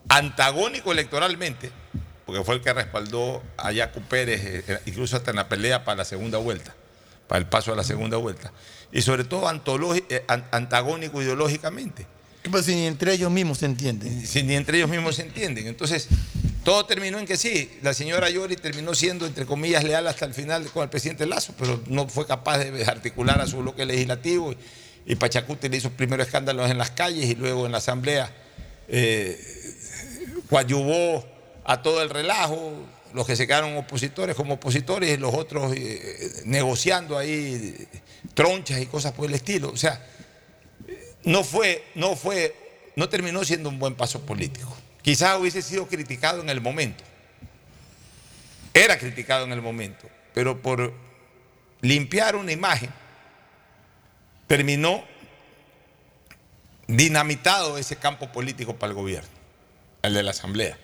antagónico 0.09 0.93
electoralmente, 0.93 1.71
porque 2.27 2.45
fue 2.45 2.57
el 2.57 2.61
que 2.61 2.73
respaldó 2.73 3.43
a 3.57 3.73
Jaco 3.73 4.01
Pérez, 4.01 4.41
eh, 4.45 4.81
incluso 4.87 5.17
hasta 5.17 5.31
en 5.31 5.37
la 5.37 5.49
pelea 5.49 5.85
para 5.85 5.97
la 5.97 6.05
segunda 6.05 6.37
vuelta, 6.39 6.75
para 7.29 7.39
el 7.39 7.47
paso 7.47 7.73
a 7.73 7.77
la 7.77 7.85
segunda 7.85 8.19
vuelta, 8.19 8.53
y 8.93 9.01
sobre 9.03 9.25
todo 9.25 9.51
eh, 9.51 10.25
antagónico 10.51 11.23
ideológicamente. 11.23 12.07
Pero 12.43 12.63
si 12.63 12.75
ni 12.75 12.87
entre 12.87 13.13
ellos 13.13 13.31
mismos 13.31 13.59
se 13.59 13.67
entienden. 13.67 14.27
Si 14.27 14.43
ni 14.43 14.57
entre 14.57 14.79
ellos 14.79 14.91
mismos 14.91 15.17
se 15.17 15.23
entienden. 15.23 15.67
Entonces, 15.67 16.09
todo 16.65 16.85
terminó 16.85 17.19
en 17.19 17.27
que 17.27 17.37
sí, 17.37 17.70
la 17.82 17.95
señora 17.95 18.28
Yori 18.28 18.57
terminó 18.57 18.95
siendo, 18.95 19.24
entre 19.24 19.47
comillas, 19.47 19.82
leal 19.82 20.07
hasta 20.07 20.27
el 20.27 20.35
final 20.35 20.66
con 20.70 20.82
el 20.82 20.91
presidente 20.91 21.24
Lazo, 21.27 21.55
pero 21.59 21.82
no 21.87 22.07
fue 22.09 22.27
capaz 22.27 22.59
de 22.59 22.85
articular 22.85 23.41
a 23.41 23.47
su 23.47 23.59
bloque 23.59 23.87
legislativo. 23.87 24.55
Y, 25.07 25.16
Pachacuti 25.16 25.69
le 25.69 25.78
hizo 25.78 25.91
primero 25.91 26.23
escándalos 26.23 26.70
en 26.70 26.77
las 26.77 26.91
calles 26.91 27.24
y 27.31 27.35
luego 27.35 27.65
en 27.65 27.73
la 27.73 27.78
asamblea 27.78 28.31
eh, 28.89 29.41
a 31.65 31.82
todo 31.82 32.03
el 32.03 32.11
relajo, 32.11 32.73
los 33.15 33.27
que 33.27 33.37
se 33.37 33.47
quedaron 33.47 33.77
opositores 33.77 34.37
como 34.37 34.55
opositores 34.55 35.11
y 35.11 35.16
los 35.16 35.35
otros 35.35 35.73
eh, 35.74 36.43
negociando 36.45 37.16
ahí 37.16 37.89
tronchas 38.35 38.81
y 38.81 38.87
cosas 38.87 39.12
por 39.12 39.27
el 39.27 39.35
estilo. 39.35 39.70
O 39.70 39.77
sea, 39.77 40.05
no 41.24 41.43
fue, 41.43 41.85
no 41.95 42.16
fue, 42.16 42.55
no 42.97 43.09
terminó 43.09 43.45
siendo 43.45 43.69
un 43.69 43.78
buen 43.78 43.95
paso 43.95 44.20
político. 44.20 44.77
Quizás 45.03 45.39
hubiese 45.39 45.63
sido 45.63 45.87
criticado 45.87 46.41
en 46.43 46.51
el 46.51 46.61
momento. 46.61 47.05
Era 48.75 48.99
criticado 48.99 49.45
en 49.45 49.53
el 49.53 49.63
momento, 49.63 50.09
pero 50.35 50.61
por 50.61 50.93
limpiar 51.81 52.37
una 52.37 52.53
imagen 52.53 52.91
terminó 54.47 55.05
dinamitado 56.87 57.79
ese 57.79 57.97
campo 57.97 58.31
político 58.33 58.77
para 58.77 58.91
el 58.91 58.97
gobierno, 58.97 59.31
el 60.03 60.15
de 60.15 60.23
la 60.23 60.31
asamblea. 60.33 60.79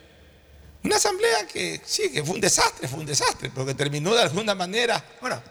Una 0.84 0.96
asamblea 0.96 1.46
que 1.48 1.80
sí, 1.84 2.10
que 2.12 2.22
fue 2.24 2.36
un 2.36 2.40
desastre, 2.40 2.86
fue 2.86 3.00
un 3.00 3.06
desastre, 3.06 3.50
pero 3.52 3.66
que 3.66 3.74
terminó 3.74 4.14
de 4.14 4.22
alguna 4.22 4.54
manera 4.54 5.04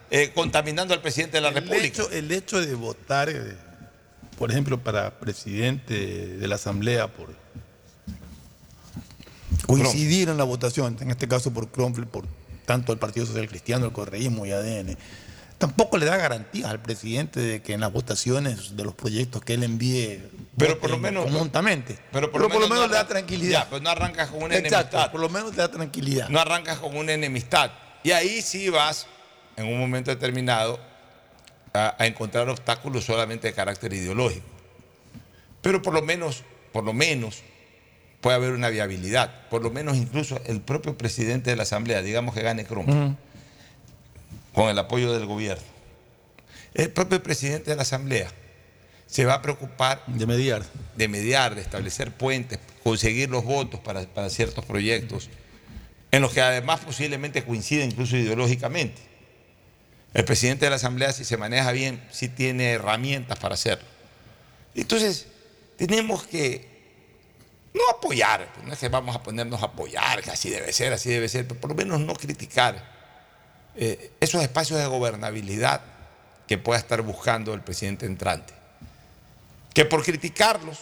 eh, 0.10 0.32
contaminando 0.34 0.94
al 0.94 1.02
presidente 1.02 1.38
de 1.38 1.42
la 1.42 1.52
República. 1.52 2.04
el 2.12 2.32
hecho 2.32 2.62
de 2.62 2.74
votar, 2.74 3.30
eh, 3.30 3.58
por 4.38 4.50
ejemplo, 4.50 4.82
para 4.82 5.20
presidente 5.20 5.94
de 6.38 6.48
la 6.48 6.56
asamblea 6.56 7.08
por 7.08 7.36
coincidir 9.66 10.30
en 10.30 10.38
la 10.38 10.44
votación, 10.44 10.98
en 11.00 11.12
este 11.12 11.28
caso 11.28 11.52
por 11.52 11.70
Cromwell, 11.70 12.08
por 12.08 12.26
tanto 12.66 12.92
el 12.92 13.00
Partido 13.00 13.26
Social 13.26 13.48
Cristiano, 13.48 13.86
el 13.86 13.92
Correísmo 13.92 14.46
y 14.46 14.52
ADN, 14.52 14.98
tampoco 15.58 15.98
le 15.98 16.06
da 16.06 16.18
garantías 16.18 16.70
al 16.70 16.82
presidente 16.82 17.40
de 17.40 17.62
que 17.62 17.74
en 17.74 17.82
las 17.82 17.92
votaciones 17.92 18.76
de 18.76 18.84
los 18.84 18.94
proyectos 18.94 19.42
que 19.42 19.54
él 19.54 19.64
envíe 19.64 20.22
pero 20.58 20.80
por 20.80 20.90
lo 20.90 20.98
menos 20.98 21.26
conjuntamente. 21.26 21.98
pero 22.12 22.32
por, 22.32 22.42
lo, 22.42 22.50
menos, 22.50 22.90
le 22.90 22.96
da 22.96 23.08
tranquilidad. 23.08 23.68
Pues 23.70 23.82
no 23.82 23.90
arrancas 23.90 24.30
con 24.30 24.44
una 24.44 24.56
enemistad. 24.56 25.12
por 25.12 25.20
lo 25.20 25.30
menos 25.30 25.52
le 25.52 25.58
da 25.58 25.70
tranquilidad. 25.70 26.30
No 26.30 26.40
arrancas 26.40 26.80
con 26.80 26.96
una 26.96 27.14
enemistad. 27.14 27.72
Y 28.04 28.12
ahí 28.12 28.42
sí 28.42 28.70
vas 28.70 29.08
en 29.58 29.68
un 29.68 29.80
momento 29.80 30.12
determinado 30.12 30.80
a, 31.74 31.96
a 31.98 32.08
encontrar 32.08 32.48
obstáculos 32.50 33.06
solamente 33.06 33.48
de 33.48 33.54
carácter 33.54 33.94
ideológico. 33.94 34.46
Pero 35.62 35.82
por 35.82 35.94
lo 35.94 36.02
menos 36.02 36.44
por 36.76 36.84
lo 36.84 36.92
menos 36.92 37.42
puede 38.26 38.38
haber 38.38 38.54
una 38.54 38.70
viabilidad 38.70 39.48
por 39.50 39.62
lo 39.62 39.70
menos 39.70 39.98
incluso 39.98 40.42
el 40.48 40.60
propio 40.60 40.98
presidente 40.98 41.52
de 41.52 41.56
la 41.56 41.62
asamblea 41.62 42.02
digamos 42.02 42.34
que 42.34 42.42
gane 42.42 42.66
Crom 42.66 43.16
con 44.52 44.70
el 44.70 44.80
apoyo 44.80 45.14
del 45.14 45.28
gobierno 45.28 45.64
el 46.74 46.90
propio 46.90 47.22
presidente 47.22 47.70
de 47.70 47.76
la 47.76 47.84
asamblea 47.84 48.32
se 49.06 49.26
va 49.26 49.36
a 49.36 49.42
preocupar 49.44 50.04
de 50.08 50.26
mediar, 50.26 50.64
de 50.96 51.08
mediar, 51.08 51.54
de 51.54 51.62
establecer 51.62 52.12
puentes, 52.12 52.58
conseguir 52.84 53.30
los 53.30 53.44
votos 53.44 53.80
para, 53.80 54.30
ciertos 54.32 54.66
proyectos, 54.66 55.30
en 56.12 56.24
los 56.24 56.34
que 56.34 56.42
además 56.42 56.80
posiblemente 56.80 57.44
coincide 57.44 57.86
incluso 57.86 58.18
ideológicamente. 58.18 59.00
El 60.16 60.26
presidente 60.26 60.66
de 60.66 60.72
la 60.72 60.78
Asamblea, 60.78 61.14
si 61.14 61.24
se 61.24 61.38
maneja 61.38 61.72
bien, 61.72 62.04
sí 62.10 62.30
tiene 62.30 62.72
herramientas 62.72 63.38
para 63.38 63.54
hacerlo. 63.54 63.86
Entonces, 64.74 65.28
tenemos 65.78 66.24
que 66.24 66.75
no 67.76 67.90
apoyar, 67.90 68.48
no 68.64 68.74
es 68.74 68.80
que 68.80 68.88
vamos 68.88 69.16
a 69.16 69.22
ponernos 69.22 69.62
a 69.62 69.66
apoyar, 69.66 70.22
que 70.22 70.32
así 70.32 70.50
debe 70.50 70.72
ser, 70.72 70.94
así 70.94 71.10
debe 71.10 71.28
ser, 71.28 71.46
pero 71.46 71.60
por 71.60 71.72
lo 71.72 71.76
menos 71.76 72.00
no 72.00 72.14
criticar. 72.14 72.96
Eh, 73.76 74.12
esos 74.22 74.42
espacios 74.42 74.80
de 74.80 74.88
gobernabilidad 74.88 75.82
que 76.48 76.58
pueda 76.58 76.80
estar 76.80 77.02
buscando 77.02 77.54
el 77.54 77.62
presidente 77.62 78.06
entrante. 78.06 78.54
Que 79.74 79.84
por 79.84 80.04
criticarlos 80.04 80.80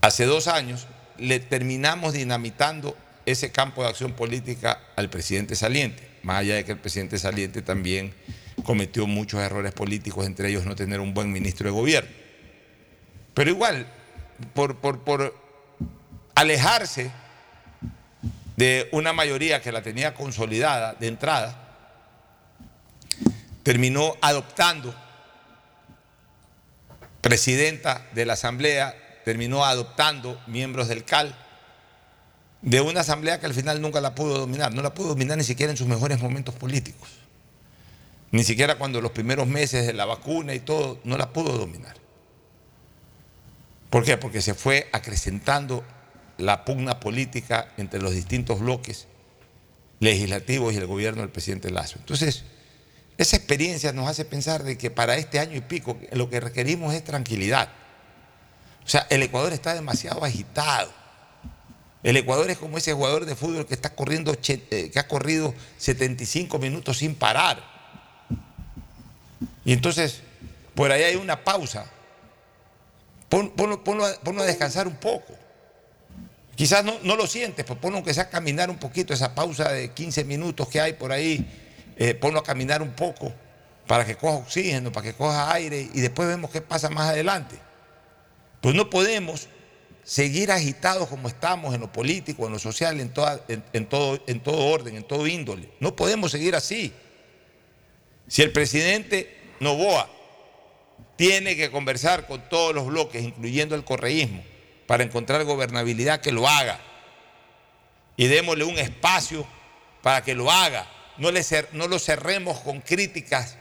hace 0.00 0.24
dos 0.24 0.48
años 0.48 0.88
le 1.16 1.38
terminamos 1.38 2.12
dinamitando 2.12 2.96
ese 3.24 3.52
campo 3.52 3.84
de 3.84 3.90
acción 3.90 4.14
política 4.14 4.80
al 4.96 5.08
presidente 5.08 5.54
saliente, 5.54 6.08
más 6.24 6.38
allá 6.38 6.56
de 6.56 6.64
que 6.64 6.72
el 6.72 6.78
presidente 6.78 7.20
saliente 7.20 7.62
también 7.62 8.12
cometió 8.64 9.06
muchos 9.06 9.40
errores 9.40 9.72
políticos, 9.72 10.26
entre 10.26 10.48
ellos 10.48 10.66
no 10.66 10.74
tener 10.74 10.98
un 10.98 11.14
buen 11.14 11.30
ministro 11.30 11.66
de 11.66 11.72
gobierno. 11.72 12.10
Pero 13.34 13.50
igual, 13.50 13.86
por, 14.54 14.76
por 14.76 15.34
alejarse 16.34 17.10
de 18.56 18.88
una 18.92 19.12
mayoría 19.12 19.60
que 19.62 19.72
la 19.72 19.82
tenía 19.82 20.14
consolidada 20.14 20.94
de 20.94 21.08
entrada, 21.08 21.58
terminó 23.62 24.16
adoptando 24.20 24.94
presidenta 27.20 28.06
de 28.12 28.26
la 28.26 28.32
Asamblea 28.32 28.96
terminó 29.24 29.64
adoptando 29.64 30.40
miembros 30.46 30.88
del 30.88 31.04
CAL 31.04 31.34
de 32.60 32.80
una 32.80 33.00
Asamblea 33.00 33.40
que 33.40 33.46
al 33.46 33.54
final 33.54 33.80
nunca 33.80 34.00
la 34.00 34.14
pudo 34.14 34.38
dominar, 34.38 34.74
no 34.74 34.82
la 34.82 34.94
pudo 34.94 35.08
dominar 35.08 35.38
ni 35.38 35.44
siquiera 35.44 35.70
en 35.72 35.76
sus 35.76 35.86
mejores 35.86 36.20
momentos 36.20 36.54
políticos, 36.54 37.08
ni 38.30 38.44
siquiera 38.44 38.76
cuando 38.76 39.00
los 39.00 39.12
primeros 39.12 39.46
meses 39.46 39.86
de 39.86 39.92
la 39.92 40.04
vacuna 40.04 40.54
y 40.54 40.60
todo, 40.60 40.98
no 41.04 41.16
la 41.16 41.32
pudo 41.32 41.58
dominar. 41.58 42.01
¿Por 43.92 44.04
qué? 44.04 44.16
Porque 44.16 44.40
se 44.40 44.54
fue 44.54 44.88
acrecentando 44.92 45.84
la 46.38 46.64
pugna 46.64 46.98
política 46.98 47.68
entre 47.76 48.00
los 48.00 48.14
distintos 48.14 48.60
bloques 48.60 49.06
legislativos 50.00 50.72
y 50.72 50.78
el 50.78 50.86
gobierno 50.86 51.20
del 51.20 51.28
presidente 51.28 51.70
Lazo. 51.70 51.98
Entonces, 51.98 52.44
esa 53.18 53.36
experiencia 53.36 53.92
nos 53.92 54.08
hace 54.08 54.24
pensar 54.24 54.62
de 54.62 54.78
que 54.78 54.90
para 54.90 55.16
este 55.16 55.40
año 55.40 55.54
y 55.56 55.60
pico 55.60 55.98
lo 56.12 56.30
que 56.30 56.40
requerimos 56.40 56.94
es 56.94 57.04
tranquilidad. 57.04 57.68
O 58.82 58.88
sea, 58.88 59.06
el 59.10 59.22
Ecuador 59.24 59.52
está 59.52 59.74
demasiado 59.74 60.24
agitado. 60.24 60.90
El 62.02 62.16
Ecuador 62.16 62.48
es 62.48 62.56
como 62.56 62.78
ese 62.78 62.94
jugador 62.94 63.26
de 63.26 63.36
fútbol 63.36 63.66
que 63.66 63.74
está 63.74 63.94
corriendo, 63.94 64.32
eh, 64.32 64.90
que 64.90 64.98
ha 64.98 65.06
corrido 65.06 65.52
75 65.76 66.58
minutos 66.58 66.96
sin 66.96 67.14
parar. 67.14 67.62
Y 69.66 69.74
entonces, 69.74 70.22
por 70.74 70.90
ahí 70.92 71.02
hay 71.02 71.16
una 71.16 71.44
pausa. 71.44 71.84
Ponlo, 73.32 74.04
a, 74.04 74.44
descansar 74.44 74.86
un 74.86 74.96
poco. 74.96 75.34
Quizás 76.54 76.84
no, 76.84 77.16
lo 77.16 77.26
sientes, 77.26 77.64
pero 77.64 77.80
ponlo 77.80 77.96
aunque 77.96 78.12
sea 78.12 78.24
a 78.24 78.28
caminar 78.28 78.68
un 78.68 78.76
poquito, 78.76 79.14
esa 79.14 79.34
pausa 79.34 79.72
de 79.72 79.90
15 79.90 80.24
minutos 80.24 80.68
que 80.68 80.80
hay 80.80 80.92
por 80.92 81.12
ahí 81.12 81.46
eh, 81.96 82.14
ponlo 82.14 82.40
a 82.40 82.42
caminar 82.42 82.82
un 82.82 82.92
poco 82.92 83.32
para 83.86 84.04
que 84.04 84.16
coja 84.16 84.36
oxígeno, 84.36 84.92
para 84.92 85.04
que 85.04 85.14
coja 85.14 85.52
aire 85.52 85.88
y 85.94 86.00
después 86.00 86.28
vemos 86.28 86.50
qué 86.50 86.60
pasa 86.60 86.90
más 86.90 87.08
adelante. 87.08 87.56
Pues 88.60 88.74
no 88.74 88.90
podemos 88.90 89.48
seguir 90.04 90.52
agitados 90.52 91.08
como 91.08 91.28
estamos 91.28 91.74
en 91.74 91.80
lo 91.80 91.90
político, 91.90 92.46
en 92.46 92.52
lo 92.52 92.58
social, 92.58 93.00
en, 93.00 93.12
en, 93.72 93.86
todo, 93.86 94.22
en 94.26 94.40
todo 94.40 94.66
orden, 94.66 94.96
en 94.96 95.04
todo 95.04 95.26
índole. 95.26 95.70
No 95.80 95.96
podemos 95.96 96.30
seguir 96.32 96.54
así. 96.54 96.92
Si 98.28 98.42
el 98.42 98.52
presidente 98.52 99.38
Novoa 99.58 100.08
tiene 101.22 101.54
que 101.54 101.70
conversar 101.70 102.26
con 102.26 102.40
todos 102.48 102.74
los 102.74 102.86
bloques, 102.88 103.22
incluyendo 103.22 103.76
el 103.76 103.84
correísmo, 103.84 104.42
para 104.88 105.04
encontrar 105.04 105.44
gobernabilidad, 105.44 106.20
que 106.20 106.32
lo 106.32 106.48
haga. 106.48 106.80
Y 108.16 108.26
démosle 108.26 108.64
un 108.64 108.76
espacio 108.76 109.46
para 110.02 110.24
que 110.24 110.34
lo 110.34 110.50
haga 110.50 110.84
no, 111.18 111.30
no 111.74 111.86
lo 111.86 111.98
cerremos 112.00 112.58
con 112.58 112.80
críticas 112.80 113.56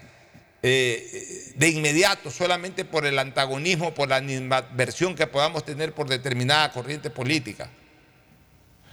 eh, 0.64 1.54
de 1.56 1.70
inmediato 1.70 2.32
solamente 2.32 2.84
por 2.84 3.06
el 3.06 3.20
antagonismo, 3.20 3.94
por 3.94 4.10
la 4.10 4.16
animadversión 4.16 5.14
que 5.14 5.28
podamos 5.28 5.64
tener 5.64 5.94
por 5.94 6.10
determinada 6.10 6.72
corriente 6.72 7.12
política. 7.12 7.70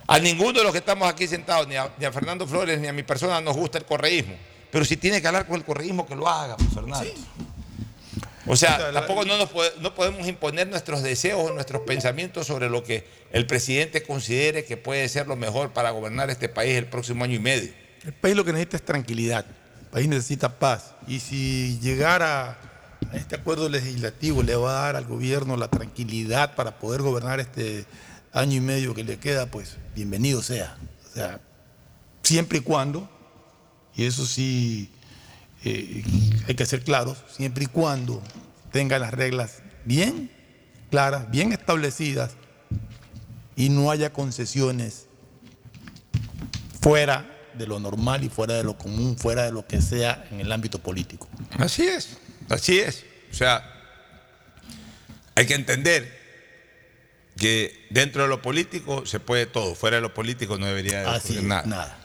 A 0.09 0.19
ninguno 0.19 0.59
de 0.59 0.65
los 0.65 0.73
que 0.73 0.79
estamos 0.79 1.09
aquí 1.09 1.27
sentados, 1.27 1.67
ni 1.67 1.77
a, 1.77 2.13
Fernando 2.13 2.47
Flores, 2.47 2.79
ni 2.79 2.87
a 2.87 2.93
mi 2.93 3.03
persona 3.03 3.41
nos 3.41 3.57
gusta 3.57 3.79
el 3.79 3.87
correísmo. 3.87 4.35
Pero 4.71 4.85
si 4.85 4.99
tiene 4.99 5.23
que 5.23 5.27
hablar 5.27 5.47
con 5.47 5.57
el 5.57 5.65
correísmo, 5.65 6.07
que 6.07 6.15
lo 6.15 6.29
haga, 6.29 6.59
Fernando. 6.75 7.11
O 8.49 8.57
sea, 8.57 8.93
tampoco 8.93 9.25
no, 9.25 9.37
no 9.81 9.95
podemos 9.95 10.27
imponer 10.27 10.69
nuestros 10.69 11.03
deseos 11.03 11.51
o 11.51 11.53
nuestros 11.53 11.83
pensamientos 11.83 12.47
sobre 12.47 12.71
lo 12.71 12.83
que 12.83 13.07
el 13.31 13.47
presidente 13.47 14.03
considere 14.03 14.65
que 14.65 14.77
puede 14.77 15.09
ser 15.09 15.27
lo 15.27 15.37
mejor 15.37 15.73
para 15.73 15.91
gobernar 15.91 16.31
este 16.31 16.49
país 16.49 16.77
el 16.77 16.87
próximo 16.87 17.25
año 17.25 17.35
y 17.35 17.41
medio. 17.41 17.73
El 18.05 18.15
país 18.15 18.37
lo 18.37 18.45
que 18.45 18.53
necesita 18.53 18.79
es 18.79 18.85
tranquilidad. 18.85 19.45
El 19.81 19.87
país 19.89 20.09
necesita 20.09 20.59
paz. 20.59 20.95
Y 21.07 21.21
si 21.21 21.79
llegara 21.81 22.59
a 23.13 23.17
este 23.17 23.37
acuerdo 23.37 23.69
legislativo 23.69 24.43
le 24.43 24.57
va 24.57 24.71
a 24.71 24.83
dar 24.85 24.97
al 24.97 25.05
gobierno 25.05 25.57
la 25.57 25.69
tranquilidad 25.69 26.55
para 26.55 26.79
poder 26.79 27.03
gobernar 27.03 27.41
este 27.41 27.85
año 28.33 28.57
y 28.57 28.61
medio 28.61 28.95
que 28.95 29.05
le 29.05 29.19
queda, 29.19 29.47
pues 29.47 29.77
bienvenido 29.95 30.43
sea. 30.43 30.77
O 31.07 31.15
sea, 31.15 31.41
siempre 32.23 32.59
y 32.59 32.61
cuando, 32.63 33.09
y 33.95 34.07
eso 34.07 34.25
sí 34.25 34.91
eh, 35.65 36.05
hay 36.47 36.55
que 36.55 36.67
ser 36.67 36.83
claros, 36.85 37.19
siempre 37.31 37.65
y 37.65 37.67
cuando 37.67 38.23
tenga 38.73 38.99
las 38.99 39.13
reglas 39.13 39.63
bien 39.85 40.31
claras, 40.91 41.31
bien 41.31 41.53
establecidas 41.53 42.33
y 43.57 43.69
no 43.69 43.91
haya 43.91 44.13
concesiones 44.13 45.07
fuera 46.81 47.35
de 47.55 47.67
lo 47.67 47.81
normal 47.81 48.23
y 48.25 48.29
fuera 48.29 48.55
de 48.55 48.63
lo 48.65 48.79
común, 48.79 49.17
fuera 49.19 49.45
de 49.45 49.53
lo 49.53 49.67
que 49.67 49.83
sea 49.83 50.27
en 50.31 50.41
el 50.41 50.53
ámbito 50.53 50.79
político. 50.79 51.29
Así 51.59 51.83
es, 51.87 52.17
así 52.49 52.79
es. 52.79 53.05
O 53.31 53.35
sea, 53.35 53.65
hay 55.35 55.47
que 55.47 55.55
entender 55.55 56.17
que 57.37 57.87
dentro 57.91 58.23
de 58.23 58.29
lo 58.29 58.43
político 58.43 59.07
se 59.07 59.21
puede 59.21 59.47
todo, 59.47 59.75
fuera 59.75 59.97
de 59.97 60.03
lo 60.03 60.15
político 60.15 60.59
no 60.59 60.67
debería 60.67 61.11
Así 61.13 61.41
nada. 61.43 61.63
nada. 61.67 61.99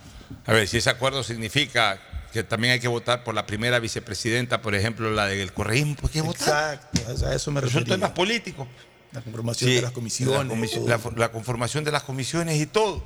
A 0.46 0.54
ver, 0.54 0.68
si 0.68 0.78
ese 0.78 0.90
acuerdo 0.90 1.24
significa 1.24 2.00
que 2.34 2.44
también 2.44 2.74
hay 2.74 2.80
que 2.80 2.88
votar 2.88 3.24
por 3.24 3.36
la 3.36 3.46
primera 3.46 3.78
vicepresidenta, 3.80 4.62
por 4.62 4.74
ejemplo, 4.74 5.12
la 5.12 5.28
del 5.28 5.54
correísmo, 5.54 5.96
hay 6.04 6.10
que 6.10 6.22
votar. 6.22 6.74
Exacto, 6.92 7.28
a 7.28 7.36
eso 7.36 7.52
me 7.52 7.62
Pero 7.62 7.72
son 7.72 7.86
temas 7.86 8.10
políticos. 8.12 8.68
La 9.12 9.22
conformación 9.22 9.70
Sí, 9.70 9.76
de 9.76 9.82
las 9.84 9.92
comisiones. 9.92 10.88
La, 11.16 11.30
conformación 11.30 11.84
de 11.84 11.92
las 11.92 12.02
comisiones 12.02 12.60
y 12.60 12.66
todo. 12.66 13.04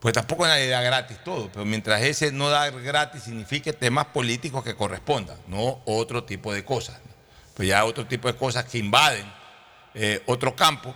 Pues 0.00 0.12
tampoco 0.14 0.46
nadie 0.46 0.68
da 0.68 0.82
gratis 0.82 1.18
todo, 1.24 1.50
pero 1.52 1.64
mientras 1.64 2.02
ese 2.02 2.32
no 2.32 2.48
da 2.50 2.70
gratis 2.70 3.22
signifique 3.22 3.72
temas 3.72 4.06
políticos 4.06 4.62
que 4.64 4.74
correspondan, 4.74 5.36
no 5.46 5.80
otro 5.86 6.24
tipo 6.24 6.52
de 6.52 6.64
cosas. 6.64 6.98
Pues 7.54 7.68
ya 7.68 7.84
otro 7.84 8.06
tipo 8.06 8.28
de 8.28 8.36
cosas 8.36 8.64
que 8.66 8.78
invaden 8.78 9.24
eh, 9.94 10.22
otro 10.26 10.54
campo, 10.54 10.94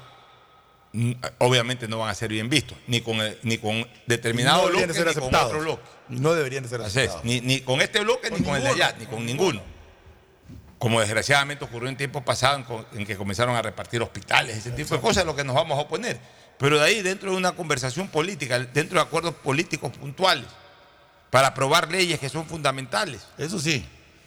mm, 0.92 1.12
obviamente 1.38 1.88
no 1.88 1.98
van 1.98 2.10
a 2.10 2.14
ser 2.14 2.28
bien 2.30 2.48
vistos, 2.48 2.78
ni 2.86 3.00
con, 3.00 3.16
el- 3.16 3.38
ni 3.42 3.58
con 3.58 3.86
determinado 4.06 4.62
no 4.64 4.68
bloque, 4.68 4.86
ni 4.86 5.14
con 5.14 5.34
otro 5.34 5.60
bloque. 5.60 5.93
No 6.08 6.34
deberían 6.34 6.68
ser 6.68 6.82
Así 6.82 7.00
ni, 7.22 7.40
ni 7.40 7.60
con 7.60 7.80
este 7.80 8.00
bloque, 8.00 8.30
ni 8.30 8.42
con 8.42 8.56
el 8.56 8.62
de 8.62 8.68
allá, 8.68 8.94
ni 8.98 9.06
con 9.06 9.24
ninguno. 9.24 9.62
Como 10.78 11.00
desgraciadamente 11.00 11.64
ocurrió 11.64 11.88
en 11.88 11.96
tiempos 11.96 12.22
pasados 12.22 12.64
en, 12.92 13.06
que 13.06 13.16
comenzaron 13.16 13.56
a 13.56 13.62
repartir 13.62 14.02
hospitales, 14.02 14.58
ese 14.58 14.70
tipo 14.72 14.94
de 14.94 15.00
cosas 15.00 15.18
es 15.18 15.26
lo 15.26 15.34
que 15.34 15.44
nos 15.44 15.54
vamos 15.54 15.78
a 15.78 15.82
oponer. 15.82 16.18
Pero 16.58 16.78
de 16.78 16.84
ahí, 16.84 17.02
dentro 17.02 17.30
de 17.30 17.36
una 17.36 17.52
conversación 17.52 18.08
política, 18.08 18.58
dentro 18.58 18.96
de 18.96 19.02
acuerdos 19.02 19.34
políticos 19.34 19.96
puntuales, 19.96 20.46
para 21.30 21.48
aprobar 21.48 21.90
leyes 21.90 22.20
que 22.20 22.28
son 22.28 22.46
fundamentales. 22.46 23.26
Eso 23.38 23.58
sí, 23.58 23.84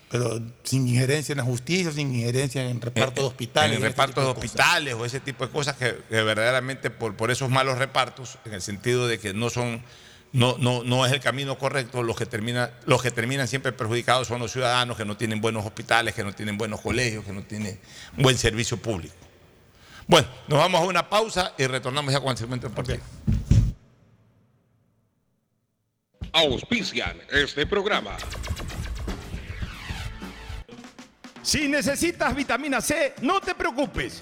pero 0.10 0.41
sin 0.64 0.88
injerencia 0.88 1.34
en 1.34 1.40
la 1.40 1.44
justicia, 1.44 1.91
sin 1.91 2.14
injerencia 2.14 2.64
en 2.64 2.80
reparto 2.80 3.22
de 3.22 3.28
hospitales. 3.28 3.78
En 3.78 3.84
el 3.84 3.90
reparto 3.90 4.22
de 4.22 4.28
de 4.28 4.34
cosas. 4.34 4.45
hospitales 4.45 4.94
o 4.94 5.06
ese 5.06 5.20
tipo 5.20 5.45
de 5.45 5.52
cosas 5.52 5.76
que, 5.76 5.98
que 6.10 6.22
verdaderamente 6.22 6.90
por, 6.90 7.16
por 7.16 7.30
esos 7.30 7.49
malos 7.49 7.78
repartos, 7.78 8.38
en 8.45 8.54
el 8.54 8.62
sentido 8.62 9.08
de 9.08 9.20
que 9.20 9.34
no 9.34 9.49
son, 9.49 9.82
no, 10.38 10.55
no, 10.59 10.84
no 10.84 11.03
es 11.03 11.11
el 11.11 11.19
camino 11.19 11.57
correcto, 11.57 12.03
los 12.03 12.15
que, 12.15 12.27
terminan, 12.27 12.69
los 12.85 13.01
que 13.01 13.09
terminan 13.09 13.47
siempre 13.47 13.72
perjudicados 13.72 14.27
son 14.27 14.39
los 14.39 14.51
ciudadanos 14.51 14.95
que 14.95 15.03
no 15.03 15.18
tienen 15.18 15.41
buenos 15.41 15.65
hospitales, 15.65 16.14
que 16.14 16.23
no 16.23 16.31
tienen 16.31 16.59
buenos 16.59 16.80
colegios, 16.80 17.26
que 17.26 17.34
no 17.34 17.41
tienen 17.41 17.80
buen 18.18 18.38
servicio 18.38 18.77
público. 18.77 19.15
Bueno, 20.05 20.27
nos 20.47 20.59
vamos 20.59 20.80
a 20.80 20.84
una 20.85 21.09
pausa 21.09 21.55
y 21.57 21.65
retornamos 21.65 22.14
ya 22.14 22.19
con 22.19 22.30
el 22.30 22.38
segmento 22.38 22.69
deportivo. 22.69 23.01
Auspician 26.34 27.18
este 27.31 27.65
programa. 27.65 28.15
Si 31.41 31.68
necesitas 31.68 32.35
vitamina 32.35 32.80
C, 32.80 33.15
no 33.23 33.41
te 33.41 33.55
preocupes. 33.55 34.22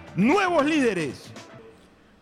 nuevos 0.15 0.65
líderes. 0.65 1.31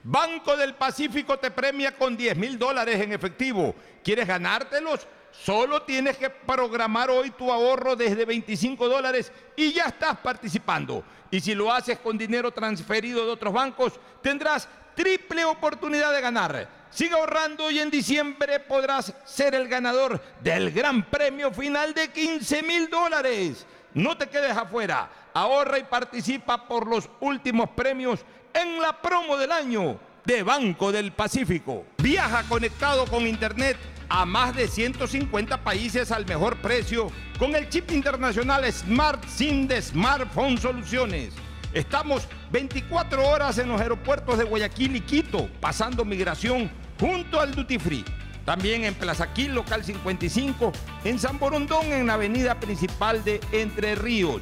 Banco 0.03 0.55
del 0.55 0.75
Pacífico 0.75 1.37
te 1.37 1.51
premia 1.51 1.95
con 1.95 2.15
10 2.15 2.37
mil 2.37 2.57
dólares 2.57 2.99
en 3.01 3.11
efectivo. 3.13 3.75
¿Quieres 4.03 4.27
ganártelos? 4.27 5.07
Solo 5.31 5.83
tienes 5.83 6.17
que 6.17 6.29
programar 6.29 7.09
hoy 7.09 7.31
tu 7.31 7.51
ahorro 7.51 7.95
desde 7.95 8.25
25 8.25 8.87
dólares 8.87 9.31
y 9.55 9.73
ya 9.73 9.85
estás 9.85 10.17
participando. 10.17 11.03
Y 11.31 11.39
si 11.39 11.53
lo 11.53 11.71
haces 11.71 11.99
con 11.99 12.17
dinero 12.17 12.51
transferido 12.51 13.25
de 13.25 13.31
otros 13.31 13.53
bancos, 13.53 13.99
tendrás 14.21 14.67
triple 14.95 15.45
oportunidad 15.45 16.13
de 16.13 16.21
ganar. 16.21 16.67
Sigue 16.89 17.13
ahorrando 17.13 17.69
y 17.69 17.79
en 17.79 17.91
diciembre 17.91 18.59
podrás 18.59 19.13
ser 19.25 19.53
el 19.53 19.67
ganador 19.67 20.19
del 20.41 20.71
gran 20.71 21.03
premio 21.03 21.51
final 21.51 21.93
de 21.93 22.09
15 22.09 22.63
mil 22.63 22.89
dólares. 22.89 23.65
No 23.93 24.17
te 24.17 24.27
quedes 24.27 24.55
afuera. 24.55 25.09
Ahorra 25.33 25.79
y 25.79 25.83
participa 25.83 26.67
por 26.67 26.87
los 26.87 27.09
últimos 27.19 27.69
premios 27.69 28.21
en 28.53 28.81
la 28.81 29.01
promo 29.01 29.37
del 29.37 29.51
año 29.51 29.99
de 30.25 30.43
Banco 30.43 30.91
del 30.91 31.11
Pacífico. 31.11 31.85
Viaja 31.97 32.43
conectado 32.43 33.05
con 33.05 33.25
Internet 33.27 33.77
a 34.09 34.25
más 34.25 34.55
de 34.55 34.67
150 34.67 35.63
países 35.63 36.11
al 36.11 36.25
mejor 36.25 36.57
precio 36.57 37.11
con 37.37 37.55
el 37.55 37.69
chip 37.69 37.91
internacional 37.91 38.71
Smart 38.71 39.23
SIM 39.27 39.67
de 39.67 39.81
Smartphone 39.81 40.57
Soluciones. 40.57 41.33
Estamos 41.73 42.27
24 42.51 43.27
horas 43.27 43.59
en 43.59 43.69
los 43.69 43.79
aeropuertos 43.79 44.39
de 44.39 44.43
Guayaquil 44.43 44.95
y 44.95 45.01
Quito, 45.01 45.47
pasando 45.61 46.03
migración 46.03 46.69
junto 46.99 47.39
al 47.39 47.53
Duty 47.53 47.77
Free. 47.77 48.05
También 48.43 48.83
en 48.83 48.95
Plaza 48.95 49.29
local 49.49 49.83
55, 49.83 50.71
en 51.03 51.19
San 51.19 51.37
Borondón, 51.37 51.85
en 51.91 52.07
la 52.07 52.15
avenida 52.15 52.59
principal 52.59 53.23
de 53.23 53.39
Entre 53.51 53.93
Ríos. 53.93 54.41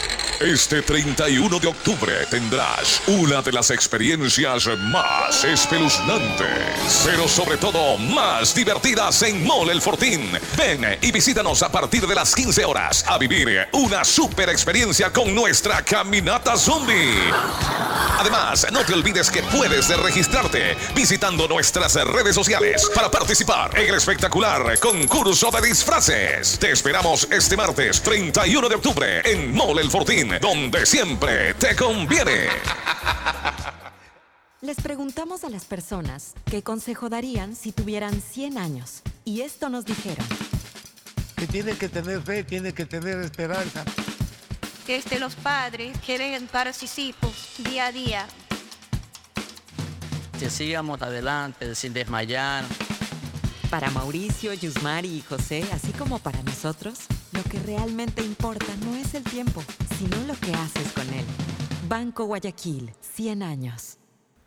Este 0.43 0.81
31 0.81 1.59
de 1.59 1.67
octubre 1.67 2.13
tendrás 2.31 3.03
una 3.05 3.43
de 3.43 3.51
las 3.51 3.69
experiencias 3.69 4.67
más 4.79 5.43
espeluznantes, 5.43 7.03
pero 7.05 7.27
sobre 7.27 7.57
todo 7.57 7.99
más 7.99 8.55
divertidas 8.55 9.21
en 9.21 9.45
Mole 9.45 9.71
El 9.71 9.83
Fortín. 9.83 10.31
Ven 10.57 10.97
y 10.99 11.11
visítanos 11.11 11.61
a 11.61 11.71
partir 11.71 12.07
de 12.07 12.15
las 12.15 12.33
15 12.33 12.65
horas 12.65 13.05
a 13.07 13.19
vivir 13.19 13.67
una 13.73 14.03
super 14.03 14.49
experiencia 14.49 15.13
con 15.13 15.35
nuestra 15.35 15.83
caminata 15.83 16.57
zombie. 16.57 17.90
Además, 18.21 18.67
no 18.71 18.85
te 18.85 18.93
olvides 18.93 19.31
que 19.31 19.41
puedes 19.41 19.89
registrarte 19.97 20.77
visitando 20.93 21.47
nuestras 21.47 21.95
redes 22.05 22.35
sociales 22.35 22.87
para 22.93 23.09
participar 23.09 23.75
en 23.75 23.89
el 23.89 23.95
espectacular 23.95 24.77
concurso 24.79 25.49
de 25.49 25.67
disfraces. 25.67 26.59
Te 26.59 26.71
esperamos 26.71 27.27
este 27.31 27.57
martes 27.57 27.99
31 28.03 28.69
de 28.69 28.75
octubre 28.75 29.21
en 29.25 29.51
Mole 29.55 29.81
El 29.81 29.89
Fortín, 29.89 30.33
donde 30.39 30.85
siempre 30.85 31.55
te 31.55 31.75
conviene. 31.75 32.49
Les 34.61 34.77
preguntamos 34.77 35.43
a 35.43 35.49
las 35.49 35.65
personas 35.65 36.35
qué 36.45 36.61
consejo 36.61 37.09
darían 37.09 37.55
si 37.55 37.71
tuvieran 37.71 38.21
100 38.21 38.59
años. 38.59 39.01
Y 39.25 39.41
esto 39.41 39.67
nos 39.67 39.83
dijeron. 39.83 40.27
Que 41.35 41.47
tiene 41.47 41.75
que 41.75 41.89
tener 41.89 42.21
fe, 42.21 42.43
tiene 42.43 42.71
que 42.71 42.85
tener 42.85 43.17
esperanza. 43.21 43.83
Que 44.91 44.97
este, 44.97 45.19
los 45.19 45.35
padres 45.35 45.97
quieren 46.05 46.47
para 46.47 46.73
sus 46.73 46.99
hijos 46.99 47.53
día 47.59 47.85
a 47.85 47.91
día. 47.93 48.27
Que 50.37 50.49
sigamos 50.49 51.01
adelante 51.01 51.75
sin 51.75 51.93
desmayar. 51.93 52.65
Para 53.69 53.89
Mauricio, 53.91 54.53
Yusmari 54.53 55.07
y 55.07 55.21
José, 55.21 55.63
así 55.71 55.93
como 55.93 56.19
para 56.19 56.43
nosotros, 56.43 57.05
lo 57.31 57.41
que 57.43 57.59
realmente 57.59 58.21
importa 58.21 58.65
no 58.83 58.97
es 58.97 59.13
el 59.13 59.23
tiempo, 59.23 59.63
sino 59.97 60.17
lo 60.27 60.37
que 60.37 60.51
haces 60.53 60.91
con 60.91 61.07
él. 61.13 61.23
Banco 61.87 62.25
Guayaquil, 62.25 62.91
100 62.99 63.43
años. 63.43 63.97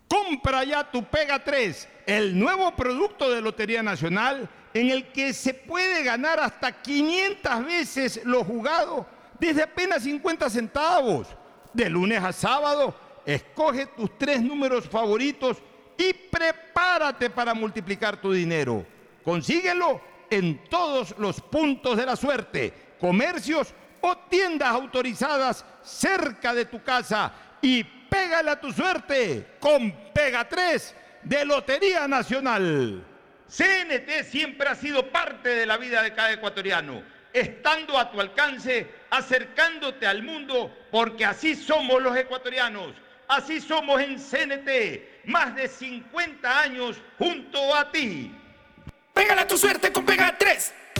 Compra 0.07 0.63
ya 0.63 0.91
tu 0.91 1.03
Pega 1.05 1.43
3, 1.43 1.87
el 2.05 2.37
nuevo 2.37 2.75
producto 2.75 3.31
de 3.31 3.41
Lotería 3.41 3.81
Nacional 3.81 4.47
en 4.75 4.91
el 4.91 5.11
que 5.11 5.33
se 5.33 5.55
puede 5.55 6.03
ganar 6.03 6.39
hasta 6.39 6.83
500 6.83 7.65
veces 7.65 8.21
lo 8.25 8.43
jugado 8.43 9.14
desde 9.39 9.63
apenas 9.63 10.03
50 10.03 10.49
centavos. 10.49 11.27
De 11.73 11.89
lunes 11.89 12.23
a 12.23 12.31
sábado, 12.31 12.95
escoge 13.25 13.87
tus 13.87 14.17
tres 14.17 14.41
números 14.41 14.87
favoritos 14.87 15.57
y 15.97 16.13
prepárate 16.13 17.29
para 17.29 17.53
multiplicar 17.53 18.19
tu 18.21 18.31
dinero. 18.31 18.85
Consíguelo 19.23 19.99
en 20.29 20.63
todos 20.69 21.15
los 21.17 21.41
puntos 21.41 21.97
de 21.97 22.05
la 22.05 22.15
suerte, 22.15 22.73
comercios 22.99 23.73
o 24.01 24.15
tiendas 24.29 24.69
autorizadas 24.69 25.65
cerca 25.83 26.53
de 26.53 26.65
tu 26.65 26.81
casa 26.83 27.31
y 27.61 27.83
pégale 27.83 28.51
a 28.51 28.59
tu 28.59 28.71
suerte 28.71 29.55
con 29.59 29.91
Pega 30.13 30.47
3 30.47 30.95
de 31.23 31.45
Lotería 31.45 32.07
Nacional. 32.07 33.03
CNT 33.47 34.23
siempre 34.29 34.67
ha 34.67 34.75
sido 34.75 35.11
parte 35.11 35.49
de 35.49 35.65
la 35.65 35.77
vida 35.77 36.01
de 36.01 36.13
cada 36.13 36.33
ecuatoriano, 36.33 37.03
estando 37.35 37.97
a 37.99 38.09
tu 38.09 38.21
alcance, 38.21 38.87
acercándote 39.09 40.07
al 40.07 40.23
mundo, 40.23 40.73
porque 40.89 41.25
así 41.25 41.53
somos 41.53 42.01
los 42.01 42.15
ecuatorianos, 42.15 42.93
así 43.27 43.59
somos 43.59 44.01
en 44.01 44.17
CNT, 44.17 45.25
más 45.25 45.53
de 45.53 45.67
50 45.67 46.61
años 46.61 46.97
junto 47.17 47.75
a 47.75 47.91
ti. 47.91 48.33
Pégale 49.13 49.41
a 49.41 49.47
tu 49.47 49.57
suerte 49.57 49.91
con 49.91 50.05
Pega 50.05 50.37
3. 50.37 50.73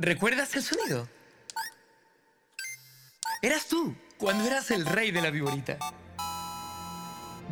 ¿Recuerdas 0.00 0.56
el 0.56 0.62
sonido? 0.62 1.06
Eras 3.42 3.66
tú, 3.68 3.94
cuando 4.16 4.46
eras 4.46 4.70
el 4.70 4.86
rey 4.86 5.10
de 5.10 5.20
la 5.20 5.28
viborita. 5.28 5.76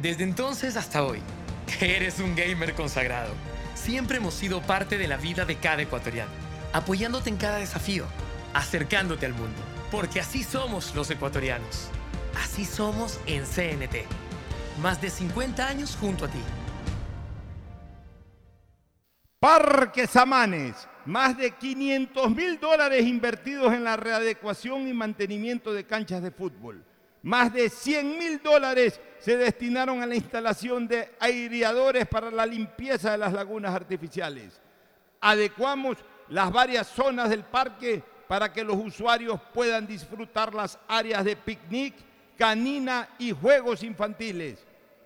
Desde 0.00 0.24
entonces 0.24 0.74
hasta 0.78 1.04
hoy, 1.04 1.20
eres 1.82 2.20
un 2.20 2.34
gamer 2.34 2.72
consagrado. 2.72 3.34
Siempre 3.74 4.16
hemos 4.16 4.32
sido 4.32 4.62
parte 4.62 4.96
de 4.96 5.08
la 5.08 5.18
vida 5.18 5.44
de 5.44 5.56
cada 5.56 5.82
ecuatoriano, 5.82 6.30
apoyándote 6.72 7.28
en 7.28 7.36
cada 7.36 7.58
desafío, 7.58 8.06
acercándote 8.54 9.26
al 9.26 9.34
mundo, 9.34 9.60
porque 9.90 10.18
así 10.18 10.42
somos 10.42 10.94
los 10.94 11.10
ecuatorianos. 11.10 11.88
Así 12.42 12.64
somos 12.64 13.20
en 13.26 13.44
CNT. 13.44 14.06
Más 14.80 15.02
de 15.02 15.10
50 15.10 15.68
años 15.68 15.98
junto 16.00 16.24
a 16.24 16.28
ti. 16.28 16.40
Parques 19.38 20.16
Amanes, 20.16 20.88
más 21.06 21.36
de 21.36 21.50
500 21.52 22.30
mil 22.34 22.58
dólares 22.58 23.06
invertidos 23.06 23.72
en 23.72 23.84
la 23.84 23.96
readecuación 23.96 24.88
y 24.88 24.92
mantenimiento 24.92 25.72
de 25.72 25.84
canchas 25.84 26.22
de 26.22 26.30
fútbol. 26.30 26.84
Más 27.22 27.52
de 27.52 27.68
100 27.68 28.18
mil 28.18 28.42
dólares 28.42 29.00
se 29.18 29.36
destinaron 29.36 30.02
a 30.02 30.06
la 30.06 30.14
instalación 30.14 30.86
de 30.86 31.10
aireadores 31.18 32.06
para 32.06 32.30
la 32.30 32.46
limpieza 32.46 33.12
de 33.12 33.18
las 33.18 33.32
lagunas 33.32 33.74
artificiales. 33.74 34.60
Adecuamos 35.20 35.98
las 36.28 36.52
varias 36.52 36.86
zonas 36.86 37.30
del 37.30 37.44
parque 37.44 38.02
para 38.28 38.52
que 38.52 38.62
los 38.62 38.76
usuarios 38.76 39.40
puedan 39.52 39.86
disfrutar 39.86 40.54
las 40.54 40.78
áreas 40.86 41.24
de 41.24 41.34
picnic, 41.34 41.94
canina 42.36 43.08
y 43.18 43.32
juegos 43.32 43.82
infantiles. 43.82 44.64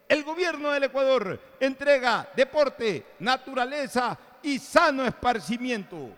El 0.09 0.25
gobierno 0.25 0.71
del 0.71 0.85
Ecuador 0.85 1.41
entrega 1.59 2.29
deporte, 2.37 3.07
naturaleza 3.21 4.19
y 4.43 4.59
sano 4.59 5.05
esparcimiento. 5.07 6.11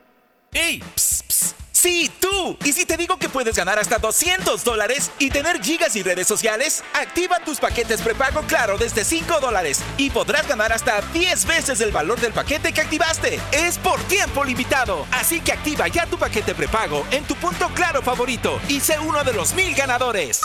¡Ey! 0.52 0.82
Psst, 0.94 1.30
psst. 1.30 1.64
Sí, 1.84 2.10
tú. 2.18 2.56
¿Y 2.64 2.72
si 2.72 2.86
te 2.86 2.96
digo 2.96 3.18
que 3.18 3.28
puedes 3.28 3.56
ganar 3.56 3.78
hasta 3.78 3.98
200 3.98 4.64
dólares 4.64 5.10
y 5.18 5.28
tener 5.28 5.62
gigas 5.62 5.94
y 5.96 6.02
redes 6.02 6.26
sociales? 6.26 6.82
Activa 6.94 7.40
tus 7.40 7.60
paquetes 7.60 8.00
prepago 8.00 8.40
Claro 8.46 8.78
desde 8.78 9.04
5 9.04 9.38
dólares 9.38 9.82
y 9.98 10.08
podrás 10.08 10.48
ganar 10.48 10.72
hasta 10.72 11.02
10 11.12 11.44
veces 11.44 11.82
el 11.82 11.92
valor 11.92 12.18
del 12.20 12.32
paquete 12.32 12.72
que 12.72 12.80
activaste. 12.80 13.38
Es 13.52 13.76
por 13.76 14.00
tiempo 14.04 14.44
limitado. 14.44 15.06
Así 15.10 15.42
que 15.42 15.52
activa 15.52 15.86
ya 15.88 16.06
tu 16.06 16.16
paquete 16.16 16.54
prepago 16.54 17.04
en 17.10 17.24
tu 17.24 17.34
punto 17.34 17.68
Claro 17.74 18.00
favorito 18.00 18.58
y 18.66 18.80
sé 18.80 18.98
uno 18.98 19.22
de 19.22 19.34
los 19.34 19.52
mil 19.52 19.74
ganadores. 19.74 20.40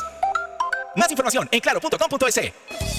Más 0.98 1.10
información 1.10 1.48
en 1.54 1.62
claro.com.es. 1.62 2.99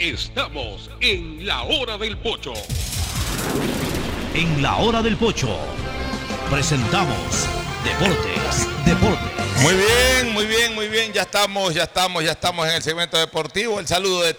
Estamos 0.00 0.88
en 1.00 1.44
la 1.44 1.62
hora 1.64 1.98
del 1.98 2.16
pocho. 2.16 2.54
En 4.32 4.62
la 4.62 4.76
hora 4.76 5.02
del 5.02 5.14
pocho 5.18 5.58
presentamos 6.48 7.46
Deportes, 7.84 8.86
Deportes. 8.86 9.62
Muy 9.62 9.74
bien, 9.74 10.32
muy 10.32 10.46
bien, 10.46 10.74
muy 10.74 10.88
bien. 10.88 11.12
Ya 11.12 11.20
estamos, 11.20 11.74
ya 11.74 11.82
estamos, 11.82 12.24
ya 12.24 12.32
estamos 12.32 12.66
en 12.66 12.76
el 12.76 12.82
segmento 12.82 13.18
deportivo. 13.18 13.78
El 13.78 13.86
saludo 13.86 14.22
de 14.22 14.32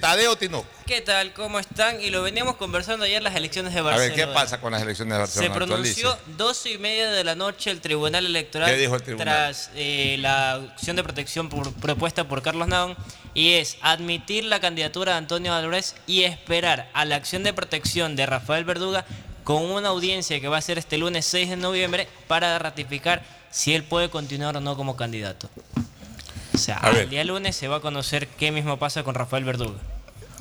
Tadeo 0.00 0.34
Tino. 0.36 0.77
¿Qué 0.88 1.02
tal? 1.02 1.34
¿Cómo 1.34 1.58
están? 1.58 2.00
Y 2.00 2.08
lo 2.08 2.22
veníamos 2.22 2.56
conversando 2.56 3.04
ayer 3.04 3.22
las 3.22 3.36
elecciones 3.36 3.74
de 3.74 3.80
A 3.80 3.82
Barcelona. 3.82 4.16
ver, 4.16 4.26
¿qué 4.26 4.32
pasa 4.32 4.58
con 4.58 4.72
las 4.72 4.80
elecciones 4.80 5.12
de 5.12 5.18
Barcelona? 5.18 5.48
Se 5.52 5.54
pronunció 5.54 6.10
Actualice. 6.12 6.38
12 6.38 6.70
y 6.72 6.78
media 6.78 7.10
de 7.10 7.24
la 7.24 7.34
noche 7.34 7.70
el 7.70 7.82
Tribunal 7.82 8.24
Electoral 8.24 8.70
¿Qué 8.70 8.76
dijo 8.78 8.94
el 8.94 9.02
tribunal? 9.02 9.26
tras 9.26 9.70
eh, 9.74 10.16
la 10.18 10.54
acción 10.54 10.96
de 10.96 11.02
protección 11.04 11.50
por- 11.50 11.74
propuesta 11.74 12.24
por 12.26 12.40
Carlos 12.40 12.68
Naón 12.68 12.96
y 13.34 13.52
es 13.54 13.76
admitir 13.82 14.44
la 14.44 14.60
candidatura 14.60 15.12
de 15.12 15.18
Antonio 15.18 15.52
Álvarez 15.52 15.94
y 16.06 16.22
esperar 16.22 16.88
a 16.94 17.04
la 17.04 17.16
acción 17.16 17.42
de 17.44 17.52
protección 17.52 18.16
de 18.16 18.24
Rafael 18.24 18.64
Verduga 18.64 19.04
con 19.44 19.62
una 19.64 19.88
audiencia 19.90 20.40
que 20.40 20.48
va 20.48 20.56
a 20.56 20.62
ser 20.62 20.78
este 20.78 20.96
lunes 20.96 21.26
6 21.26 21.50
de 21.50 21.56
noviembre 21.56 22.08
para 22.28 22.58
ratificar 22.58 23.22
si 23.50 23.74
él 23.74 23.82
puede 23.84 24.08
continuar 24.08 24.56
o 24.56 24.60
no 24.60 24.74
como 24.74 24.96
candidato. 24.96 25.50
O 26.54 26.58
sea, 26.58 26.78
A 26.78 26.90
el 26.90 27.10
día 27.10 27.24
lunes 27.24 27.54
se 27.56 27.68
va 27.68 27.76
a 27.76 27.80
conocer 27.80 28.26
qué 28.26 28.50
mismo 28.52 28.78
pasa 28.78 29.02
con 29.04 29.14
Rafael 29.14 29.44
Verduga. 29.44 29.78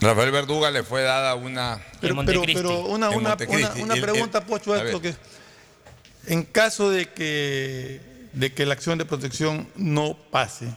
Rafael 0.01 0.31
Verduga 0.31 0.69
le 0.71 0.83
fue 0.83 1.01
dada 1.01 1.35
una. 1.35 1.79
Pero, 1.99 2.15
pero, 2.25 2.41
pero 2.45 2.81
una, 2.85 3.09
una, 3.09 3.35
una- 3.47 3.73
una 3.83 3.95
pregunta, 3.95 4.45
Pocho, 4.45 4.73
a 4.73 4.83
esto 4.83 4.99
ver. 4.99 5.13
que 5.13 6.33
en 6.33 6.43
caso 6.43 6.89
de 6.91 7.09
que, 7.13 8.01
de 8.33 8.53
que 8.53 8.65
la 8.65 8.73
acción 8.73 8.97
de 8.97 9.05
protección 9.05 9.67
no 9.75 10.15
pase, 10.31 10.67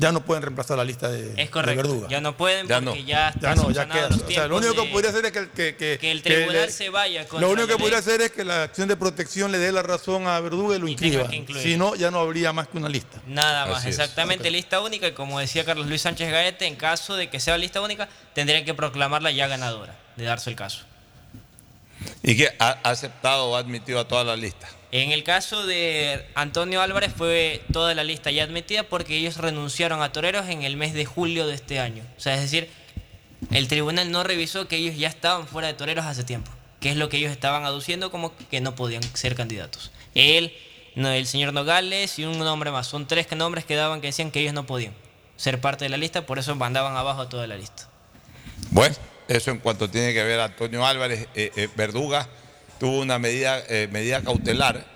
ya 0.00 0.12
no 0.12 0.24
pueden 0.24 0.42
reemplazar 0.44 0.76
la 0.78 0.84
lista 0.84 1.08
de, 1.08 1.30
Es 1.30 1.34
de 1.36 1.50
correcto. 1.50 1.82
Verduga. 1.82 2.08
Ya 2.08 2.20
no 2.20 2.36
pueden 2.36 2.68
Ya 2.68 2.80
porque 2.80 3.00
no. 3.02 3.06
ya 3.06 3.34
Ya 3.40 3.54
no, 3.56 3.70
ya 3.72 3.88
queda. 3.88 4.08
los 4.08 4.22
O 4.22 4.26
sea, 4.28 4.46
lo 4.46 4.60
tiempos 4.60 4.64
único 4.70 4.82
que 4.84 4.92
podría 4.92 5.10
hacer 5.10 5.26
es 5.26 5.32
que, 5.32 5.50
que, 5.50 5.76
que- 5.76 5.98
que 6.00 6.10
el 6.12 6.22
que 6.22 6.30
tribunal 6.34 6.66
le- 6.66 6.70
se 6.72 6.88
vaya 6.88 7.22
contra 7.26 7.40
Lo 7.40 7.52
único 7.52 7.66
la 7.66 7.72
que 7.74 7.78
podría 7.80 7.98
hacer 7.98 8.20
es 8.22 8.30
que 8.30 8.44
la 8.44 8.62
acción 8.62 8.86
de 8.86 8.96
protección 8.96 9.50
le 9.50 9.58
dé 9.58 9.72
la 9.72 9.82
razón 9.82 10.28
a 10.28 10.38
Verduga 10.38 10.76
y 10.76 10.78
lo 10.78 10.86
inscriba. 10.86 11.28
que 11.28 11.34
incluir. 11.36 11.62
Si 11.62 11.76
no, 11.76 11.96
ya 11.96 12.12
no 12.12 12.20
habría 12.20 12.52
más 12.52 12.68
que 12.68 12.78
una 12.78 12.88
lista. 12.88 13.20
Nada 13.26 13.66
más, 13.66 13.82
es. 13.84 13.88
exactamente, 13.98 14.50
lista 14.52 14.80
única 14.80 15.08
y 15.08 15.12
como 15.12 15.40
decía 15.40 15.64
Carlos 15.64 15.88
Luis 15.88 16.00
Sánchez 16.02 16.30
Gaete, 16.30 16.66
en 16.66 16.76
caso 16.76 17.16
de 17.16 17.28
que 17.28 17.40
sea 17.40 17.58
lista 17.58 17.80
única, 17.80 18.08
tendrían 18.34 18.64
que 18.64 18.74
proclamarla 18.74 19.32
ya 19.32 19.48
ganadora, 19.48 19.96
de 20.14 20.24
darse 20.24 20.48
el 20.48 20.54
caso. 20.56 20.84
¿Y 22.22 22.36
que 22.36 22.50
ha 22.60 22.78
ha 22.84 22.90
aceptado 22.90 23.46
o 23.50 23.56
ha 23.56 23.58
admitido 23.58 23.98
a 23.98 24.06
toda 24.06 24.22
la 24.22 24.36
lista? 24.36 24.68
En 24.90 25.12
el 25.12 25.22
caso 25.22 25.66
de 25.66 26.24
Antonio 26.34 26.80
Álvarez 26.80 27.12
fue 27.14 27.62
toda 27.72 27.94
la 27.94 28.04
lista 28.04 28.30
ya 28.30 28.44
admitida 28.44 28.84
porque 28.84 29.16
ellos 29.16 29.36
renunciaron 29.36 30.00
a 30.02 30.12
toreros 30.12 30.48
en 30.48 30.62
el 30.62 30.76
mes 30.76 30.94
de 30.94 31.04
julio 31.04 31.46
de 31.46 31.54
este 31.54 31.78
año. 31.78 32.04
O 32.16 32.20
sea, 32.20 32.34
es 32.34 32.40
decir, 32.40 32.70
el 33.50 33.68
tribunal 33.68 34.10
no 34.10 34.24
revisó 34.24 34.66
que 34.66 34.76
ellos 34.76 34.96
ya 34.96 35.08
estaban 35.08 35.46
fuera 35.46 35.68
de 35.68 35.74
toreros 35.74 36.06
hace 36.06 36.24
tiempo. 36.24 36.50
que 36.80 36.90
es 36.90 36.96
lo 36.96 37.08
que 37.08 37.16
ellos 37.16 37.32
estaban 37.32 37.64
aduciendo 37.64 38.12
como 38.12 38.32
que 38.36 38.60
no 38.60 38.76
podían 38.76 39.02
ser 39.02 39.34
candidatos. 39.34 39.90
Él, 40.14 40.52
el 40.94 41.26
señor 41.26 41.52
Nogales 41.52 42.20
y 42.20 42.24
un 42.24 42.38
nombre 42.38 42.70
más. 42.70 42.86
Son 42.86 43.08
tres 43.08 43.26
nombres 43.32 43.64
que 43.64 43.74
daban 43.74 44.00
que 44.00 44.06
decían 44.06 44.30
que 44.30 44.40
ellos 44.40 44.54
no 44.54 44.64
podían 44.64 44.94
ser 45.36 45.60
parte 45.60 45.86
de 45.86 45.88
la 45.88 45.96
lista, 45.96 46.24
por 46.24 46.38
eso 46.38 46.54
mandaban 46.54 46.96
abajo 46.96 47.22
a 47.22 47.28
toda 47.28 47.48
la 47.48 47.56
lista. 47.56 47.88
Bueno, 48.70 48.94
eso 49.26 49.50
en 49.50 49.58
cuanto 49.58 49.90
tiene 49.90 50.14
que 50.14 50.22
ver 50.22 50.38
a 50.38 50.44
Antonio 50.44 50.86
Álvarez, 50.86 51.26
eh, 51.34 51.50
eh, 51.56 51.68
Verduga 51.74 52.28
tuvo 52.78 53.00
una 53.00 53.18
medida, 53.18 53.62
eh, 53.68 53.88
medida 53.90 54.22
cautelar 54.22 54.86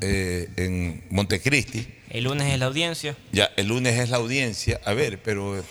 eh, 0.00 0.48
en 0.56 1.04
Montecristi. 1.10 1.86
El 2.10 2.24
lunes 2.24 2.52
es 2.52 2.58
la 2.58 2.66
audiencia. 2.66 3.16
Ya, 3.32 3.50
el 3.56 3.68
lunes 3.68 3.98
es 3.98 4.10
la 4.10 4.16
audiencia. 4.16 4.80
A 4.84 4.94
ver, 4.94 5.20
pero. 5.22 5.58
eh, 5.58 5.62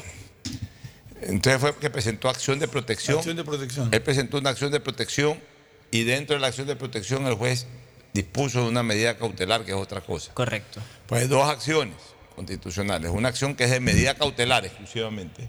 Entonces 1.21 1.59
fue 1.59 1.75
que 1.77 1.89
presentó 1.89 2.29
acción 2.29 2.59
de 2.59 2.67
protección. 2.67 3.17
Acción 3.17 3.35
de 3.37 3.43
protección. 3.43 3.89
Él 3.91 4.01
presentó 4.01 4.37
una 4.37 4.51
acción 4.51 4.71
de 4.71 4.79
protección 4.79 5.39
y 5.91 6.03
dentro 6.03 6.35
de 6.35 6.41
la 6.41 6.47
acción 6.47 6.67
de 6.67 6.75
protección 6.75 7.25
el 7.25 7.33
juez 7.33 7.65
dispuso 8.13 8.61
de 8.63 8.69
una 8.69 8.83
medida 8.83 9.17
cautelar, 9.17 9.63
que 9.63 9.71
es 9.71 9.77
otra 9.77 10.01
cosa. 10.01 10.33
Correcto. 10.33 10.81
Pues 11.07 11.23
hay 11.23 11.27
dos 11.27 11.47
acciones 11.49 11.95
constitucionales. 12.35 13.09
Una 13.11 13.29
acción 13.29 13.55
que 13.55 13.63
es 13.63 13.71
de 13.71 13.79
medida 13.79 14.13
cautelar 14.15 14.65
exclusivamente. 14.65 15.47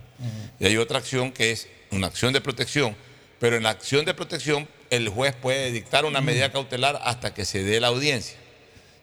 Y 0.59 0.67
hay 0.67 0.77
otra 0.79 0.99
acción 0.99 1.33
que 1.33 1.51
es 1.51 1.69
una 1.91 2.07
acción 2.07 2.33
de 2.33 2.41
protección. 2.41 2.97
Pero 3.39 3.57
en 3.57 3.63
la 3.63 3.71
acción 3.71 4.05
de 4.05 4.15
protección 4.15 4.67
el 4.91 5.09
juez 5.09 5.35
puede 5.35 5.71
dictar 5.71 6.05
una 6.05 6.21
medida 6.21 6.53
cautelar 6.53 7.01
hasta 7.05 7.35
que 7.35 7.45
se 7.45 7.63
dé 7.63 7.81
la 7.81 7.89
audiencia. 7.89 8.37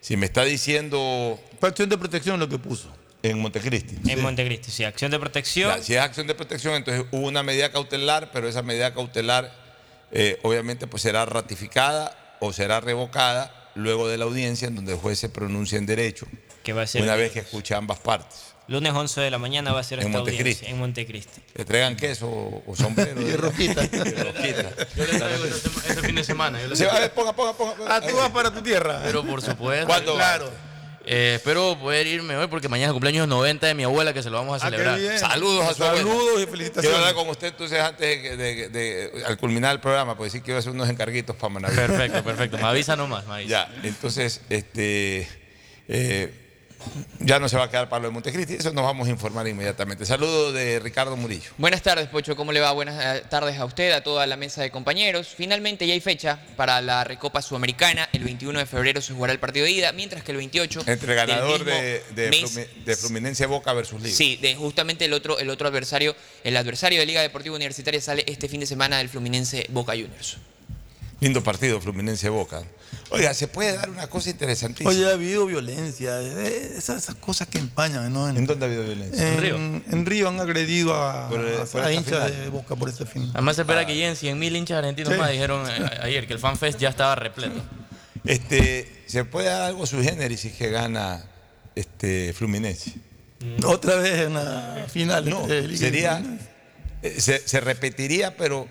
Si 0.00 0.16
me 0.16 0.26
está 0.26 0.44
diciendo... 0.44 1.40
¿Cuál 1.58 1.70
acción 1.70 1.88
de 1.88 1.98
protección 1.98 2.38
lo 2.38 2.48
que 2.48 2.58
puso? 2.58 2.94
En 3.22 3.40
Montecristi. 3.40 4.10
En 4.10 4.22
Montecristi, 4.22 4.70
sí, 4.70 4.84
acción 4.84 5.10
de 5.10 5.18
protección. 5.18 5.76
Ya, 5.76 5.82
si 5.82 5.94
es 5.94 6.00
acción 6.00 6.26
de 6.26 6.34
protección, 6.34 6.74
entonces 6.74 7.06
hubo 7.10 7.26
una 7.26 7.42
medida 7.42 7.72
cautelar, 7.72 8.30
pero 8.32 8.48
esa 8.48 8.62
medida 8.62 8.94
cautelar 8.94 9.52
eh, 10.12 10.38
obviamente 10.42 10.86
pues 10.86 11.02
será 11.02 11.26
ratificada 11.26 12.36
o 12.40 12.52
será 12.52 12.80
revocada 12.80 13.70
luego 13.74 14.08
de 14.08 14.16
la 14.16 14.24
audiencia 14.24 14.68
en 14.68 14.76
donde 14.76 14.92
el 14.92 14.98
juez 14.98 15.18
se 15.18 15.28
pronuncia 15.28 15.78
en 15.78 15.86
derecho, 15.86 16.26
Que 16.62 16.72
va 16.72 16.82
a 16.82 16.86
ser 16.86 17.02
una 17.02 17.16
vez 17.16 17.32
que 17.32 17.40
escuche 17.40 17.74
ambas 17.74 17.98
partes. 17.98 18.55
Lunes 18.68 18.92
11 18.92 19.20
de 19.20 19.30
la 19.30 19.38
mañana 19.38 19.72
va 19.72 19.80
a 19.80 19.84
ser 19.84 20.00
En 20.00 20.06
esta 20.06 20.18
Montecristi. 20.18 20.42
audiencia 20.42 20.68
en 20.70 20.78
Montecristi. 20.78 21.40
Le 21.54 21.64
traigan 21.64 21.96
queso 21.96 22.28
o 22.66 22.74
sombrero. 22.76 23.20
Y 23.26 23.32
rosquita. 23.36 23.86
Yo 23.88 24.04
le 25.06 25.18
traigo 25.18 25.44
ese, 25.44 25.68
ese 25.88 26.02
fin 26.02 26.14
de 26.14 26.24
semana. 26.24 26.60
Yo 26.60 26.68
le 26.68 26.76
Se 26.76 26.86
va, 26.86 26.96
a 26.96 27.00
ver, 27.00 27.12
ponga, 27.12 27.32
ponga, 27.34 27.52
ponga. 27.56 27.74
Ah, 27.88 28.00
tú 28.00 28.14
vas 28.16 28.30
para 28.30 28.50
tu 28.52 28.60
tierra. 28.62 29.00
Pero 29.04 29.24
por 29.24 29.40
supuesto. 29.42 29.86
¿Cuándo? 29.86 30.14
Claro. 30.14 30.50
Eh, 31.08 31.34
espero 31.36 31.78
poder 31.78 32.04
irme 32.08 32.36
hoy 32.36 32.48
porque 32.48 32.68
mañana 32.68 32.88
es 32.88 32.92
cumpleaños 32.92 33.28
90 33.28 33.64
de 33.68 33.74
mi 33.74 33.84
abuela 33.84 34.12
que 34.12 34.24
se 34.24 34.28
lo 34.30 34.38
vamos 34.38 34.60
a 34.60 34.66
Ah, 34.66 34.70
celebrar. 34.70 34.98
Saludos 35.20 35.64
a 35.64 35.72
su 35.74 35.84
abuela. 35.84 36.02
Saludos 36.02 36.32
y 36.32 36.34
Quiero 36.34 36.50
felicitaciones. 36.50 36.98
hablar 36.98 37.14
con 37.14 37.28
usted 37.28 37.46
entonces 37.46 37.80
antes 37.80 38.22
de, 38.22 38.36
de- 38.36 38.68
de- 38.70 39.24
al 39.24 39.38
culminar 39.38 39.70
el 39.72 39.80
programa, 39.80 40.16
porque 40.16 40.30
sí 40.30 40.40
quiero 40.40 40.58
hacer 40.58 40.72
unos 40.72 40.88
encarguitos 40.90 41.36
para 41.36 41.50
Manaví. 41.54 41.76
Perfecto, 41.76 42.24
perfecto. 42.24 42.56
Me 42.58 42.64
avisa 42.64 42.96
nomás, 42.96 43.24
me 43.28 43.34
avisa. 43.34 43.48
Ya, 43.48 43.74
entonces, 43.84 44.40
este, 44.50 45.28
eh, 45.86 46.45
ya 47.20 47.38
no 47.38 47.48
se 47.48 47.56
va 47.56 47.64
a 47.64 47.70
quedar 47.70 47.88
Pablo 47.88 48.08
de 48.08 48.12
Montecristi, 48.14 48.54
eso 48.54 48.72
nos 48.72 48.84
vamos 48.84 49.08
a 49.08 49.10
informar 49.10 49.46
inmediatamente. 49.48 50.04
Saludo 50.06 50.52
de 50.52 50.78
Ricardo 50.80 51.16
Murillo. 51.16 51.50
Buenas 51.58 51.82
tardes, 51.82 52.08
Pocho. 52.08 52.36
¿Cómo 52.36 52.52
le 52.52 52.60
va? 52.60 52.72
Buenas 52.72 53.18
eh, 53.18 53.22
tardes 53.28 53.58
a 53.58 53.64
usted, 53.64 53.92
a 53.92 54.02
toda 54.02 54.26
la 54.26 54.36
mesa 54.36 54.62
de 54.62 54.70
compañeros. 54.70 55.28
Finalmente 55.36 55.86
ya 55.86 55.94
hay 55.94 56.00
fecha 56.00 56.38
para 56.56 56.80
la 56.80 57.04
Recopa 57.04 57.42
Sudamericana. 57.42 58.08
El 58.12 58.24
21 58.24 58.58
de 58.58 58.66
febrero 58.66 59.00
se 59.00 59.12
jugará 59.12 59.32
el 59.32 59.38
partido 59.38 59.64
de 59.66 59.72
ida, 59.72 59.92
mientras 59.92 60.22
que 60.22 60.32
el 60.32 60.38
28... 60.38 60.84
Entre 60.86 61.14
ganador 61.14 61.64
de, 61.64 62.02
de, 62.14 62.30
mes- 62.30 62.42
Flumi- 62.56 62.84
de 62.84 62.96
Fluminense 62.96 63.46
Boca 63.46 63.72
versus 63.72 64.00
Liga. 64.00 64.16
Sí, 64.16 64.36
de 64.36 64.54
justamente 64.54 65.04
el 65.04 65.12
otro, 65.12 65.38
el 65.38 65.50
otro 65.50 65.68
adversario, 65.68 66.14
el 66.44 66.56
adversario 66.56 67.00
de 67.00 67.06
Liga 67.06 67.22
Deportiva 67.22 67.54
Universitaria 67.56 68.00
sale 68.00 68.24
este 68.26 68.48
fin 68.48 68.60
de 68.60 68.66
semana 68.66 68.98
del 68.98 69.08
Fluminense 69.08 69.66
Boca 69.70 69.92
Juniors. 69.92 70.38
Lindo 71.20 71.42
partido 71.42 71.80
Fluminense 71.80 72.28
Boca. 72.28 72.62
Oiga, 73.10 73.32
se 73.32 73.48
puede 73.48 73.74
dar 73.76 73.88
una 73.88 74.06
cosa 74.08 74.28
interesantísima. 74.30 74.90
Oye, 74.90 75.06
ha 75.08 75.12
habido 75.12 75.46
violencia, 75.46 76.20
eh, 76.20 76.74
esas, 76.76 77.04
esas 77.04 77.14
cosas 77.14 77.48
que 77.48 77.58
empañan, 77.58 78.12
¿no? 78.12 78.28
¿En 78.28 78.44
dónde 78.46 78.66
ha 78.66 78.68
habido 78.68 78.84
violencia? 78.84 79.32
En, 79.32 79.82
en 79.90 80.06
Río 80.06 80.28
han 80.28 80.38
agredido 80.40 80.94
a, 80.94 81.28
Por, 81.30 81.40
a- 81.40 81.64
por 81.64 81.80
a 81.82 81.90
esta 81.90 81.92
hinchas 81.92 82.30
final. 82.30 82.44
de 82.44 82.48
Boca 82.50 82.76
por 82.76 82.88
este 82.90 83.06
fin. 83.06 83.30
Además 83.32 83.56
se 83.56 83.62
espera 83.62 83.86
que 83.86 83.94
lleguen 83.94 84.14
100 84.16 84.38
mil 84.38 84.54
hinchas 84.56 84.78
argentinos 84.78 85.12
Sí. 85.14 85.18
más. 85.18 85.30
Dijeron 85.30 85.66
eh, 85.70 85.90
ayer 86.02 86.26
que 86.26 86.34
el 86.34 86.38
FanFest 86.38 86.78
ya 86.78 86.90
estaba 86.90 87.14
repleto. 87.14 87.62
Este, 88.24 89.02
se 89.06 89.24
puede 89.24 89.48
dar 89.48 89.62
algo 89.62 89.86
su 89.86 90.02
género 90.02 90.36
si 90.36 90.48
es 90.48 90.54
que 90.54 90.70
gana 90.70 91.24
este, 91.74 92.32
Fluminense. 92.34 92.92
Otra 93.64 93.96
vez 93.96 94.26
en 94.26 94.34
la 94.34 94.84
final. 94.92 95.28
No, 95.30 95.46
sería, 95.46 96.22
eh, 97.02 97.16
se, 97.20 97.46
se 97.46 97.60
repetiría, 97.60 98.36
pero 98.36 98.66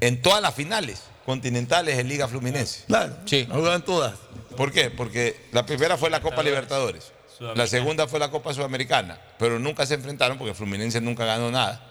en 0.00 0.20
todas 0.22 0.42
las 0.42 0.54
finales 0.54 1.00
continentales 1.30 1.96
en 1.98 2.08
Liga 2.08 2.26
Fluminense. 2.26 2.82
Claro, 2.86 3.14
Sí. 3.24 3.46
juegan 3.50 3.82
todas. 3.84 4.14
¿Por 4.56 4.72
qué? 4.72 4.90
Porque 4.90 5.36
la 5.52 5.64
primera 5.64 5.96
fue 5.96 6.10
la 6.10 6.20
Copa 6.20 6.42
Libertadores, 6.42 7.12
la 7.54 7.66
segunda 7.68 8.08
fue 8.08 8.18
la 8.18 8.30
Copa 8.30 8.52
Sudamericana, 8.52 9.16
pero 9.38 9.58
nunca 9.60 9.86
se 9.86 9.94
enfrentaron 9.94 10.36
porque 10.38 10.54
Fluminense 10.54 11.00
nunca 11.00 11.24
ganó 11.24 11.50
nada. 11.50 11.86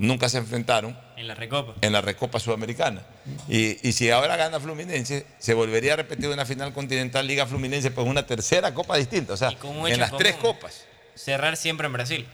Nunca 0.00 0.28
se 0.28 0.38
enfrentaron 0.38 0.96
En 1.16 1.26
la 1.26 1.34
Recopa. 1.34 1.74
en 1.80 1.92
la 1.92 2.00
Recopa 2.00 2.38
Sudamericana. 2.38 3.02
Y, 3.48 3.86
y 3.88 3.92
si 3.92 4.08
ahora 4.10 4.36
gana 4.36 4.60
Fluminense, 4.60 5.26
se 5.40 5.54
volvería 5.54 5.94
a 5.94 5.96
repetir 5.96 6.28
una 6.28 6.46
final 6.46 6.72
continental 6.72 7.26
Liga 7.26 7.46
Fluminense, 7.46 7.90
pues 7.90 8.06
una 8.06 8.24
tercera 8.24 8.72
copa 8.74 8.96
distinta. 8.96 9.32
O 9.32 9.36
sea, 9.36 9.50
en 9.88 9.98
las 10.00 10.16
tres 10.16 10.36
copas. 10.36 10.84
Cerrar 11.16 11.56
siempre 11.56 11.86
en 11.88 11.92
Brasil. 11.94 12.26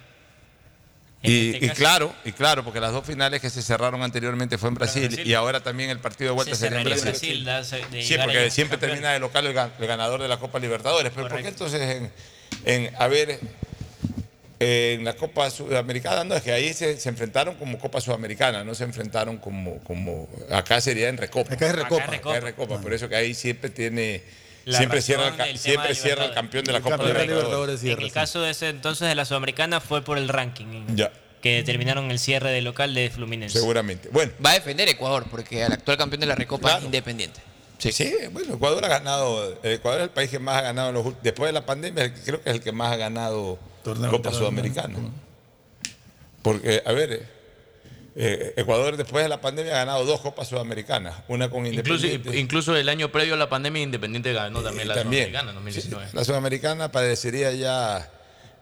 Y, 1.27 1.55
este 1.55 1.67
y 1.67 1.69
claro, 1.71 2.15
y 2.25 2.33
claro, 2.33 2.63
porque 2.65 2.81
las 2.81 2.93
dos 2.93 3.05
finales 3.07 3.41
que 3.41 3.49
se 3.49 3.63
cerraron 3.63 4.03
anteriormente 4.03 4.59
fue 4.59 4.69
en 4.69 4.75
Brasil, 4.75 5.07
Brasil. 5.09 5.27
y 5.27 5.33
ahora 5.35 5.61
también 5.61 5.89
el 5.91 5.99
partido 5.99 6.31
de 6.31 6.35
vuelta 6.35 6.55
se 6.55 6.61
sería 6.61 6.79
en 6.81 6.85
Brasil. 6.85 7.05
Brasil. 7.11 7.45
da- 7.45 7.63
de 7.63 8.03
Sí, 8.03 8.15
porque 8.23 8.51
siempre 8.51 8.77
campeón. 8.79 8.91
termina 8.91 9.13
de 9.13 9.19
local 9.21 9.47
el, 9.47 9.55
gan- 9.55 9.71
el 9.81 9.87
ganador 9.87 10.21
de 10.21 10.29
la 10.29 10.37
Copa 10.39 10.59
Libertadores. 10.59 11.11
Pero 11.15 11.27
¿por 11.29 11.39
qué 11.39 11.45
Correcto. 11.45 11.65
entonces 11.67 12.11
en, 12.67 12.83
en- 12.85 12.95
a 12.99 13.09
ver, 13.09 13.41
en 14.61 15.05
la 15.05 15.15
Copa 15.15 15.51
Sudamericana, 15.51 16.25
no, 16.25 16.35
es 16.37 16.43
que 16.43 16.53
ahí 16.53 16.73
se, 16.73 16.99
se 16.99 17.09
enfrentaron 17.09 17.55
como 17.57 17.79
Copa 17.79 18.01
Sudamericana, 18.01 18.63
no 18.65 18.75
se 18.75 18.85
enfrentaron 18.85 19.39
como, 19.39 19.79
como 19.81 20.29
acá 20.51 20.81
sería 20.81 21.09
en 21.09 21.17
Recopa. 21.17 21.55
Acá 21.55 21.67
es 21.67 21.75
Recopa. 21.75 22.05
Acá 22.05 22.15
es 22.15 22.21
Acá 22.21 22.37
es 22.37 22.43
Recopa, 22.45 22.81
por 22.81 22.93
eso 22.95 23.09
que 23.09 23.17
ahí 23.17 23.35
siempre 23.35 23.69
tiene, 23.71 24.23
siempre 24.67 25.03
cierra, 25.03 25.29
el, 25.47 25.59
siempre 25.59 25.89
de 25.89 25.95
cierra 25.95 26.25
el 26.27 26.33
campeón 26.35 26.65
de 26.65 26.73
la 26.73 26.81
Copa 26.81 26.97
de 26.99 27.05
Libertadores. 27.05 27.83
Libertadores 27.83 27.85
En 27.85 28.01
el 28.03 28.13
caso 28.13 28.41
de 28.41 28.51
ese 28.51 28.69
entonces 28.71 29.09
de 29.09 29.15
la 29.15 29.25
Sudamericana 29.25 29.81
fue 29.81 30.03
por 30.03 30.19
el 30.19 30.29
ranking. 30.29 30.67
en- 30.67 30.97
Ya, 30.97 31.13
Que 31.43 31.57
determinaron 31.57 32.11
el 32.11 32.19
cierre 32.19 32.51
de 32.53 32.63
local 32.63 32.95
de 32.95 33.11
Fluminense. 33.11 33.59
seguramente. 33.59 34.09
Bueno, 34.11 34.33
Va 34.45 34.51
a 34.53 34.55
defender 34.55 34.89
Ecuador, 34.89 35.27
porque 35.31 35.63
el 35.63 35.73
actual 35.73 35.99
campeón 35.99 36.21
de 36.21 36.27
la 36.27 36.35
Recopa 36.35 36.69
Claro. 36.69 36.79
es 36.79 36.85
independiente. 36.87 37.41
Sí, 37.79 37.93
sí, 37.93 38.15
bueno, 38.33 38.55
Ecuador 38.55 38.83
ha 38.85 38.89
ganado, 38.89 39.59
Ecuador 39.63 40.01
es 40.01 40.05
el 40.05 40.11
país 40.11 40.31
que 40.31 40.39
más 40.39 40.57
ha 40.57 40.63
ganado 40.63 40.89
en 40.89 40.95
los 40.95 41.23
después 41.23 41.49
de 41.49 41.53
la 41.53 41.67
pandemia, 41.67 42.15
creo 42.15 42.43
que 42.43 42.49
es 42.49 42.57
el 42.57 42.63
que 42.63 42.73
más 42.73 42.93
ha 42.93 42.97
ganado 42.97 43.59
Torneo 43.83 44.11
Copa. 44.11 44.33
Sudamericana. 44.33 44.97
Porque, 46.43 46.83
a 46.85 46.93
ver, 46.93 47.27
eh, 48.17 48.53
eh, 48.57 48.61
Ecuador 48.61 48.97
después 48.97 49.25
de 49.25 49.29
la 49.29 49.41
pandemia 49.41 49.75
ha 49.75 49.79
ganado 49.79 50.05
dos 50.05 50.21
Copas 50.21 50.49
Sudamericanas, 50.49 51.17
una 51.29 51.51
con 51.51 51.67
Independiente. 51.67 52.39
incluso 52.39 52.77
el 52.77 52.89
año 52.89 53.11
previo 53.11 53.35
a 53.35 53.37
la 53.37 53.49
pandemia, 53.49 53.83
Independiente 53.83 54.33
ganó 54.33 54.63
también 54.63 54.89
la 54.89 54.95
también. 54.95 55.25
Sudamericana 55.25 55.51
en 55.51 55.55
2019. 55.57 56.07
Sí, 56.11 56.17
la 56.17 56.25
Sudamericana 56.25 56.93
parecería 56.93 57.53
ya 57.53 58.11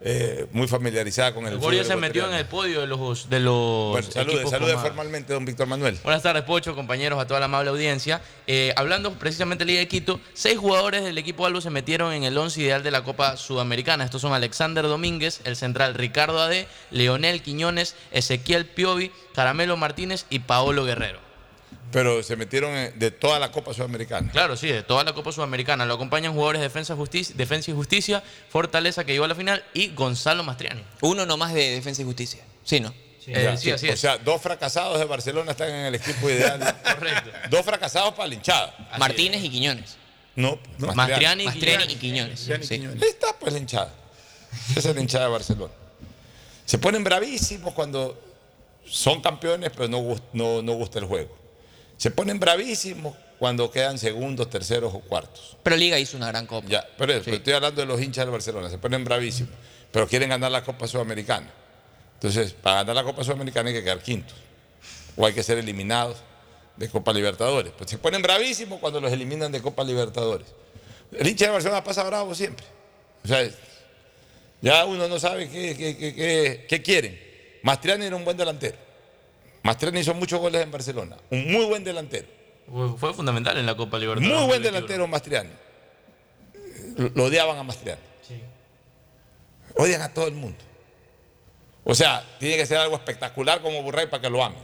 eh, 0.05 0.47
muy 0.51 0.67
familiarizada 0.67 1.33
con 1.33 1.47
el 1.47 1.57
Borio 1.57 1.85
se 1.85 1.95
metió 1.95 2.27
en 2.27 2.33
el 2.33 2.45
podio 2.45 2.81
de 2.81 2.87
los, 2.87 3.29
de 3.29 3.39
los 3.39 3.91
Bueno, 3.91 4.11
salude, 4.11 4.47
salude 4.49 4.77
formalmente, 4.77 5.31
don 5.31 5.45
Víctor 5.45 5.65
Manuel. 5.65 5.97
Buenas 6.03 6.21
tardes, 6.21 6.43
Pocho, 6.43 6.75
compañeros, 6.75 7.17
a 7.21 7.25
toda 7.25 7.39
la 7.39 7.45
amable 7.45 7.69
audiencia. 7.69 8.21
Eh, 8.45 8.73
hablando 8.75 9.13
precisamente 9.13 9.63
de 9.63 9.71
Liga 9.71 9.79
de 9.79 9.87
Quito, 9.87 10.19
seis 10.33 10.57
jugadores 10.57 11.05
del 11.05 11.17
equipo 11.17 11.45
Albo 11.45 11.61
se 11.61 11.69
metieron 11.69 12.11
en 12.11 12.25
el 12.25 12.37
once 12.37 12.59
ideal 12.59 12.83
de 12.83 12.91
la 12.91 13.05
Copa 13.05 13.37
Sudamericana. 13.37 14.03
Estos 14.03 14.21
son 14.21 14.33
Alexander 14.33 14.83
Domínguez, 14.83 15.39
el 15.45 15.55
central 15.55 15.93
Ricardo 15.93 16.41
Ade, 16.41 16.67
Leonel 16.91 17.41
Quiñones, 17.41 17.95
Ezequiel 18.11 18.65
Piovi, 18.65 19.09
Caramelo 19.33 19.77
Martínez 19.77 20.25
y 20.29 20.39
Paolo 20.39 20.83
Guerrero. 20.83 21.32
Pero 21.93 22.21
se 22.23 22.35
metieron 22.35 22.71
en- 22.75 22.97
de 22.99 23.11
toda 23.11 23.39
la 23.39 23.51
Copa 23.51 23.73
Sudamericana. 23.73 24.31
Claro, 24.31 24.57
sí, 24.57 24.67
de 24.67 24.83
toda 24.83 25.03
la 25.03 25.13
Copa 25.13 25.31
Sudamericana. 25.31 25.85
Lo 25.85 25.93
acompañan 25.93 26.33
jugadores 26.33 26.59
de 26.59 26.67
Defensa, 26.67 26.95
Justicia, 26.95 27.33
Defensa 27.37 27.71
y 27.71 27.73
Justicia, 27.73 28.23
Fortaleza 28.49 29.05
que 29.05 29.13
llegó 29.13 29.25
a 29.25 29.27
la 29.29 29.35
final 29.35 29.63
y 29.73 29.89
Gonzalo 29.93 30.43
Mastriani. 30.43 30.83
Uno 31.01 31.25
nomás 31.25 31.53
de 31.53 31.71
Defensa 31.75 32.01
y 32.01 32.05
Justicia. 32.05 32.43
Sí, 32.63 32.79
¿no? 32.79 32.93
Eh, 33.27 33.41
Ya, 33.43 33.55
sí, 33.57 33.71
así 33.71 33.87
o 33.87 33.93
es. 33.93 33.99
sea, 34.01 34.17
dos 34.17 34.41
fracasados 34.41 34.99
de 34.99 35.05
Barcelona 35.05 35.51
están 35.51 35.69
en 35.69 35.85
el 35.85 35.95
equipo 35.95 36.29
ideal. 36.29 36.59
Correcto. 36.83 37.29
Dos 37.49 37.63
fracasados 37.63 38.13
para 38.15 38.27
la 38.27 38.33
hinchada. 38.35 38.75
Martínez 38.99 39.41
y 39.43 39.49
Quiñones. 39.49 39.95
No, 40.35 40.59
Mastriani 40.79 41.43
y 41.43 41.45
Mastriani 41.45 41.85
Quiñones. 41.85 41.93
y 41.95 41.99
Quiñones. 41.99 42.39
Mastriani 42.49 42.63
y 42.63 42.67
sí. 42.67 42.75
Quiñones. 42.79 43.03
Está 43.03 43.27
pues 43.39 43.53
la 43.53 43.59
hinchada. 43.59 43.93
Esa 44.75 44.89
es 44.89 44.95
la 44.95 45.01
hinchada 45.01 45.25
de 45.25 45.31
Barcelona. 45.31 45.73
Se 46.65 46.77
ponen 46.79 47.03
bravísimos 47.03 47.73
cuando 47.73 48.19
son 48.85 49.21
campeones, 49.21 49.69
pero 49.75 49.87
no, 49.87 50.15
no, 50.33 50.61
no 50.61 50.73
gusta 50.73 50.99
el 50.99 51.05
juego. 51.05 51.37
Se 51.97 52.11
ponen 52.11 52.39
bravísimos 52.39 53.15
cuando 53.39 53.69
quedan 53.71 53.97
segundos, 53.97 54.49
terceros 54.49 54.93
o 54.93 54.99
cuartos. 54.99 55.57
Pero 55.63 55.75
Liga 55.75 55.99
hizo 55.99 56.17
una 56.17 56.27
gran 56.27 56.45
copa. 56.47 56.67
Ya, 56.69 56.87
pero 56.97 57.13
estoy 57.13 57.53
hablando 57.53 57.81
de 57.81 57.87
los 57.87 58.01
hinchas 58.01 58.25
del 58.25 58.31
Barcelona. 58.31 58.69
Se 58.69 58.77
ponen 58.77 59.03
bravísimos, 59.03 59.51
pero 59.91 60.07
quieren 60.07 60.29
ganar 60.29 60.51
la 60.51 60.63
Copa 60.63 60.87
Sudamericana. 60.87 61.49
Entonces, 62.15 62.53
para 62.53 62.77
ganar 62.77 62.95
la 62.95 63.03
Copa 63.03 63.23
Sudamericana 63.23 63.69
hay 63.69 63.75
que 63.75 63.83
quedar 63.83 63.99
quintos. 64.01 64.35
O 65.15 65.25
hay 65.25 65.33
que 65.33 65.43
ser 65.43 65.57
eliminados 65.57 66.17
de 66.77 66.89
Copa 66.89 67.13
Libertadores. 67.13 67.71
Pues 67.77 67.89
se 67.89 67.97
ponen 67.97 68.21
bravísimos 68.21 68.79
cuando 68.79 68.99
los 69.01 69.11
eliminan 69.11 69.51
de 69.51 69.61
Copa 69.61 69.83
Libertadores. 69.83 70.47
El 71.11 71.27
hincha 71.27 71.45
de 71.45 71.51
Barcelona 71.51 71.83
pasa 71.83 72.03
bravo 72.03 72.33
siempre. 72.33 72.65
O 73.23 73.27
sea, 73.27 73.47
ya 74.61 74.85
uno 74.85 75.07
no 75.07 75.19
sabe 75.19 75.49
qué, 75.49 75.75
qué, 75.75 75.97
qué- 75.97 76.15
qué- 76.15 76.65
qué 76.67 76.81
quieren. 76.81 77.19
Mastriani 77.61 78.05
era 78.05 78.15
un 78.15 78.25
buen 78.25 78.35
delantero. 78.37 78.77
Mastriani 79.63 79.99
hizo 80.01 80.13
muchos 80.13 80.39
goles 80.39 80.61
en 80.61 80.71
Barcelona. 80.71 81.17
Un 81.29 81.51
muy 81.51 81.65
buen 81.65 81.83
delantero. 81.83 82.27
Fue, 82.97 83.13
fundamental 83.13 83.57
en 83.57 83.65
la 83.65 83.75
Copa 83.75 83.97
Libertadores. 83.97 84.27
Muy 84.29 84.47
buen 84.47 84.61
2021. 84.61 84.71
delantero 84.71 85.07
Mastriani. 85.07 85.49
Lo- 87.15 87.23
odiaban 87.25 87.57
a 87.57 87.63
Mastriani. 87.63 88.01
Odian 89.75 90.01
a 90.01 90.13
todo 90.13 90.27
el 90.27 90.33
mundo. 90.35 90.57
O 91.83 91.95
sea, 91.95 92.23
tiene 92.39 92.57
que 92.57 92.65
ser 92.65 92.77
algo 92.77 92.95
espectacular 92.95 93.61
como 93.61 93.81
Burray 93.81 94.07
para 94.07 94.21
que 94.21 94.29
lo 94.29 94.43
amen. 94.43 94.59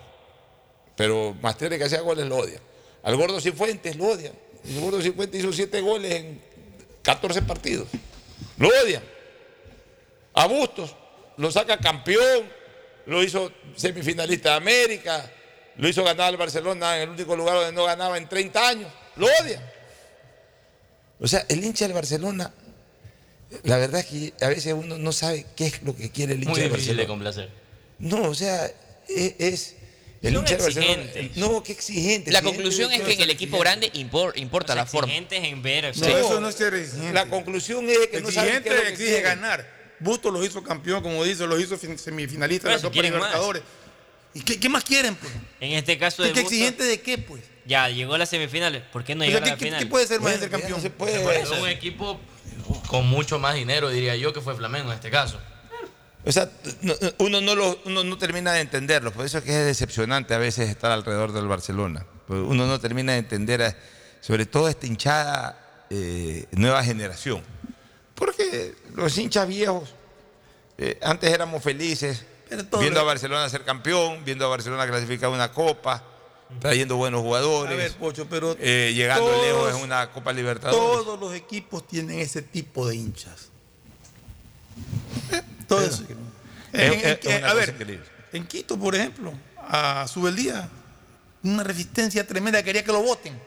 Pero 0.96 1.36
Mastriani 1.42 1.78
que 1.78 1.86
hacía 1.86 2.02
goles 2.02 2.26
lo 2.28 2.38
odian. 2.38 2.62
Al 3.04 3.16
Gordo 3.16 3.40
Cifuentes 3.42 3.96
lo 3.96 4.06
odian. 4.06 4.34
El 4.66 4.80
Gordo 4.82 5.02
Cifuentes 5.02 5.40
hizo 5.40 5.52
siete 5.54 5.82
goles 5.82 6.12
en 6.14 6.42
14 7.02 7.42
partidos. 7.42 7.88
Lo 8.58 8.68
odian. 8.68 9.04
A 10.34 10.46
Bustos 10.48 10.96
lo 11.38 11.50
saca 11.52 11.78
campeón, 11.78 12.46
lo 13.10 13.24
hizo 13.24 13.52
semifinalista 13.76 14.52
de 14.52 14.56
América, 14.56 15.32
lo 15.78 15.88
hizo 15.88 16.04
ganar 16.04 16.28
al 16.30 16.38
Barcelona 16.38 16.98
en 16.98 17.04
el 17.04 17.10
único 17.10 17.36
lugar 17.36 17.56
donde 17.56 17.72
no 17.74 17.86
ganaba 17.86 18.18
en 18.18 18.28
30 18.30 18.68
años. 18.68 18.92
Lo 19.16 19.26
odian. 19.42 19.62
O 21.20 21.28
sea, 21.28 21.46
el 21.50 21.64
hincha 21.64 21.86
del 21.86 21.94
Barcelona, 21.94 22.54
la 23.64 23.78
verdad 23.78 24.02
es 24.02 24.06
que 24.06 24.34
a 24.46 24.48
veces 24.50 24.74
uno 24.74 24.98
no 24.98 25.12
sabe 25.12 25.46
qué 25.56 25.68
es 25.68 25.82
lo 25.84 25.96
que 25.96 26.10
quiere 26.12 26.34
el 26.34 26.40
hincha 26.40 26.52
Muy 26.52 26.60
del 26.62 26.70
difícil 26.72 26.96
de 26.98 27.04
Barcelona. 27.06 27.08
complacer. 27.08 27.50
No, 28.00 28.30
o 28.30 28.36
sea, 28.36 28.66
es, 29.08 29.34
es 29.40 29.76
el 30.22 30.36
hincha 30.36 30.56
del 30.56 30.62
Barcelona. 30.64 31.04
No, 31.36 31.64
qué 31.64 31.72
exigente. 31.74 32.32
La 32.32 32.42
conclusión 32.42 32.92
es 32.92 33.02
que 33.02 33.14
en 33.14 33.22
el 33.22 33.30
equipo 33.32 33.58
grande 33.60 33.92
impor- 33.94 34.34
importa 34.38 34.76
la 34.76 34.86
forma. 34.86 35.08
Exigentes 35.12 35.44
en 35.44 35.62
ver. 35.62 35.98
No, 35.98 36.08
eso 36.08 36.40
no 36.40 36.48
es 36.50 36.56
ser 36.56 36.74
exigente. 36.74 37.14
La 37.14 37.26
conclusión 37.26 37.90
es 37.90 38.08
que 38.08 38.22
no 38.22 38.32
saben 38.32 38.52
qué 38.64 38.70
exigente 38.70 38.70
es 38.70 38.76
lo 38.76 38.84
que 38.84 38.90
exige 39.04 39.22
ganar. 39.22 39.79
Bustos 40.00 40.32
los 40.34 40.46
hizo 40.46 40.64
campeón, 40.64 41.02
como 41.04 41.24
dice, 41.24 41.46
los 41.48 41.60
hizo 41.60 41.78
fin- 41.78 41.98
semifinalista 41.98 42.70
de 42.70 42.76
la 42.76 42.82
Copa. 42.82 43.02
Libertadores. 43.02 43.62
¿Y 44.34 44.42
qué, 44.42 44.60
qué 44.60 44.70
más 44.70 44.84
quieren, 44.84 45.16
pues? 45.16 45.32
En 45.60 45.72
este 45.74 45.98
caso 45.98 46.22
¿Qué, 46.24 46.30
de 46.30 46.34
qué 46.36 46.40
exigente 46.42 46.84
de 46.84 47.02
qué, 47.02 47.18
pues? 47.18 47.44
ya 47.66 47.88
llegó 47.90 48.14
a 48.14 48.18
las 48.18 48.30
semifinales. 48.30 48.84
¿Por 48.92 49.04
qué 49.04 49.14
no 49.16 49.24
llegar 49.26 49.42
a 49.42 49.46
¿qué, 49.46 49.52
la 49.52 49.58
qué- 49.58 49.66
final? 49.66 49.80
qué 49.80 49.86
puede 49.88 50.08
ser 50.08 50.22
más 50.22 50.34
de 50.34 50.40
ser 50.40 50.50
Bueno, 50.50 50.58
ya 50.58 50.62
campeón? 50.62 50.82
se 50.82 50.90
puede. 50.90 51.20
Por 51.22 51.34
eso 51.34 51.62
un 51.62 51.68
equipo 51.70 52.20
con 52.88 53.08
mucho 53.08 53.40
más 53.40 53.56
dinero, 53.56 53.90
diría 53.90 54.16
yo, 54.16 54.32
que 54.34 54.42
fue 54.42 54.56
Flamengo 54.56 54.90
en 54.92 54.96
este 54.96 55.10
caso. 55.12 55.40
O 56.26 56.32
sea, 56.32 56.50
no- 56.82 56.94
uno, 57.20 57.42
no 57.42 57.56
lo, 57.56 57.80
uno 57.86 58.04
no 58.04 58.18
termina 58.18 58.52
de 58.54 58.62
entenderlo. 58.62 59.12
Por 59.12 59.26
eso 59.26 59.38
es 59.40 59.44
que 59.44 59.52
es 59.52 59.66
decepcionante 59.66 60.34
a 60.34 60.38
veces 60.38 60.70
estar 60.70 60.92
alrededor 60.92 61.32
del 61.32 61.48
Barcelona. 61.48 62.06
Porque 62.28 62.42
Uno 62.44 62.68
no 62.68 62.80
termina 62.80 63.14
de 63.14 63.20
entender, 63.20 63.62
a- 63.62 63.76
sobre 64.22 64.46
todo 64.46 64.68
esta 64.70 64.86
hinchada 64.86 65.86
eh, 65.90 66.46
nueva 66.52 66.84
generación. 66.84 67.42
Porque 68.20 68.76
los 68.96 69.18
hinchas 69.18 69.48
viejos, 69.48 69.96
eh, 70.78 71.00
antes 71.02 71.32
éramos 71.32 71.64
felices 71.64 72.26
viendo 72.80 73.00
a 73.00 73.04
Barcelona 73.04 73.48
ser 73.48 73.64
campeón, 73.64 74.26
viendo 74.26 74.46
a 74.46 74.50
Barcelona 74.50 74.86
clasificar 74.86 75.30
una 75.30 75.52
copa, 75.54 76.04
trayendo 76.60 76.98
buenos 76.98 77.22
jugadores, 77.22 77.74
A 77.74 77.78
ver, 77.78 77.92
Pocho, 77.94 78.28
pero 78.30 78.58
eh, 78.60 78.92
llegando 78.94 79.26
todos- 79.26 79.46
lejos 79.46 79.76
en 79.76 79.84
una 79.84 80.12
Copa 80.12 80.34
Libertadores. 80.34 80.78
Todos 80.80 81.18
los 81.20 81.34
equipos 81.34 81.88
tienen 81.88 82.20
ese 82.20 82.42
tipo 82.42 82.86
de 82.88 82.96
hinchas. 82.98 83.50
Todo 85.68 85.82
eso. 85.86 86.04
Es- 86.04 86.10
En- 86.82 86.94
es- 86.94 87.04
en- 87.04 87.20
es 87.32 87.38
una 87.40 87.50
a 87.52 87.54
ver, 87.54 88.00
en 88.34 88.48
Quito, 88.48 88.78
por 88.78 88.96
ejemplo, 88.96 89.34
a 89.58 90.08
Subeldía, 90.08 90.68
una 91.44 91.64
resistencia 91.64 92.26
tremenda, 92.28 92.62
quería 92.64 92.84
que 92.84 92.92
lo 92.92 93.02
voten. 93.02 93.40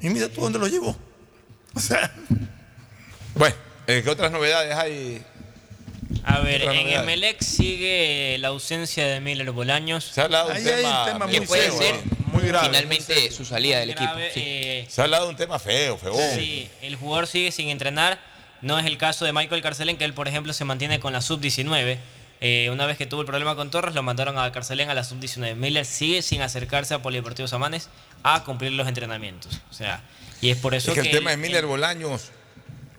Y 0.00 0.08
mira 0.10 0.28
tú 0.28 0.40
dónde 0.40 0.58
lo 0.58 0.66
llevó. 0.66 0.96
O 1.74 1.80
sea, 1.80 2.12
Bueno, 3.34 3.54
eh, 3.54 3.71
¿qué 4.02 4.10
otras 4.10 4.30
novedades 4.32 4.74
hay? 4.74 5.22
A 6.24 6.40
ver, 6.40 6.62
en. 6.62 6.88
Emelec 6.88 7.40
sigue 7.42 8.36
la 8.38 8.48
ausencia 8.48 9.06
de 9.06 9.20
Miller 9.20 9.50
Bolaños. 9.50 10.04
Se 10.04 10.20
ha 10.20 10.24
hablado 10.24 10.50
de 10.50 10.58
un 10.60 10.64
tema, 10.64 11.26
Que 11.28 11.42
puede 11.42 11.62
feo, 11.70 11.78
ser 11.78 11.94
¿eh? 11.96 12.00
muy 12.32 12.42
grave. 12.44 12.68
finalmente 12.68 13.30
su 13.30 13.44
salida 13.44 13.80
del 13.80 13.90
equipo. 13.90 14.12
sí. 14.32 14.40
eh, 14.44 14.86
Se 14.88 15.00
ha 15.00 15.04
hablado 15.04 15.24
de 15.24 15.30
un 15.30 15.36
tema 15.36 15.58
feo, 15.58 15.96
feo. 15.98 16.14
Sí, 16.34 16.68
el 16.82 16.96
jugador 16.96 17.26
sigue 17.26 17.50
sin 17.52 17.68
entrenar. 17.68 18.18
No 18.60 18.78
es 18.78 18.86
el 18.86 18.96
caso 18.96 19.24
de 19.24 19.32
Michael 19.32 19.60
Carcelén, 19.62 19.96
que 19.96 20.04
él, 20.04 20.14
por 20.14 20.28
ejemplo, 20.28 20.52
se 20.52 20.64
mantiene 20.64 21.00
con 21.00 21.12
la 21.12 21.20
sub-19. 21.20 21.98
Eh, 22.44 22.70
una 22.70 22.86
vez 22.86 22.96
que 22.96 23.06
tuvo 23.06 23.20
el 23.22 23.26
problema 23.26 23.56
con 23.56 23.70
Torres, 23.70 23.94
lo 23.94 24.02
mandaron 24.04 24.38
a 24.38 24.50
Carcelén 24.52 24.88
a 24.90 24.94
la 24.94 25.02
sub-19. 25.04 25.54
Miller 25.56 25.84
sigue 25.84 26.22
sin 26.22 26.42
acercarse 26.42 26.94
a 26.94 27.00
Polideportivo 27.02 27.48
Samanes 27.48 27.88
a 28.22 28.44
cumplir 28.44 28.72
los 28.72 28.86
entrenamientos. 28.86 29.60
O 29.70 29.74
sea, 29.74 30.00
y 30.40 30.50
es 30.50 30.56
por 30.58 30.74
eso 30.74 30.90
Es 30.92 30.94
que 30.94 31.00
el 31.00 31.10
tema 31.10 31.30
de 31.30 31.36
Miller 31.38 31.66
Bolaños 31.66 32.30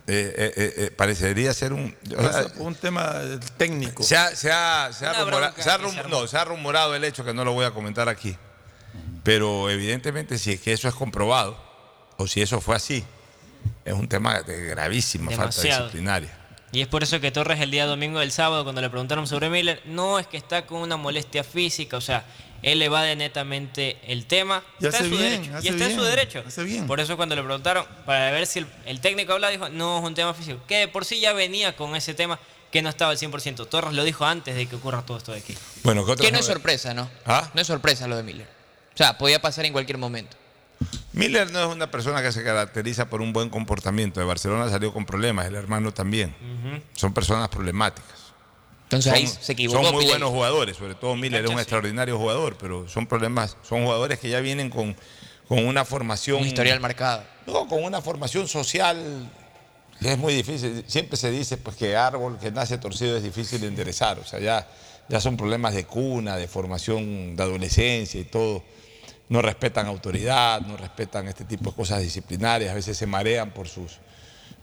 eh, 0.06 0.34
eh, 0.36 0.52
eh, 0.56 0.74
eh, 0.76 0.90
parecería 0.90 1.52
ser 1.54 1.72
un. 1.72 1.96
o 2.16 2.22
sea, 2.32 2.46
un 2.58 2.74
tema 2.74 3.12
técnico. 3.56 4.02
se 4.02 4.16
ha, 4.16 4.34
se 4.36 4.50
ha- 4.52 4.90
se 4.92 5.06
ha 5.06 5.14
rumora- 5.24 5.54
se 5.56 5.70
ha 5.70 5.78
rum- 5.78 6.08
no, 6.08 6.26
se 6.26 6.36
ha 6.36 6.44
rumorado 6.44 6.94
el 6.94 7.04
hecho 7.04 7.24
que 7.24 7.32
no 7.32 7.44
lo 7.44 7.52
voy 7.52 7.64
a 7.64 7.70
comentar 7.70 8.08
aquí. 8.08 8.36
Pero 9.22 9.70
evidentemente, 9.70 10.38
si 10.38 10.52
es 10.52 10.60
que 10.60 10.72
eso 10.72 10.88
es 10.88 10.94
comprobado, 10.94 11.56
o 12.18 12.26
si 12.26 12.42
eso 12.42 12.60
fue 12.60 12.76
así, 12.76 13.02
es 13.84 13.92
un 13.94 14.08
tema 14.08 14.42
de 14.42 14.66
gravísima 14.66 15.30
falta 15.30 15.42
Demasiado. 15.46 15.84
disciplinaria. 15.84 16.38
Y 16.72 16.80
es 16.82 16.88
por 16.88 17.02
eso 17.02 17.20
que 17.20 17.30
Torres 17.30 17.60
el 17.60 17.70
día 17.70 17.86
domingo 17.86 18.18
del 18.18 18.32
sábado, 18.32 18.64
cuando 18.64 18.80
le 18.82 18.90
preguntaron 18.90 19.26
sobre 19.26 19.48
Miller, 19.48 19.80
no 19.86 20.18
es 20.18 20.26
que 20.26 20.36
está 20.36 20.66
con 20.66 20.80
una 20.80 20.96
molestia 20.96 21.44
física, 21.44 21.96
o 21.96 22.00
sea, 22.00 22.24
él 22.64 22.80
evade 22.80 23.14
netamente 23.14 23.98
el 24.06 24.24
tema. 24.26 24.62
Y 24.80 24.86
está 24.86 24.98
en 24.98 25.04
su 25.04 25.10
bien, 25.10 25.42
derecho. 25.42 25.58
Y 25.62 25.68
está 25.68 25.84
en 25.86 25.94
su 25.94 26.02
derecho. 26.02 26.44
hace 26.46 26.62
bien. 26.64 26.86
Por 26.86 26.98
eso 26.98 27.16
cuando 27.16 27.36
le 27.36 27.42
preguntaron, 27.42 27.84
para 28.06 28.30
ver 28.30 28.46
si 28.46 28.60
el, 28.60 28.66
el 28.86 29.00
técnico 29.00 29.34
habla, 29.34 29.50
dijo, 29.50 29.68
no 29.68 29.98
es 29.98 30.04
un 30.04 30.14
tema 30.14 30.32
físico. 30.32 30.60
Que 30.66 30.78
de 30.78 30.88
por 30.88 31.04
sí 31.04 31.20
ya 31.20 31.34
venía 31.34 31.76
con 31.76 31.94
ese 31.94 32.14
tema 32.14 32.38
que 32.70 32.80
no 32.80 32.88
estaba 32.88 33.10
al 33.10 33.18
100%. 33.18 33.68
Torres 33.68 33.92
lo 33.92 34.02
dijo 34.02 34.24
antes 34.24 34.56
de 34.56 34.66
que 34.66 34.76
ocurra 34.76 35.02
todo 35.02 35.18
esto 35.18 35.32
de 35.32 35.38
aquí. 35.38 35.54
Bueno, 35.82 36.04
¿qué 36.04 36.12
otras 36.12 36.26
Que 36.26 36.32
no 36.32 36.38
es 36.38 36.46
sorpresa, 36.46 36.94
¿no? 36.94 37.10
¿Ah? 37.26 37.50
No 37.52 37.60
es 37.60 37.66
sorpresa 37.66 38.08
lo 38.08 38.16
de 38.16 38.22
Miller. 38.22 38.48
O 38.94 38.96
sea, 38.96 39.18
podía 39.18 39.40
pasar 39.42 39.66
en 39.66 39.72
cualquier 39.72 39.98
momento. 39.98 40.36
Miller 41.12 41.52
no 41.52 41.60
es 41.60 41.66
una 41.68 41.90
persona 41.90 42.22
que 42.22 42.32
se 42.32 42.42
caracteriza 42.42 43.10
por 43.10 43.20
un 43.20 43.32
buen 43.32 43.50
comportamiento. 43.50 44.20
De 44.20 44.26
Barcelona 44.26 44.70
salió 44.70 44.92
con 44.92 45.04
problemas, 45.04 45.46
el 45.46 45.54
hermano 45.54 45.92
también. 45.92 46.34
Son 46.94 47.12
personas 47.12 47.48
problemáticas. 47.48 48.23
Entonces 48.96 49.12
son, 49.12 49.14
ahí 49.14 49.26
se 49.26 49.52
equivocó. 49.52 49.82
Son 49.82 49.94
muy 49.94 50.06
buenos 50.06 50.30
jugadores, 50.30 50.76
sobre 50.76 50.94
todo 50.94 51.16
Miller 51.16 51.44
es 51.44 51.50
un 51.50 51.56
sí. 51.56 51.62
extraordinario 51.62 52.18
jugador, 52.18 52.56
pero 52.58 52.88
son 52.88 53.06
problemas, 53.06 53.56
son 53.62 53.84
jugadores 53.84 54.18
que 54.18 54.28
ya 54.28 54.40
vienen 54.40 54.70
con, 54.70 54.96
con 55.48 55.66
una 55.66 55.84
formación. 55.84 56.40
Un 56.40 56.48
historial 56.48 56.80
marcado. 56.80 57.24
No, 57.46 57.68
con 57.68 57.82
una 57.84 58.00
formación 58.00 58.48
social 58.48 59.30
que 60.00 60.12
es 60.12 60.18
muy 60.18 60.34
difícil. 60.34 60.84
Siempre 60.86 61.16
se 61.16 61.30
dice 61.30 61.56
pues, 61.56 61.76
que 61.76 61.96
árbol 61.96 62.38
que 62.38 62.50
nace 62.50 62.78
torcido 62.78 63.16
es 63.16 63.22
difícil 63.22 63.60
de 63.60 63.68
enderezar. 63.68 64.18
O 64.18 64.24
sea, 64.24 64.38
ya, 64.40 64.66
ya 65.08 65.20
son 65.20 65.36
problemas 65.36 65.74
de 65.74 65.84
cuna, 65.84 66.36
de 66.36 66.48
formación 66.48 67.36
de 67.36 67.42
adolescencia 67.42 68.20
y 68.20 68.24
todo. 68.24 68.62
No 69.28 69.40
respetan 69.40 69.86
autoridad, 69.86 70.60
no 70.60 70.76
respetan 70.76 71.28
este 71.28 71.44
tipo 71.44 71.70
de 71.70 71.76
cosas 71.76 72.02
disciplinarias. 72.02 72.72
A 72.72 72.74
veces 72.74 72.96
se 72.96 73.06
marean 73.06 73.52
por 73.52 73.68
sus 73.68 73.98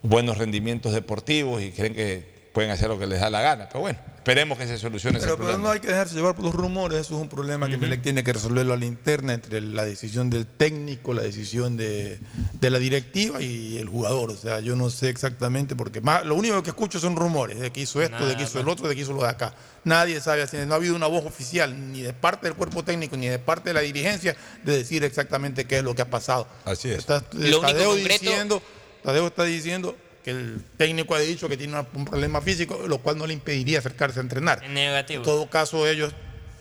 buenos 0.03 0.37
rendimientos 0.37 0.93
deportivos 0.93 1.61
y 1.61 1.71
creen 1.71 1.95
que 1.95 2.40
pueden 2.53 2.69
hacer 2.71 2.89
lo 2.89 2.99
que 2.99 3.07
les 3.07 3.19
da 3.21 3.29
la 3.29 3.41
gana. 3.41 3.67
Pero 3.69 3.79
bueno, 3.81 3.97
esperemos 4.17 4.57
que 4.57 4.67
se 4.67 4.77
solucione 4.77 5.17
ese 5.19 5.25
Pero, 5.25 5.37
pero 5.37 5.47
problema. 5.49 5.67
no 5.69 5.73
hay 5.73 5.79
que 5.79 5.87
dejarse 5.87 6.15
llevar 6.15 6.35
por 6.35 6.43
los 6.45 6.53
rumores, 6.53 6.99
eso 6.99 7.15
es 7.15 7.21
un 7.21 7.29
problema 7.29 7.67
que 7.69 7.77
Melec 7.77 8.01
tiene 8.01 8.23
que 8.23 8.33
resolverlo 8.33 8.73
a 8.73 8.77
la 8.77 8.85
interna 8.85 9.33
entre 9.33 9.61
la 9.61 9.85
decisión 9.85 10.29
del 10.29 10.45
técnico, 10.45 11.13
la 11.13 11.21
decisión 11.21 11.77
de, 11.77 12.19
de 12.59 12.69
la 12.69 12.77
directiva 12.79 13.41
y 13.41 13.77
el 13.77 13.87
jugador. 13.87 14.31
O 14.31 14.35
sea, 14.35 14.59
yo 14.59 14.75
no 14.75 14.89
sé 14.89 15.07
exactamente, 15.09 15.75
porque 15.75 16.01
más, 16.01 16.25
lo 16.25 16.35
único 16.35 16.61
que 16.61 16.71
escucho 16.71 16.99
son 16.99 17.15
rumores, 17.15 17.59
de 17.59 17.71
que 17.71 17.81
hizo 17.81 18.01
esto, 18.01 18.25
de 18.27 18.35
que 18.35 18.43
hizo 18.43 18.59
el 18.59 18.67
otro, 18.67 18.87
de 18.89 18.95
que 18.95 19.01
hizo 19.01 19.13
lo 19.13 19.21
de 19.23 19.29
acá. 19.29 19.53
Nadie 19.85 20.19
sabe, 20.19 20.41
así, 20.43 20.57
no 20.67 20.73
ha 20.73 20.77
habido 20.77 20.95
una 20.95 21.07
voz 21.07 21.25
oficial, 21.25 21.91
ni 21.91 22.01
de 22.01 22.13
parte 22.13 22.47
del 22.47 22.55
cuerpo 22.55 22.83
técnico, 22.83 23.15
ni 23.17 23.27
de 23.27 23.39
parte 23.39 23.69
de 23.69 23.73
la 23.75 23.79
dirigencia, 23.81 24.35
de 24.63 24.77
decir 24.77 25.03
exactamente 25.05 25.65
qué 25.65 25.77
es 25.77 25.83
lo 25.83 25.95
que 25.95 26.01
ha 26.01 26.09
pasado. 26.09 26.47
Así 26.65 26.89
es. 26.89 26.97
Está, 26.99 27.23
Lo 27.31 27.61
único 27.61 27.85
concreto- 27.85 28.19
diciendo, 28.25 28.61
Tadeo 29.03 29.27
está 29.27 29.43
diciendo 29.45 29.95
que 30.23 30.31
el 30.31 30.61
técnico 30.77 31.15
ha 31.15 31.19
dicho 31.19 31.47
que 31.49 31.57
tiene 31.57 31.77
un 31.93 32.05
problema 32.05 32.41
físico, 32.41 32.85
lo 32.87 32.99
cual 32.99 33.17
no 33.17 33.27
le 33.27 33.33
impediría 33.33 33.79
acercarse 33.79 34.19
a 34.19 34.21
entrenar. 34.23 34.63
En 34.63 34.73
negativo. 34.73 35.19
En 35.21 35.25
todo 35.25 35.49
caso, 35.49 35.87
ellos 35.87 36.13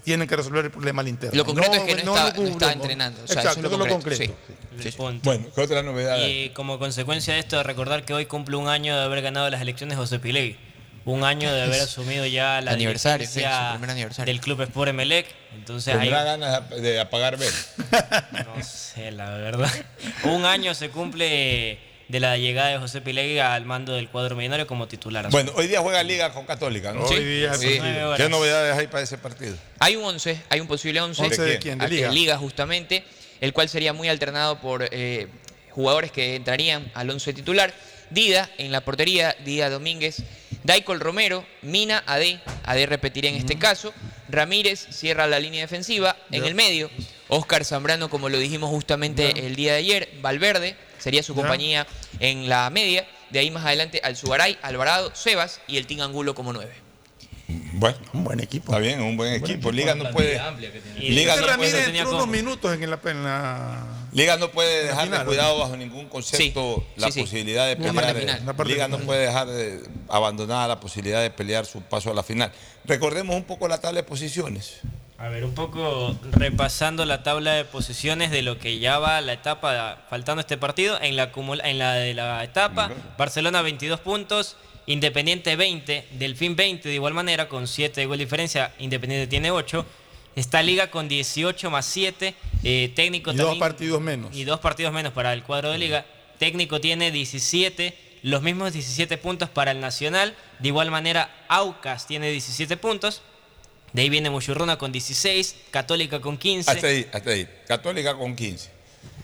tienen 0.04 0.26
que 0.26 0.34
resolver 0.34 0.64
el 0.64 0.70
problema 0.70 1.02
al 1.02 1.08
interno. 1.08 1.36
Lo 1.36 1.44
concreto 1.44 1.74
es 1.74 1.82
que 1.82 2.02
no 2.04 2.16
está- 2.16 2.36
lo 2.36 2.42
no 2.42 2.48
está 2.48 2.72
entrenando. 2.72 3.22
O 3.22 3.26
sea, 3.26 3.36
Exacto, 3.42 3.60
eso 3.60 3.66
es 3.66 3.78
lo 3.78 3.84
lo 3.86 3.92
concreto, 3.92 4.34
sí. 4.80 4.90
Punto. 4.92 5.20
Bueno, 5.24 5.46
¿qué 5.54 5.60
otra 5.60 5.82
novedad? 5.82 6.18
Y 6.26 6.50
como 6.50 6.78
consecuencia 6.78 7.34
de 7.34 7.40
esto, 7.40 7.62
recordar 7.62 8.04
que 8.06 8.14
hoy 8.14 8.24
cumple 8.26 8.56
un 8.56 8.68
año 8.68 8.96
de 8.96 9.04
haber 9.04 9.20
ganado 9.20 9.50
las 9.50 9.60
elecciones 9.60 9.98
José 9.98 10.18
Pilegui. 10.18 10.56
Un 11.04 11.24
año 11.24 11.52
de 11.52 11.62
haber 11.62 11.80
asumido 11.80 12.26
ya 12.26 12.60
la 12.60 12.72
Aniversario, 12.72 13.26
primer 13.28 13.90
aniversario. 13.90 14.32
del 14.32 14.40
Club 14.40 14.60
Sport 14.62 14.90
Emelec. 14.90 15.26
Entonces 15.54 15.94
ahí, 15.94 16.00
Tendrá 16.08 16.24
ganas 16.24 16.70
de 16.70 16.80
de 16.80 17.00
apagar 17.00 17.36
ver. 17.38 17.52
no 18.32 18.62
sé, 18.62 19.10
la 19.10 19.30
verdad. 19.30 19.70
Un 20.24 20.44
año 20.44 20.74
se 20.74 20.90
cumple 20.90 21.78
de 22.10 22.20
la 22.20 22.36
llegada 22.36 22.70
de 22.70 22.78
José 22.78 23.00
Pilegui 23.00 23.38
al 23.38 23.64
mando 23.64 23.94
del 23.94 24.08
cuadro 24.08 24.34
millonario 24.36 24.66
como 24.66 24.88
titular. 24.88 25.30
Bueno, 25.30 25.52
hoy 25.54 25.68
día 25.68 25.80
juega 25.80 26.02
Liga 26.02 26.32
con 26.32 26.44
Católica, 26.44 26.92
¿no? 26.92 27.06
Sí, 27.06 27.14
Hoy 27.14 27.24
día 27.24 27.54
sí. 27.54 27.78
¿Qué 28.16 28.28
novedades 28.28 28.76
hay 28.76 28.88
para 28.88 29.02
ese 29.04 29.16
partido? 29.18 29.54
Hay 29.78 29.96
un 29.96 30.04
11, 30.04 30.40
hay 30.48 30.60
un 30.60 30.66
posible 30.66 31.00
11. 31.00 31.22
¿Once 31.22 31.42
de 31.42 31.58
quién? 31.58 31.78
¿De 31.78 31.84
Ah, 31.84 31.88
Liga? 31.88 32.10
Liga, 32.10 32.36
justamente. 32.38 33.04
el 33.40 33.52
cual 33.52 33.68
sería 33.68 33.92
muy 33.92 34.08
alternado 34.08 34.60
por 34.60 34.86
eh, 34.90 35.28
jugadores 35.70 36.10
que 36.12 36.34
entrarían 36.36 36.90
al 36.94 37.08
once 37.10 37.32
titular. 37.32 37.72
Dida 38.10 38.50
en 38.58 38.72
la 38.72 38.80
portería, 38.80 39.36
Dida 39.44 39.70
Domínguez, 39.70 40.22
Daicol 40.64 40.98
Romero, 40.98 41.46
Mina, 41.62 42.02
Ade, 42.06 42.40
Ade 42.64 42.86
repetiría 42.86 43.30
en 43.30 43.36
este 43.36 43.56
caso, 43.56 43.94
Ramírez 44.28 44.84
cierra 44.90 45.26
la 45.28 45.38
línea 45.38 45.60
defensiva, 45.62 46.16
en 46.32 46.44
el 46.44 46.54
medio, 46.56 46.90
Oscar 47.30 47.64
Zambrano, 47.64 48.10
como 48.10 48.28
lo 48.28 48.38
dijimos 48.38 48.68
justamente 48.70 49.46
el 49.46 49.56
día 49.56 49.72
de 49.72 49.78
ayer, 49.78 50.08
Valverde 50.20 50.76
sería 50.98 51.22
su 51.22 51.34
compañía 51.34 51.86
en 52.18 52.48
la 52.48 52.68
media, 52.70 53.06
de 53.30 53.38
ahí 53.38 53.50
más 53.50 53.64
adelante 53.64 54.00
Alzugaray, 54.04 54.58
Alvarado, 54.62 55.14
Sebas 55.14 55.60
y 55.66 55.76
el 55.78 55.86
Team 55.86 56.00
Angulo 56.02 56.34
como 56.34 56.52
nueve. 56.52 56.72
Bueno, 57.72 57.96
un 58.12 58.22
buen 58.24 58.38
equipo. 58.40 58.70
Está 58.72 58.78
bien, 58.78 59.00
un 59.00 59.16
buen 59.16 59.32
equipo. 59.34 59.72
Liga 59.72 59.94
no 59.96 60.08
puede. 60.10 60.40
Y 61.00 61.10
Liga 61.10 61.34
no 61.36 61.46
puede, 61.56 61.84
entró 61.98 62.10
unos 62.10 62.28
minutos 62.28 62.72
en 62.74 62.88
la, 62.90 63.00
en 63.04 63.24
la- 63.24 63.86
Liga 64.12 64.36
no 64.36 64.50
puede 64.50 64.84
dejar 64.84 65.04
de 65.04 65.10
final, 65.12 65.26
cuidado 65.26 65.54
¿no? 65.56 65.60
bajo 65.64 65.76
ningún 65.76 66.08
concepto 66.08 66.84
Sí, 66.94 67.00
la 67.00 67.06
sí, 67.08 67.12
sí. 67.14 67.20
posibilidad 67.22 67.66
de 67.66 67.76
pelear. 67.76 68.16
final. 68.16 68.38
eh, 68.48 68.64
Liga 68.66 68.88
no 68.88 68.98
puede 68.98 69.26
dejar 69.26 69.48
de 69.48 69.80
abandonar 70.08 70.68
la 70.68 70.78
posibilidad 70.80 71.22
de 71.22 71.30
pelear 71.30 71.64
su 71.66 71.80
paso 71.82 72.10
a 72.10 72.14
la 72.14 72.22
final. 72.22 72.52
Recordemos 72.84 73.34
un 73.34 73.44
poco 73.44 73.66
la 73.68 73.78
tabla 73.80 74.02
de 74.02 74.06
posiciones. 74.06 74.80
A 75.20 75.28
ver, 75.28 75.44
un 75.44 75.54
poco 75.54 76.16
repasando 76.32 77.04
la 77.04 77.22
tabla 77.22 77.52
de 77.52 77.66
posiciones 77.66 78.30
de 78.30 78.40
lo 78.40 78.58
que 78.58 78.78
ya 78.78 78.98
va 78.98 79.20
la 79.20 79.34
etapa, 79.34 79.98
faltando 80.08 80.40
este 80.40 80.56
partido, 80.56 80.98
en 81.00 81.14
la, 81.14 81.30
en 81.64 81.78
la 81.78 81.92
de 81.94 82.14
la 82.14 82.42
etapa, 82.42 82.90
Barcelona 83.18 83.60
22 83.60 84.00
puntos, 84.00 84.56
Independiente 84.86 85.56
20, 85.56 86.08
Delfín 86.12 86.56
20 86.56 86.88
de 86.88 86.94
igual 86.94 87.12
manera, 87.12 87.48
con 87.50 87.68
7 87.68 88.00
de 88.00 88.06
gol 88.06 88.16
diferencia, 88.16 88.72
Independiente 88.78 89.26
tiene 89.26 89.50
8, 89.50 89.84
está 90.36 90.62
Liga 90.62 90.90
con 90.90 91.06
18 91.06 91.70
más 91.70 91.84
7, 91.84 92.34
eh, 92.64 92.90
técnico 92.96 93.30
Y 93.32 93.36
dos 93.36 93.44
también- 93.44 93.60
partidos 93.60 94.00
menos. 94.00 94.34
y 94.34 94.44
dos 94.44 94.58
partidos 94.60 94.92
menos 94.94 95.12
para 95.12 95.34
el 95.34 95.42
cuadro 95.42 95.70
de 95.70 95.76
liga. 95.78 96.06
Técnico 96.38 96.80
tiene 96.80 97.10
17, 97.10 97.94
los 98.22 98.40
mismos 98.40 98.72
17 98.72 99.18
puntos 99.18 99.50
para 99.50 99.72
el 99.72 99.80
Nacional. 99.80 100.34
De 100.60 100.68
igual 100.68 100.90
manera, 100.90 101.44
Aucas 101.48 102.06
tiene 102.06 102.30
17 102.30 102.78
puntos. 102.78 103.20
De 103.92 104.02
ahí 104.02 104.08
viene 104.08 104.30
Muchurruna 104.30 104.78
con 104.78 104.92
16, 104.92 105.54
Católica 105.70 106.20
con 106.20 106.36
15. 106.38 106.70
Hasta 106.70 106.86
ahí, 106.86 107.06
hasta 107.12 107.30
ahí. 107.30 107.48
Católica 107.66 108.14
con 108.16 108.36
15. 108.36 108.70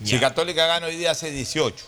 Si. 0.04 0.18
Católica 0.18 0.66
gana 0.66 0.86
hoy 0.86 0.96
día 0.96 1.12
hace 1.12 1.30
18, 1.30 1.84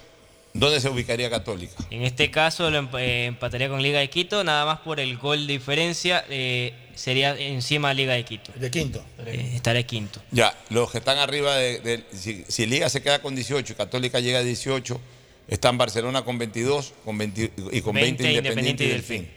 ¿dónde 0.55 0.81
se 0.81 0.89
ubicaría 0.89 1.29
Católica? 1.29 1.75
En 1.91 2.03
este 2.03 2.31
caso 2.31 2.71
lo 2.71 2.81
emp- 2.81 2.99
eh, 3.01 3.27
empataría 3.27 3.69
con 3.69 3.83
Liga 3.83 3.99
de 3.99 4.09
Quito, 4.11 4.45
nada 4.45 4.65
más 4.65 4.81
por 4.81 5.01
el 5.01 5.17
gol 5.19 5.47
de 5.47 5.55
diferencia 5.55 6.25
eh, 6.31 6.73
sería 6.95 7.37
encima 7.39 7.89
de 7.91 7.95
Liga 7.97 8.15
de 8.15 8.25
Quito. 8.25 8.53
De 8.55 8.71
quinto. 8.71 9.05
Eh, 9.27 9.53
estaría 9.55 9.83
quinto. 9.87 10.23
Ya, 10.31 10.57
los 10.71 10.91
que 10.91 10.99
están 10.99 11.19
arriba 11.19 11.55
de. 11.57 11.81
de- 11.81 12.05
si, 12.13 12.45
si 12.49 12.67
Liga 12.67 12.89
se 12.89 13.03
queda 13.03 13.21
con 13.21 13.35
18 13.35 13.73
y 13.73 13.77
Católica 13.77 14.21
llega 14.21 14.39
a 14.39 14.43
18, 14.43 15.01
están 15.49 15.77
Barcelona 15.79 16.25
con 16.25 16.39
22 16.39 16.93
con 17.05 17.19
20 17.19 17.53
y 17.73 17.81
con 17.83 17.95
20, 17.95 18.23
20 18.23 18.39
Independiente, 18.39 18.85
Independiente 18.85 18.85
y 18.85 18.87
y 18.87 18.91
Delfín. 18.91 19.29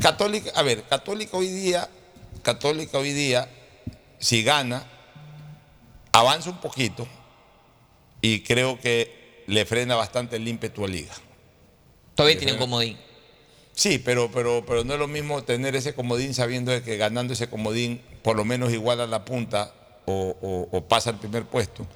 Católica, 0.00 0.50
a 0.54 0.62
ver, 0.62 0.82
Católica 0.84 1.36
hoy 1.36 1.48
día, 1.48 1.88
Católica 2.42 2.98
hoy 2.98 3.12
día, 3.12 3.48
si 4.18 4.42
gana, 4.42 4.84
avanza 6.12 6.50
un 6.50 6.58
poquito 6.58 7.06
y 8.20 8.40
creo 8.40 8.78
que 8.80 9.44
le 9.46 9.64
frena 9.66 9.96
bastante 9.96 10.36
el 10.36 10.46
ímpetu 10.48 10.84
a 10.84 10.88
Liga. 10.88 11.12
Todavía 12.14 12.38
tiene 12.38 12.52
un 12.54 12.58
comodín. 12.58 12.96
Sí, 13.72 13.98
pero, 13.98 14.30
pero, 14.30 14.64
pero 14.66 14.84
no 14.84 14.94
es 14.94 14.98
lo 14.98 15.08
mismo 15.08 15.42
tener 15.44 15.74
ese 15.76 15.94
comodín 15.94 16.34
sabiendo 16.34 16.82
que 16.82 16.96
ganando 16.96 17.32
ese 17.32 17.48
comodín 17.48 18.02
por 18.22 18.36
lo 18.36 18.44
menos 18.44 18.72
igual 18.72 19.00
a 19.00 19.06
la 19.06 19.24
punta 19.24 19.72
o, 20.06 20.36
o- 20.40 20.76
o 20.76 20.84
pasa 20.84 21.10
al 21.10 21.18
primer 21.18 21.44
puesto, 21.46 21.86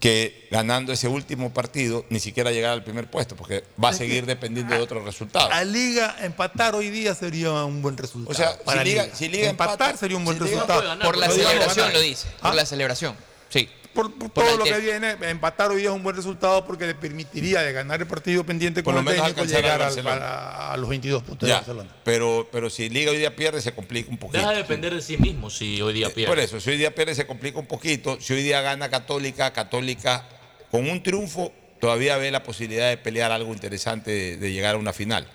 que 0.00 0.46
ganando 0.52 0.92
ese 0.92 1.08
último 1.08 1.52
partido 1.52 2.04
ni 2.08 2.20
siquiera 2.20 2.52
llegar 2.52 2.70
al 2.72 2.84
primer 2.84 3.10
puesto, 3.10 3.34
porque 3.34 3.64
va 3.82 3.88
a 3.88 3.90
Es 3.92 3.98
seguir 3.98 4.26
dependiendo 4.26 4.74
de 4.74 4.80
otros 4.80 5.04
resultados. 5.04 5.50
A 5.52 5.64
Liga 5.64 6.16
empatar 6.20 6.76
hoy 6.76 6.88
día 6.90 7.14
sería 7.16 7.50
un 7.64 7.82
buen 7.82 7.96
resultado. 7.96 8.30
O 8.30 8.34
sea, 8.34 8.52
si 8.56 8.64
para 8.64 8.84
Liga- 8.84 9.08
si 9.12 9.28
Liga 9.28 9.50
empatar 9.50 9.72
empata- 9.90 9.96
sería 9.98 10.16
un 10.16 10.24
buen 10.24 10.38
si 10.38 10.44
Liga 10.44 10.54
resultado. 10.56 10.82
ganar, 10.82 11.04
Por 11.04 11.16
la 11.16 11.28
celebración 11.28 11.92
lo 11.92 12.00
dice, 12.00 12.28
por 12.40 12.50
¿Ah? 12.52 12.54
la 12.54 12.64
celebración. 12.66 13.16
Sí. 13.48 13.68
Por, 13.98 14.12
por 14.14 14.30
Por 14.30 14.44
todo 14.44 14.58
lo 14.58 14.64
que 14.64 14.78
viene, 14.78 15.16
empatar 15.22 15.72
hoy 15.72 15.78
día 15.80 15.88
es 15.88 15.94
un 15.96 16.04
buen 16.04 16.14
resultado 16.14 16.64
porque 16.64 16.86
le 16.86 16.94
permitiría 16.94 17.62
de 17.62 17.72
ganar 17.72 18.00
el 18.00 18.06
partido 18.06 18.44
pendiente 18.44 18.84
Por 18.84 18.94
con 18.94 19.04
lo 19.04 19.10
el 19.10 19.16
menos 19.16 19.34
técnico 19.34 19.52
llegar 19.52 19.82
al 19.82 20.06
a, 20.06 20.72
a 20.72 20.76
los 20.76 20.88
22 20.88 21.20
puntos 21.24 21.48
Ya, 21.48 21.56
de 21.56 21.60
Barcelona. 21.62 21.96
pero, 22.04 22.48
pero 22.52 22.70
si 22.70 22.88
Liga 22.90 23.10
hoy 23.10 23.16
día 23.18 23.34
pierde 23.34 23.60
se 23.60 23.74
complica 23.74 24.08
un 24.08 24.16
poquito. 24.18 24.38
Deja 24.38 24.52
de 24.52 24.58
depender 24.58 24.94
de 24.94 25.02
sí 25.02 25.18
mismo 25.18 25.50
si 25.50 25.82
hoy 25.82 25.94
día 25.94 26.10
pierde. 26.10 26.30
Por 26.30 26.38
eso, 26.38 26.60
si 26.60 26.70
hoy 26.70 26.76
día 26.76 26.94
pierde 26.94 27.16
se 27.16 27.26
complica 27.26 27.58
un 27.58 27.66
poquito. 27.66 28.20
Si 28.20 28.32
hoy 28.34 28.44
día 28.44 28.60
gana 28.60 28.88
Católica, 28.88 29.52
Católica 29.52 30.28
con 30.70 30.88
un 30.88 31.02
triunfo 31.02 31.52
todavía 31.80 32.16
ve 32.18 32.30
la 32.30 32.44
posibilidad 32.44 32.88
de 32.90 32.98
pelear 32.98 33.32
algo 33.32 33.52
interesante 33.52 34.12
de, 34.12 34.36
de 34.36 34.52
llegar 34.52 34.76
a 34.76 34.78
una 34.78 34.92
final. 34.92 35.26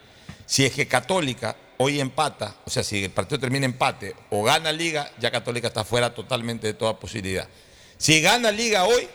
Si 0.46 0.64
es 0.66 0.72
que 0.72 0.88
Católica 0.88 1.58
hoy 1.80 2.00
empata, 2.00 2.56
o 2.64 2.70
sea, 2.70 2.82
si 2.82 3.04
el 3.04 3.12
partido 3.12 3.40
termina 3.40 3.66
empate 3.66 4.16
o 4.30 4.42
gana 4.42 4.72
Liga, 4.72 5.12
ya 5.20 5.32
Católica 5.32 5.68
está 5.68 5.84
fuera 5.84 6.14
totalmente 6.14 6.68
de 6.68 6.74
toda 6.74 6.98
posibilidad. 6.98 7.46
Si 8.04 8.20
gana 8.20 8.52
Liga 8.52 8.84
hoy, 8.84 9.08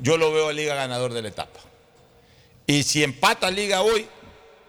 yo 0.00 0.16
lo 0.16 0.32
veo 0.32 0.48
a 0.48 0.52
Liga 0.52 0.74
ganador 0.74 1.12
de 1.12 1.22
la 1.22 1.28
etapa. 1.28 1.60
Y 2.66 2.82
si 2.82 3.04
empata 3.04 3.48
Liga 3.48 3.82
hoy, 3.82 4.08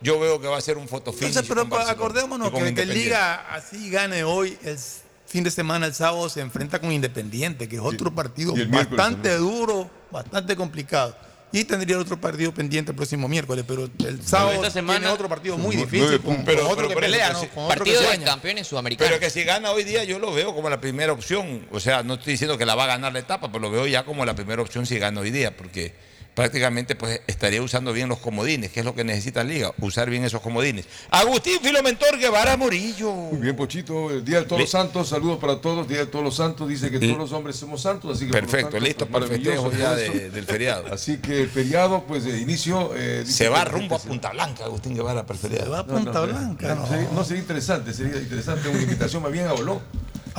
yo 0.02 0.20
veo 0.20 0.40
que 0.40 0.46
va 0.46 0.58
a 0.58 0.62
ser 0.62 0.78
un 0.78 0.88
fotofinish. 0.88 1.30
Entonces, 1.30 1.50
pero 1.50 1.68
con 1.68 1.82
acordémonos 1.82 2.52
con 2.52 2.76
que. 2.76 2.86
Liga 2.86 3.52
así 3.52 3.90
gane 3.90 4.24
hoy, 4.24 4.56
el 4.64 4.78
fin 5.26 5.44
de 5.44 5.50
semana, 5.50 5.88
el 5.88 5.96
sábado, 5.96 6.30
se 6.30 6.42
enfrenta 6.42 6.80
con 6.80 6.92
Independiente, 6.92 7.68
que 7.68 7.78
es 7.78 7.82
otro 7.82 8.14
partido 8.14 8.56
y 8.56 8.66
bastante 8.66 9.36
duro, 9.36 9.90
bastante 10.12 10.56
complicado. 10.56 11.18
Y 11.52 11.64
tendría 11.64 11.98
otro 11.98 12.20
partido 12.20 12.54
pendiente 12.54 12.92
el 12.92 12.96
próximo 12.98 13.28
miércoles, 13.30 13.64
pero 13.66 13.90
el 14.06 14.22
sábado 14.22 14.52
esta 14.54 14.70
semana- 14.70 15.00
tiene 15.00 15.14
otro 15.14 15.30
partido 15.30 15.58
muy 15.58 15.78
difícil, 15.78 16.20
con, 16.22 16.36
puntos. 16.38 16.56
con 16.56 16.72
otro 16.72 16.90
que 16.90 16.96
pelea, 16.96 17.28
pero 17.28 17.40
¿no? 17.42 17.50
Con 17.50 17.64
otro 17.66 17.86
que 17.86 17.92
Partido 17.94 18.12
de 18.12 18.22
campeones 18.22 18.68
sudamericanos. 18.68 19.10
Pero 19.10 19.20
que 19.22 19.30
si 19.30 19.44
gana 19.44 19.72
hoy 19.72 19.84
día, 19.86 20.04
yo 20.04 20.20
lo 20.20 20.34
veo 20.34 20.54
como 20.54 20.70
la 20.70 20.82
primera 20.82 21.14
opción. 21.14 21.66
O 21.72 21.80
sea, 21.80 22.04
no 22.04 22.16
estoy 22.16 22.34
diciendo 22.34 22.58
que 22.58 22.66
la 22.66 22.76
va 22.76 22.84
a 22.84 22.88
ganar 22.88 23.14
la 23.14 23.20
etapa, 23.20 23.48
pero 23.50 23.62
lo 23.62 23.72
veo 23.72 23.88
ya 23.88 24.04
como 24.04 24.26
la 24.26 24.36
primera 24.36 24.62
opción 24.62 24.86
si 24.86 25.00
gana 25.00 25.22
hoy 25.22 25.32
día, 25.32 25.56
porque 25.56 25.94
prácticamente 26.38 26.96
pues 26.96 27.20
estaría 27.26 27.60
usando 27.64 27.92
bien 27.92 28.08
los 28.10 28.20
comodines, 28.20 28.72
que 28.72 28.82
es 28.82 28.86
lo 28.86 28.94
que 28.94 29.04
necesita 29.04 29.44
la 29.44 29.50
liga, 29.50 29.72
usar 29.80 30.08
bien 30.08 30.24
esos 30.24 30.40
comodines. 30.40 30.86
Agustín 31.10 31.60
Filomentor 31.64 32.16
Guevara 32.20 32.56
Morillo. 32.56 33.12
Muy 33.12 33.42
bien, 33.42 33.56
Pochito. 33.56 34.12
El 34.12 34.24
Día 34.24 34.42
de 34.42 34.46
todos 34.46 34.62
los 34.62 34.70
santos, 34.70 35.10
saludos 35.10 35.40
para 35.40 35.60
todos. 35.60 35.88
Día 35.88 35.98
de 35.98 36.06
todos 36.06 36.24
los 36.24 36.36
santos 36.36 36.70
dice 36.70 36.92
que 36.92 37.00
todos 37.00 37.18
los 37.18 37.32
hombres 37.32 37.56
somos 37.56 37.82
santos, 37.82 38.16
así 38.16 38.28
que 38.28 38.32
Perfecto, 38.34 38.70
tanto, 38.74 38.86
listo 38.86 39.08
para 39.08 39.26
el 39.26 39.32
festejo 39.32 39.72
ya 39.72 39.96
de- 39.96 40.30
del 40.30 40.46
feriado. 40.46 40.86
Así 40.94 41.18
que 41.18 41.42
el 41.42 41.50
feriado, 41.50 42.04
pues 42.08 42.24
de 42.24 42.40
inicio. 42.40 42.92
eh, 42.96 43.24
Se 43.26 43.50
va 43.50 43.66
rumbo 43.66 43.96
a 43.96 44.00
Punta 44.00 44.30
Blanca, 44.30 44.66
Agustín 44.66 44.94
Guevara, 44.94 45.26
para 45.26 45.34
el 45.38 45.42
feriado. 45.42 45.66
Se 45.66 45.72
va 45.72 45.80
a 45.80 45.88
Punta 45.88 46.12
no, 46.12 46.28
Blanca, 46.28 46.76
no, 46.76 46.82
no. 46.82 46.88
sería- 46.88 47.10
no, 47.14 47.24
sería 47.24 47.42
interesante, 47.42 47.94
sería 47.96 48.16
interesante 48.22 48.70
una 48.70 48.80
invitación 48.84 49.24
más 49.24 49.32
bien 49.32 49.48
a 49.48 49.54
Olón. 49.54 49.80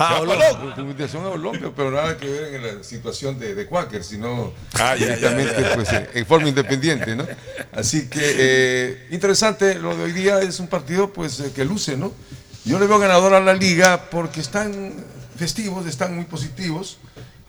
Ah, 0.01 0.20
invitación 0.79 1.25
a 1.25 1.29
Olón, 1.31 1.73
pero- 1.77 1.91
nada 1.91 2.16
que 2.16 2.29
ver 2.31 2.55
en 2.55 2.62
la 2.79 2.85
situación 2.85 3.39
de, 3.39 3.55
de 3.55 3.66
Quaker, 3.66 4.05
sino 4.05 4.53
Ah, 4.75 4.95
ya, 4.95 5.01
ya, 5.01 5.07
directamente 5.16 5.61
ya. 5.62 5.75
pues, 5.75 5.93
eh, 5.93 6.11
en 6.15 6.25
forma 6.27 6.49
independiente, 6.49 7.16
¿no? 7.16 7.27
Así 7.73 8.09
que 8.09 8.20
eh, 8.23 9.07
interesante, 9.11 9.75
lo 9.75 9.97
de 9.97 10.05
hoy 10.05 10.12
día 10.12 10.41
es 10.41 10.61
un 10.61 10.69
partido 10.69 11.12
pues 11.12 11.41
eh, 11.41 11.51
que 11.55 11.65
luce, 11.65 11.97
¿no? 11.97 12.12
Yo 12.65 12.79
le 12.79 12.87
veo 12.87 12.99
ganador 12.99 13.35
a 13.35 13.41
la 13.41 13.55
liga 13.55 14.09
porque 14.11 14.41
están 14.41 14.95
festivos, 15.37 15.87
están 15.87 16.15
muy 16.15 16.25
positivos. 16.27 16.99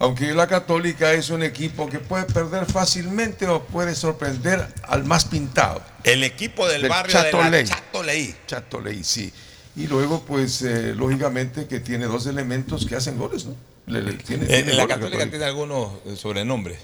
Aunque 0.02 0.34
la 0.34 0.48
Católica 0.48 1.12
es 1.12 1.30
un 1.30 1.44
equipo 1.44 1.90
que 1.90 2.00
puede 2.00 2.24
perder 2.24 2.66
fácilmente 2.66 3.48
o 3.48 3.64
puede 3.66 3.94
sorprender 3.96 4.66
al 4.88 5.04
más 5.04 5.26
pintado. 5.26 5.82
El 6.06 6.24
equipo 6.24 6.66
del, 6.70 6.84
Del 6.84 6.90
barrio 6.90 7.22
de 7.22 7.32
la. 7.34 7.64
Chatoley. 7.66 8.36
Chatoley, 8.48 9.04
sí. 9.04 9.34
Y 9.76 9.88
luego, 9.88 10.24
pues, 10.26 10.62
eh, 10.62 10.94
lógicamente 10.96 11.68
que 11.68 11.80
tiene 11.80 12.06
dos 12.06 12.26
elementos 12.26 12.86
que 12.86 12.96
hacen 12.96 13.18
goles, 13.18 13.46
¿no? 13.46 13.56
Le- 13.88 14.02
le- 14.02 14.14
tiene- 14.14 14.46
Eh, 14.46 14.48
tiene 14.64 14.74
la 14.74 14.84
goles, 14.84 14.98
Católica 14.98 15.30
tiene 15.30 15.46
algunos 15.46 15.92
eh, 16.06 16.16
sobrenombres. 16.16 16.80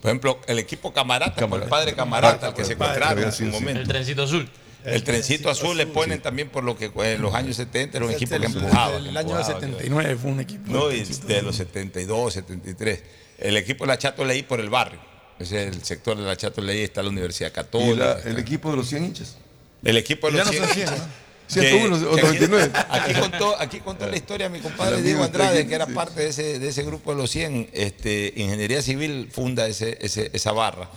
Por 0.00 0.10
ejemplo, 0.10 0.38
el 0.46 0.58
equipo 0.58 0.92
Camarata, 0.92 1.46
por 1.48 1.62
el 1.62 1.68
padre 1.68 1.94
Camarata, 1.94 2.48
al 2.48 2.54
que 2.54 2.64
se 2.64 2.74
encontraron 2.74 3.24
en 3.24 3.32
su 3.32 3.38
sí, 3.38 3.44
sí. 3.44 3.50
momento. 3.50 3.80
El 3.80 3.88
trencito 3.88 4.22
azul. 4.22 4.48
El 4.84 5.02
trencito 5.02 5.50
azul 5.50 5.76
le 5.76 5.86
ponen 5.86 6.22
también 6.22 6.48
por 6.48 6.62
lo 6.62 6.76
que 6.76 6.92
en 6.94 7.20
los 7.20 7.34
años 7.34 7.56
70 7.56 7.96
era 7.96 8.06
un 8.06 8.12
equipo 8.12 8.30
que 8.30 8.36
El- 8.36 8.44
empujaba. 8.44 8.96
El 8.96 9.02
que 9.04 9.08
año 9.10 9.20
empujaba, 9.20 9.44
79 9.44 10.16
fue 10.16 10.30
un 10.30 10.40
equipo. 10.40 10.70
No, 10.70 10.92
y 10.92 11.02
de 11.02 11.42
los 11.42 11.56
72, 11.56 12.34
73. 12.34 13.02
El 13.38 13.56
equipo 13.56 13.84
de 13.84 13.88
la 13.88 13.98
Chato 13.98 14.24
Leí 14.24 14.42
por 14.44 14.60
el 14.60 14.70
barrio. 14.70 15.00
Ese 15.40 15.66
es 15.68 15.74
el 15.76 15.82
sector 15.82 16.16
de 16.16 16.22
la 16.22 16.36
Chato 16.36 16.60
Leí, 16.62 16.82
está 16.84 17.02
la 17.02 17.08
Universidad 17.08 17.50
Y 17.50 17.52
Católica. 17.52 18.20
la- 18.24 18.30
el 18.30 18.38
equipo 18.38 18.70
de 18.70 18.76
los 18.76 18.86
100 18.88 19.04
hinchas. 19.06 19.36
el 19.82 19.96
equipo 19.96 20.30
de 20.30 20.38
Ya 20.38 20.44
los 20.44 20.54
no 20.54 20.58
son 20.66 20.68
100. 20.74 20.88
100, 20.88 20.98
¿no? 20.98 21.04
101 21.48 21.96
o 22.10 22.16
que 22.16 22.20
aquí- 22.26 22.38
99. 22.46 22.70
Aquí 22.90 23.14
contó, 23.20 23.60
aquí 23.60 23.80
contó 23.80 24.06
la 24.06 24.16
historia 24.16 24.48
mi 24.48 24.60
compadre 24.60 25.02
Diego 25.02 25.22
Andrade, 25.24 25.66
que 25.66 25.74
era 25.74 25.86
parte 25.86 26.22
de 26.22 26.28
ese, 26.28 26.58
de 26.58 26.68
ese 26.68 26.82
grupo 26.82 27.12
de 27.12 27.18
los 27.22 27.30
100. 27.30 27.70
Este, 27.72 28.32
Ingeniería 28.36 28.82
Civil 28.82 29.28
funda 29.32 29.66
ese, 29.66 29.98
ese- 30.00 30.30
esa 30.32 30.52
barra, 30.52 30.90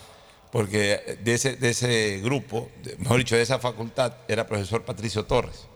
porque 0.52 1.18
de 1.24 1.34
ese, 1.34 1.56
de 1.56 1.70
ese 1.70 2.20
grupo, 2.24 2.70
mejor 2.98 3.18
dicho, 3.20 3.36
de 3.36 3.42
esa 3.44 3.60
facultad, 3.60 4.14
era 4.28 4.48
profesor 4.48 4.84
Patricio 4.84 5.26
Torres. 5.26 5.68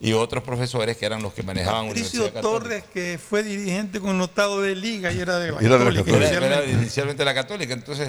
y 0.00 0.12
otros 0.14 0.42
profesores 0.42 0.96
que 0.96 1.06
eran 1.06 1.22
los 1.22 1.32
que 1.32 1.44
manejaban 1.44 1.86
Patricio 1.86 2.22
Universidad 2.22 2.42
Católica. 2.42 2.64
Torres, 2.64 2.84
que 2.92 3.18
fue 3.18 3.42
dirigente 3.44 4.00
connotado 4.00 4.60
de 4.60 4.74
liga 4.74 5.12
y 5.12 5.20
era 5.20 5.38
de 5.38 5.52
la 5.52 5.60
Era 5.60 5.78
de 5.78 5.84
la 5.84 5.94
Católica. 6.02 6.10
Era- 6.16 6.26
era 6.28 6.46
inicialmente. 6.46 6.72
inicialmente 6.82 7.24
la 7.24 7.34
católica. 7.34 7.72
Entonces 7.72 8.08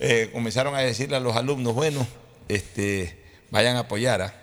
eh, 0.00 0.30
comenzaron 0.32 0.74
a 0.74 0.78
decirle 0.80 1.14
a 1.16 1.20
los 1.20 1.36
alumnos, 1.36 1.74
bueno, 1.74 2.06
este, 2.48 3.18
vayan 3.50 3.76
a 3.76 3.80
apoyar. 3.80 4.22
¿ah? 4.22 4.34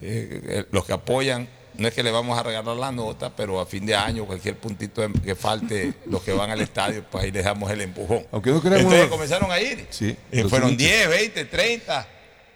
Eh, 0.00 0.40
eh, 0.44 0.64
los 0.70 0.84
que 0.84 0.92
apoyan, 0.92 1.48
no 1.76 1.88
es 1.88 1.94
que 1.94 2.02
le 2.02 2.10
vamos 2.10 2.38
a 2.38 2.42
regalar 2.42 2.76
la 2.76 2.92
nota, 2.92 3.34
pero 3.34 3.60
a 3.60 3.66
fin 3.66 3.86
de 3.86 3.94
año, 3.94 4.26
cualquier 4.26 4.56
puntito 4.56 5.02
que 5.24 5.34
falte, 5.34 5.94
los 6.06 6.22
que 6.22 6.32
van 6.32 6.50
al 6.50 6.60
estadio, 6.60 7.04
pues 7.08 7.24
ahí 7.24 7.30
les 7.30 7.44
damos 7.44 7.70
el 7.70 7.80
empujón. 7.80 8.26
Aunque 8.32 8.50
no 8.50 8.56
Entonces 8.56 9.06
comenzaron 9.06 9.50
a 9.50 9.60
ir. 9.60 9.86
Sí, 9.90 10.16
Eh, 10.32 10.42
los 10.42 10.50
fueron 10.50 10.70
hinchas. 10.70 10.88
10, 10.88 11.08
20, 11.08 11.44
30. 11.44 12.08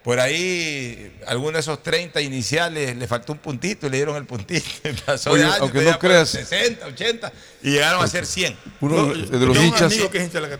Por 0.03 0.19
ahí, 0.19 1.15
algunos 1.27 1.53
de 1.53 1.59
esos 1.61 1.81
30 1.81 2.19
iniciales 2.19 2.95
le 2.97 3.07
faltó 3.07 3.31
un 3.31 3.39
puntito 3.39 3.87
y 3.87 3.89
le 3.89 3.97
dieron 3.97 4.17
el 4.17 4.25
puntito. 4.25 4.65
Pasó 5.05 5.31
Oye, 5.31 5.43
de 5.43 5.47
año, 5.47 5.55
aunque 5.61 5.77
entonces 5.79 5.85
no 5.85 5.91
ya 5.91 5.97
fueron 5.97 6.17
creas- 6.17 6.29
60, 6.29 6.85
80 6.87 7.31
y 7.63 7.69
llegaron 7.71 8.03
a 8.03 8.07
ser 8.07 8.25
100. 8.25 8.57
Uno 8.81 8.97
No, 8.97 9.13
de 9.13 9.45
los 9.45 9.55
yo 9.55 9.63
hinchas, 9.63 9.93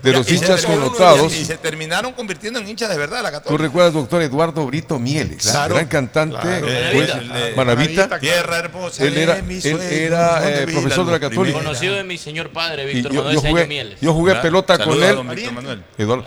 de 0.02 0.12
los 0.14 0.26
Y 0.26 0.30
se 0.30 0.36
hinchas 0.46 0.66
connotados. 0.66 1.34
Y 1.36 1.44
se 1.44 1.58
terminaron 1.58 2.14
convirtiendo 2.14 2.60
en 2.60 2.70
hinchas 2.70 2.90
de 2.90 2.98
verdad 2.98 3.22
la 3.22 3.32
Tú 3.32 3.38
Católica. 3.40 3.64
recuerdas, 3.64 3.94
doctor 3.94 4.22
Eduardo 4.22 4.66
Brito 4.66 4.98
Mieles, 4.98 5.44
Claro. 5.44 5.76
gran 5.76 5.88
cantante, 5.88 6.38
Claro. 6.40 6.66
Maravita. 6.66 7.18
El 7.18 7.28
de- 7.30 7.54
Maravita. 7.58 8.20
Tierra 8.20 8.58
hermosa 8.60 9.04
Él 9.04 9.18
era, 9.18 9.40
él 9.40 9.82
era 9.82 10.50
eh, 10.62 10.68
profesor 10.68 11.06
de 11.06 11.12
la 11.12 11.20
Católica. 11.20 11.58
Conocido 11.58 11.96
de 11.96 12.06
mi 12.06 12.18
señor 12.18 12.50
padre, 12.52 12.86
Víctor 12.86 13.12
yo, 13.12 13.18
Manuel 13.18 13.36
yo 13.36 13.42
Cedeño 13.42 13.56
jugué, 13.58 13.68
Mieles. 13.68 14.00
yo 14.00 14.14
jugué 14.14 14.32
Ah, 14.32 14.42
pelota 14.42 14.78
con 14.78 15.04
él. 15.04 15.18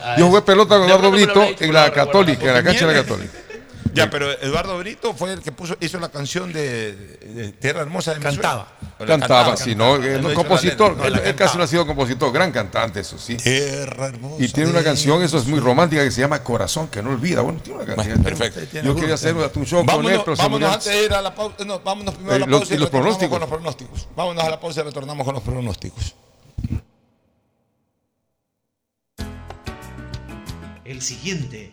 Ah, 0.02 0.16
yo 0.18 0.26
jugué 0.26 0.42
pelota 0.42 0.76
con 0.76 0.86
Eduardo 0.86 1.10
Brito 1.10 1.42
en 1.58 1.72
la 1.72 1.90
Católica, 1.90 2.44
en 2.46 2.52
la 2.52 2.62
cancha 2.62 2.80
de 2.80 2.86
la 2.86 2.92
Católica. 2.92 3.05
Ya, 3.94 4.10
pero 4.10 4.30
Eduardo 4.42 4.76
Brito 4.78 5.14
fue 5.14 5.32
el 5.32 5.40
que 5.40 5.52
puso, 5.52 5.74
hizo 5.80 5.98
la 5.98 6.10
canción 6.10 6.52
de, 6.52 6.94
de 6.94 7.52
Tierra 7.52 7.80
Hermosa 7.80 8.12
de 8.12 8.20
Cantaba. 8.20 8.68
Cantaba, 9.06 9.56
sí, 9.56 9.74
¿no? 9.74 9.96
Él 9.96 10.04
Eh, 10.04 10.18
no 10.20 10.28
la 10.30 10.34
compositor, 10.34 10.92
letra, 10.96 11.10
no, 11.10 11.22
él, 11.24 11.34
casi 11.34 11.56
no 11.56 11.64
ha 11.64 11.66
sido 11.66 11.86
compositor, 11.86 12.30
gran 12.30 12.52
cantante, 12.52 13.00
eso 13.00 13.16
sí. 13.16 13.36
Tierra 13.36 14.08
Hermosa. 14.08 14.44
Y 14.44 14.48
tiene 14.48 14.68
una 14.70 14.82
canción, 14.82 15.22
eso 15.22 15.38
es 15.38 15.46
muy 15.46 15.60
romántica, 15.60 16.02
que 16.04 16.10
se 16.10 16.20
llama 16.20 16.42
Corazón, 16.42 16.88
que 16.88 17.02
no 17.02 17.10
olvida. 17.10 17.40
Bueno, 17.40 17.60
tiene 17.60 17.78
una 17.82 17.94
canción. 17.94 18.22
Bueno, 18.22 18.38
perfecto. 18.38 18.80
Yo 18.82 18.94
quería 18.96 19.14
hacer 19.14 19.34
un 19.34 19.64
show 19.66 19.86
con 19.86 20.04
él, 20.04 20.18
Vámonos, 20.18 20.24
pero 20.24 20.36
vámonos 20.36 20.72
antes 20.74 20.92
de 20.92 21.04
ir 21.04 21.12
a 21.14 21.22
la 21.22 21.34
pausa. 21.34 21.64
No, 21.64 21.80
vámonos 21.80 22.14
primero 22.16 22.32
a 22.34 22.36
Eh, 22.36 22.40
la 22.40 22.46
los- 22.46 22.60
pausa 22.60 22.74
y 22.74 22.76
y, 22.76 22.80
los 22.80 22.90
pronósticos. 22.90 23.30
con 23.30 23.40
los 23.40 23.48
pronósticos. 23.48 24.08
Vámonos 24.14 24.44
a 24.44 24.50
la 24.50 24.60
pausa 24.60 24.80
y 24.80 24.84
retornamos 24.84 25.24
con 25.24 25.34
los 25.34 25.42
pronósticos. 25.42 26.14
El 30.84 31.02
siguiente 31.02 31.72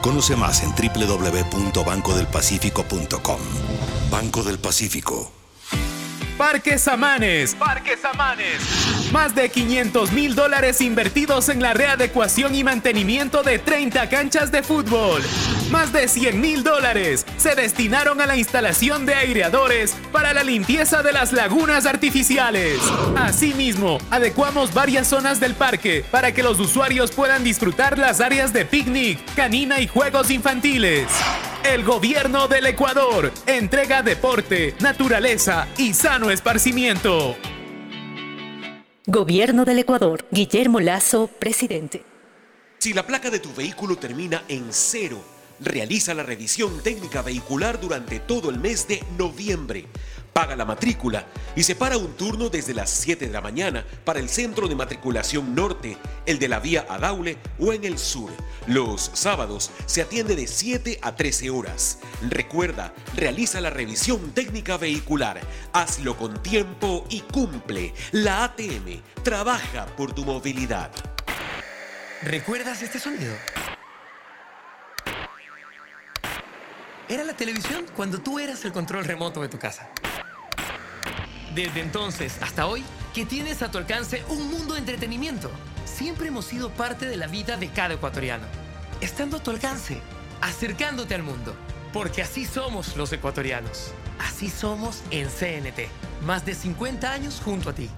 Conoce 0.00 0.36
más 0.36 0.62
en 0.62 0.74
www.bancodelpacifico.com. 0.74 3.40
Banco 4.10 4.42
del 4.42 4.58
Pacífico. 4.58 5.30
Parques 6.40 6.88
Amanes. 6.88 7.54
Parques 7.54 8.02
Amanes. 8.02 8.62
Más 9.12 9.34
de 9.34 9.50
500 9.50 10.12
mil 10.12 10.34
dólares 10.34 10.80
invertidos 10.80 11.50
en 11.50 11.60
la 11.60 11.74
readecuación 11.74 12.54
y 12.54 12.64
mantenimiento 12.64 13.42
de 13.42 13.58
30 13.58 14.08
canchas 14.08 14.50
de 14.50 14.62
fútbol. 14.62 15.20
Más 15.70 15.92
de 15.92 16.08
100 16.08 16.40
mil 16.40 16.62
dólares 16.62 17.26
se 17.40 17.54
destinaron 17.54 18.20
a 18.20 18.26
la 18.26 18.36
instalación 18.36 19.06
de 19.06 19.14
aireadores 19.14 19.96
para 20.12 20.34
la 20.34 20.44
limpieza 20.44 21.02
de 21.02 21.12
las 21.12 21.32
lagunas 21.32 21.86
artificiales. 21.86 22.78
Asimismo, 23.16 23.96
adecuamos 24.10 24.74
varias 24.74 25.08
zonas 25.08 25.40
del 25.40 25.54
parque 25.54 26.04
para 26.10 26.32
que 26.32 26.42
los 26.42 26.60
usuarios 26.60 27.12
puedan 27.12 27.42
disfrutar 27.42 27.98
las 27.98 28.20
áreas 28.20 28.52
de 28.52 28.66
picnic, 28.66 29.18
canina 29.34 29.80
y 29.80 29.86
juegos 29.86 30.30
infantiles. 30.30 31.06
El 31.64 31.82
gobierno 31.82 32.46
del 32.46 32.66
Ecuador 32.66 33.32
entrega 33.46 34.02
deporte, 34.02 34.74
naturaleza 34.80 35.66
y 35.78 35.94
sano 35.94 36.30
esparcimiento. 36.30 37.36
Gobierno 39.06 39.64
del 39.64 39.78
Ecuador. 39.78 40.26
Guillermo 40.30 40.78
Lazo, 40.78 41.26
presidente. 41.26 42.04
Si 42.78 42.92
la 42.92 43.06
placa 43.06 43.30
de 43.30 43.38
tu 43.38 43.52
vehículo 43.54 43.96
termina 43.96 44.44
en 44.46 44.66
cero, 44.70 45.24
realiza 45.60 46.14
la 46.14 46.22
revisión 46.22 46.82
técnica 46.82 47.22
vehicular 47.22 47.80
durante 47.80 48.20
todo 48.20 48.50
el 48.50 48.58
mes 48.58 48.88
de 48.88 49.04
noviembre. 49.18 49.86
Paga 50.32 50.54
la 50.54 50.64
matrícula 50.64 51.26
y 51.56 51.64
separa 51.64 51.96
un 51.96 52.12
turno 52.16 52.48
desde 52.48 52.72
las 52.72 52.88
7 52.90 53.26
de 53.26 53.32
la 53.32 53.40
mañana 53.40 53.84
para 54.04 54.20
el 54.20 54.28
centro 54.28 54.68
de 54.68 54.76
matriculación 54.76 55.54
norte, 55.54 55.96
el 56.24 56.38
de 56.38 56.48
la 56.48 56.60
vía 56.60 56.86
Adaule 56.88 57.36
o 57.58 57.72
en 57.72 57.84
el 57.84 57.98
sur. 57.98 58.30
Los 58.66 59.10
sábados 59.12 59.70
se 59.86 60.02
atiende 60.02 60.36
de 60.36 60.46
7 60.46 61.00
a 61.02 61.16
13 61.16 61.50
horas. 61.50 61.98
Recuerda, 62.28 62.94
realiza 63.16 63.60
la 63.60 63.70
revisión 63.70 64.30
técnica 64.32 64.76
vehicular. 64.76 65.40
Hazlo 65.72 66.16
con 66.16 66.40
tiempo 66.42 67.04
y 67.10 67.20
cumple. 67.20 67.92
La 68.12 68.44
ATM 68.44 69.02
trabaja 69.24 69.86
por 69.96 70.12
tu 70.12 70.24
movilidad. 70.24 70.92
¿Recuerdas 72.22 72.82
este 72.82 73.00
sonido? 73.00 73.34
Era 77.10 77.24
la 77.24 77.34
televisión 77.34 77.86
cuando 77.96 78.20
tú 78.20 78.38
eras 78.38 78.64
el 78.64 78.70
control 78.70 79.04
remoto 79.04 79.42
de 79.42 79.48
tu 79.48 79.58
casa. 79.58 79.90
Desde 81.56 81.80
entonces 81.80 82.40
hasta 82.40 82.66
hoy, 82.66 82.84
que 83.12 83.26
tienes 83.26 83.62
a 83.62 83.70
tu 83.72 83.78
alcance 83.78 84.22
un 84.28 84.48
mundo 84.48 84.74
de 84.74 84.78
entretenimiento. 84.78 85.50
Siempre 85.84 86.28
hemos 86.28 86.44
sido 86.44 86.70
parte 86.70 87.06
de 87.06 87.16
la 87.16 87.26
vida 87.26 87.56
de 87.56 87.66
cada 87.66 87.94
ecuatoriano. 87.94 88.44
Estando 89.00 89.38
a 89.38 89.42
tu 89.42 89.50
alcance, 89.50 90.00
acercándote 90.40 91.16
al 91.16 91.24
mundo. 91.24 91.56
Porque 91.92 92.22
así 92.22 92.44
somos 92.44 92.96
los 92.96 93.12
ecuatorianos. 93.12 93.90
Así 94.20 94.48
somos 94.48 95.02
en 95.10 95.26
CNT. 95.26 95.88
Más 96.24 96.46
de 96.46 96.54
50 96.54 97.10
años 97.10 97.42
junto 97.44 97.70
a 97.70 97.74
ti. 97.74 97.90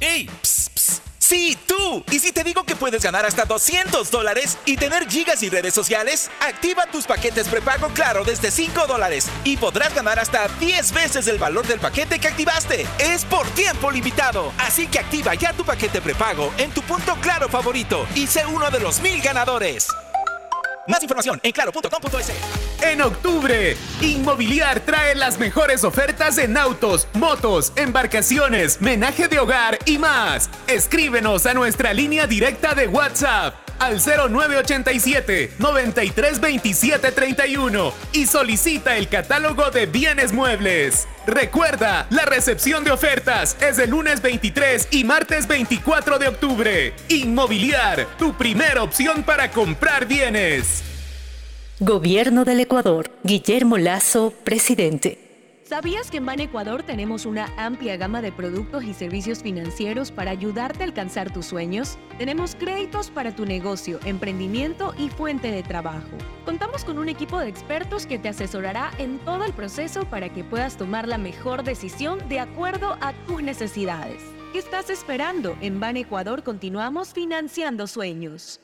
¡Ey! 0.00 0.28
Psst, 0.42 0.70
psst. 0.74 1.04
Sí, 1.24 1.56
tú. 1.66 2.04
¿Y 2.10 2.18
si 2.18 2.32
te 2.32 2.44
digo 2.44 2.64
que 2.64 2.76
puedes 2.76 3.02
ganar 3.02 3.24
hasta 3.24 3.46
200 3.46 4.10
dólares 4.10 4.58
y 4.66 4.76
tener 4.76 5.08
gigas 5.08 5.42
y 5.42 5.48
redes 5.48 5.72
sociales? 5.72 6.30
Activa 6.38 6.86
tus 6.92 7.06
paquetes 7.06 7.48
prepago 7.48 7.88
Claro 7.88 8.24
desde 8.24 8.50
5 8.50 8.86
dólares 8.86 9.30
y 9.42 9.56
podrás 9.56 9.94
ganar 9.94 10.18
hasta 10.18 10.48
10 10.60 10.92
veces 10.92 11.26
el 11.26 11.38
valor 11.38 11.66
del 11.66 11.80
paquete 11.80 12.18
que 12.18 12.28
activaste. 12.28 12.86
Es 12.98 13.24
por 13.24 13.46
tiempo 13.50 13.90
limitado. 13.90 14.52
Así 14.58 14.86
que 14.86 14.98
activa 14.98 15.34
ya 15.34 15.54
tu 15.54 15.64
paquete 15.64 16.02
prepago 16.02 16.52
en 16.58 16.70
tu 16.72 16.82
punto 16.82 17.16
Claro 17.22 17.48
favorito 17.48 18.06
y 18.14 18.26
sé 18.26 18.44
uno 18.44 18.70
de 18.70 18.80
los 18.80 19.00
mil 19.00 19.22
ganadores. 19.22 19.88
Más 20.86 21.02
información 21.02 21.40
en 21.42 21.52
claro.com.es. 21.52 22.32
En 22.82 23.00
octubre, 23.00 23.76
Inmobiliar 24.00 24.80
trae 24.80 25.14
las 25.14 25.38
mejores 25.38 25.84
ofertas 25.84 26.38
en 26.38 26.56
autos, 26.56 27.08
motos, 27.14 27.72
embarcaciones, 27.76 28.80
menaje 28.80 29.28
de 29.28 29.38
hogar 29.38 29.78
y 29.86 29.98
más. 29.98 30.50
Escríbenos 30.66 31.46
a 31.46 31.54
nuestra 31.54 31.94
línea 31.94 32.26
directa 32.26 32.74
de 32.74 32.88
WhatsApp 32.88 33.63
al 33.78 34.00
0987 34.00 35.52
932731 35.58 37.92
y 38.12 38.26
solicita 38.26 38.96
el 38.96 39.08
catálogo 39.08 39.70
de 39.70 39.86
bienes 39.86 40.32
muebles. 40.32 41.06
Recuerda, 41.26 42.06
la 42.10 42.26
recepción 42.26 42.84
de 42.84 42.90
ofertas 42.90 43.56
es 43.60 43.78
el 43.78 43.90
lunes 43.90 44.20
23 44.20 44.88
y 44.90 45.04
martes 45.04 45.46
24 45.46 46.18
de 46.18 46.28
octubre. 46.28 46.92
Inmobiliar, 47.08 48.06
tu 48.18 48.34
primera 48.34 48.82
opción 48.82 49.22
para 49.22 49.50
comprar 49.50 50.06
bienes. 50.06 50.82
Gobierno 51.80 52.44
del 52.44 52.60
Ecuador. 52.60 53.10
Guillermo 53.24 53.78
Lazo, 53.78 54.32
presidente. 54.44 55.23
¿Sabías 55.74 56.08
que 56.08 56.18
en 56.18 56.26
Ban 56.26 56.38
Ecuador 56.38 56.84
tenemos 56.84 57.26
una 57.26 57.52
amplia 57.56 57.96
gama 57.96 58.22
de 58.22 58.30
productos 58.30 58.84
y 58.84 58.94
servicios 58.94 59.42
financieros 59.42 60.12
para 60.12 60.30
ayudarte 60.30 60.84
a 60.84 60.86
alcanzar 60.86 61.32
tus 61.32 61.46
sueños? 61.46 61.98
Tenemos 62.16 62.54
créditos 62.54 63.10
para 63.10 63.34
tu 63.34 63.44
negocio, 63.44 63.98
emprendimiento 64.04 64.94
y 64.96 65.08
fuente 65.08 65.50
de 65.50 65.64
trabajo. 65.64 66.16
Contamos 66.44 66.84
con 66.84 66.96
un 66.98 67.08
equipo 67.08 67.40
de 67.40 67.48
expertos 67.48 68.06
que 68.06 68.20
te 68.20 68.28
asesorará 68.28 68.92
en 68.98 69.18
todo 69.18 69.42
el 69.42 69.52
proceso 69.52 70.04
para 70.04 70.32
que 70.32 70.44
puedas 70.44 70.76
tomar 70.76 71.08
la 71.08 71.18
mejor 71.18 71.64
decisión 71.64 72.20
de 72.28 72.38
acuerdo 72.38 72.96
a 73.00 73.12
tus 73.26 73.42
necesidades. 73.42 74.22
¿Qué 74.52 74.60
estás 74.60 74.90
esperando? 74.90 75.56
En 75.60 75.80
Ban 75.80 75.96
Ecuador 75.96 76.44
continuamos 76.44 77.12
financiando 77.12 77.88
sueños. 77.88 78.60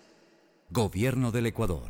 Gobierno 0.71 1.33
del 1.33 1.47
Ecuador. 1.47 1.90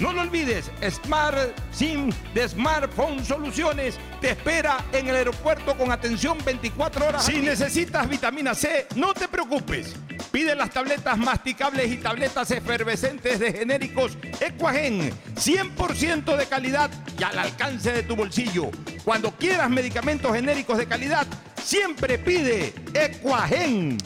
No 0.00 0.12
lo 0.12 0.22
olvides, 0.22 0.72
Smart 0.90 1.56
SIM 1.70 2.10
de 2.34 2.48
Smartphone 2.48 3.24
Soluciones 3.24 3.96
te 4.20 4.30
espera 4.30 4.84
en 4.92 5.06
el 5.06 5.14
aeropuerto 5.14 5.76
con 5.78 5.92
atención 5.92 6.36
24 6.44 7.08
horas. 7.08 7.24
Si 7.24 7.38
necesitas 7.38 8.08
vitamina 8.08 8.54
C, 8.54 8.88
no 8.96 9.14
te 9.14 9.28
preocupes. 9.28 9.94
Pide 10.32 10.56
las 10.56 10.70
tabletas 10.70 11.16
masticables 11.16 11.92
y 11.92 11.98
tabletas 11.98 12.50
efervescentes 12.50 13.38
de 13.38 13.52
genéricos 13.52 14.18
Equagen, 14.40 15.12
100% 15.36 16.36
de 16.36 16.46
calidad 16.46 16.90
y 17.16 17.22
al 17.22 17.38
alcance 17.38 17.92
de 17.92 18.02
tu 18.02 18.16
bolsillo. 18.16 18.70
Cuando 19.04 19.30
quieras 19.30 19.70
medicamentos 19.70 20.34
genéricos 20.34 20.76
de 20.76 20.86
calidad, 20.86 21.24
siempre 21.62 22.18
pide 22.18 22.74
Equagen. 22.94 23.96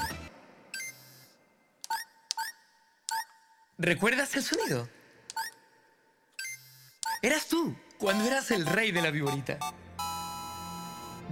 ¿Recuerdas 3.79 4.35
el 4.37 4.43
sonido? 4.43 4.98
Eras 7.21 7.49
tú, 7.49 7.75
cuando 7.99 8.25
eras 8.25 8.53
el 8.53 8.65
rey 8.65 8.93
de 8.93 9.03
la 9.03 9.11
viborita. 9.11 9.59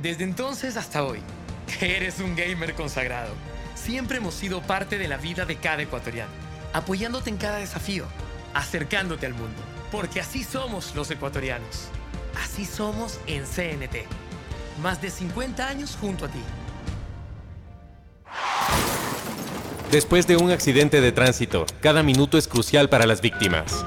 Desde 0.02 0.24
entonces 0.24 0.76
hasta 0.76 1.04
hoy, 1.04 1.20
eres 1.80 2.18
un 2.18 2.34
gamer 2.34 2.74
consagrado. 2.74 3.32
Siempre 3.76 4.16
hemos 4.16 4.34
sido 4.34 4.62
parte 4.62 4.98
de 4.98 5.06
la 5.06 5.16
vida 5.16 5.44
de 5.44 5.56
cada 5.56 5.82
ecuatoriano, 5.82 6.32
apoyándote 6.72 7.30
en 7.30 7.36
cada 7.36 7.58
desafío, 7.58 8.04
acercándote 8.52 9.26
al 9.26 9.34
mundo. 9.34 9.62
Porque 9.92 10.18
así 10.18 10.42
somos 10.42 10.92
los 10.96 11.08
ecuatorianos. 11.12 11.84
Así 12.42 12.64
somos 12.64 13.20
en 13.28 13.44
CNT. 13.44 14.06
Más 14.82 15.00
de 15.00 15.08
50 15.10 15.68
años 15.68 15.96
junto 16.00 16.24
a 16.24 16.28
ti. 16.28 16.42
Después 19.92 20.26
de 20.26 20.36
un 20.36 20.50
accidente 20.50 21.00
de 21.00 21.12
tránsito, 21.12 21.64
cada 21.80 22.02
minuto 22.02 22.38
es 22.38 22.48
crucial 22.48 22.88
para 22.88 23.06
las 23.06 23.20
víctimas. 23.20 23.86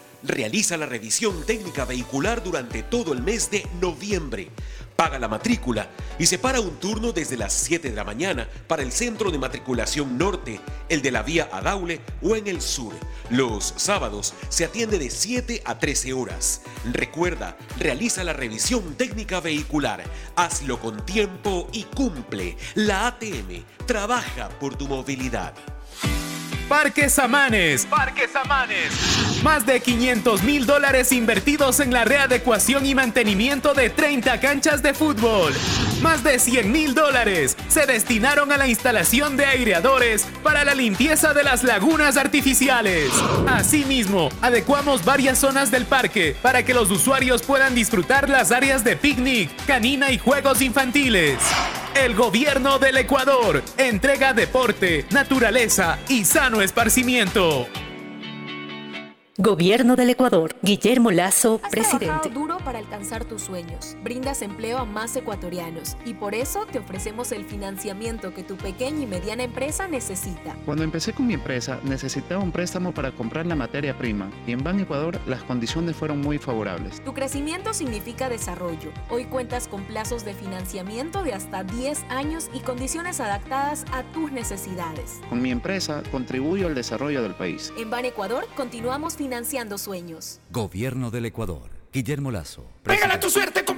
realiza 0.23 0.77
la 0.77 0.85
revisión 0.85 1.45
técnica 1.45 1.85
vehicular 1.85 2.43
durante 2.43 2.83
todo 2.83 3.13
el 3.13 3.21
mes 3.21 3.49
de 3.51 3.65
noviembre. 3.79 4.49
Paga 4.95 5.17
la 5.17 5.27
matrícula 5.27 5.89
y 6.19 6.27
separa 6.27 6.59
un 6.59 6.75
turno 6.75 7.11
desde 7.11 7.35
las 7.35 7.53
7 7.53 7.89
de 7.89 7.95
la 7.95 8.03
mañana 8.03 8.47
para 8.67 8.83
el 8.83 8.91
centro 8.91 9.31
de 9.31 9.39
matriculación 9.39 10.17
norte, 10.17 10.59
el 10.89 11.01
de 11.01 11.11
la 11.11 11.23
vía 11.23 11.49
Adaule 11.51 12.01
o 12.21 12.35
en 12.35 12.47
el 12.47 12.61
sur. 12.61 12.93
Los 13.31 13.73
sábados 13.77 14.35
se 14.49 14.65
atiende 14.65 14.99
de 14.99 15.09
7 15.09 15.63
a 15.65 15.79
13 15.79 16.13
horas. 16.13 16.61
Recuerda, 16.91 17.57
realiza 17.79 18.23
la 18.23 18.33
revisión 18.33 18.95
técnica 18.95 19.39
vehicular. 19.39 20.03
Hazlo 20.35 20.79
con 20.79 21.03
tiempo 21.05 21.67
y 21.73 21.83
cumple. 21.85 22.55
La 22.75 23.07
ATM 23.07 23.63
trabaja 23.87 24.49
por 24.59 24.75
tu 24.75 24.87
movilidad. 24.87 25.55
Parques 26.71 27.11
Samanes. 27.11 27.85
Parques 27.85 28.31
Samanes. 28.31 28.93
Más 29.43 29.65
de 29.65 29.81
500 29.81 30.43
mil 30.43 30.65
dólares 30.65 31.11
invertidos 31.11 31.81
en 31.81 31.91
la 31.91 32.05
readecuación 32.05 32.85
y 32.85 32.95
mantenimiento 32.95 33.73
de 33.73 33.89
30 33.89 34.39
canchas 34.39 34.81
de 34.81 34.93
fútbol. 34.93 35.51
Más 36.01 36.23
de 36.23 36.39
100 36.39 36.71
mil 36.71 36.93
dólares 36.93 37.57
se 37.67 37.85
destinaron 37.85 38.53
a 38.53 38.57
la 38.57 38.69
instalación 38.69 39.35
de 39.35 39.47
aireadores 39.47 40.25
para 40.43 40.63
la 40.63 40.73
limpieza 40.73 41.33
de 41.33 41.43
las 41.43 41.65
lagunas 41.65 42.15
artificiales. 42.15 43.11
Asimismo, 43.49 44.29
adecuamos 44.41 45.03
varias 45.03 45.39
zonas 45.39 45.71
del 45.71 45.85
parque 45.85 46.37
para 46.41 46.63
que 46.63 46.73
los 46.73 46.89
usuarios 46.89 47.41
puedan 47.41 47.75
disfrutar 47.75 48.29
las 48.29 48.53
áreas 48.53 48.85
de 48.85 48.95
picnic, 48.95 49.49
canina 49.65 50.09
y 50.13 50.17
juegos 50.17 50.61
infantiles. 50.61 51.37
El 51.93 52.15
gobierno 52.15 52.79
del 52.79 52.95
Ecuador 52.95 53.61
entrega 53.75 54.31
deporte, 54.31 55.05
naturaleza 55.11 55.99
y 56.07 56.23
sano 56.23 56.60
esparcimiento. 56.61 57.67
Gobierno 59.43 59.95
del 59.95 60.11
Ecuador. 60.11 60.55
Guillermo 60.61 61.09
Lazo, 61.09 61.59
Has 61.63 61.71
presidente. 61.71 62.05
trabajado 62.05 62.29
duro 62.29 62.57
para 62.59 62.77
alcanzar 62.77 63.25
tus 63.25 63.41
sueños. 63.41 63.97
Brindas 64.03 64.43
empleo 64.43 64.77
a 64.77 64.85
más 64.85 65.15
ecuatorianos 65.15 65.97
y 66.05 66.13
por 66.13 66.35
eso 66.35 66.67
te 66.71 66.77
ofrecemos 66.77 67.31
el 67.31 67.43
financiamiento 67.43 68.35
que 68.35 68.43
tu 68.43 68.55
pequeña 68.55 69.01
y 69.01 69.07
mediana 69.07 69.41
empresa 69.41 69.87
necesita. 69.87 70.55
Cuando 70.63 70.83
empecé 70.83 71.13
con 71.13 71.25
mi 71.25 71.33
empresa 71.33 71.79
necesitaba 71.83 72.43
un 72.43 72.51
préstamo 72.51 72.91
para 72.93 73.13
comprar 73.13 73.47
la 73.47 73.55
materia 73.55 73.97
prima 73.97 74.29
y 74.45 74.51
en 74.51 74.63
Ban 74.63 74.79
Ecuador 74.79 75.19
las 75.25 75.41
condiciones 75.41 75.95
fueron 75.95 76.21
muy 76.21 76.37
favorables. 76.37 77.03
Tu 77.03 77.11
crecimiento 77.11 77.73
significa 77.73 78.29
desarrollo. 78.29 78.91
Hoy 79.09 79.25
cuentas 79.25 79.67
con 79.67 79.85
plazos 79.85 80.23
de 80.23 80.35
financiamiento 80.35 81.23
de 81.23 81.33
hasta 81.33 81.63
10 81.63 82.03
años 82.09 82.51
y 82.53 82.59
condiciones 82.59 83.19
adaptadas 83.19 83.85
a 83.91 84.03
tus 84.13 84.31
necesidades. 84.31 85.19
Con 85.29 85.41
mi 85.41 85.49
empresa 85.49 86.03
contribuyo 86.11 86.67
al 86.67 86.75
desarrollo 86.75 87.23
del 87.23 87.33
país. 87.33 87.73
En 87.75 87.89
Ban 87.89 88.05
Ecuador 88.05 88.45
continuamos 88.55 89.15
financiando 89.15 89.30
sueños. 89.81 90.39
Gobierno 90.49 91.11
del 91.11 91.25
Ecuador. 91.25 91.69
Guillermo 91.93 92.31
Lazo. 92.31 92.65
Pégala 92.83 93.19
tu 93.19 93.29
suerte 93.29 93.65
con 93.65 93.77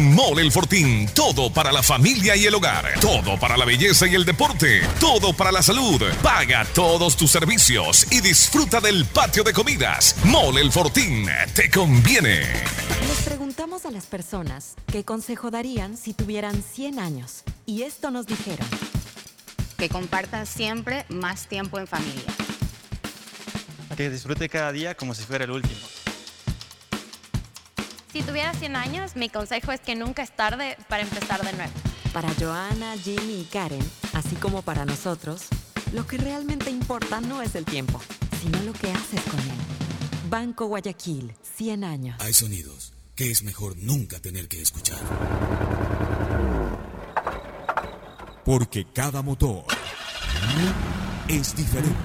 Mole 0.00 0.42
el 0.42 0.50
Fortín. 0.50 1.08
Todo 1.14 1.52
para 1.52 1.70
la 1.70 1.82
familia 1.82 2.34
y 2.34 2.46
el 2.46 2.54
hogar. 2.54 2.98
Todo 3.00 3.38
para 3.38 3.56
la 3.56 3.64
belleza 3.64 4.06
y 4.06 4.14
el 4.14 4.24
deporte. 4.24 4.80
Todo 4.98 5.34
para 5.34 5.52
la 5.52 5.62
salud. 5.62 6.02
Paga 6.22 6.64
todos 6.74 7.16
tus 7.16 7.30
servicios 7.30 8.06
y 8.10 8.20
disfruta 8.20 8.80
del 8.80 9.04
patio 9.04 9.44
de 9.44 9.52
comidas. 9.52 10.16
Mole 10.24 10.62
el 10.62 10.72
Fortín. 10.72 11.28
Te 11.54 11.70
conviene. 11.70 12.40
Les 13.08 13.20
preguntamos 13.26 13.84
a 13.84 13.90
las 13.90 14.06
personas 14.06 14.74
qué 14.90 15.04
consejo 15.04 15.50
darían 15.50 15.96
si 15.96 16.14
tuvieran 16.14 16.62
100 16.62 16.98
años. 16.98 17.42
Y 17.66 17.82
esto 17.82 18.10
nos 18.10 18.26
dijeron. 18.26 18.66
Que 19.76 19.88
compartas 19.88 20.48
siempre 20.48 21.04
más 21.08 21.46
tiempo 21.46 21.78
en 21.78 21.86
familia. 21.86 22.32
Que 23.96 24.08
disfrute 24.08 24.48
cada 24.48 24.72
día 24.72 24.94
como 24.94 25.14
si 25.14 25.24
fuera 25.24 25.44
el 25.44 25.50
último. 25.50 25.80
Si 28.12 28.22
tuviera 28.22 28.52
100 28.52 28.74
años, 28.74 29.14
mi 29.14 29.28
consejo 29.28 29.70
es 29.70 29.80
que 29.80 29.94
nunca 29.94 30.24
es 30.24 30.34
tarde 30.34 30.76
para 30.88 31.02
empezar 31.04 31.44
de 31.44 31.52
nuevo. 31.52 31.72
Para 32.12 32.28
Joana, 32.34 32.96
Jimmy 32.98 33.42
y 33.42 33.44
Karen, 33.44 33.88
así 34.14 34.34
como 34.34 34.62
para 34.62 34.84
nosotros, 34.84 35.42
lo 35.92 36.04
que 36.08 36.18
realmente 36.18 36.70
importa 36.70 37.20
no 37.20 37.40
es 37.40 37.54
el 37.54 37.64
tiempo, 37.64 38.00
sino 38.42 38.60
lo 38.64 38.72
que 38.72 38.90
haces 38.90 39.20
con 39.30 39.38
él. 39.38 39.56
Banco 40.28 40.66
Guayaquil, 40.66 41.34
100 41.56 41.84
años. 41.84 42.16
Hay 42.20 42.32
sonidos 42.32 42.92
que 43.14 43.30
es 43.30 43.44
mejor 43.44 43.76
nunca 43.76 44.18
tener 44.18 44.48
que 44.48 44.60
escuchar. 44.60 44.98
Porque 48.44 48.86
cada 48.92 49.22
motor 49.22 49.64
es 51.28 51.54
diferente. 51.54 51.96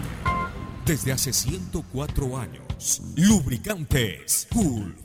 Desde 0.86 1.12
hace 1.12 1.34
104 1.34 2.38
años, 2.38 3.02
Lubricantes 3.16 4.48
Cool 4.54 5.05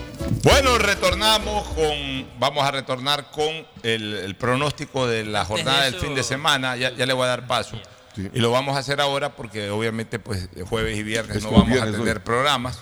Bueno, 0.43 0.77
retornamos 0.77 1.67
con, 1.69 2.27
vamos 2.39 2.63
a 2.63 2.71
retornar 2.71 3.29
con 3.31 3.49
el, 3.83 4.13
el 4.13 4.35
pronóstico 4.35 5.05
de 5.07 5.23
la 5.25 5.45
jornada 5.45 5.83
del 5.83 5.95
fin 5.95 6.15
de 6.15 6.23
semana, 6.23 6.75
ya, 6.77 6.91
ya 6.91 7.05
le 7.05 7.13
voy 7.13 7.25
a 7.25 7.27
dar 7.27 7.47
paso. 7.47 7.79
Y 8.17 8.39
lo 8.39 8.51
vamos 8.51 8.75
a 8.75 8.79
hacer 8.79 8.99
ahora 8.99 9.35
porque 9.35 9.69
obviamente 9.69 10.19
pues 10.19 10.49
jueves 10.69 10.97
y 10.97 11.03
viernes 11.03 11.37
Es 11.37 11.43
no 11.43 11.51
vamos 11.51 11.67
viernes 11.67 11.95
a 11.95 11.97
tener 11.97 12.17
hoy. 12.17 12.23
programas 12.23 12.79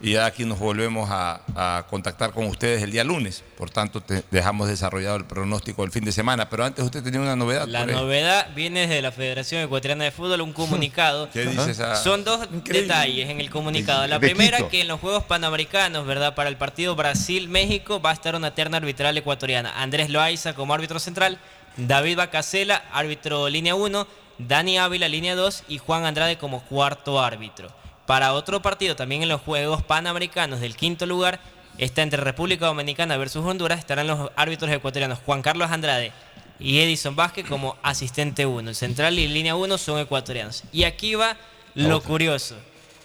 y 0.00 0.12
ya 0.12 0.26
aquí 0.26 0.44
nos 0.44 0.58
volvemos 0.58 1.08
a, 1.10 1.40
a 1.56 1.86
contactar 1.88 2.32
con 2.32 2.46
ustedes 2.46 2.82
el 2.82 2.90
día 2.92 3.02
lunes. 3.04 3.42
Por 3.56 3.70
tanto, 3.70 4.00
te- 4.00 4.22
dejamos 4.30 4.68
desarrollado 4.68 5.16
el 5.16 5.24
pronóstico 5.24 5.82
del 5.82 5.90
fin 5.90 6.04
de 6.04 6.12
semana. 6.12 6.48
Pero 6.48 6.64
antes 6.64 6.84
usted 6.84 7.02
tenía 7.02 7.20
una 7.20 7.34
novedad. 7.34 7.66
La 7.66 7.84
novedad 7.84 8.48
viene 8.54 8.80
desde 8.86 9.02
la 9.02 9.10
Federación 9.10 9.62
Ecuatoriana 9.62 10.04
de 10.04 10.10
Fútbol, 10.12 10.40
un 10.42 10.52
comunicado. 10.52 11.28
¿Qué 11.32 11.46
dice 11.46 11.72
esa- 11.72 11.96
Son 11.96 12.22
dos 12.24 12.46
detalles 12.64 13.28
en 13.28 13.40
el 13.40 13.50
comunicado. 13.50 14.06
La 14.06 14.18
De 14.18 14.28
primera, 14.28 14.58
Quito. 14.58 14.68
que 14.70 14.80
en 14.82 14.88
los 14.88 15.00
Juegos 15.00 15.24
Panamericanos, 15.24 16.06
¿verdad? 16.06 16.34
Para 16.34 16.48
el 16.48 16.56
partido 16.56 16.94
Brasil-México 16.96 18.00
va 18.00 18.10
a 18.10 18.14
estar 18.14 18.34
una 18.36 18.54
terna 18.54 18.76
arbitral 18.76 19.16
ecuatoriana. 19.18 19.72
Andrés 19.82 20.10
Loaiza 20.10 20.54
como 20.54 20.74
árbitro 20.74 20.98
central, 21.00 21.38
David 21.76 22.16
Bacasela, 22.16 22.84
árbitro 22.92 23.48
línea 23.48 23.74
1, 23.74 24.06
Dani 24.38 24.78
Ávila, 24.78 25.08
línea 25.08 25.34
2 25.34 25.64
y 25.68 25.78
Juan 25.78 26.04
Andrade 26.04 26.38
como 26.38 26.62
cuarto 26.64 27.20
árbitro. 27.20 27.68
Para 28.08 28.32
otro 28.32 28.62
partido, 28.62 28.96
también 28.96 29.22
en 29.22 29.28
los 29.28 29.42
Juegos 29.42 29.82
Panamericanos 29.82 30.60
del 30.60 30.76
quinto 30.76 31.04
lugar, 31.04 31.40
está 31.76 32.00
entre 32.00 32.24
República 32.24 32.64
Dominicana 32.64 33.18
versus 33.18 33.44
Honduras, 33.44 33.78
estarán 33.78 34.06
los 34.06 34.30
árbitros 34.34 34.70
ecuatorianos 34.70 35.18
Juan 35.26 35.42
Carlos 35.42 35.70
Andrade 35.70 36.12
y 36.58 36.80
Edison 36.80 37.14
Vázquez 37.16 37.44
como 37.46 37.76
asistente 37.82 38.46
1. 38.46 38.70
El 38.70 38.74
central 38.74 39.18
y 39.18 39.28
línea 39.28 39.56
1 39.56 39.76
son 39.76 39.98
ecuatorianos. 39.98 40.64
Y 40.72 40.84
aquí 40.84 41.16
va 41.16 41.36
lo 41.74 42.02
curioso. 42.02 42.56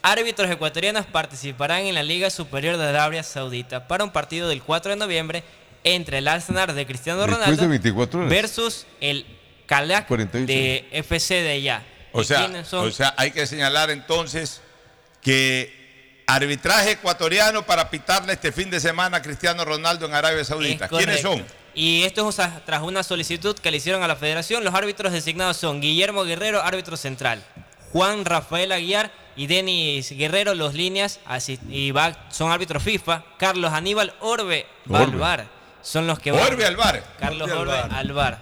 Árbitros 0.04 0.50
ecuatorianos 0.50 1.06
participarán 1.06 1.82
en 1.82 1.96
la 1.96 2.04
Liga 2.04 2.30
Superior 2.30 2.78
de 2.78 2.88
Arabia 2.88 3.24
Saudita 3.24 3.90
para 3.90 4.06
un 4.06 4.12
partido 4.12 4.48
del 4.48 4.64
4 4.64 4.92
de 4.92 4.96
noviembre 4.96 5.44
entre 5.84 6.20
el 6.20 6.30
Arsenal 6.30 6.74
de 6.74 6.86
Cristiano 6.86 7.28
Ronaldo 7.28 7.62
de 7.62 7.68
24 7.68 8.20
horas. 8.22 8.32
versus 8.32 8.86
el 9.02 9.26
Calac 9.66 10.08
48. 10.08 10.48
de 10.48 10.88
FC 10.94 11.42
de 11.42 11.52
allá. 11.52 11.84
O 12.14 12.24
sea, 12.24 13.14
hay 13.18 13.32
que 13.32 13.46
señalar 13.46 13.90
entonces 13.92 14.62
que 15.24 16.24
arbitraje 16.28 16.92
ecuatoriano 16.92 17.66
para 17.66 17.90
pitarle 17.90 18.34
este 18.34 18.52
fin 18.52 18.70
de 18.70 18.80
semana 18.80 19.18
a 19.18 19.22
Cristiano 19.22 19.64
Ronaldo 19.66 20.06
en 20.06 20.14
Arabia 20.14 20.44
Saudita. 20.44 20.86
Es 20.86 20.92
¿Quiénes 20.92 21.22
son? 21.22 21.44
Y 21.76 22.04
esto 22.04 22.30
es 22.30 22.38
tras 22.66 22.82
una 22.84 23.02
solicitud 23.04 23.56
que 23.58 23.72
le 23.72 23.78
hicieron 23.78 24.04
a 24.04 24.08
la 24.08 24.16
federación. 24.16 24.64
Los 24.64 24.76
árbitros 24.76 25.12
designados 25.12 25.58
son 25.58 25.82
Guillermo 25.82 26.24
Guerrero, 26.24 26.62
árbitro 26.62 26.98
central. 26.98 27.44
Juan 27.92 28.26
Rafael 28.26 28.72
Aguiar 28.72 29.12
y 29.36 29.48
Denis 29.48 30.12
Guerrero, 30.12 30.54
los 30.56 30.74
líneas. 30.76 31.20
Y 31.70 31.92
va- 31.92 32.28
son 32.30 32.52
árbitros 32.52 32.84
FIFA. 32.84 33.24
Carlos 33.40 33.74
Aníbal 33.74 34.14
Orbe, 34.20 34.66
va 34.92 35.00
al 35.00 35.04
Orbe. 35.10 35.18
VAR. 35.18 35.48
Son 35.82 36.08
los 36.08 36.20
que 36.20 36.32
van. 36.32 36.42
Orbe 36.44 36.66
al 36.66 36.76
VAR. 36.76 37.04
Carlos 37.20 37.50
Orbe 37.50 37.54
al 37.54 37.68
Orbe 37.68 37.72
VAR. 37.90 37.94
al 37.94 38.14
VAR. 38.14 38.40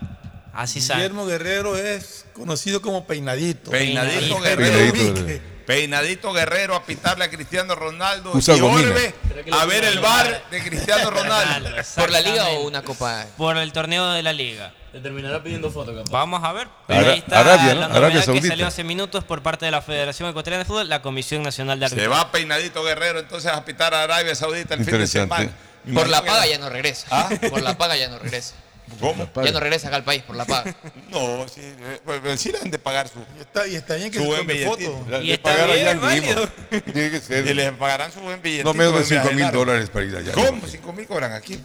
Así 0.53 0.81
sabe. 0.81 0.99
Guillermo 1.01 1.25
Guerrero 1.25 1.77
es 1.77 2.25
conocido 2.33 2.81
como 2.81 3.07
Peinadito. 3.07 3.71
Peinadito 3.71 4.39
Peinadito. 4.39 4.41
Guerrero. 4.41 4.93
Peinadito. 4.93 5.43
Peinadito 5.75 6.33
Guerrero 6.33 6.75
a 6.75 6.83
pitarle 6.83 7.23
a 7.25 7.29
Cristiano 7.29 7.75
Ronaldo 7.75 8.31
Usa 8.33 8.55
y 8.55 8.59
gomina. 8.59 8.89
Orbe 8.89 9.13
a 9.53 9.65
ver 9.65 9.85
el 9.85 9.99
bar 9.99 10.43
de 10.51 10.61
Cristiano 10.63 11.09
Ronaldo. 11.11 11.69
¿Por 11.95 12.09
la 12.11 12.19
liga 12.21 12.49
o 12.49 12.67
una 12.67 12.81
copa? 12.83 13.25
Por 13.37 13.57
el 13.57 13.71
torneo 13.71 14.11
de 14.11 14.21
la 14.21 14.33
liga. 14.33 14.73
Te 14.91 14.99
terminará 14.99 15.41
pidiendo 15.41 15.71
foto, 15.71 15.95
capaz. 15.95 16.11
Vamos 16.11 16.43
a 16.43 16.51
ver. 16.51 16.67
Ara- 16.89 17.11
Ahí 17.13 17.19
está 17.19 17.39
Arabia, 17.39 17.73
¿no? 17.75 17.79
la 17.79 17.85
Arabia 17.85 17.99
novedad 18.01 18.19
que 18.19 18.25
Saudita. 18.25 18.47
salió 18.49 18.67
hace 18.67 18.83
minutos 18.83 19.23
por 19.23 19.41
parte 19.41 19.63
de 19.65 19.71
la 19.71 19.81
Federación 19.81 20.29
Ecuatoriana 20.29 20.63
de 20.63 20.67
Fútbol, 20.67 20.89
la 20.89 21.01
Comisión 21.01 21.41
Nacional 21.43 21.79
de 21.79 21.87
Se 21.87 21.95
Arbitraje. 21.95 22.21
va 22.25 22.31
Peinadito 22.31 22.83
Guerrero 22.83 23.19
entonces 23.19 23.49
a 23.51 23.63
pitar 23.63 23.93
a 23.93 24.03
Arabia 24.03 24.35
Saudita 24.35 24.73
el 24.73 24.83
fin 24.83 24.97
de 24.97 25.07
semana. 25.07 25.49
Me 25.85 25.93
Por 25.93 26.09
la 26.09 26.21
paga 26.23 26.45
ya 26.45 26.57
no 26.57 26.69
regresa. 26.69 27.07
¿Ah? 27.09 27.29
Por 27.49 27.61
la 27.61 27.77
paga 27.77 27.95
ya 27.95 28.09
no 28.09 28.19
regresa. 28.19 28.53
¿Cómo? 28.99 29.29
Ya 29.43 29.51
no 29.51 29.59
regresa 29.59 29.87
acá 29.87 29.97
al 29.97 30.03
país 30.03 30.23
por 30.23 30.35
la 30.35 30.45
paga. 30.45 30.75
No, 31.11 31.47
sí, 31.47 31.61
eh, 31.61 31.99
pues, 32.05 32.39
sí 32.39 32.51
le 32.51 32.59
han 32.59 32.71
de 32.71 32.79
pagar 32.79 33.07
su, 33.07 33.19
Y 33.37 33.41
está, 33.41 33.67
y 33.67 33.75
está 33.75 33.95
bien 33.95 34.11
que 34.11 34.17
su 34.17 34.23
se 34.23 34.27
buen 34.27 34.41
tome 34.41 34.53
billetito. 34.53 34.91
foto. 34.97 35.09
Le- 35.09 35.23
Y 35.23 35.27
le 35.27 35.33
está 35.33 35.65
bien, 35.65 36.01
válido. 36.01 36.47
Tiene 36.93 37.11
que 37.11 37.19
ser. 37.19 37.45
Y 37.47 37.53
les 37.53 37.71
pagarán 37.73 38.11
su 38.11 38.19
buen 38.21 38.41
billetito. 38.41 38.69
No 38.71 38.77
menos 38.77 38.93
de 38.93 38.99
en 38.99 39.05
5 39.05 39.21
viaje 39.21 39.35
mil 39.35 39.51
dólares 39.51 39.89
para 39.89 40.05
ir 40.05 40.15
allá. 40.15 40.31
¿Cómo? 40.33 40.61
5 40.67 40.93
mil 40.93 41.05
cobran 41.07 41.33
aquí. 41.33 41.59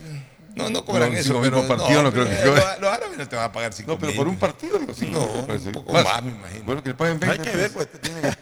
No, 0.56 0.70
no 0.70 0.84
cobran 0.86 1.12
No, 1.12 1.18
eso. 1.18 1.28
cinco 1.28 1.40
mil 1.42 1.50
por 1.52 1.66
partido 1.68 2.02
no 2.02 2.10
creo 2.10 2.24
que 2.26 2.34
cobren. 2.36 2.54
Los, 2.54 2.80
los 2.80 2.90
árabes 2.90 3.18
no 3.18 3.28
te 3.28 3.36
van 3.36 3.44
a 3.44 3.52
pagar 3.52 3.72
5 3.74 3.92
No, 3.92 3.98
pero 3.98 4.14
por 4.14 4.26
un 4.26 4.38
partido, 4.38 4.78
digo, 4.78 4.94
sí. 4.94 5.06
No, 5.06 5.46
parece. 5.46 5.66
un 5.66 5.72
poco 5.74 5.92
más, 5.92 6.22
me 6.22 6.30
imagino. 6.32 6.64
Bueno, 6.64 6.82
que 6.82 6.88
le 6.88 6.94
paguen 6.94 7.18
Hay 7.22 7.28
20. 7.28 7.50
que 7.50 7.56
ver, 7.58 7.70
pues 7.72 7.88
tiene 8.00 8.20
que, 8.22 8.36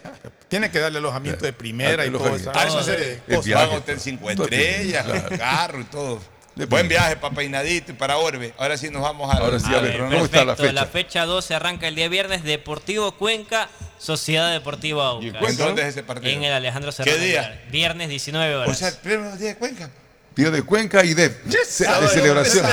tiene 0.48 0.70
que 0.70 0.78
darle 0.78 0.98
alojamiento 0.98 1.44
de 1.44 1.52
primera 1.52 2.06
y 2.06 2.10
todo 2.10 2.36
eso. 2.36 2.52
Ah, 2.54 2.60
Hay 2.62 2.68
eso 2.68 2.82
serie 2.84 3.20
de 3.26 3.34
El 3.34 3.54
a 3.56 3.68
hotel 3.68 3.98
5 3.98 4.28
Todo 4.36 4.46
tiene. 4.46 4.70
estrellas, 4.70 5.06
carro 5.38 5.80
y 5.80 5.84
todo. 5.84 6.20
Buen 6.68 6.88
viaje 6.88 7.16
para 7.16 7.34
Peinadito 7.34 7.92
y 7.92 7.94
para 7.94 8.16
Orbe. 8.16 8.54
Ahora 8.58 8.76
sí 8.76 8.88
nos 8.90 9.02
vamos 9.02 9.32
a 9.32 9.38
Ahora 9.38 9.58
sí, 9.58 9.74
A 9.74 9.78
a 9.78 9.80
ver, 9.80 9.98
¿cómo 9.98 10.24
está 10.24 10.44
la 10.44 10.54
perfecto. 10.54 10.62
fecha? 10.62 10.72
La 10.72 10.86
fecha 10.86 11.24
12 11.26 11.54
arranca 11.54 11.88
el 11.88 11.94
día 11.96 12.08
viernes. 12.08 12.44
Deportivo 12.44 13.12
Cuenca, 13.12 13.68
Sociedad 13.98 14.52
Deportiva 14.52 15.14
¿Y 15.20 15.28
en 15.28 15.36
Aucas. 15.36 15.40
Cuenca? 15.42 15.64
¿Dónde 15.64 15.82
es 15.82 15.88
ese 15.88 16.02
partido? 16.04 16.32
En 16.32 16.44
el 16.44 16.52
Alejandro 16.52 16.92
Serrano. 16.92 17.18
día? 17.18 17.40
Aguilar. 17.40 17.70
Viernes 17.70 18.08
19 18.08 18.54
horas. 18.56 18.70
O 18.70 18.74
sea, 18.74 18.88
el 18.88 18.94
pleno 18.96 19.36
día 19.36 19.48
de 19.48 19.56
Cuenca. 19.56 19.90
Tío 20.34 20.50
de 20.50 20.62
Cuenca 20.62 21.04
y 21.04 21.14
de, 21.14 21.30
se- 21.68 21.86
de 21.86 22.08
celebración. 22.08 22.66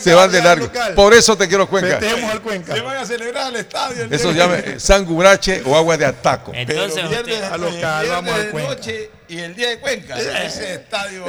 Se 0.00 0.14
van 0.14 0.30
de 0.30 0.40
largo. 0.42 0.66
local. 0.66 0.94
Por 0.94 1.12
eso 1.12 1.36
te 1.36 1.48
quiero 1.48 1.68
Cuenca. 1.68 1.98
Al 2.30 2.40
Cuenca. 2.40 2.72
Se 2.74 2.80
van 2.82 2.96
a 2.98 3.04
celebrar 3.04 3.46
al 3.48 3.56
estadio. 3.56 4.04
el 4.04 4.12
Eso 4.12 4.32
día 4.32 4.44
llama 4.44 4.58
eh, 4.58 4.78
sangubrache 4.78 5.62
o 5.66 5.76
agua 5.76 5.96
de 5.96 6.06
ataco. 6.06 6.52
Pero 6.52 6.62
Entonces, 6.84 7.08
viernes, 7.08 7.34
usted- 7.36 7.52
a 7.52 7.56
local, 7.58 7.72
viernes 8.04 8.10
vamos 8.10 8.32
al 8.34 8.44
de 8.44 8.50
Cuenca. 8.50 8.68
noche 8.74 9.10
y 9.28 9.38
el 9.38 9.54
día 9.56 9.68
de 9.70 9.78
Cuenca. 9.80 10.18
Ese 10.20 10.74
estadio. 10.74 11.24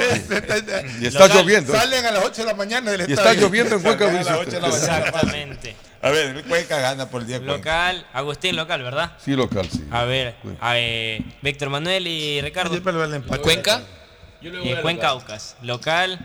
Y 1.00 1.06
está 1.06 1.20
Local, 1.26 1.36
lloviendo. 1.42 1.72
Salen 1.72 2.06
a 2.06 2.10
las 2.12 2.24
8 2.24 2.42
de 2.42 2.46
la 2.46 2.54
mañana 2.54 2.90
del 2.92 3.00
Y 3.00 3.12
estadio. 3.12 3.30
está 3.30 3.40
lloviendo 3.42 3.74
en 3.76 3.82
Cuenca. 3.82 4.04
Salen 4.06 4.20
a 4.20 4.22
las 4.22 4.28
dice 4.28 4.40
ocho 4.48 4.50
de 4.56 4.60
la 4.60 4.68
usted. 4.68 4.86
mañana. 4.88 5.06
Exactamente. 5.08 5.76
A 6.02 6.10
ver, 6.10 6.36
el 6.36 6.44
Cuenca 6.44 6.78
gana 6.78 7.10
por 7.10 7.22
el 7.22 7.26
día 7.26 7.40
de 7.40 7.46
Cuenca. 7.46 7.88
Local, 7.92 8.06
Agustín 8.12 8.54
local, 8.54 8.82
¿verdad? 8.84 9.12
Sí, 9.24 9.32
local, 9.34 9.68
sí. 9.70 9.84
A 9.90 10.04
ver, 10.04 10.36
a, 10.60 10.78
eh, 10.78 11.24
Víctor 11.42 11.70
Manuel 11.70 12.06
y 12.06 12.40
Ricardo. 12.40 12.70
Siempre 12.70 12.92
le 12.92 12.98
va 13.00 13.04
el 13.06 13.14
empate. 13.14 13.42
Cuenca, 13.42 13.82
Y 14.64 14.74
Cuenca 14.82 15.08
Aucas. 15.08 15.56
Local, 15.62 16.18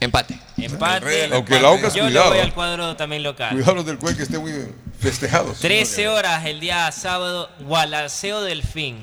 empate. 0.00 0.38
empate. 0.56 1.28
Aunque 1.32 1.56
el 1.56 1.64
Aucas, 1.64 1.94
Yo 1.94 2.04
le 2.04 2.10
cuidado. 2.10 2.30
voy 2.30 2.38
al 2.40 2.54
cuadro 2.54 2.96
también 2.96 3.22
local. 3.22 3.50
Cuidado 3.54 3.74
los 3.74 3.86
del 3.86 3.98
Cuenca 3.98 4.18
que 4.18 4.22
estén 4.24 4.40
muy 4.40 4.52
festejados. 4.98 5.58
13 5.60 6.08
horas 6.08 6.44
el 6.46 6.60
día 6.60 6.90
sábado, 6.92 7.50
Gualaceo 7.60 8.42
Delfín. 8.42 8.98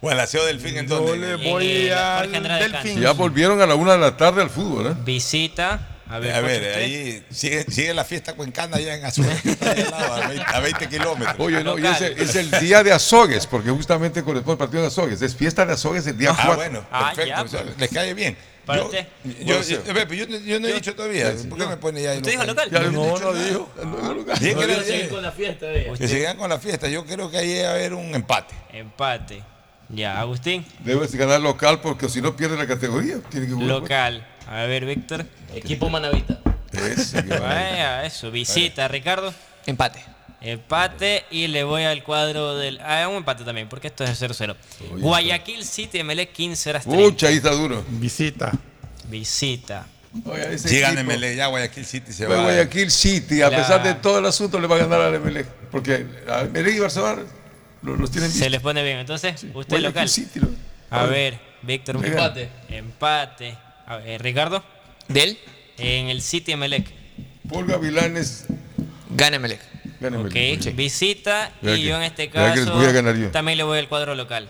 O 0.00 0.10
el 0.12 0.20
aseo 0.20 0.44
del 0.44 0.60
fin 0.60 0.76
en 0.76 0.86
Yo 0.86 1.16
le 1.16 1.32
En 1.32 1.42
voy 1.42 1.90
al 1.90 2.30
Delfín. 2.30 3.00
Ya 3.00 3.12
volvieron 3.12 3.60
a 3.60 3.66
la 3.66 3.74
una 3.74 3.92
de 3.94 3.98
la 3.98 4.16
tarde 4.16 4.42
al 4.42 4.50
fútbol, 4.50 4.86
¿eh? 4.86 4.94
Visita. 5.04 5.80
A 6.10 6.18
ver, 6.18 6.34
A 6.34 6.40
usted. 6.40 6.74
ahí 6.76 7.22
sigue, 7.30 7.64
sigue 7.70 7.92
la 7.94 8.04
fiesta 8.04 8.32
cuencana 8.34 8.76
allá 8.78 8.94
en 8.94 9.02
lado, 9.02 10.14
a 10.14 10.28
20, 10.28 10.44
a 10.46 10.60
20 10.60 10.88
kilómetros. 10.88 11.36
Oye, 11.38 11.62
no, 11.62 11.78
y 11.78 11.82
Local. 11.82 12.02
ese 12.16 12.22
es 12.22 12.34
el 12.36 12.50
día 12.60 12.82
de 12.82 12.92
Azogues, 12.92 13.46
porque 13.46 13.70
justamente 13.70 14.22
corresponde 14.22 14.52
al 14.52 14.58
partido 14.58 14.82
de 14.82 14.88
Azogues. 14.88 15.20
Es 15.22 15.34
fiesta 15.36 15.66
de 15.66 15.74
Azogues 15.74 16.06
el 16.06 16.16
día 16.16 16.30
Ah, 16.30 16.42
4. 16.46 16.56
bueno, 16.56 16.86
Ah, 16.90 17.12
perfecto. 17.14 17.28
ya, 17.28 17.42
o 17.42 17.48
sea, 17.48 17.62
pues. 17.62 17.78
les 17.78 17.90
cae 17.90 18.14
bien. 18.14 18.36
Para 18.64 18.80
yo, 18.80 18.84
usted. 18.86 19.06
Yo, 19.24 19.32
yo- 19.46 19.62
sí. 19.62 19.74
a 19.76 19.92
ver, 19.94 20.06
pero 20.08 20.24
yo, 20.26 20.38
yo 20.40 20.60
no 20.60 20.68
he 20.68 20.72
dicho 20.74 20.94
todavía. 20.94 21.32
¿Por 21.48 21.58
qué 21.58 21.66
me 21.66 21.76
pone 21.78 22.02
ya 22.02 22.10
ahí 22.10 22.16
¿Usted 22.18 22.32
dijo 22.32 22.44
local? 22.44 22.68
Ya, 22.70 22.80
No, 22.80 22.90
no, 22.90 23.18
no 23.18 23.32
dijo. 23.34 23.70
Bien 24.40 24.58
que 24.58 24.84
seguir 24.84 25.08
con 25.08 25.22
la 25.22 25.32
fiesta. 25.32 25.66
eh. 25.72 25.92
que 25.96 26.06
sigan 26.08 26.36
con 26.36 26.50
la 26.50 26.58
fiesta. 26.58 26.86
Yo 26.88 27.04
creo 27.06 27.30
que 27.30 27.38
ahí 27.38 27.48
debe 27.48 27.66
haber 27.66 27.94
un 27.94 28.14
empate. 28.14 28.54
Empate. 28.72 29.42
Ya, 29.88 30.20
Agustín. 30.20 30.66
Debes 30.84 31.14
ganar 31.14 31.40
local 31.40 31.80
porque 31.80 32.10
si 32.10 32.20
no 32.20 32.36
pierde 32.36 32.58
la 32.58 32.66
categoría. 32.66 33.20
Tiene 33.30 33.46
que 33.46 33.52
jugar. 33.54 33.68
Local. 33.68 34.26
A 34.50 34.64
ver, 34.64 34.84
Víctor. 34.86 35.24
Equipo 35.54 35.88
Manavita. 35.90 36.40
Va. 36.44 37.38
Vaya, 37.40 38.04
eso. 38.04 38.30
Visita, 38.30 38.88
Ricardo. 38.88 39.32
Empate. 39.66 40.02
Empate 40.40 41.24
y 41.30 41.48
le 41.48 41.64
voy 41.64 41.82
al 41.82 42.02
cuadro 42.04 42.56
del. 42.56 42.80
Ah, 42.80 43.08
un 43.08 43.16
empate 43.16 43.44
también, 43.44 43.68
porque 43.68 43.88
esto 43.88 44.04
es 44.04 44.20
0-0. 44.22 44.54
Guayaquil 44.98 45.64
City, 45.64 46.02
MLE 46.04 46.28
15 46.28 46.70
horas 46.70 46.84
30. 46.84 47.02
Pucha, 47.04 47.26
ahí 47.28 47.36
está 47.36 47.50
duro. 47.50 47.84
Visita. 47.88 48.52
Visita. 49.08 49.86
Oye, 50.24 50.56
gana 50.80 51.00
equipo- 51.00 51.12
MLE, 51.16 51.36
ya 51.36 51.46
Guayaquil 51.48 51.84
City 51.84 52.12
se 52.12 52.26
Pues 52.26 52.38
va. 52.38 52.42
Guayaquil 52.44 52.90
City, 52.90 53.42
a 53.42 53.50
La- 53.50 53.56
pesar 53.58 53.82
de 53.82 53.94
todo 53.94 54.20
el 54.20 54.26
asunto, 54.26 54.58
le 54.60 54.66
va 54.68 54.76
a 54.76 54.78
ganar 54.78 55.00
al 55.00 55.14
Emelec. 55.16 55.46
Porque 55.70 56.06
a 56.30 56.40
Emelec 56.42 56.76
y 56.76 56.78
Barcelona 56.78 57.22
lo- 57.82 57.96
los 57.96 58.10
tienen 58.10 58.30
Se 58.30 58.48
les 58.48 58.60
pone 58.60 58.82
bien. 58.84 58.98
Entonces, 58.98 59.34
usted 59.34 59.52
Guayaquil 59.52 59.82
local. 59.82 60.08
City, 60.08 60.40
lo- 60.40 60.48
A 60.90 61.04
ver, 61.04 61.38
Víctor. 61.62 61.96
un. 61.96 62.04
Empate. 62.04 62.48
Empate. 62.68 63.58
A 63.88 63.96
ver, 63.96 64.22
Ricardo. 64.22 64.62
Del, 65.08 65.38
En 65.78 66.08
el 66.08 66.20
City 66.22 66.52
Emelec. 66.52 66.86
Paul 67.48 67.66
Gavilanes 67.66 68.44
gana 69.10 69.36
Emelec. 69.36 69.60
gana 70.00 70.18
Ok, 70.18 70.32
Emelec. 70.34 70.74
visita 70.76 71.52
Vea 71.62 71.76
y 71.76 71.80
que- 71.82 71.86
yo 71.88 71.96
en 71.96 72.02
este 72.02 72.26
vea 72.28 72.50
que 72.52 72.56
les 72.60 72.66
caso 72.66 72.76
voy 72.76 72.86
a 72.86 72.92
ganar 72.92 73.16
yo. 73.16 73.30
también 73.30 73.56
le 73.58 73.64
voy 73.64 73.78
al 73.78 73.88
cuadro 73.88 74.14
local. 74.14 74.48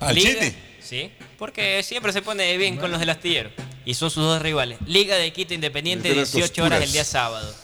¿Al 0.00 0.14
City? 0.18 0.54
Sí, 0.80 1.12
porque 1.38 1.82
siempre 1.84 2.12
se 2.12 2.22
pone 2.22 2.56
bien 2.56 2.76
con 2.78 2.90
los 2.90 2.98
del 2.98 3.10
astillero. 3.10 3.50
Y 3.84 3.94
son 3.94 4.10
sus 4.10 4.24
dos 4.24 4.42
rivales. 4.42 4.78
Liga 4.86 5.16
de 5.16 5.32
Quito 5.32 5.54
Independiente, 5.54 6.08
Mete 6.08 6.20
las 6.22 6.32
18 6.32 6.64
horas 6.64 6.82
el 6.82 6.90
día 6.92 7.04
sábado. 7.04 7.54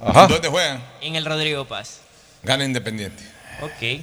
Ajá. 0.00 0.26
¿Dónde 0.26 0.48
juegan? 0.48 0.84
En 1.00 1.16
el 1.16 1.24
Rodrigo 1.24 1.64
Paz. 1.66 2.00
Gana 2.42 2.64
Independiente. 2.64 3.22
Ok. 3.62 4.02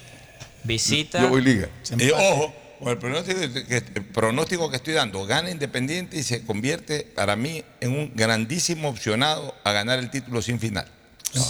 Visita. 0.64 1.22
Yo 1.22 1.30
voy 1.30 1.42
liga. 1.44 1.70
Y 2.00 2.10
ojo, 2.12 2.54
con 2.82 2.90
el 2.90 2.98
pronóstico 2.98 3.40
que, 3.68 3.78
el 3.78 4.06
pronóstico 4.06 4.70
que 4.72 4.76
estoy 4.78 4.94
dando, 4.94 5.26
gana 5.26 5.52
Independiente 5.52 6.18
y 6.18 6.24
se 6.24 6.44
convierte 6.44 7.08
para 7.16 7.36
mí 7.36 7.64
en 7.80 7.92
un 7.92 8.12
grandísimo 8.16 8.90
opcionado 8.90 9.54
a 9.64 9.72
ganar 9.72 10.00
el 10.00 10.10
título 10.10 10.42
sin 10.42 10.60
final. 10.60 10.86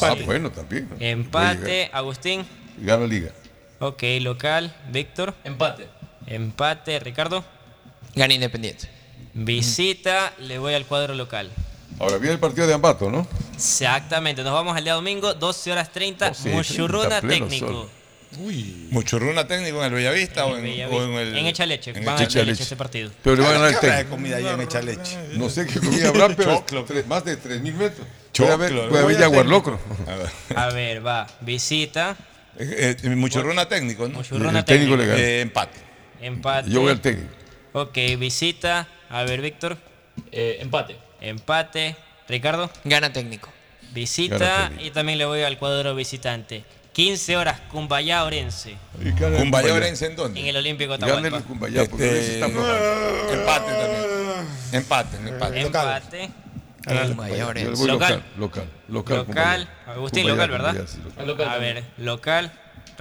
Ah, 0.02 0.16
bueno, 0.26 0.52
también. 0.52 0.90
Empate, 1.00 1.90
Agustín. 1.94 2.46
Gana 2.78 3.08
liga. 3.08 3.32
Ok, 3.80 4.04
local. 4.20 4.76
Víctor. 4.92 5.34
Empate. 5.46 5.88
Empate, 6.28 7.00
Ricardo. 7.00 7.44
Gana 8.14 8.34
Independiente. 8.34 8.90
Visita, 9.34 10.34
le 10.40 10.60
voy 10.60 10.74
al 10.74 10.86
cuadro 10.86 11.16
local. 11.16 11.50
Ahora 11.98 12.18
viene 12.18 12.34
el 12.34 12.40
partido 12.40 12.68
de 12.68 12.74
Ambato, 12.74 13.10
¿no? 13.10 13.26
Exactamente, 13.56 14.44
nos 14.44 14.54
vamos 14.54 14.76
al 14.76 14.84
día 14.84 14.94
domingo, 14.94 15.34
12 15.34 15.72
horas 15.72 15.92
30, 15.92 16.30
Oh, 16.30 16.34
sí, 16.34 16.50
Muchurruna 16.50 17.22
técnico. 17.22 17.68
sol. 17.68 17.90
¿Muchurruna 18.92 19.46
técnico 19.48 19.80
en 19.80 19.86
el 19.86 19.94
Bellavista 19.94 20.46
o, 20.46 20.56
en, 20.58 20.64
Bellavista. 20.64 20.96
o 20.96 21.04
en 21.04 21.12
el. 21.28 21.38
En 21.38 21.46
Echaleche, 21.48 21.92
en 21.92 22.06
van 22.06 22.16
a 22.16 22.24
Echaleche? 22.24 22.40
Echaleche 22.40 22.64
ese 22.64 22.76
partido. 22.76 23.12
Pero 23.24 23.36
le 23.36 23.42
va 23.44 23.50
a 23.50 23.52
ganar 23.54 23.68
el 23.70 23.74
¿Qué 23.74 23.78
habrá 23.86 23.90
de 23.92 24.04
técnico. 24.04 24.16
comida 24.16 24.38
allá 24.38 24.54
en 24.54 24.62
Echaleche? 24.62 25.18
No 25.34 25.50
sé 25.50 25.66
qué 25.68 25.80
comida 25.80 26.08
habrá, 26.10 26.30
pero 26.36 26.56
Choclo. 26.60 26.86
tres- 26.86 27.08
más 27.08 27.26
de 27.26 27.38
3.000 27.38 27.74
metros. 27.74 28.08
Choclo, 28.34 28.58
puede 28.58 28.70
haber, 28.72 28.90
puede 28.90 29.04
haber 29.04 29.16
a 29.18 29.20
jaguar 29.20 29.46
técnico. 29.46 29.72
locro. 29.72 29.80
A 30.56 30.68
ver. 30.70 31.06
Va, 31.06 31.28
visita, 31.42 32.16
Eh, 32.58 32.96
eh, 33.04 33.10
Muchurruna 33.16 33.68
técnico, 33.68 34.08
¿no? 34.08 34.16
Muchurruna 34.20 34.60
El 34.60 34.66
técnico 34.66 34.98
técnico. 34.98 35.16
le. 35.18 35.38
Eh, 35.38 35.42
empate. 35.42 35.80
empate. 36.22 36.70
Yo 36.70 36.82
voy 36.82 36.92
al 36.92 37.02
técnico. 37.02 37.34
Ok, 37.74 37.98
visita, 38.20 38.88
a 39.10 39.24
ver, 39.24 39.42
Víctor, 39.42 39.78
Eh, 40.32 40.58
empate. 40.62 40.98
empate, 41.22 41.96
Ricardo, 42.28 42.70
Gana 42.84 43.12
técnico. 43.14 43.48
Gana 43.48 43.94
visita 43.94 44.68
técnico. 44.68 44.86
y 44.86 44.92
también 44.92 45.18
le 45.18 45.26
voy 45.26 45.42
al 45.44 45.58
cuadro 45.58 45.96
visitante. 45.96 46.64
15 46.94 47.38
horas, 47.38 47.60
Cumbayá 47.72 48.24
Orense, 48.26 48.76
Cumbayá 49.02 49.38
Cumbayá. 49.38 49.74
Orense 49.74 50.06
en 50.08 50.16
dónde? 50.16 50.40
en 50.40 50.48
el 50.48 50.58
Olímpico 50.58 50.98
Gana 50.98 51.08
el. 51.08 51.44
Cumbayá, 51.44 51.86
porque 51.90 52.04
Este, 52.06 52.10
Orense 52.10 52.34
está 52.34 52.46
aflojando. 52.48 53.34
Empate 53.34 53.72
también. 53.72 54.48
Empate, 54.74 55.18
empate. 55.18 55.62
Empate, 55.62 56.32
El 56.88 56.98
Yo 57.64 57.72
le 57.72 57.74
voy 57.76 57.88
local. 57.88 58.24
Local. 58.90 59.18
Local. 59.18 59.70
Agustín, 59.88 60.28
local, 60.28 60.50
¿verdad? 60.50 60.76
ya, 60.76 60.88
sí, 60.88 61.00
local. 61.26 61.50
A 61.50 61.58
ver, 61.58 61.84
local. 61.98 62.52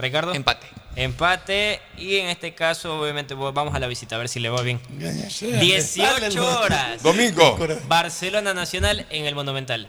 Ricardo. 0.01 0.33
Empate. 0.33 0.67
Empate. 0.95 1.79
Y 1.97 2.17
en 2.17 2.27
este 2.27 2.53
caso, 2.53 2.99
obviamente, 2.99 3.33
pues, 3.35 3.53
vamos 3.53 3.73
a 3.73 3.79
la 3.79 3.87
visita 3.87 4.15
a 4.15 4.19
ver 4.19 4.27
si 4.27 4.39
le 4.41 4.49
va 4.49 4.61
bien. 4.61 4.79
Dale, 4.89 5.59
18 5.59 6.59
horas. 6.59 7.01
Domingo. 7.01 7.57
Barcelona 7.87 8.53
Nacional 8.53 9.05
en 9.09 9.25
el 9.25 9.33
Monumental. 9.35 9.87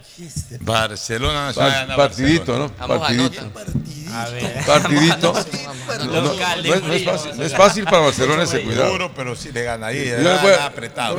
Barcelona 0.60 1.46
Nacional. 1.46 1.86
Pa- 1.88 1.96
partidito, 1.96 2.58
¿no? 2.58 2.68
Barcelona. 2.86 3.30
Partidito. 3.52 4.12
A 4.14 4.28
ver. 4.28 4.64
Partidito. 4.64 5.32
No, 5.32 6.04
No, 6.04 6.04
no, 6.04 6.20
local, 6.32 6.62
no 6.66 6.74
es, 6.74 6.82
no 6.82 6.92
es 6.92 7.04
fácil, 7.04 7.36
no 7.36 7.42
es 7.44 7.52
fácil 7.56 7.84
para 7.84 7.98
Barcelona 7.98 8.42
ese 8.44 8.62
cuidado. 8.62 8.90
Duro, 8.92 9.12
pero 9.14 9.34
sí 9.34 9.50
le 9.52 9.62
gana 9.62 9.86
ahí. 9.88 10.04
Yo 10.08 10.16
le 10.16 10.22
le 10.22 10.28
gana 10.28 10.42
voy 10.42 10.52
a- 10.52 10.66
apretado. 10.66 11.16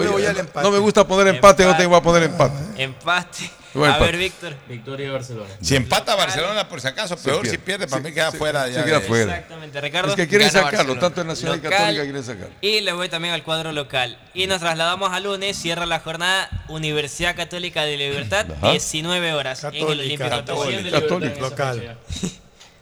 No 0.64 0.72
me 0.72 0.78
gusta 0.80 1.06
poner 1.08 1.28
empate, 1.36 1.66
no 1.66 1.76
te 1.76 1.86
voy 1.86 1.98
a 1.98 2.02
poner 2.02 2.24
empate. 2.24 2.84
Empate. 2.84 3.50
A 3.76 3.78
empate. 3.88 4.04
ver, 4.06 4.18
Víctor. 4.18 4.56
Victoria 4.70 5.08
de 5.08 5.12
Barcelona. 5.14 5.50
Si 5.62 5.76
empata 5.76 6.16
Barcelona, 6.16 6.70
por 6.70 6.80
si 6.80 6.88
acaso, 6.88 7.18
peor 7.18 7.42
pierde. 7.42 7.50
si 7.50 7.58
pierde, 7.58 7.88
para 7.88 8.02
mí 8.04 8.12
queda 8.14 8.30
se- 8.32 8.38
fuera. 8.38 8.68
ya 8.70 8.86
queda 8.86 9.00
de- 9.00 9.08
fuera. 9.08 9.34
Exactamente, 9.34 9.82
Ricardo. 9.82 10.10
Es 10.12 10.16
que 10.16 10.28
quieren 10.28 10.48
sacarlo, 10.52 10.72
Barcelona. 10.78 11.00
tanto 11.02 11.22
el 11.22 11.28
Nacional 11.28 11.56
y 11.60 11.64
Local. 11.64 11.78
Católica 11.80 12.04
quieren 12.04 12.24
sacarlo. 12.24 12.54
Y 12.62 12.82
le 12.82 12.92
voy 12.94 13.10
también 13.10 13.34
al 13.34 13.44
cuadro 13.44 13.72
local. 13.72 14.20
Y 14.36 14.46
nos 14.48 14.60
trasladamos 14.60 15.12
a 15.12 15.20
lunes, 15.20 15.58
cierra 15.58 15.86
la 15.88 16.00
jornada 16.02 16.50
Universidad 16.68 17.36
Católica 17.36 17.84
de 17.84 17.98
Libertad, 17.98 18.46
Ajá. 18.58 18.72
19 18.72 19.34
horas 19.34 19.64
en 19.64 19.74
el 19.76 19.84
Olímpico. 19.84 20.30
Católica. 20.30 20.92
Católica. 20.92 21.40
Local. 21.42 21.98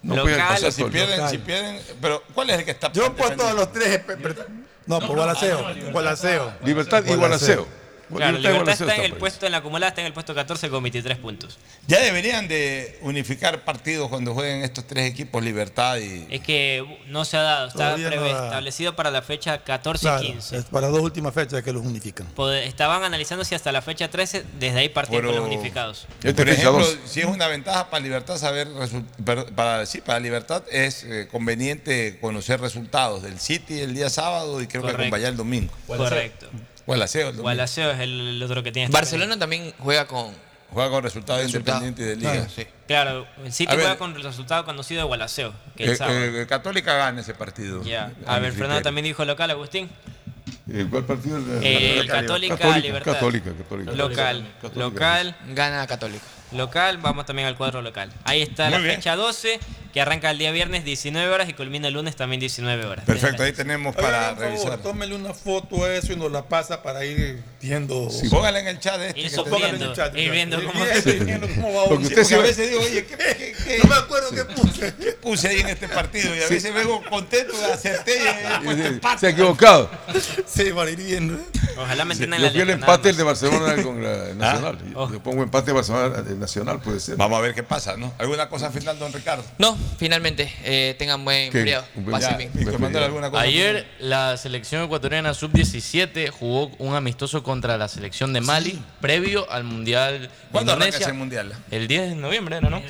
No 0.04 0.16
Local. 0.16 0.24
puede 0.24 0.36
O 0.36 0.38
sea, 0.40 0.48
pasar 0.56 0.72
si 0.72 0.84
pierden, 0.86 1.30
si 1.30 1.38
pierden. 1.38 1.80
Pero, 2.02 2.24
¿cuál 2.34 2.50
es 2.50 2.58
el 2.60 2.66
que 2.66 2.72
está 2.72 2.92
Yo 2.92 3.16
puesto 3.16 3.48
a 3.48 3.54
los 3.54 3.72
tres. 3.72 4.02
No, 4.88 5.00
por 5.00 5.16
Gualaceo. 5.16 5.64
Gualaceo. 5.92 6.54
Libertad 6.66 7.04
y 7.08 7.14
Gualaceo. 7.16 7.68
Claro, 8.18 8.38
Libertad 8.38 8.70
está 8.70 8.96
en 8.96 9.02
el 9.06 9.12
ahí. 9.14 9.20
puesto, 9.20 9.46
en 9.46 9.52
la 9.52 9.58
acumulada 9.60 9.90
está 9.90 10.02
en 10.02 10.08
el 10.08 10.14
puesto 10.14 10.34
14 10.36 10.70
con 10.70 10.84
23 10.84 11.18
puntos. 11.18 11.58
Ya 11.88 12.00
deberían 12.00 12.48
de 12.48 12.98
unificar 13.02 13.64
partidos 13.64 14.10
cuando 14.10 14.34
jueguen 14.34 14.64
estos 14.64 14.86
tres 14.88 15.10
equipos, 15.10 15.44
Libertad 15.44 15.98
y. 15.98 16.28
Es 16.30 16.42
que 16.42 16.82
uh, 16.82 17.10
no 17.12 17.26
se 17.26 17.38
ha 17.38 17.42
dado, 17.42 17.68
está 17.68 17.98
no 17.98 18.26
establecido 18.26 18.96
para 18.96 19.12
la 19.12 19.22
fecha 19.22 19.64
14 19.64 20.02
Claro, 20.02 20.24
y 20.24 20.32
15. 20.34 20.58
es 20.58 20.66
para 20.66 20.88
dos 20.88 21.02
últimas 21.02 21.34
fechas 21.34 21.62
que 21.64 21.72
los 21.74 21.86
unifican. 21.86 22.28
Estaban 22.64 23.04
analizando 23.04 23.44
si 23.46 23.56
hasta 23.56 23.72
la 23.72 23.82
fecha 23.82 24.10
13, 24.10 24.44
desde 24.60 24.80
ahí 24.80 24.90
partir 24.90 25.22
con 25.22 25.30
Pero- 25.30 25.40
los 25.42 25.48
unificados. 25.48 26.08
Este 26.24 26.34
Por 26.34 26.50
ejemplo, 26.50 26.86
si 27.06 27.20
es 27.22 27.26
una 27.26 27.48
ventaja 27.48 27.90
para 27.90 28.04
Libertad 28.04 28.38
saber 28.38 28.68
para 29.56 29.86
sí, 29.86 30.02
para 30.02 30.20
Libertad 30.20 30.64
es 30.72 31.04
eh, 31.04 31.28
conveniente 31.32 32.18
conocer 32.20 32.60
resultados 32.60 33.24
del 33.24 33.40
City 33.40 33.80
el 33.80 33.94
día 33.94 34.10
sábado 34.10 34.62
y 34.62 34.68
creo 34.68 34.82
que 34.82 34.88
Correcto. 34.92 35.04
con 35.04 35.10
Bahía 35.12 35.28
el 35.30 35.38
domingo. 35.38 35.74
Correcto. 35.88 36.48
Gualaceo 37.42 37.90
el 37.92 37.96
es 37.96 38.00
el, 38.02 38.20
el 38.36 38.44
otro 38.44 38.64
que 38.64 38.72
tiene. 38.72 38.90
Barcelona 38.92 39.38
también 39.38 39.74
juega 39.80 40.06
con. 40.08 40.34
Juega 40.72 40.90
con 40.90 41.04
resultados 41.04 41.42
Resultado. 41.42 41.80
independientes 41.86 42.08
de 42.08 42.16
liga. 42.16 42.32
Claro, 42.32 42.50
sí. 42.56 42.68
Claro, 42.88 43.28
el 43.44 43.52
City 43.52 43.72
A 43.72 43.76
ver. 43.76 43.86
juega 43.86 43.98
con 43.98 44.16
el 44.16 44.24
resultado 44.24 44.64
conocido 44.64 45.02
de 45.02 45.08
Gualaceo, 45.08 45.54
que 45.76 45.84
el 45.84 45.98
que- 45.98 46.32
que 46.32 46.48
Católica 46.48 46.94
gane 46.94 47.20
ese 47.22 47.34
partido. 47.34 47.84
Ya. 47.84 48.06
A 48.26 48.40
ver, 48.40 48.52
Fernando 48.54 48.76
criterio. 48.76 48.82
también 48.84 49.04
dijo 49.04 49.26
local, 49.26 49.52
Agustín. 49.52 49.90
Eh, 50.72 50.88
¿Cuál 50.90 51.04
partido? 51.06 51.38
El, 51.38 51.64
Eh, 51.64 52.00
el- 52.00 52.08
Católica, 52.08 52.56
Católica, 52.58 52.80
Libertad. 52.80 53.14
Católica, 53.14 53.52
Católica. 53.52 53.92
Local. 53.92 54.48
Católica. 54.62 54.80
Local. 54.80 55.36
Gana 55.50 55.88
Católica. 55.88 56.24
Local, 56.52 56.98
vamos 56.98 57.26
también 57.26 57.48
al 57.48 57.56
cuadro 57.56 57.82
local. 57.82 58.12
Ahí 58.26 58.42
está 58.42 58.64
Muy 58.66 58.72
la 58.74 58.78
bien. 58.80 58.96
fecha 58.96 59.16
12, 59.16 59.60
que 59.94 60.02
arranca 60.02 60.32
el 60.32 60.38
día 60.38 60.52
viernes 60.52 60.84
19 60.86 61.30
horas 61.30 61.48
y 61.50 61.54
culmina 61.54 61.88
el 61.88 61.94
lunes 61.94 62.16
también 62.16 62.40
19 62.40 62.86
horas. 62.86 63.06
Perfecto, 63.06 63.44
ahí 63.44 63.54
tenemos 63.54 63.96
para 63.96 64.30
por 64.36 64.38
favor, 64.38 64.40
revisar. 64.40 64.78
tómele 64.80 65.16
una 65.16 65.34
foto 65.34 65.84
a 65.86 65.94
eso 65.94 66.12
y 66.14 66.16
nos 66.18 66.32
la 66.32 66.44
pasa 66.44 66.82
para 66.84 67.06
ir 67.06 67.42
viendo. 67.62 68.10
Sí, 68.10 68.28
póngala 68.30 68.60
en 68.60 68.68
el 68.68 68.80
chat 68.80 69.00
este. 69.02 69.20
Ir 69.20 69.26
en 69.28 69.82
el 69.82 69.94
chat. 69.94 70.18
ir 70.18 70.32
viendo 70.32 70.58
cómo- 70.58 70.72
cómo 71.56 71.74
va 71.74 71.86
Porque 71.90 72.04
usted 72.08 72.16
Porque 72.16 72.26
sí 72.26 72.34
a 72.34 72.38
ve- 72.38 72.44
veces 72.44 72.70
digo, 72.70 72.82
oye, 72.82 73.06
¿qué, 73.06 73.16
qué- 73.18 73.56
qué- 73.66 73.78
No 73.84 73.90
me 73.90 73.96
acuerdo 73.96 74.30
qué 74.32 74.46
puse. 74.46 74.94
qué 74.96 75.12
puse 75.14 75.48
ahí 75.48 75.60
en 75.62 75.70
este 75.70 75.88
partido? 75.88 76.36
Y 76.36 76.42
a 76.42 76.48
veces 76.50 76.74
vengo 76.74 77.02
contento, 77.10 77.54
acerté 77.74 78.18
y 78.18 78.28
he 78.28 78.64
puesto 78.66 78.84
empate. 78.86 79.20
Se 79.20 79.28
ha 79.28 79.30
equivocado. 79.30 79.90
Sí, 80.46 80.72
para 80.76 80.90
ir 80.90 80.98
viendo. 80.98 81.40
Ojalá 81.78 82.04
me 82.06 82.14
entiendan 82.14 82.40
Yo 82.42 82.46
la 82.48 82.52
fui 82.52 82.62
el 82.62 82.68
letra, 82.68 82.82
nada 82.82 82.94
empate 82.94 83.10
el 83.10 83.18
de. 83.18 83.24
Barcelona 83.24 83.84
con 83.84 84.04
la 84.04 84.30
el 84.30 84.38
Nacional. 84.38 84.78
Oh. 84.96 85.12
Yo 85.12 85.22
pongo 85.24 85.42
empate 85.44 85.72
Barcelona 85.72 86.18
el 86.28 86.40
Nacional, 86.42 86.82
puede 86.82 87.00
ser. 87.00 87.16
Vamos 87.16 87.38
a 87.38 87.42
ver 87.42 87.54
qué 87.54 87.64
pasa, 87.64 87.96
¿no? 87.96 88.14
¿Alguna 88.18 88.50
cosa 88.50 88.72
final, 88.72 88.98
don 89.00 89.14
Ricardo? 89.14 89.44
No, 89.60 89.78
finalmente, 89.98 90.52
eh, 90.64 90.96
tengan 90.98 91.24
buen 91.24 91.52
¿Qué? 91.52 91.60
feriado. 91.60 91.86
Un 91.96 92.04
buen- 92.06 92.14
Pasen 92.14 92.32
Ya, 92.32 92.38
bien. 92.38 92.52
Víctor 92.54 92.80
Manuel, 92.80 93.04
¿alguna 93.04 93.30
cosa? 93.30 93.44
Ayer 93.44 93.88
la 94.00 94.36
selección 94.38 94.84
ecuatoriana 94.84 95.34
sub-17 95.34 96.30
jugó 96.32 96.72
un 96.80 96.96
amistoso 96.96 97.44
contra 97.44 97.78
la 97.78 97.88
selección 97.88 98.34
de 98.34 98.42
Mali 98.42 98.84
previo 99.00 99.50
al 99.52 99.64
Mundial 99.64 100.30
¿Cuándo 100.52 100.74
arranca 100.74 100.98
ese 100.98 101.14
mundial? 101.14 101.54
El 101.70 101.88
10 101.88 102.10
de 102.10 102.16
noviembre 102.16 102.58
era, 102.58 102.70
¿no? 102.70 102.82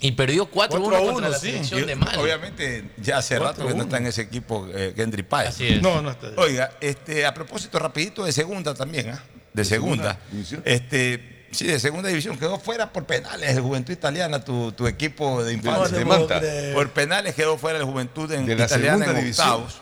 Y 0.00 0.12
perdió 0.12 0.46
4-1 0.48 0.50
4 0.52 0.76
a 0.76 0.80
contra 0.80 1.00
1, 1.00 1.28
la 1.28 1.38
sí. 1.38 1.50
selección 1.50 1.86
de 1.86 1.96
Mali. 1.96 2.18
Obviamente, 2.18 2.84
ya 2.98 3.18
hace 3.18 3.38
rato 3.38 3.66
que 3.66 3.74
no 3.74 3.82
está 3.82 3.98
en 3.98 4.06
ese 4.06 4.22
equipo 4.22 4.66
eh, 4.72 4.92
Gendry 4.96 5.24
Páez. 5.24 5.50
Así 5.50 5.66
es. 5.66 5.82
No, 5.82 6.00
no 6.00 6.10
está. 6.12 6.28
Oiga, 6.36 6.70
este, 6.80 7.26
a 7.26 7.34
propósito, 7.34 7.78
rapidito 7.78 8.24
de 8.24 8.32
segunda 8.32 8.74
también, 8.74 9.10
¿ah? 9.10 9.22
De 9.52 9.64
segunda. 9.64 10.18
segunda? 10.30 10.62
Este, 10.70 11.37
sí, 11.50 11.66
de 11.66 11.78
segunda 11.80 12.08
división. 12.08 12.38
Quedó 12.38 12.58
fuera 12.58 12.92
por 12.92 13.04
penales 13.04 13.50
el 13.56 13.60
Juventud 13.62 13.92
Italiana, 13.92 14.44
tu, 14.44 14.72
tu 14.72 14.86
equipo 14.86 15.42
de 15.44 15.54
infancia. 15.54 15.98
de 15.98 16.04
puedo 16.04 16.20
Manta. 16.28 16.40
Por 16.74 16.90
penales 16.90 17.34
quedó 17.34 17.56
fuera 17.58 17.78
el 17.78 17.84
Juventud 17.84 18.30
en 18.32 18.46
De 18.46 18.54
la 18.56 18.66
Italiana 18.66 18.98
segunda 18.98 19.18
en 19.18 19.24
división. 19.24 19.48
octavos. 19.48 19.80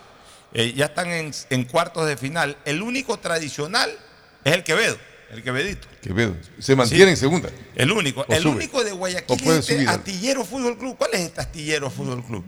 Eh, 0.55 0.73
ya 0.75 0.87
están 0.87 1.09
en, 1.11 1.33
en 1.51 1.65
cuartos 1.65 2.07
de 2.07 2.17
final. 2.17 2.57
El 2.65 2.81
único 2.83 3.19
tradicional 3.19 3.91
es 4.45 4.55
el 4.55 4.63
Quevedo, 4.65 4.97
el 5.31 5.43
Quevedito. 5.43 5.87
Quevedo. 6.03 6.35
Se 6.59 6.75
mantiene 6.77 7.05
Sí. 7.05 7.11
en 7.11 7.17
segunda. 7.17 7.51
El 7.75 7.93
único. 7.93 8.25
O 8.27 8.33
el 8.33 8.43
sube. 8.43 8.53
único 8.57 8.83
de 8.85 8.93
Guayaquil 8.93 9.51
es 9.51 9.69
este. 9.69 9.87
Astillero 9.89 10.45
Fútbol 10.45 10.79
Club. 10.79 10.97
¿Cuál 10.97 11.11
es 11.15 11.21
este 11.21 11.41
Astillero 11.41 11.91
Fútbol 11.91 12.25
Club? 12.25 12.45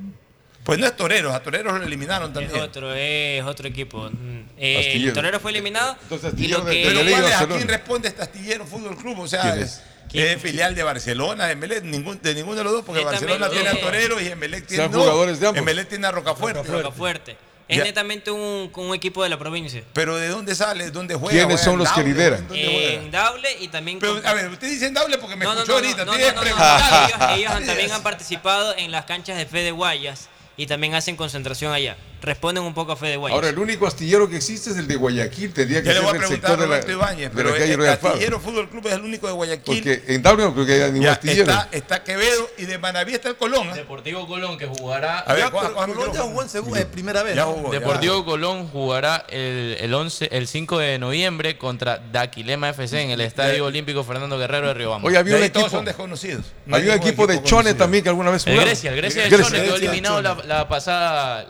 Pues 0.65 0.79
no 0.79 0.87
es 0.87 0.95
Toreros, 0.97 1.35
a 1.35 1.43
Toreros 1.43 1.79
lo 1.79 1.85
eliminaron 1.87 2.29
Es 2.29 2.35
también. 2.35 2.61
otro, 2.63 2.93
es 2.95 3.43
otro 3.45 3.69
equipo. 3.69 4.11
Mm, 4.11 4.41
eh, 4.59 4.79
Astillero. 4.79 5.09
el 5.09 5.15
Torero 5.15 5.41
fue 5.41 5.51
eliminado. 5.53 5.97
Entonces, 6.03 6.35
y 6.37 6.49
lo 6.49 6.59
Astillero 6.59 6.65
de- 6.65 6.73
que- 6.73 6.79
de 6.79 6.85
Pero 6.89 7.03
Liga 7.05 7.19
¿cuál 7.21 7.33
es? 7.33 7.41
¿a 7.41 7.47
quién 7.47 7.69
responde 7.69 8.09
este 8.09 8.23
Astillero 8.23 8.67
Fútbol 8.67 8.97
Club? 8.97 9.19
O 9.21 9.29
sea, 9.29 9.43
¿Quién 9.43 9.59
es, 9.65 9.83
es? 10.13 10.37
es 10.37 10.43
filial 10.43 10.75
de 10.75 10.83
Barcelona, 10.83 11.47
de 11.47 11.53
Emelec, 11.53 11.85
ningún, 11.85 12.21
de 12.21 12.35
ninguno 12.35 12.57
de 12.57 12.65
los 12.65 12.73
dos, 12.75 12.85
porque 12.85 13.03
Barcelona 13.03 13.49
tiene 13.49 13.69
a 13.71 13.81
Toreros 13.81 14.21
y 14.21 14.27
Emelec 14.29 14.67
tiene, 14.67 14.89
de 14.89 14.95
ambos. 15.01 15.57
Emelec 15.57 15.89
tiene 15.89 16.07
a 16.07 16.11
Rocafuerte. 16.11 16.63
Rocafuerte. 16.71 17.37
Es 17.67 17.77
Ya. 17.77 17.85
netamente 17.85 18.31
un, 18.31 18.71
un 18.75 18.95
equipo 18.95 19.23
de 19.23 19.29
la 19.29 19.39
provincia. 19.39 19.83
Pero 19.93 20.17
¿de 20.17 20.29
dónde 20.29 20.55
sale? 20.55 20.91
¿Dónde 20.91 21.15
juega? 21.15 21.33
¿Quiénes 21.33 21.61
¿Juega 21.61 21.65
son 21.65 21.79
los 21.79 21.93
que 21.93 22.03
lideran? 22.03 22.47
En 22.51 23.11
Daule 23.11 23.49
y 23.61 23.69
también. 23.69 23.99
Pero, 23.99 24.15
con- 24.15 24.27
a 24.27 24.33
ver, 24.33 24.49
usted 24.49 24.71
dice 24.71 24.87
en 24.87 24.95
Daule 24.95 25.19
porque 25.19 25.37
me 25.37 25.45
No, 25.45 25.53
no, 25.55 25.61
escuchó 25.61 25.73
no, 25.73 25.87
ahorita. 25.87 26.05
no, 26.07 26.13
no, 26.13 26.19
no, 26.19 26.43
no, 26.43 27.35
ellos, 27.35 27.53
también 27.67 27.93
han 27.93 28.03
participado 28.03 28.75
en 28.77 28.91
las 28.91 29.05
canchas 29.05 29.37
de 29.37 29.45
Fede 29.45 29.71
Guayas 29.73 30.31
y 30.59 30.67
también 30.67 30.95
hacen 30.95 31.17
concentración 31.17 31.73
allá. 31.73 31.97
Responden 32.21 32.65
un 32.65 32.75
poco 32.75 32.93
a 32.93 32.97
Fede 32.97 33.17
Guayas. 33.17 33.35
Ahora, 33.37 33.49
el 33.49 33.59
único 33.59 33.87
astillero 33.87 34.29
que 34.29 34.37
existe 34.37 34.71
es 34.71 34.77
el 34.77 34.89
de 34.89 34.97
Guayaquil. 34.97 35.53
Tendría 35.53 35.83
que 35.83 35.89
Yo 35.89 35.93
le 35.95 35.99
ser 36.01 36.05
voy 36.05 36.11
a 36.11 36.13
del 36.13 36.21
preguntar 36.21 36.51
sector 36.51 36.59
a 36.59 36.63
de 36.63 36.69
la, 36.69 36.75
Roberto 36.77 36.93
Ibáñez, 36.93 37.31
de 37.31 37.37
pero 37.37 37.51
la 37.51 37.59
calle 37.59 37.73
el 37.75 37.99
Faro. 37.99 38.09
Astillero 38.15 38.41
Fútbol 38.41 38.69
Club 38.71 38.87
es 38.89 38.93
el 38.95 39.01
único 39.03 39.27
de 39.27 39.33
Guayaquil. 39.35 39.83
Porque 39.83 40.15
en 40.15 40.23
Daule 40.23 40.43
no 40.45 40.55
creo 40.55 40.67
que 40.67 40.73
haya 40.75 40.87
ningún 40.89 41.03
Ya, 41.03 41.13
astillero. 41.13 41.51
está, 41.53 41.69
está 41.73 42.05
Quevedo 42.05 42.51
y 42.59 42.65
de 42.67 42.79
Manaví 42.79 43.15
está 43.15 43.29
el 43.29 43.37
Colón. 43.37 43.69
¿eh? 43.69 43.75
Deportivo 43.75 44.27
Colón 44.27 44.59
que 44.59 44.67
jugará. 44.67 45.21
A 45.21 45.33
ver, 45.35 45.45
Ya, 45.45 45.51
Colón 45.51 46.13
ya 46.13 46.21
jugó 46.23 46.43
en 46.43 46.49
segunda, 46.49 46.81
en 46.81 46.89
primera 46.89 47.23
vez. 47.23 47.37
Ya 47.37 47.45
jugó, 47.45 47.73
ya. 47.73 47.79
Deportivo 47.79 48.25
Colón 48.25 48.69
jugará 48.69 49.25
el, 49.29 49.77
el, 49.81 49.95
11, 49.95 50.29
el 50.33 50.49
5 50.49 50.79
de 50.79 50.99
noviembre 50.99 51.57
contra 51.59 51.99
Daquilema 51.99 52.71
FC 52.71 53.01
en 53.03 53.11
el 53.11 53.21
Estadio 53.21 53.65
Olímpico 53.65 54.03
Fernando 54.05 54.39
Guerrero 54.39 54.69
de 54.69 54.75
Riobamba. 54.75 55.07
Oye, 55.09 55.17
había 55.19 55.37
un 55.37 55.43
ahí 55.43 55.51
todos 55.51 55.67
equipo, 55.67 55.77
son 55.79 55.85
desconocidos. 55.85 56.45
No 56.67 56.77
hay 56.77 56.83
había 56.83 56.95
un 56.95 56.99
ningún 56.99 57.09
equipo 57.09 57.27
de 57.27 57.35
Chone 57.43 57.49
conocido. 57.63 57.77
también 57.77 58.03
que 58.03 58.09
alguna 58.11 58.31
vez 58.31 58.47
el 58.47 58.53
jugaron. 58.53 58.69
Grecia, 58.69 58.91
el 58.91 58.97
Grecia 58.97 59.23
de 59.23 59.29
Grecia. 59.31 59.47
Chone 59.51 59.63
quedó 59.65 59.77
eliminado 59.77 60.23
la 60.23 60.69
pasada, 60.69 61.45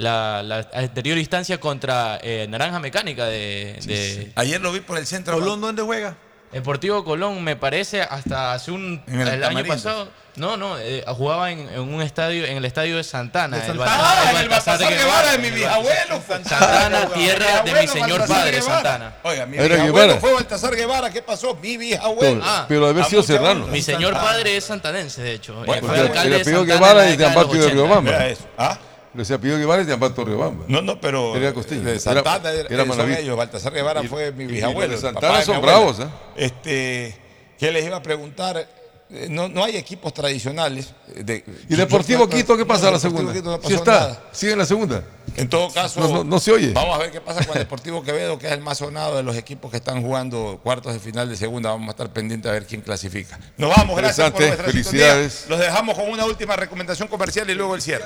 la, 0.00 0.42
la, 0.42 0.66
anterior 0.74 1.18
instancia 1.18 1.58
contra 1.58 2.18
eh, 2.22 2.46
Naranja 2.48 2.78
Mecánica 2.80 3.26
de, 3.26 3.78
de 3.84 4.32
Ayer 4.36 4.60
lo 4.60 4.72
vi 4.72 4.80
por 4.80 4.98
el 4.98 5.06
centro. 5.06 5.34
¿Colón 5.38 5.60
dónde 5.60 5.82
juega? 5.82 6.16
Deportivo 6.52 7.04
Colón, 7.04 7.44
me 7.44 7.54
parece, 7.54 8.02
hasta 8.02 8.52
hace 8.52 8.72
un 8.72 9.00
En 9.06 9.20
el 9.20 9.28
el, 9.28 9.44
año 9.44 9.64
pasado. 9.64 10.08
No, 10.34 10.56
no, 10.56 10.78
eh, 10.78 11.04
jugaba 11.08 11.50
en, 11.52 11.60
en 11.68 11.80
un 11.80 12.02
estadio, 12.02 12.44
en 12.44 12.56
el 12.56 12.64
estadio 12.64 12.96
de 12.96 13.04
Santana. 13.04 13.56
De 13.58 13.62
el 13.66 13.78
Santana. 13.78 13.90
Baltasar- 14.02 14.24
Ah, 14.26 14.30
en 14.32 14.36
el 14.36 14.48
Baltasar 14.48 14.92
Guevara 14.94 15.32
de 15.32 15.38
mi 15.38 15.50
bisabuelo. 15.50 16.22
Santana, 16.26 17.06
tierra 17.14 17.62
de 17.62 17.72
mi 17.80 17.86
señor 17.86 18.18
Baltasar 18.20 18.28
padre, 18.36 18.50
Guevara. 18.58 18.74
Santana. 18.74 19.14
Oiga, 19.22 19.46
mi 19.46 19.56
Era 19.58 19.66
bisabuelo 19.76 19.92
Guevara. 19.92 20.20
fue 20.20 20.32
Baltasar 20.32 20.74
Guevara. 20.76 21.10
¿Qué 21.10 21.22
pasó? 21.22 21.54
Mi 21.54 21.76
bisabuelo. 21.76 22.42
Ah, 22.44 22.64
Pero 22.68 22.88
A 22.88 23.04
sido 23.04 23.22
serrano. 23.22 23.66
Mi 23.68 23.82
señor 23.82 24.14
padre 24.14 24.56
es 24.56 24.64
santanense, 24.64 25.22
de 25.22 25.32
hecho. 25.34 25.54
Bueno, 25.64 25.74
Eh, 25.74 25.80
fue 25.86 26.00
alcalde 26.00 26.36
el 26.36 26.44
de 26.44 26.64
Guevara 26.64 27.06
es 27.08 27.18
de 27.18 27.26
Ampatio 27.26 27.52
de 27.52 27.66
80. 27.66 27.74
Riobamba. 27.74 28.10
Mira 28.10 28.89
¿Ah? 29.16 29.20
Ese 29.22 29.34
apellido 29.34 29.58
Guevara 29.58 29.82
es 29.82 29.88
de 29.88 29.94
Ampatio 29.94 30.24
Riobamba. 30.24 30.64
No, 30.68 30.82
no, 30.82 31.00
pero. 31.00 31.34
Era 31.36 31.52
Era- 31.92 32.00
Santana 32.00 32.50
era, 32.52 32.68
era 32.68 32.84
son 32.86 33.12
ellos. 33.12 33.36
Baltasar 33.36 33.72
Guevara 33.72 34.02
Y- 34.04 34.08
fue 34.08 34.32
mi 34.32 34.44
y- 34.44 34.46
y 34.46 34.50
bisabuelo. 34.52 34.96
Santana 34.98 35.42
son 35.42 35.60
bravos, 35.62 36.00
¿eh? 36.00 36.06
Este, 36.36 37.16
¿qué 37.58 37.70
les 37.72 37.84
iba 37.86 37.96
a 37.96 38.02
preguntar? 38.02 38.68
eh, 39.12 39.26
no, 39.28 39.48
no 39.48 39.64
hay 39.64 39.76
equipos 39.76 40.14
tradicionales. 40.14 40.94
eh, 41.16 41.24
de- 41.24 41.44
¿Y 41.68 41.74
Deportivo 41.74 42.28
Quito 42.28 42.56
qué 42.56 42.64
pasa 42.64 42.86
en 42.86 42.92
la 42.92 42.98
Deportivo 43.00 43.18
segunda? 43.32 43.32
Quito 43.32 43.50
no 43.50 43.56
Sí 43.56 43.62
pasó 43.62 43.74
está, 43.74 43.92
nada. 44.00 44.22
sigue 44.30 44.52
en 44.52 44.58
la 44.58 44.66
segunda. 44.66 45.04
En 45.36 45.48
todo 45.48 45.72
caso, 45.72 46.00
No, 46.00 46.08
no- 46.08 46.24
no 46.24 46.38
se 46.40 46.52
oye. 46.52 46.72
Vamos 46.72 46.96
a 46.96 46.98
ver 46.98 47.10
qué 47.10 47.20
pasa 47.20 47.44
con 47.46 47.56
Deportivo 47.56 48.02
Quevedo, 48.04 48.38
que 48.38 48.46
es 48.46 48.52
el 48.52 48.60
más 48.60 48.78
sonado 48.78 49.16
de 49.16 49.22
los 49.22 49.36
equipos 49.36 49.70
que 49.70 49.76
están 49.78 50.02
jugando 50.02 50.60
cuartos 50.62 50.92
de 50.92 51.00
final 51.00 51.28
de 51.28 51.36
segunda. 51.36 51.70
Vamos 51.70 51.88
a 51.88 51.90
estar 51.92 52.12
pendientes 52.12 52.50
a 52.50 52.52
ver 52.52 52.66
quién 52.66 52.80
clasifica. 52.82 53.38
Nos 53.56 53.74
vamos, 53.74 53.96
gracias 53.96 54.30
por 54.30 54.40
nuestra 54.40 54.64
felicidades. 54.66 55.46
Los 55.48 55.58
dejamos 55.58 55.96
con 55.96 56.08
una 56.10 56.24
última 56.26 56.56
recomendación 56.56 57.08
comercial 57.08 57.48
y 57.48 57.54
luego 57.54 57.74
el 57.74 57.82
cierre. 57.82 58.04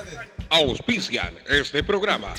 Auspician 0.49 1.33
este 1.49 1.83
programa. 1.83 2.33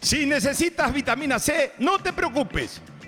Si 0.00 0.24
necesitas 0.24 0.92
vitamina 0.94 1.38
C, 1.38 1.72
no 1.78 1.98
te 1.98 2.12
preocupes. 2.12 2.80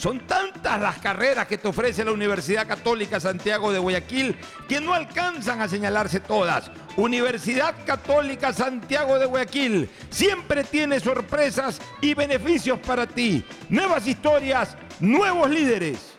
Son 0.00 0.18
tantas 0.20 0.80
las 0.80 0.96
carreras 0.96 1.46
que 1.46 1.58
te 1.58 1.68
ofrece 1.68 2.02
la 2.06 2.12
Universidad 2.12 2.66
Católica 2.66 3.20
Santiago 3.20 3.70
de 3.70 3.78
Guayaquil 3.78 4.34
que 4.66 4.80
no 4.80 4.94
alcanzan 4.94 5.60
a 5.60 5.68
señalarse 5.68 6.20
todas. 6.20 6.70
Universidad 6.96 7.74
Católica 7.84 8.50
Santiago 8.54 9.18
de 9.18 9.26
Guayaquil 9.26 9.90
siempre 10.08 10.64
tiene 10.64 11.00
sorpresas 11.00 11.82
y 12.00 12.14
beneficios 12.14 12.78
para 12.78 13.06
ti. 13.06 13.44
Nuevas 13.68 14.06
historias, 14.06 14.74
nuevos 15.00 15.50
líderes. 15.50 16.14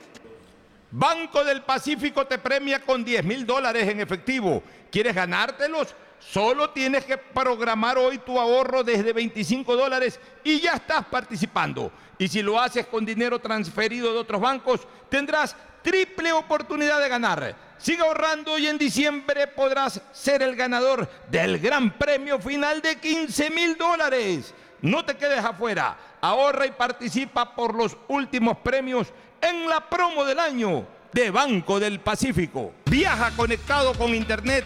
Banco 0.91 1.43
del 1.43 1.63
Pacífico 1.63 2.27
te 2.27 2.37
premia 2.37 2.81
con 2.81 3.03
10 3.03 3.25
mil 3.25 3.47
dólares 3.47 3.89
en 3.89 3.99
efectivo. 3.99 4.61
¿Quieres 4.91 5.15
ganártelos? 5.15 5.95
Solo 6.22 6.69
tienes 6.69 7.03
que 7.03 7.18
programar 7.18 7.98
hoy 7.98 8.19
tu 8.19 8.39
ahorro 8.39 8.84
desde 8.84 9.11
25 9.11 9.76
dólares 9.76 10.19
y 10.43 10.60
ya 10.60 10.73
estás 10.73 11.06
participando. 11.06 11.91
Y 12.18 12.27
si 12.27 12.43
lo 12.43 12.60
haces 12.60 12.85
con 12.85 13.03
dinero 13.03 13.39
transferido 13.39 14.14
de 14.14 14.19
otros 14.19 14.39
bancos, 14.39 14.81
tendrás 15.10 15.56
triple 15.81 16.31
oportunidad 16.31 17.02
de 17.02 17.10
ganar. 17.10 17.56
Sigue 17.80 18.03
ahorrando 18.03 18.60
y 18.60 18.68
en 18.68 18.77
diciembre 18.77 19.48
podrás 19.48 19.99
ser 20.11 20.43
el 20.43 20.56
ganador 20.56 21.10
del 21.30 21.57
gran 21.57 21.91
premio 21.98 22.39
final 22.39 22.81
de 22.81 22.98
15 22.98 23.49
mil 23.49 23.76
dólares. 23.76 24.53
No 24.81 25.03
te 25.03 25.18
quedes 25.18 25.43
afuera. 25.43 25.98
Ahorra 26.22 26.68
y 26.68 26.72
participa 26.72 27.56
por 27.56 27.73
los 27.73 27.98
últimos 28.07 28.57
premios 28.60 29.07
en 29.41 29.68
la 29.68 29.89
promo 29.89 30.23
del 30.23 30.39
año 30.39 30.85
de 31.11 31.31
Banco 31.31 31.80
del 31.80 31.99
Pacífico. 31.99 32.73
Viaja 32.85 33.31
conectado 33.31 33.93
con 33.95 34.14
Internet 34.14 34.65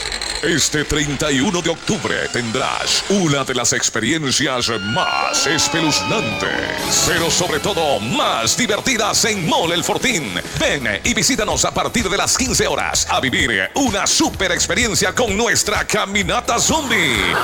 Este 0.43 0.83
31 0.83 1.61
de 1.61 1.69
octubre 1.69 2.15
tendrás 2.33 3.03
una 3.09 3.43
de 3.43 3.53
las 3.53 3.73
experiencias 3.73 4.69
más 4.81 5.45
espeluznantes, 5.45 7.05
pero 7.07 7.29
sobre 7.29 7.59
todo 7.59 7.99
más 7.99 8.57
divertidas 8.57 9.23
en 9.25 9.47
Mall 9.47 9.71
El 9.71 9.83
Fortín. 9.83 10.33
Ven 10.59 10.99
y 11.03 11.13
visítanos 11.13 11.63
a 11.63 11.71
partir 11.71 12.09
de 12.09 12.17
las 12.17 12.35
15 12.35 12.65
horas 12.65 13.05
a 13.11 13.19
vivir 13.19 13.69
una 13.75 14.07
super 14.07 14.51
experiencia 14.51 15.13
con 15.13 15.37
nuestra 15.37 15.85
caminata 15.85 16.57
zombie. 16.57 17.35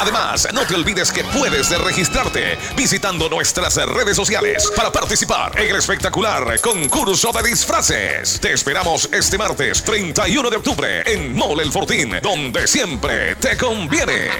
Además, 0.00 0.48
no 0.52 0.66
te 0.66 0.74
olvides 0.74 1.12
que 1.12 1.24
puedes 1.24 1.70
registrarte 1.78 2.58
visitando 2.76 3.28
nuestras 3.28 3.76
redes 3.76 4.16
sociales 4.16 4.70
para 4.74 4.90
participar 4.90 5.58
en 5.60 5.70
el 5.70 5.76
espectacular 5.76 6.58
concurso 6.60 7.32
de 7.32 7.50
disfraces. 7.50 8.40
Te 8.40 8.52
esperamos 8.52 9.08
este 9.12 9.36
martes 9.36 9.82
31 9.84 10.50
de 10.50 10.56
octubre 10.56 11.02
en 11.04 11.34
Mall 11.36 11.60
El 11.60 11.70
Fortín, 11.70 12.09
donde 12.18 12.66
siempre 12.66 13.36
te 13.36 13.56
conviene. 13.56 14.30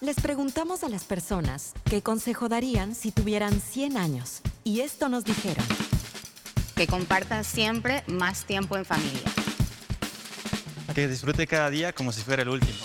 Les 0.00 0.16
preguntamos 0.20 0.84
a 0.84 0.88
las 0.88 1.04
personas 1.04 1.74
qué 1.84 2.02
consejo 2.02 2.48
darían 2.48 2.94
si 2.94 3.12
tuvieran 3.12 3.60
100 3.60 3.98
años. 3.98 4.40
Y 4.64 4.80
esto 4.80 5.08
nos 5.08 5.24
dijeron. 5.24 5.64
Que 6.74 6.86
compartas 6.86 7.46
siempre 7.46 8.04
más 8.06 8.44
tiempo 8.44 8.76
en 8.76 8.84
familia. 8.84 9.28
Que 10.94 11.06
disfrute 11.08 11.46
cada 11.46 11.68
día 11.68 11.92
como 11.92 12.12
si 12.12 12.22
fuera 12.22 12.42
el 12.42 12.48
último. 12.48 12.78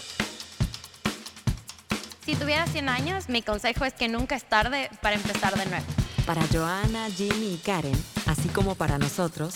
Si 2.25 2.35
tuvieras 2.35 2.71
100 2.71 2.89
años, 2.89 3.29
mi 3.29 3.41
consejo 3.41 3.85
es 3.85 3.93
que 3.93 4.07
nunca 4.07 4.35
es 4.35 4.43
tarde 4.43 4.89
para 5.01 5.15
empezar 5.15 5.55
de 5.55 5.65
nuevo. 5.65 5.85
Para 6.25 6.41
Joana, 6.51 7.09
Jimmy 7.09 7.55
y 7.55 7.57
Karen, 7.57 8.01
así 8.27 8.47
como 8.49 8.75
para 8.75 8.97
nosotros, 8.97 9.55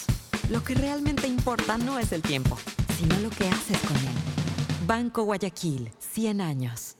lo 0.49 0.63
que 0.63 0.75
realmente 0.75 1.27
importa 1.27 1.77
no 1.77 1.97
es 1.97 2.11
el 2.11 2.21
tiempo, 2.21 2.57
sino 2.97 3.19
lo 3.19 3.29
que 3.29 3.47
haces 3.47 3.77
con 3.81 3.95
él. 3.95 4.87
Banco 4.87 5.23
Guayaquil, 5.23 5.91
100 5.99 6.41
años. 6.41 6.95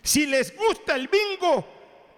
Si 0.00 0.26
les 0.26 0.54
gusta 0.56 0.94
el 0.94 1.08
bingo, 1.08 1.66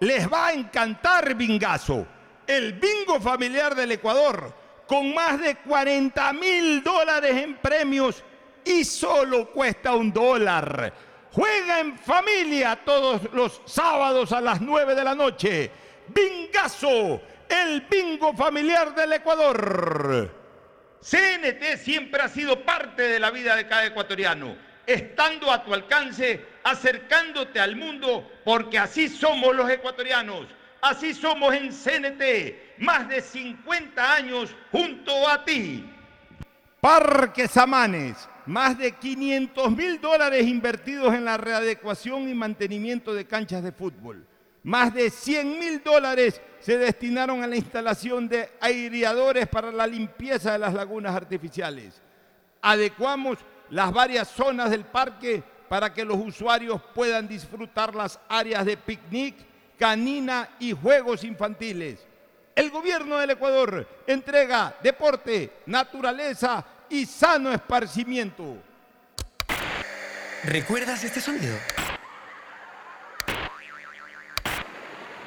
les 0.01 0.31
va 0.31 0.47
a 0.47 0.53
encantar 0.53 1.33
Bingazo, 1.33 2.05
el 2.45 2.73
bingo 2.73 3.19
familiar 3.19 3.73
del 3.73 3.93
Ecuador, 3.93 4.53
con 4.85 5.15
más 5.15 5.41
de 5.41 5.55
40 5.55 6.33
mil 6.33 6.83
dólares 6.83 7.35
en 7.43 7.57
premios 7.57 8.23
y 8.63 8.83
solo 8.83 9.51
cuesta 9.51 9.95
un 9.95 10.13
dólar. 10.13 10.93
Juega 11.31 11.79
en 11.79 11.97
familia 11.97 12.79
todos 12.85 13.21
los 13.33 13.61
sábados 13.65 14.31
a 14.31 14.41
las 14.41 14.61
9 14.61 14.93
de 14.93 15.03
la 15.03 15.15
noche. 15.15 15.71
Bingazo, 16.07 17.21
el 17.49 17.81
bingo 17.89 18.33
familiar 18.33 18.93
del 18.93 19.13
Ecuador. 19.13 20.36
CNT 21.01 21.77
siempre 21.77 22.21
ha 22.21 22.27
sido 22.27 22.63
parte 22.63 23.03
de 23.03 23.19
la 23.19 23.31
vida 23.31 23.55
de 23.55 23.67
cada 23.67 23.85
ecuatoriano, 23.85 24.55
estando 24.85 25.51
a 25.51 25.63
tu 25.63 25.73
alcance, 25.73 26.43
acercándote 26.63 27.59
al 27.59 27.75
mundo, 27.75 28.29
porque 28.43 28.79
así 28.79 29.07
somos 29.07 29.55
los 29.55 29.69
ecuatorianos, 29.69 30.47
así 30.81 31.13
somos 31.13 31.53
en 31.53 31.71
CNT, 31.71 32.79
más 32.79 33.07
de 33.07 33.21
50 33.21 34.13
años 34.13 34.55
junto 34.71 35.27
a 35.27 35.43
ti. 35.45 35.85
Parques 36.79 37.57
Amanes, 37.57 38.29
más 38.45 38.77
de 38.77 38.91
500 38.91 39.71
mil 39.75 39.99
dólares 39.99 40.45
invertidos 40.47 41.13
en 41.13 41.25
la 41.25 41.37
readecuación 41.37 42.29
y 42.29 42.33
mantenimiento 42.33 43.13
de 43.13 43.25
canchas 43.25 43.63
de 43.63 43.71
fútbol. 43.71 44.25
Más 44.67 44.93
de 44.93 45.09
100 45.09 45.59
mil 45.59 45.81
dólares 45.81 46.41
se 46.59 46.77
destinaron 46.77 47.41
a 47.41 47.47
la 47.47 47.55
instalación 47.55 48.27
de 48.27 48.49
aireadores 48.59 49.47
para 49.47 49.71
la 49.71 49.87
limpieza 49.87 50.51
de 50.51 50.59
las 50.59 50.73
lagunas 50.73 51.15
artificiales. 51.15 52.01
Adecuamos 52.61 53.37
las 53.69 53.93
varias 53.93 54.27
zonas 54.27 54.69
del 54.69 54.83
parque 54.83 55.41
para 55.69 55.93
que 55.93 56.03
los 56.03 56.17
usuarios 56.17 56.81
puedan 56.93 57.29
disfrutar 57.29 57.95
las 57.95 58.19
áreas 58.27 58.65
de 58.65 58.75
picnic, 58.75 59.35
canina 59.79 60.49
y 60.59 60.73
juegos 60.73 61.23
infantiles. 61.23 62.05
El 62.53 62.69
gobierno 62.69 63.19
del 63.19 63.29
Ecuador 63.29 63.87
entrega 64.05 64.75
deporte, 64.83 65.61
naturaleza 65.65 66.65
y 66.89 67.05
sano 67.05 67.53
esparcimiento. 67.53 68.57
¿Recuerdas 70.43 71.05
este 71.05 71.21
sonido? 71.21 71.55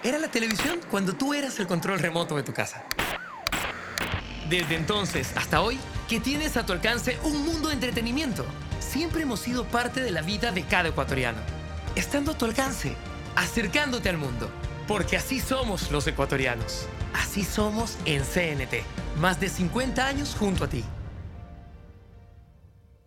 Era 0.03 0.19
la 0.19 0.29
televisión 0.29 0.81
cuando 0.91 1.15
tú 1.15 1.35
eras 1.35 1.59
el 1.61 1.67
control 1.67 1.99
remoto 1.99 2.37
de 2.37 2.43
tu 2.43 2.53
casa. 2.53 2.85
Desde 4.49 4.75
entonces 4.75 5.33
hasta 5.37 5.61
hoy, 5.61 5.79
que 6.09 6.21
tienes 6.21 6.57
a 6.57 6.67
tu 6.67 6.73
alcance 6.73 7.19
un 7.23 7.45
mundo 7.45 7.69
de 7.69 7.75
entretenimiento. 7.75 8.45
Siempre 8.81 9.23
hemos 9.23 9.41
sido 9.41 9.65
parte 9.65 10.01
de 10.01 10.11
la 10.11 10.23
vida 10.23 10.51
de 10.51 10.65
cada 10.65 10.89
ecuatoriano. 10.89 11.39
Estando 11.95 12.33
a 12.33 12.39
tu 12.39 12.47
alcance, 12.47 12.97
acercándote 13.37 14.09
al 14.09 14.19
mundo. 14.19 14.51
Porque 14.89 15.17
así 15.17 15.39
somos 15.39 15.93
los 15.93 16.07
ecuatorianos. 16.09 16.87
Así 17.15 17.45
somos 17.45 17.97
en 18.07 18.23
CNT. 18.23 18.83
Más 19.21 19.39
de 19.39 19.49
50 19.49 20.05
años 20.05 20.35
junto 20.37 20.65
a 20.65 20.69
ti. 20.69 20.85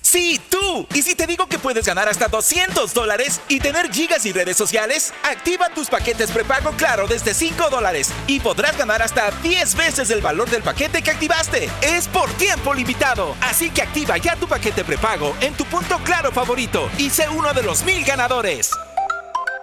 Sí, 0.00 0.40
tú. 0.48 0.86
¿Y 0.94 1.02
si 1.02 1.14
te 1.16 1.26
digo 1.26 1.46
que 1.46 1.58
puedes 1.58 1.84
ganar 1.84 2.08
hasta 2.08 2.28
200 2.28 2.94
dólares 2.94 3.40
y 3.48 3.58
tener 3.58 3.92
gigas 3.92 4.24
y 4.24 4.32
redes 4.32 4.56
sociales? 4.56 5.12
Activa 5.24 5.68
tus 5.70 5.88
paquetes 5.88 6.30
prepago 6.30 6.70
Claro 6.72 7.08
desde 7.08 7.34
5 7.34 7.68
dólares 7.68 8.12
y 8.28 8.38
podrás 8.38 8.78
ganar 8.78 9.02
hasta 9.02 9.30
10 9.42 9.74
veces 9.74 10.10
el 10.10 10.20
valor 10.20 10.48
del 10.48 10.62
paquete 10.62 11.02
que 11.02 11.10
activaste. 11.10 11.68
Es 11.82 12.06
por 12.06 12.32
tiempo 12.34 12.72
limitado. 12.72 13.34
Así 13.40 13.70
que 13.70 13.82
activa 13.82 14.16
ya 14.18 14.36
tu 14.36 14.46
paquete 14.46 14.84
prepago 14.84 15.34
en 15.40 15.54
tu 15.54 15.64
punto 15.64 15.98
Claro 16.04 16.30
favorito 16.30 16.88
y 16.96 17.10
sé 17.10 17.28
uno 17.28 17.52
de 17.52 17.62
los 17.64 17.82
mil 17.82 18.04
ganadores. 18.04 18.70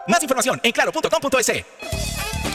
Más 0.07 0.21
información 0.21 0.59
en 0.61 0.71
claro.com.es. 0.73 1.63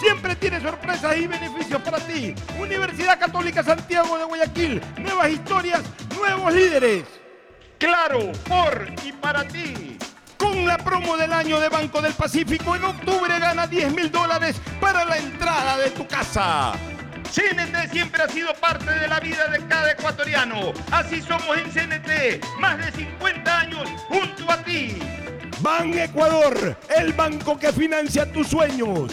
Siempre 0.00 0.36
tiene 0.36 0.60
sorpresas 0.60 1.16
y 1.16 1.26
beneficios 1.26 1.80
para 1.82 1.98
ti. 1.98 2.34
Universidad 2.58 3.18
Católica 3.18 3.62
Santiago 3.62 4.18
de 4.18 4.24
Guayaquil. 4.24 4.80
Nuevas 4.98 5.30
historias, 5.30 5.80
nuevos 6.16 6.52
líderes. 6.52 7.04
Claro, 7.78 8.32
por 8.46 8.86
y 9.04 9.12
para 9.12 9.44
ti. 9.44 9.96
Con 10.36 10.66
la 10.66 10.76
promo 10.76 11.16
del 11.16 11.32
año 11.32 11.58
de 11.60 11.68
Banco 11.70 12.02
del 12.02 12.12
Pacífico, 12.12 12.76
en 12.76 12.84
octubre 12.84 13.38
gana 13.38 13.66
10 13.66 13.94
mil 13.94 14.10
dólares 14.10 14.56
para 14.80 15.04
la 15.04 15.16
entrada 15.16 15.78
de 15.78 15.90
tu 15.90 16.06
casa. 16.06 16.74
CNT 17.32 17.90
siempre 17.90 18.22
ha 18.22 18.28
sido 18.28 18.54
parte 18.54 18.90
de 18.90 19.08
la 19.08 19.18
vida 19.18 19.48
de 19.48 19.66
cada 19.66 19.92
ecuatoriano. 19.92 20.72
Así 20.90 21.20
somos 21.22 21.56
en 21.56 21.70
CNT, 21.70 22.44
más 22.60 22.78
de 22.78 22.92
50 22.92 23.60
años 23.60 23.88
junto 24.08 24.50
a 24.50 24.58
ti. 24.58 24.98
Ban 25.60 25.98
Ecuador, 25.98 26.78
el 26.94 27.12
banco 27.14 27.58
que 27.58 27.72
financia 27.72 28.30
tus 28.30 28.48
sueños. 28.48 29.12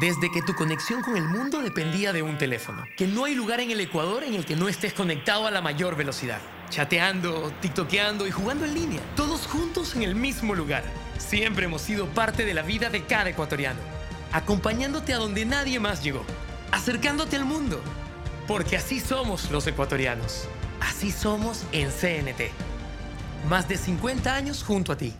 Desde 0.00 0.28
que 0.28 0.42
tu 0.42 0.54
conexión 0.54 1.02
con 1.02 1.16
el 1.16 1.28
mundo 1.28 1.62
dependía 1.62 2.12
de 2.12 2.20
un 2.20 2.36
teléfono. 2.36 2.84
Que 2.96 3.06
no 3.06 3.26
hay 3.26 3.36
lugar 3.36 3.60
en 3.60 3.70
el 3.70 3.80
Ecuador 3.80 4.24
en 4.24 4.34
el 4.34 4.44
que 4.44 4.56
no 4.56 4.68
estés 4.68 4.92
conectado 4.92 5.46
a 5.46 5.52
la 5.52 5.60
mayor 5.60 5.94
velocidad. 5.94 6.40
Chateando, 6.68 7.52
tiktokeando 7.60 8.26
y 8.26 8.32
jugando 8.32 8.64
en 8.64 8.74
línea. 8.74 9.00
Todos 9.14 9.46
juntos 9.46 9.94
en 9.94 10.02
el 10.02 10.16
mismo 10.16 10.56
lugar. 10.56 10.82
Siempre 11.18 11.66
hemos 11.66 11.82
sido 11.82 12.06
parte 12.08 12.44
de 12.44 12.54
la 12.54 12.62
vida 12.62 12.90
de 12.90 13.04
cada 13.04 13.30
ecuatoriano. 13.30 13.78
Acompañándote 14.32 15.14
a 15.14 15.18
donde 15.18 15.44
nadie 15.44 15.78
más 15.78 16.02
llegó. 16.02 16.24
Acercándote 16.72 17.36
al 17.36 17.44
mundo. 17.44 17.80
Porque 18.48 18.76
así 18.76 18.98
somos 18.98 19.48
los 19.52 19.64
ecuatorianos. 19.68 20.48
Así 20.80 21.12
somos 21.12 21.62
en 21.70 21.90
CNT. 21.90 22.50
Más 23.48 23.68
de 23.68 23.76
50 23.76 24.34
años 24.34 24.64
junto 24.64 24.90
a 24.90 24.96
ti. 24.96 25.14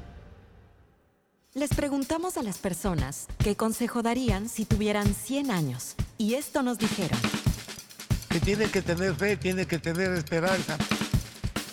Les 1.57 1.71
preguntamos 1.71 2.37
a 2.37 2.43
las 2.43 2.59
personas 2.59 3.29
qué 3.39 3.55
consejo 3.55 4.03
darían 4.03 4.49
si 4.49 4.65
tuvieran 4.65 5.15
100 5.15 5.53
años. 5.53 5.95
Y 6.19 6.35
esto 6.35 6.65
nos 6.65 6.79
dijeron. 6.79 7.17
Que 8.29 8.41
tiene 8.41 8.69
que 8.69 8.83
tener 8.83 9.15
fe, 9.15 9.37
tiene 9.37 9.65
que 9.65 9.79
tener 9.79 10.11
esperanza. 10.15 10.77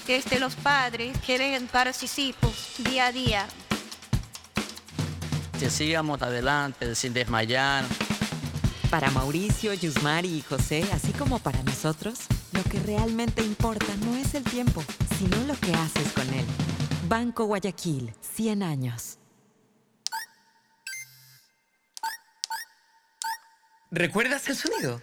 Que 0.06 0.18
este, 0.18 0.40
los 0.40 0.54
padres 0.54 1.18
quieren 1.26 1.66
para 1.66 1.94
sus 1.94 2.20
hijos 2.20 2.76
día 2.78 3.08
a 3.08 3.12
día. 3.12 3.48
Que 5.60 5.72
sigamos 5.72 6.22
adelante 6.22 6.94
sin 6.94 7.14
desmayar. 7.14 7.84
Para 8.92 9.10
Mauricio, 9.10 9.74
Yusmari 9.74 10.30
y 10.30 10.42
José, 10.42 10.88
así 10.94 11.12
como 11.12 11.40
para 11.40 11.64
nosotros, 11.64 12.20
lo 12.52 12.62
que 12.66 12.80
realmente 12.82 13.42
importa 13.42 13.88
no 14.06 14.16
es 14.16 14.36
el 14.36 14.44
tiempo, 14.44 14.84
sino 15.18 15.38
lo 15.48 15.60
que 15.60 15.74
haces 15.74 16.12
con 16.12 16.32
él. 16.32 16.46
Banco 17.10 17.46
Guayaquil, 17.46 18.14
100 18.22 18.62
años. 18.62 19.18
¿Recuerdas 23.94 24.48
el 24.48 24.56
sonido? 24.56 25.02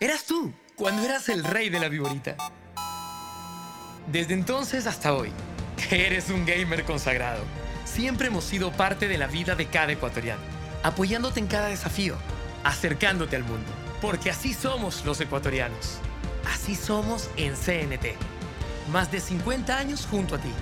Eras 0.00 0.24
tú, 0.24 0.54
cuando 0.74 1.02
eras 1.02 1.28
el 1.28 1.44
rey 1.44 1.68
de 1.68 1.78
la 1.78 1.90
viborita. 1.90 2.34
Desde 4.10 4.32
entonces 4.32 4.86
hasta 4.86 5.12
hoy, 5.12 5.30
eres 5.90 6.30
un 6.30 6.46
gamer 6.46 6.84
consagrado. 6.84 7.44
Siempre 7.84 8.28
hemos 8.28 8.44
sido 8.44 8.72
parte 8.72 9.06
de 9.06 9.18
la 9.18 9.26
vida 9.26 9.54
de 9.54 9.66
cada 9.66 9.92
ecuatoriano, 9.92 10.40
apoyándote 10.82 11.40
en 11.40 11.46
cada 11.46 11.68
desafío, 11.68 12.16
acercándote 12.64 13.36
al 13.36 13.44
mundo. 13.44 13.70
Porque 14.00 14.30
así 14.30 14.54
somos 14.54 15.04
los 15.04 15.20
ecuatorianos. 15.20 15.98
Así 16.50 16.74
somos 16.74 17.28
en 17.36 17.54
CNT. 17.54 18.16
Más 18.90 19.12
de 19.12 19.20
50 19.20 19.76
años 19.76 20.06
junto 20.10 20.36
a 20.36 20.38
ti. 20.38 20.52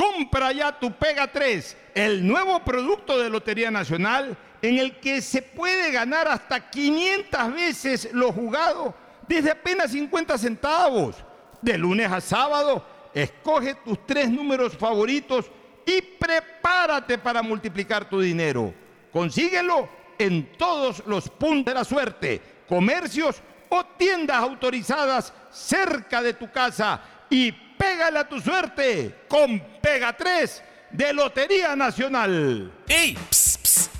Compra 0.00 0.50
ya 0.50 0.72
tu 0.72 0.90
Pega 0.92 1.26
3, 1.26 1.76
el 1.94 2.26
nuevo 2.26 2.60
producto 2.60 3.18
de 3.18 3.28
Lotería 3.28 3.70
Nacional 3.70 4.34
en 4.62 4.78
el 4.78 4.98
que 4.98 5.20
se 5.20 5.42
puede 5.42 5.92
ganar 5.92 6.26
hasta 6.26 6.70
500 6.70 7.52
veces 7.52 8.08
lo 8.14 8.32
jugado 8.32 8.94
desde 9.28 9.50
apenas 9.50 9.90
50 9.90 10.38
centavos. 10.38 11.16
De 11.60 11.76
lunes 11.76 12.10
a 12.10 12.22
sábado, 12.22 12.82
escoge 13.12 13.74
tus 13.74 14.06
tres 14.06 14.30
números 14.30 14.74
favoritos 14.74 15.50
y 15.84 16.00
prepárate 16.00 17.18
para 17.18 17.42
multiplicar 17.42 18.08
tu 18.08 18.22
dinero. 18.22 18.72
Consíguelo 19.12 19.86
en 20.18 20.50
todos 20.56 21.02
los 21.04 21.28
puntos 21.28 21.74
de 21.74 21.78
la 21.78 21.84
suerte, 21.84 22.40
comercios 22.66 23.42
o 23.68 23.84
tiendas 23.98 24.38
autorizadas 24.38 25.30
cerca 25.50 26.22
de 26.22 26.32
tu 26.32 26.50
casa 26.50 27.02
y 27.28 27.54
pégale 27.80 28.18
a 28.18 28.28
tu 28.28 28.38
suerte 28.40 29.24
con 29.26 29.58
Pega 29.80 30.12
3 30.12 30.62
de 30.90 31.12
Lotería 31.14 31.74
Nacional. 31.74 32.70
¡Ey! 32.86 33.16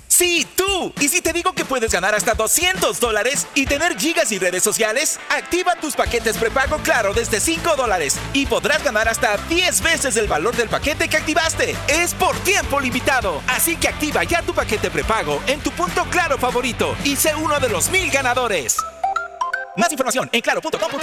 Sí, 0.07 0.47
tú. 0.55 0.93
¿Y 0.99 1.07
si 1.07 1.19
te 1.21 1.33
digo 1.33 1.53
que 1.53 1.65
puedes 1.65 1.91
ganar 1.91 2.13
hasta 2.13 2.35
200 2.35 2.99
dólares 2.99 3.47
y 3.55 3.65
tener 3.65 3.97
gigas 3.97 4.31
y 4.31 4.37
redes 4.37 4.61
sociales? 4.61 5.19
Activa 5.29 5.75
tus 5.77 5.95
paquetes 5.95 6.37
prepago 6.37 6.77
Claro 6.83 7.11
desde 7.11 7.39
5 7.39 7.75
dólares 7.75 8.19
y 8.33 8.45
podrás 8.45 8.83
ganar 8.83 9.07
hasta 9.07 9.37
10 9.49 9.81
veces 9.81 10.15
el 10.17 10.27
valor 10.27 10.55
del 10.55 10.69
paquete 10.69 11.09
que 11.09 11.17
activaste. 11.17 11.75
Es 11.87 12.13
por 12.13 12.37
tiempo 12.41 12.79
limitado. 12.79 13.41
Así 13.47 13.77
que 13.77 13.87
activa 13.87 14.23
ya 14.25 14.43
tu 14.43 14.53
paquete 14.53 14.91
prepago 14.91 15.41
en 15.47 15.59
tu 15.61 15.71
punto 15.71 16.05
Claro 16.11 16.37
favorito 16.37 16.95
y 17.03 17.15
sé 17.15 17.33
uno 17.33 17.59
de 17.59 17.69
los 17.69 17.89
mil 17.89 18.11
ganadores. 18.11 18.77
Más 19.75 19.91
información 19.91 20.29
en 20.31 20.41
claro.com.es. 20.41 21.01